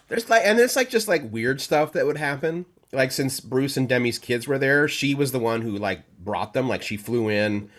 there's 0.08 0.28
like 0.30 0.42
and 0.44 0.58
it's 0.58 0.76
like 0.76 0.90
just 0.90 1.08
like 1.08 1.30
weird 1.32 1.60
stuff 1.60 1.92
that 1.92 2.06
would 2.06 2.16
happen. 2.18 2.66
Like 2.92 3.12
since 3.12 3.40
Bruce 3.40 3.76
and 3.76 3.88
Demi's 3.88 4.18
kids 4.18 4.46
were 4.46 4.58
there, 4.58 4.88
she 4.88 5.14
was 5.14 5.32
the 5.32 5.38
one 5.38 5.62
who 5.62 5.72
like 5.72 6.00
brought 6.18 6.52
them. 6.52 6.68
Like 6.68 6.82
she 6.82 6.96
flew 6.96 7.28
in 7.28 7.70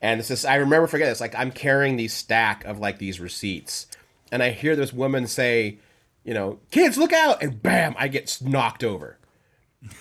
and 0.00 0.20
it's 0.20 0.28
just 0.28 0.46
I 0.46 0.56
remember 0.56 0.86
forget 0.86 1.08
this, 1.08 1.20
like 1.20 1.34
I'm 1.34 1.50
carrying 1.52 1.96
these 1.96 2.12
stack 2.14 2.64
of 2.64 2.78
like 2.78 2.98
these 2.98 3.20
receipts 3.20 3.86
and 4.30 4.42
I 4.42 4.50
hear 4.50 4.76
this 4.76 4.92
woman 4.92 5.26
say, 5.26 5.78
you 6.24 6.34
know, 6.34 6.58
kids 6.70 6.98
look 6.98 7.12
out 7.12 7.42
and 7.42 7.62
bam, 7.62 7.94
I 7.98 8.08
get 8.08 8.38
knocked 8.42 8.84
over 8.84 9.18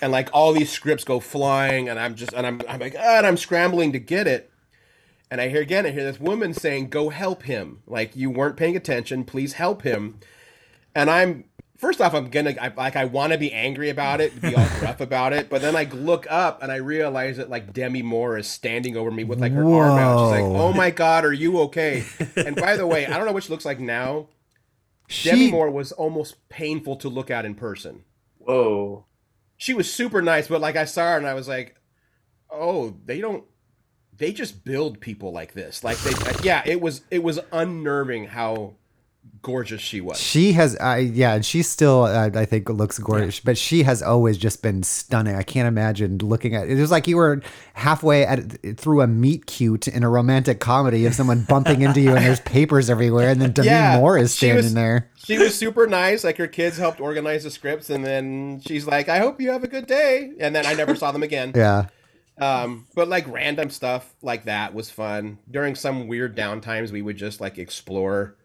and 0.02 0.12
like 0.12 0.30
all 0.34 0.54
these 0.54 0.72
scripts 0.72 1.04
go 1.04 1.20
flying 1.20 1.90
and 1.90 2.00
i'm 2.00 2.16
just 2.16 2.34
and 2.34 2.46
i'm, 2.46 2.62
I'm 2.68 2.80
like 2.80 2.96
ah, 2.98 3.18
and 3.18 3.28
i'm 3.28 3.38
scrambling 3.38 3.92
to 3.94 4.00
get 4.00 4.28
it. 4.28 4.50
And 5.30 5.40
i 5.40 5.48
hear 5.48 5.62
again 5.62 5.86
i 5.86 5.92
hear 5.92 6.04
this 6.04 6.20
woman 6.20 6.54
saying 6.54 6.90
go 6.90 7.10
help 7.10 7.44
him. 7.44 7.82
Like 7.88 8.16
you 8.16 8.30
weren't 8.30 8.58
paying 8.58 8.76
attention. 8.76 9.24
Please 9.24 9.54
help 9.54 9.82
him. 9.82 10.20
And 10.94 11.10
i'm 11.10 11.46
first 11.78 12.00
off 12.00 12.14
i'm 12.14 12.30
gonna 12.30 12.54
I, 12.62 12.72
like 12.78 12.96
i 12.96 13.06
want 13.06 13.34
to 13.34 13.40
be 13.40 13.52
angry 13.52 13.90
about 13.90 14.22
it 14.22 14.40
be 14.40 14.56
all 14.56 14.68
gruff 14.80 15.02
about 15.02 15.34
it 15.34 15.50
but 15.50 15.64
then 15.64 15.76
i 15.76 15.86
look 15.86 16.28
up 16.30 16.62
and 16.62 16.72
i 16.72 16.76
realize 16.76 17.38
that 17.38 17.50
like 17.50 17.74
demi 17.74 18.04
moore 18.04 18.38
is 18.38 18.48
standing 18.48 18.96
over 18.96 19.10
me 19.10 19.24
with 19.24 19.42
like 19.42 19.52
her 19.52 19.64
arm 19.64 19.98
out. 19.98 20.28
She's 20.28 20.42
like 20.44 20.62
oh 20.62 20.74
my 20.74 20.92
god 20.92 21.26
are 21.26 21.34
you 21.34 21.60
okay? 21.62 22.06
And 22.36 22.56
by 22.56 22.78
the 22.78 22.86
way 22.86 23.08
i 23.08 23.18
don't 23.18 23.26
know 23.26 23.32
what 23.32 23.44
she 23.44 23.50
looks 23.50 23.66
like 23.66 23.80
now. 23.80 24.28
She, 25.08 25.30
demi 25.32 25.50
moore 25.50 25.72
was 25.72 25.92
almost 25.92 26.48
painful 26.50 26.98
to 26.98 27.10
look 27.10 27.32
at 27.32 27.46
in 27.46 27.56
person. 27.56 28.04
Whoa. 28.38 29.06
She 29.62 29.76
was 29.76 29.94
super 29.94 30.24
nice, 30.24 30.48
but 30.48 30.60
like 30.60 30.76
I 30.76 30.86
saw 30.86 31.12
her 31.12 31.18
and 31.18 31.28
I 31.28 31.36
was 31.36 31.48
like, 31.48 31.76
oh, 32.50 32.96
they 33.06 33.22
don't, 33.22 33.44
they 34.18 34.34
just 34.34 34.66
build 34.66 35.00
people 35.00 35.32
like 35.32 35.54
this. 35.54 35.84
Like 35.84 36.00
they, 36.00 36.14
yeah, 36.44 36.64
it 36.66 36.82
was 36.82 37.04
it 37.12 37.22
was 37.22 37.40
unnerving 37.52 38.26
how 38.26 38.74
gorgeous 39.42 39.82
she 39.82 40.02
was. 40.02 40.20
She 40.20 40.54
has, 40.54 40.76
I 40.78 40.98
yeah, 41.00 41.34
and 41.34 41.46
she 41.46 41.62
still, 41.64 42.04
uh, 42.04 42.30
I 42.34 42.46
think, 42.46 42.70
looks 42.70 43.00
gorgeous, 43.00 43.40
but 43.40 43.58
she 43.58 43.84
has 43.84 44.02
always 44.02 44.38
just 44.38 44.62
been 44.62 44.84
stunning. 44.84 45.36
I 45.36 45.44
can't 45.44 45.68
imagine 45.68 46.18
looking 46.20 46.56
at 46.56 46.68
it. 46.70 46.78
It 46.78 46.82
was 46.82 46.92
like 46.92 47.08
you 47.08 47.18
were 47.18 47.42
halfway 47.74 48.26
at 48.26 48.78
through 48.78 49.02
a 49.02 49.08
meet 49.08 49.46
cute 49.46 49.88
in 49.88 50.04
a 50.04 50.10
romantic 50.10 50.60
comedy 50.60 51.06
of 51.06 51.16
someone 51.16 51.44
bumping 51.44 51.82
into 51.82 52.02
you 52.02 52.16
and 52.16 52.26
there's 52.26 52.40
papers 52.46 52.90
everywhere, 52.90 53.30
and 53.30 53.42
then 53.42 53.52
Demi 53.52 53.68
Yeah, 53.68 53.98
Moore 53.98 54.18
is 54.18 54.34
standing 54.34 54.58
was- 54.64 54.74
there. 54.74 55.10
She 55.16 55.38
was 55.38 55.56
super 55.58 55.86
nice. 55.88 56.24
Like 56.24 56.38
her 56.38 56.48
kids 56.48 56.78
helped 56.78 57.00
organize 57.00 57.44
the 57.44 57.52
scripts, 57.52 57.90
and 57.90 58.04
then 58.06 58.62
she's 58.66 58.86
like, 58.88 59.08
"I 59.10 59.20
hope 59.20 59.40
you 59.40 59.52
have 59.52 59.64
a 59.64 59.68
good 59.68 59.88
day." 59.88 60.32
And 60.40 60.56
then 60.56 60.66
I 60.66 60.74
never 60.74 60.96
saw 60.96 61.12
them 61.12 61.24
again. 61.24 61.52
Yeah. 61.56 61.88
Um, 62.40 62.88
but 62.96 63.08
like 63.08 63.28
random 63.28 63.70
stuff 63.70 64.16
like 64.24 64.46
that 64.46 64.74
was 64.74 64.90
fun. 64.90 65.38
During 65.50 65.76
some 65.76 66.08
weird 66.08 66.36
downtimes, 66.36 66.92
we 66.92 67.02
would 67.04 67.18
just 67.18 67.40
like 67.40 67.60
explore 67.60 68.36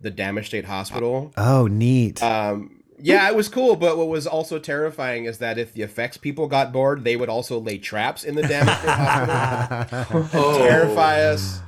the 0.00 0.10
damaged 0.10 0.48
State 0.48 0.64
Hospital. 0.64 1.32
Oh, 1.36 1.66
neat. 1.66 2.22
Um, 2.22 2.82
yeah, 2.98 3.28
it 3.28 3.34
was 3.36 3.48
cool, 3.48 3.76
but 3.76 3.98
what 3.98 4.08
was 4.08 4.26
also 4.26 4.58
terrifying 4.58 5.24
is 5.26 5.38
that 5.38 5.58
if 5.58 5.74
the 5.74 5.82
effects 5.82 6.16
people 6.16 6.46
got 6.46 6.72
bored, 6.72 7.04
they 7.04 7.16
would 7.16 7.28
also 7.28 7.58
lay 7.58 7.76
traps 7.78 8.24
in 8.24 8.34
the 8.34 8.42
damaged 8.42 8.78
state 8.78 8.88
hospital, 8.90 10.28
Oh. 10.34 10.58
terrify 10.58 11.20
us. 11.22 11.60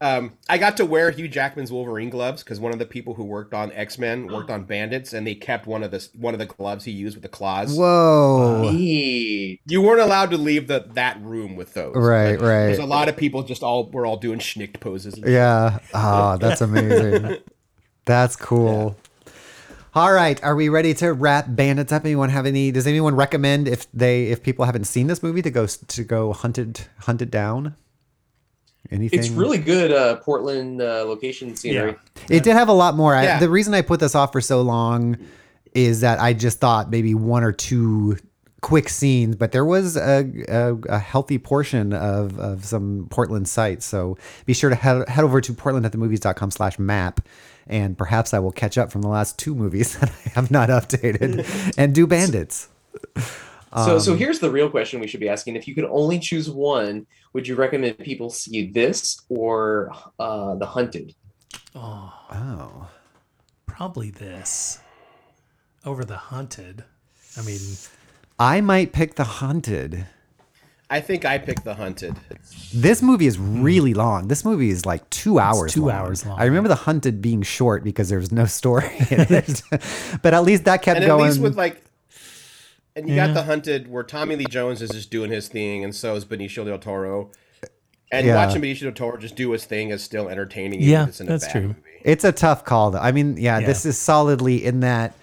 Um, 0.00 0.32
I 0.50 0.58
got 0.58 0.76
to 0.78 0.84
wear 0.84 1.10
Hugh 1.10 1.28
Jackman's 1.28 1.72
Wolverine 1.72 2.10
gloves 2.10 2.42
because 2.42 2.60
one 2.60 2.72
of 2.74 2.78
the 2.78 2.84
people 2.84 3.14
who 3.14 3.24
worked 3.24 3.54
on 3.54 3.72
X 3.72 3.96
Men 3.98 4.26
worked 4.26 4.50
on 4.50 4.64
Bandits, 4.64 5.14
and 5.14 5.26
they 5.26 5.34
kept 5.34 5.66
one 5.66 5.82
of 5.82 5.90
the 5.92 6.06
one 6.14 6.34
of 6.34 6.38
the 6.40 6.46
gloves 6.46 6.84
he 6.84 6.90
used 6.92 7.16
with 7.16 7.22
the 7.22 7.28
claws. 7.28 7.74
Whoa. 7.78 8.70
Neat. 8.70 9.60
You 9.66 9.80
weren't 9.80 10.00
allowed 10.00 10.30
to 10.32 10.36
leave 10.36 10.66
the 10.66 10.84
that 10.92 11.22
room 11.22 11.56
with 11.56 11.72
those. 11.72 11.94
Right, 11.96 12.32
Like, 12.32 12.40
right. 12.40 12.66
There's 12.66 12.78
a 12.80 12.84
lot 12.84 13.08
of 13.08 13.16
people 13.16 13.44
just 13.44 13.62
all 13.62 13.88
were 13.90 14.04
all 14.04 14.18
doing 14.18 14.40
schnicked 14.40 14.80
poses. 14.80 15.14
and 15.14 15.26
Yeah. 15.26 15.78
Oh, 15.94 16.36
that's 16.36 16.60
amazing. 16.60 17.38
that's 18.04 18.36
cool. 18.36 18.96
All 19.94 20.12
right, 20.12 20.42
are 20.42 20.56
we 20.56 20.68
ready 20.68 20.92
to 20.94 21.12
wrap 21.12 21.46
Bandits 21.48 21.92
up? 21.92 22.04
Anyone 22.04 22.28
have 22.30 22.46
any? 22.46 22.72
Does 22.72 22.86
anyone 22.86 23.14
recommend 23.14 23.68
if 23.68 23.90
they 23.92 24.24
if 24.24 24.42
people 24.42 24.64
haven't 24.64 24.84
seen 24.84 25.06
this 25.06 25.22
movie 25.22 25.42
to 25.42 25.50
go 25.50 25.66
to 25.66 26.04
go 26.04 26.32
hunt 26.32 26.58
it 26.58 26.88
hunt 27.00 27.22
it 27.22 27.30
down? 27.30 27.76
Anything? 28.90 29.18
It's 29.18 29.30
really 29.30 29.58
good 29.58 29.92
uh, 29.92 30.16
Portland 30.16 30.82
uh, 30.82 31.04
location 31.06 31.56
scenery. 31.56 31.96
It 32.28 32.42
did 32.42 32.54
have 32.54 32.68
a 32.68 32.72
lot 32.72 32.96
more. 32.96 33.14
I, 33.14 33.38
the 33.38 33.48
reason 33.48 33.72
I 33.72 33.82
put 33.82 34.00
this 34.00 34.14
off 34.14 34.32
for 34.32 34.40
so 34.40 34.62
long 34.62 35.16
is 35.74 36.00
that 36.02 36.20
I 36.20 36.32
just 36.32 36.60
thought 36.60 36.90
maybe 36.90 37.14
one 37.14 37.44
or 37.44 37.52
two 37.52 38.18
quick 38.60 38.88
scenes, 38.88 39.36
but 39.36 39.52
there 39.52 39.64
was 39.64 39.96
a, 39.96 40.26
a, 40.48 40.74
a 40.88 40.98
healthy 40.98 41.38
portion 41.38 41.92
of, 41.92 42.38
of 42.38 42.64
some 42.64 43.06
Portland 43.10 43.48
sites. 43.48 43.84
So 43.84 44.16
be 44.46 44.54
sure 44.54 44.70
to 44.70 44.76
head, 44.76 45.08
head 45.08 45.24
over 45.24 45.40
to 45.40 45.52
portlandatthemovies.com 45.52 46.50
slash 46.50 46.78
map. 46.78 47.20
And 47.66 47.96
perhaps 47.96 48.34
I 48.34 48.38
will 48.40 48.52
catch 48.52 48.76
up 48.76 48.92
from 48.92 49.02
the 49.02 49.08
last 49.08 49.38
two 49.38 49.54
movies 49.54 49.98
that 49.98 50.10
I 50.10 50.28
have 50.34 50.50
not 50.50 50.68
updated 50.68 51.74
and 51.78 51.94
do 51.94 52.06
bandits. 52.06 52.68
So, 53.16 53.22
Um, 53.72 54.00
so 54.00 54.14
here's 54.14 54.38
the 54.38 54.50
real 54.50 54.70
question 54.70 55.00
we 55.00 55.08
should 55.08 55.18
be 55.20 55.28
asking: 55.28 55.56
If 55.56 55.66
you 55.66 55.74
could 55.74 55.86
only 55.86 56.18
choose 56.20 56.48
one, 56.48 57.06
would 57.32 57.48
you 57.48 57.56
recommend 57.56 57.98
people 57.98 58.30
see 58.30 58.70
this 58.70 59.20
or 59.28 59.90
uh, 60.20 60.54
The 60.56 60.66
Hunted? 60.66 61.14
Oh, 61.74 62.12
Oh. 62.30 62.88
probably 63.66 64.10
this 64.10 64.78
over 65.84 66.04
the 66.04 66.16
hunted. 66.16 66.84
I 67.36 67.42
mean, 67.42 67.58
I 68.38 68.60
might 68.60 68.92
pick 68.92 69.16
The 69.16 69.24
Hunted. 69.24 70.06
I 70.94 71.00
think 71.00 71.24
I 71.24 71.38
picked 71.38 71.64
The 71.64 71.74
Hunted. 71.74 72.14
This 72.72 73.02
movie 73.02 73.26
is 73.26 73.36
really 73.36 73.94
long. 73.94 74.28
This 74.28 74.44
movie 74.44 74.70
is 74.70 74.86
like 74.86 75.08
two 75.10 75.40
hours. 75.40 75.72
two 75.72 75.86
long. 75.86 75.90
hours 75.90 76.24
long, 76.24 76.38
I 76.38 76.44
remember 76.44 76.68
The 76.68 76.76
Hunted 76.76 77.20
being 77.20 77.42
short 77.42 77.82
because 77.82 78.08
there 78.08 78.18
was 78.18 78.30
no 78.30 78.44
story 78.46 78.86
in 79.10 79.20
it, 79.28 79.62
but 80.22 80.34
at 80.34 80.44
least 80.44 80.64
that 80.66 80.82
kept 80.82 80.96
And 80.96 81.04
at 81.04 81.08
going. 81.08 81.24
least 81.24 81.40
with 81.40 81.56
like, 81.56 81.82
and 82.94 83.08
you 83.08 83.14
Yeah. 83.16 83.26
got 83.26 83.34
The 83.34 83.42
Hunted 83.42 83.90
where 83.90 84.04
Tommy 84.04 84.36
Lee 84.36 84.46
Jones 84.48 84.80
is 84.82 84.90
just 84.90 85.10
doing 85.10 85.30
his 85.32 85.48
thing, 85.48 85.82
and 85.82 85.92
so 85.92 86.14
is 86.14 86.24
Benicio 86.24 86.64
del 86.64 86.78
Toro. 86.78 87.30
And 88.12 88.24
Yeah. 88.26 88.36
watching 88.36 88.62
Benicio 88.62 88.82
del 88.82 88.92
Toro 88.92 89.16
just 89.16 89.34
do 89.34 89.50
his 89.50 89.64
thing 89.64 89.90
is 89.90 90.00
still 90.04 90.28
entertaining. 90.28 90.80
Yeah, 90.80 91.08
it's 91.08 91.20
in 91.20 91.26
a 91.26 91.30
that's 91.30 91.46
bad 91.46 91.50
true. 91.52 91.60
movie. 91.62 91.80
It's 92.04 92.22
a 92.22 92.30
tough 92.30 92.64
call, 92.64 92.92
though. 92.92 93.00
I 93.00 93.10
mean, 93.10 93.36
yeah, 93.36 93.58
Yeah. 93.58 93.66
this 93.66 93.84
is 93.84 93.98
solidly 93.98 94.64
in 94.64 94.78
that. 94.80 95.14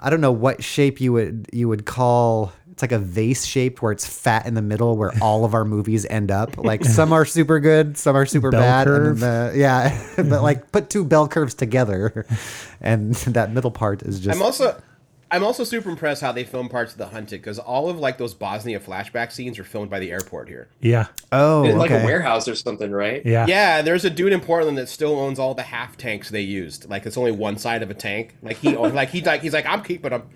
I 0.00 0.08
don't 0.10 0.20
know 0.20 0.30
what 0.30 0.62
shape 0.62 1.00
you 1.00 1.12
would 1.14 1.48
you 1.52 1.66
would 1.68 1.84
call. 1.84 2.52
It's 2.78 2.82
like 2.84 2.92
a 2.92 3.00
vase 3.00 3.44
shaped 3.44 3.82
where 3.82 3.90
it's 3.90 4.06
fat 4.06 4.46
in 4.46 4.54
the 4.54 4.62
middle, 4.62 4.96
where 4.96 5.10
all 5.20 5.44
of 5.44 5.52
our 5.52 5.64
movies 5.64 6.06
end 6.06 6.30
up. 6.30 6.56
Like 6.56 6.84
some 6.84 7.12
are 7.12 7.24
super 7.24 7.58
good, 7.58 7.98
some 7.98 8.14
are 8.16 8.24
super 8.24 8.52
Bell 8.52 8.60
bad. 8.60 8.86
curve. 8.86 9.20
And 9.20 9.52
the, 9.52 9.52
yeah, 9.58 10.00
but 10.16 10.44
like 10.44 10.70
put 10.70 10.88
two 10.88 11.04
bell 11.04 11.26
curves 11.26 11.54
together, 11.54 12.24
and 12.80 13.14
that 13.14 13.50
middle 13.52 13.72
part 13.72 14.02
is 14.02 14.20
just. 14.20 14.36
I'm 14.38 14.44
also, 14.44 14.80
I'm 15.28 15.42
also 15.42 15.64
super 15.64 15.90
impressed 15.90 16.22
how 16.22 16.30
they 16.30 16.44
film 16.44 16.68
parts 16.68 16.92
of 16.92 16.98
The 16.98 17.08
Hunted 17.08 17.40
because 17.40 17.58
all 17.58 17.90
of 17.90 17.98
like 17.98 18.16
those 18.16 18.32
Bosnia 18.32 18.78
flashback 18.78 19.32
scenes 19.32 19.58
are 19.58 19.64
filmed 19.64 19.90
by 19.90 19.98
the 19.98 20.12
airport 20.12 20.48
here. 20.48 20.68
yeah, 20.80 21.06
oh, 21.32 21.64
In 21.64 21.78
like 21.78 21.90
okay. 21.90 22.02
a 22.02 22.04
warehouse 22.04 22.46
or 22.46 22.54
something, 22.54 22.92
right? 22.92 23.26
yeah, 23.26 23.44
Yeah, 23.48 23.82
there's 23.82 24.04
a 24.04 24.10
dude 24.10 24.32
in 24.32 24.40
Portland 24.40 24.78
that 24.78 24.88
still 24.88 25.18
owns 25.18 25.40
all 25.40 25.54
the 25.54 25.64
half 25.64 25.96
tanks 25.96 26.30
they 26.30 26.42
used. 26.42 26.88
Like 26.88 27.06
it's 27.06 27.16
only 27.16 27.32
one 27.32 27.58
side 27.58 27.82
of 27.82 27.90
a 27.90 27.94
tank. 27.94 28.36
Like 28.40 28.58
he, 28.58 28.76
like 28.76 29.08
he, 29.08 29.20
like 29.20 29.42
he's 29.42 29.52
like 29.52 29.66
I'm 29.66 29.82
keeping 29.82 30.10
them. 30.10 30.30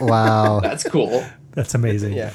Wow. 0.00 0.60
That's 0.60 0.84
cool. 0.84 1.24
That's 1.52 1.74
amazing. 1.74 2.12
Yeah. 2.14 2.32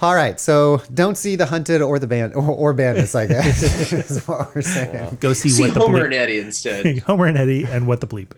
All 0.00 0.14
right, 0.16 0.40
so 0.40 0.82
don't 0.92 1.16
see 1.16 1.36
the 1.36 1.46
hunted 1.46 1.80
or 1.80 2.00
the 2.00 2.08
band 2.08 2.34
or, 2.34 2.42
or 2.42 2.72
bandits. 2.74 3.14
I 3.14 3.26
guess 3.26 3.62
is 3.92 4.26
what 4.26 4.52
we're 4.52 4.62
saying. 4.62 5.18
Go 5.20 5.32
see, 5.32 5.48
See 5.48 5.62
what 5.62 5.74
the 5.74 5.80
Homer 5.80 6.00
bleep- 6.00 6.04
and 6.06 6.14
Eddie 6.14 6.38
instead. 6.40 6.98
Homer 7.06 7.26
and 7.26 7.38
Eddie 7.38 7.64
and 7.64 7.86
what 7.86 8.00
the 8.00 8.08
bleep. 8.08 8.32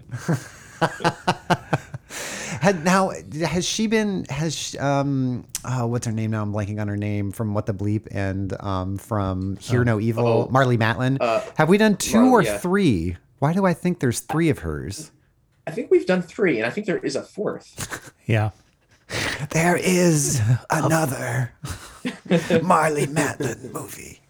Had, 2.60 2.82
now, 2.82 3.10
has 3.44 3.66
she 3.66 3.86
been? 3.88 4.24
Has 4.30 4.54
she, 4.54 4.78
um? 4.78 5.44
Oh, 5.66 5.86
what's 5.86 6.06
her 6.06 6.12
name 6.12 6.30
now? 6.30 6.42
I'm 6.42 6.52
blanking 6.52 6.80
on 6.80 6.88
her 6.88 6.96
name 6.96 7.30
from 7.30 7.52
What 7.52 7.66
the 7.66 7.74
Bleep 7.74 8.08
and 8.10 8.58
um 8.62 8.96
from 8.96 9.56
Hear 9.56 9.84
No 9.84 10.00
Evil. 10.00 10.26
oh. 10.26 10.48
Marlee 10.48 10.78
Matlin. 10.78 11.18
Uh, 11.20 11.42
Have 11.58 11.68
we 11.68 11.76
done 11.76 11.96
two 11.96 12.16
Marlee, 12.18 12.30
or 12.32 12.42
yeah. 12.42 12.58
three? 12.58 13.16
Why 13.38 13.52
do 13.52 13.66
I 13.66 13.74
think 13.74 14.00
there's 14.00 14.20
three 14.20 14.48
of 14.48 14.60
hers? 14.60 15.10
I 15.66 15.72
think 15.72 15.90
we've 15.90 16.06
done 16.06 16.22
three, 16.22 16.56
and 16.58 16.66
I 16.66 16.70
think 16.70 16.86
there 16.86 16.96
is 16.98 17.16
a 17.16 17.22
fourth. 17.22 18.12
Yeah. 18.26 18.50
There 19.50 19.76
is 19.76 20.40
another 20.70 21.52
Marlee 22.04 23.06
Matlin 23.06 23.72
movie. 23.72 24.20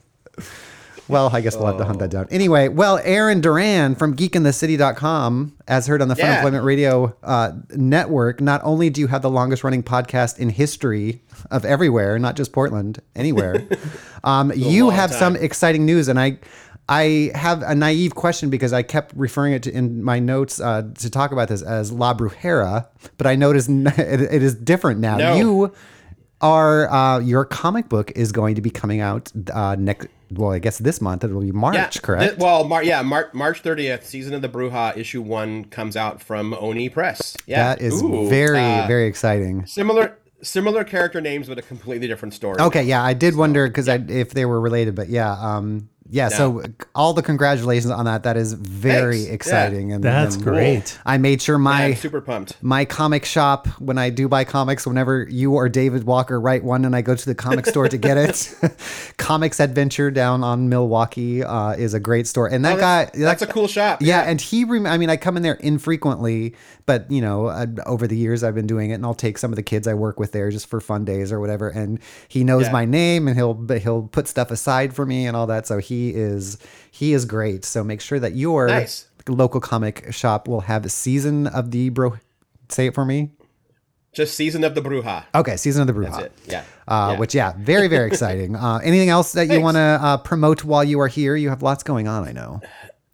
Well, 1.06 1.28
I 1.34 1.42
guess 1.42 1.55
we'll 1.55 1.66
have 1.66 1.76
to 1.76 1.84
hunt 1.84 1.98
that 1.98 2.10
down. 2.10 2.28
Anyway, 2.30 2.68
well, 2.68 2.98
Aaron 3.05 3.42
Duran 3.42 3.94
from 3.94 4.16
geekinthecity.com, 4.16 5.55
as 5.68 5.86
heard 5.86 6.01
on 6.01 6.09
the 6.09 6.16
Fun 6.16 6.24
Yeah. 6.24 6.36
Employment 6.36 6.64
Radio 6.64 7.14
uh, 7.22 7.52
Network, 7.72 8.40
not 8.40 8.62
only 8.64 8.88
do 8.88 9.02
you 9.02 9.06
have 9.09 9.20
the 9.20 9.28
longest 9.28 9.64
running 9.64 9.82
podcast 9.82 10.38
in 10.38 10.48
history 10.48 11.20
of 11.51 11.66
everywhere, 11.66 12.18
not 12.18 12.36
just 12.36 12.52
Portland, 12.55 13.01
anywhere, 13.14 13.66
um, 14.24 14.51
you 14.56 14.86
long 14.86 14.94
have 14.94 15.12
some 15.12 15.34
time. 15.34 15.44
exciting 15.44 15.84
news. 15.84 16.09
And 16.09 16.18
I, 16.18 16.38
I 16.89 17.31
have 17.35 17.62
a 17.62 17.74
naive 17.74 18.15
question 18.15 18.51
because 18.51 18.73
I 18.73 18.82
kept 18.82 19.15
referring 19.16 19.55
it 19.55 19.62
to, 19.65 19.73
in 19.73 20.02
my 20.02 20.19
notes 20.19 20.61
uh, 20.61 20.82
to 20.98 21.11
talk 21.11 21.32
about 21.32 21.48
this 21.48 21.62
as 21.62 21.90
La 21.93 22.15
Brujera, 22.15 22.89
but 23.16 23.27
I 23.27 23.36
noticed 23.36 23.69
it, 23.70 24.20
it 24.20 24.43
is 24.43 24.55
different 24.55 25.01
now. 25.01 25.16
No. 25.16 25.35
You 25.36 25.73
are 26.40 26.90
uh, 26.93 27.19
your 27.20 27.44
comic 27.47 27.89
book 27.89 28.12
is 28.15 28.32
going 28.32 28.55
to 28.56 28.61
be 28.61 28.70
coming 28.70 29.01
out 29.01 29.32
uh, 29.52 29.77
next. 29.78 30.09
Well, 30.31 30.51
I 30.51 30.59
guess 30.59 30.78
this 30.78 31.01
month 31.01 31.23
it 31.23 31.31
will 31.31 31.43
be 31.43 31.52
March, 31.52 31.74
Yeah. 31.77 31.89
correct? 32.02 32.31
Th- 32.32 32.39
well, 32.39 32.65
Mar- 32.65 32.82
yeah, 32.82 33.02
Mar- 33.02 33.31
March 33.32 33.62
30th, 33.62 34.02
season 34.02 34.35
of 34.35 34.43
the 34.43 34.48
Bruja 34.48 34.97
issue 34.97 35.23
one 35.23 35.65
comes 35.66 35.97
out 35.97 36.20
from 36.20 36.55
Oni 36.55 36.89
Press. 36.89 37.36
Yeah, 37.47 37.74
that 37.74 37.81
is 37.81 38.02
Ooh, 38.02 38.28
very 38.28 38.59
uh, 38.59 38.86
very 38.86 39.06
exciting. 39.06 39.65
similar 39.66 40.19
similar 40.43 40.85
character 40.85 41.20
names 41.23 41.48
but 41.48 41.59
a 41.59 41.62
completely 41.62 42.06
different 42.09 42.35
story. 42.35 42.56
Okay, 42.61 42.82
yeah, 42.82 43.02
I 43.02 43.15
did 43.15 43.36
wonder 43.36 43.66
because 43.69 43.89
I 43.89 43.94
if 44.09 44.31
they 44.35 44.44
were 44.44 44.61
related, 44.61 44.94
but 44.94 45.09
yeah, 45.09 45.32
um, 45.32 45.89
yeah. 46.10 46.28
So 46.28 46.62
all 46.94 47.12
the 47.14 47.22
congratulations 47.22 47.90
on 47.90 48.05
that. 48.05 48.22
That 48.24 48.36
is 48.36 48.52
very 48.52 49.16
Thanks. 49.16 49.28
Yeah. 49.28 49.35
exciting, 49.35 49.93
and 49.93 50.02
That's 50.05 50.35
and 50.36 50.44
great. 50.44 50.98
I 51.06 51.18
made 51.18 51.40
sure 51.43 51.56
I'm 51.56 51.62
my 51.62 51.94
super 51.94 52.20
pumped. 52.20 52.62
my 52.62 52.85
comic 52.85 53.24
shop 53.24 53.66
when 53.81 53.98
I 53.98 54.10
do 54.10 54.28
buy 54.28 54.44
comics, 54.44 54.86
whenever 54.86 55.26
you 55.31 55.55
or 55.55 55.68
David 55.68 56.05
Walker 56.05 56.40
write 56.40 56.62
one 56.64 56.85
and 56.85 56.94
I 56.94 57.02
go 57.02 57.14
to 57.14 57.26
the 57.26 57.35
comic 57.35 57.66
store 57.66 57.89
to 57.89 57.97
get 57.98 58.16
it, 58.16 58.55
Comics 59.16 59.60
Adventure 59.60 60.10
down 60.10 60.43
on 60.44 60.68
Milwaukie 60.68 61.43
uh, 61.44 61.74
is 61.78 61.94
a 61.94 62.01
great 62.01 62.26
store, 62.26 62.48
and 62.48 62.64
that 62.64 62.76
Oh, 62.76 62.81
guy 62.81 63.05
that's, 63.05 63.18
that's 63.18 63.40
that- 63.40 63.51
a 63.51 63.52
cool 63.52 63.68
shop. 63.68 64.01
yeah, 64.02 64.22
and 64.22 64.40
he, 64.40 64.64
rem- 64.64 64.86
I 64.86 64.98
mean, 64.98 65.10
I 65.10 65.16
come 65.16 65.36
in 65.36 65.43
there 65.43 65.55
infrequently, 65.55 66.55
but 66.86 67.10
you 67.10 67.20
know, 67.20 67.47
uh, 67.47 67.66
over 67.86 68.06
the 68.06 68.16
years 68.16 68.43
I've 68.44 68.55
been 68.55 68.66
doing 68.66 68.90
it, 68.90 68.94
and 68.94 69.05
I'll 69.06 69.14
take 69.14 69.39
some 69.39 69.52
of 69.52 69.56
the 69.56 69.62
kids 69.62 69.86
I 69.89 69.94
work 69.94 70.18
with 70.20 70.32
there 70.32 70.51
just 70.51 70.66
for 70.66 70.81
fun 70.81 71.05
days 71.05 71.32
or 71.32 71.40
whatever, 71.40 71.68
and 71.68 71.98
he 72.28 72.44
knows 72.44 72.66
Yeah. 72.66 72.72
my 72.72 72.85
name, 72.85 73.28
and 73.28 73.36
he'll 73.36 73.66
he'll 73.78 74.02
put 74.02 74.28
stuff 74.28 74.51
aside 74.51 74.94
for 74.94 75.06
me 75.06 75.26
and 75.26 75.36
all 75.36 75.47
that. 75.47 75.66
So 75.66 75.78
he 75.78 75.93
is 76.14 76.58
he 76.90 77.12
is 77.12 77.24
great. 77.24 77.64
So 77.64 77.82
make 77.84 78.00
sure 78.00 78.18
that 78.20 78.34
your 78.34 78.68
Nice. 78.68 79.06
local 79.28 79.60
comic 79.60 80.12
shop 80.12 80.48
will 80.48 80.62
have 80.62 80.84
a 80.84 80.88
season 80.88 81.46
of 81.46 81.70
the 81.70 81.88
bro. 81.90 82.18
Say 82.68 82.86
it 82.88 82.94
for 82.94 83.04
me. 83.04 83.30
Just 84.14 84.36
season 84.36 84.62
of 84.62 84.76
the 84.76 84.80
Bruja. 84.80 85.24
Okay, 85.34 85.56
season 85.56 85.80
of 85.82 85.88
the 85.88 85.92
Bruja. 85.92 86.12
That's 86.12 86.24
it. 86.26 86.32
Yeah. 86.46 86.64
Uh, 86.86 87.10
Yeah. 87.14 87.18
Which, 87.18 87.34
yeah, 87.34 87.52
very, 87.58 87.88
very 87.88 88.06
exciting. 88.06 88.54
Uh, 88.64 88.78
anything 88.78 89.08
else 89.08 89.32
that 89.32 89.48
you 89.48 89.60
want 89.60 89.74
to 89.76 89.80
uh, 89.80 90.16
promote 90.18 90.62
while 90.64 90.84
you 90.84 91.00
are 91.00 91.08
here? 91.08 91.34
You 91.34 91.48
have 91.48 91.62
lots 91.62 91.82
going 91.82 92.06
on, 92.06 92.26
I 92.28 92.30
know. 92.32 92.60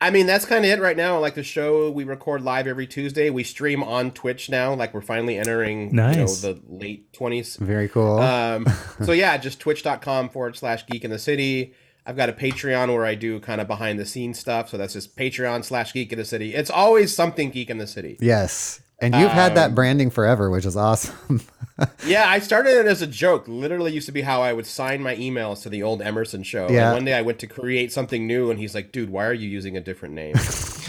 I 0.03 0.11
mean, 0.11 0.27
that's 0.27 0.45
kind 0.47 0.65
of 0.65 0.71
it 0.71 0.81
right 0.81 0.97
now. 0.97 1.19
Like 1.19 1.35
the 1.35 1.43
show, 1.43 1.91
we 1.91 2.05
record 2.05 2.43
live 2.43 2.67
every 2.67 2.87
Tuesday. 2.87 3.29
We 3.31 3.45
stream 3.45 3.83
on 3.83 4.11
Twitch 4.13 4.49
now. 4.51 4.73
Like 4.75 4.95
we're 4.95 5.01
finally 5.03 5.39
entering, 5.39 5.95
Nice. 5.95 6.17
you 6.17 6.49
know, 6.49 6.55
the 6.55 6.61
late 6.69 7.13
twenties. 7.13 7.57
Very 7.57 7.89
cool. 7.89 8.19
Um, 8.19 8.67
so 9.05 9.13
yeah, 9.13 9.37
just 9.37 9.59
twitch.com 9.61 10.29
forward 10.31 10.57
slash 10.57 10.87
geek 10.87 11.05
in 11.05 11.11
the 11.11 11.19
city. 11.19 11.75
I've 12.07 12.17
got 12.17 12.29
a 12.29 12.33
Patreon 12.33 12.89
where 12.89 13.05
I 13.05 13.15
do 13.15 13.39
kind 13.41 13.61
of 13.61 13.69
behind 13.69 13.99
the 13.99 14.07
scenes 14.07 14.39
stuff. 14.39 14.69
So 14.71 14.77
that's 14.79 14.95
just 14.95 15.17
Patreon 15.17 15.65
slash 15.65 15.93
geek 15.93 16.13
in 16.13 16.19
the 16.19 16.25
city. 16.25 16.55
It's 16.55 16.71
always 16.71 17.15
something 17.15 17.51
geek 17.51 17.71
in 17.71 17.79
the 17.79 17.87
city. 17.87 18.17
yes. 18.21 18.81
And 19.03 19.15
you've 19.15 19.31
had 19.31 19.55
that 19.55 19.71
Um, 19.71 19.75
branding 19.75 20.11
forever, 20.11 20.51
which 20.51 20.67
is 20.67 20.77
awesome. 20.77 21.41
Yeah, 22.07 22.29
I 22.29 22.41
started 22.41 22.77
it 22.77 22.85
as 22.85 23.01
a 23.01 23.07
joke. 23.07 23.49
Literally 23.49 23.91
used 23.91 24.05
to 24.05 24.13
be 24.13 24.21
how 24.21 24.43
I 24.43 24.53
would 24.53 24.67
sign 24.67 25.01
my 25.01 25.17
emails 25.17 25.63
to 25.63 25.71
the 25.71 25.83
old 25.83 26.03
Emerson 26.03 26.43
show. 26.43 26.69
Yeah. 26.69 26.89
And 26.89 26.97
one 26.97 27.05
day 27.07 27.15
I 27.15 27.23
went 27.23 27.39
to 27.39 27.47
create 27.47 27.91
something 27.91 28.27
new 28.27 28.51
and 28.51 28.61
he's 28.61 28.75
like, 28.75 28.93
dude, 28.93 29.09
why 29.09 29.25
are 29.25 29.33
you 29.33 29.49
using 29.49 29.79
a 29.79 29.81
different 29.81 30.15
name? 30.15 30.35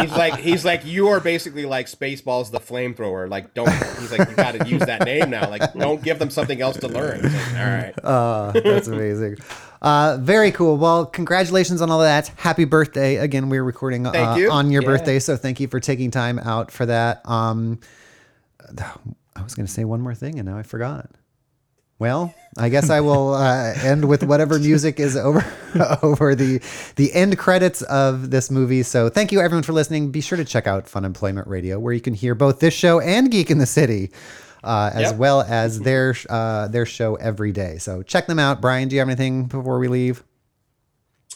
he's 0.00 0.10
like 0.16 0.36
he's 0.38 0.64
like, 0.64 0.84
you 0.84 1.06
are 1.08 1.20
basically 1.20 1.64
like 1.64 1.86
Spaceballs 1.86 2.50
the 2.50 2.58
flamethrower. 2.58 3.30
Like 3.30 3.54
don't 3.54 3.70
he's 4.00 4.10
like, 4.10 4.28
you 4.28 4.34
gotta 4.34 4.66
use 4.68 4.82
that 4.86 5.04
name 5.04 5.30
now. 5.30 5.48
Like, 5.48 5.72
don't 5.74 6.02
give 6.02 6.18
them 6.18 6.30
something 6.30 6.60
else 6.60 6.76
to 6.78 6.88
learn. 6.88 7.22
Like, 7.22 7.54
all 7.54 7.66
right. 7.66 7.94
Uh, 8.04 8.50
that's 8.64 8.88
amazing. 8.88 9.36
Uh, 9.80 10.18
very 10.20 10.50
cool. 10.50 10.76
Well, 10.76 11.06
congratulations 11.06 11.80
on 11.80 11.90
all 11.90 12.00
that. 12.00 12.28
Happy 12.36 12.64
birthday. 12.64 13.16
Again, 13.16 13.48
we're 13.48 13.62
recording 13.64 14.06
uh, 14.06 14.34
you. 14.36 14.50
on 14.50 14.70
your 14.70 14.82
Yeah. 14.82 14.88
birthday, 14.88 15.18
so 15.18 15.36
thank 15.36 15.60
you 15.60 15.68
for 15.68 15.78
taking 15.80 16.10
time 16.10 16.38
out 16.38 16.70
for 16.70 16.86
that. 16.86 17.20
Um, 17.28 17.78
I 19.36 19.42
was 19.42 19.54
going 19.54 19.66
to 19.66 19.72
say 19.72 19.84
one 19.84 20.00
more 20.00 20.14
thing, 20.14 20.38
and 20.38 20.48
now 20.48 20.58
I 20.58 20.62
forgot. 20.62 21.10
Well, 22.00 22.32
I 22.56 22.68
guess 22.68 22.90
I 22.90 23.00
will 23.00 23.34
uh, 23.34 23.72
end 23.82 24.04
with 24.04 24.22
whatever 24.22 24.58
music 24.58 25.00
is 25.00 25.16
over 25.16 25.44
over 26.02 26.34
the 26.34 26.60
the 26.96 27.12
end 27.12 27.38
credits 27.38 27.82
of 27.82 28.30
this 28.30 28.50
movie. 28.50 28.82
So, 28.84 29.08
thank 29.08 29.32
you 29.32 29.40
everyone 29.40 29.64
for 29.64 29.72
listening. 29.72 30.10
Be 30.12 30.20
sure 30.20 30.38
to 30.38 30.44
check 30.44 30.66
out 30.66 30.86
Funemployment 30.86 31.46
Radio, 31.48 31.78
where 31.78 31.92
you 31.92 32.00
can 32.00 32.14
hear 32.14 32.34
both 32.36 32.60
this 32.60 32.74
show 32.74 33.00
and 33.00 33.30
Geek 33.30 33.50
in 33.50 33.58
the 33.58 33.66
City, 33.66 34.10
uh, 34.64 34.90
as 34.94 35.02
Yep. 35.10 35.16
well 35.16 35.40
as 35.42 35.80
their 35.80 36.14
uh, 36.28 36.68
their 36.68 36.86
show 36.86 37.14
every 37.16 37.52
day. 37.52 37.78
So, 37.78 38.02
check 38.02 38.26
them 38.26 38.38
out. 38.38 38.60
Brian, 38.60 38.88
do 38.88 38.96
you 38.96 39.00
have 39.00 39.08
anything 39.08 39.46
before 39.46 39.78
we 39.78 39.88
leave? 39.88 40.22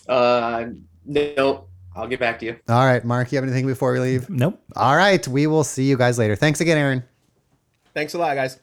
Uh, 0.09 0.67
no, 1.05 1.65
I'll 1.95 2.09
get 2.09 2.21
back 2.21 2.39
to 2.41 2.47
you. 2.47 2.57
All 2.69 2.85
right, 2.85 3.05
Mark, 3.05 3.31
you 3.33 3.37
have 3.37 3.45
anything 3.45 3.67
before 3.67 3.93
we 3.93 4.01
leave? 4.01 4.29
Nope. 4.31 4.61
All 4.77 4.97
right, 4.97 5.27
we 5.29 5.47
will 5.47 5.65
see 5.65 5.85
you 5.85 5.97
guys 5.97 6.19
later. 6.19 6.37
Thanks 6.37 6.61
again, 6.61 6.77
Aaron. 6.79 7.05
Thanks 7.95 8.15
a 8.15 8.19
lot, 8.19 8.35
guys. 8.35 8.59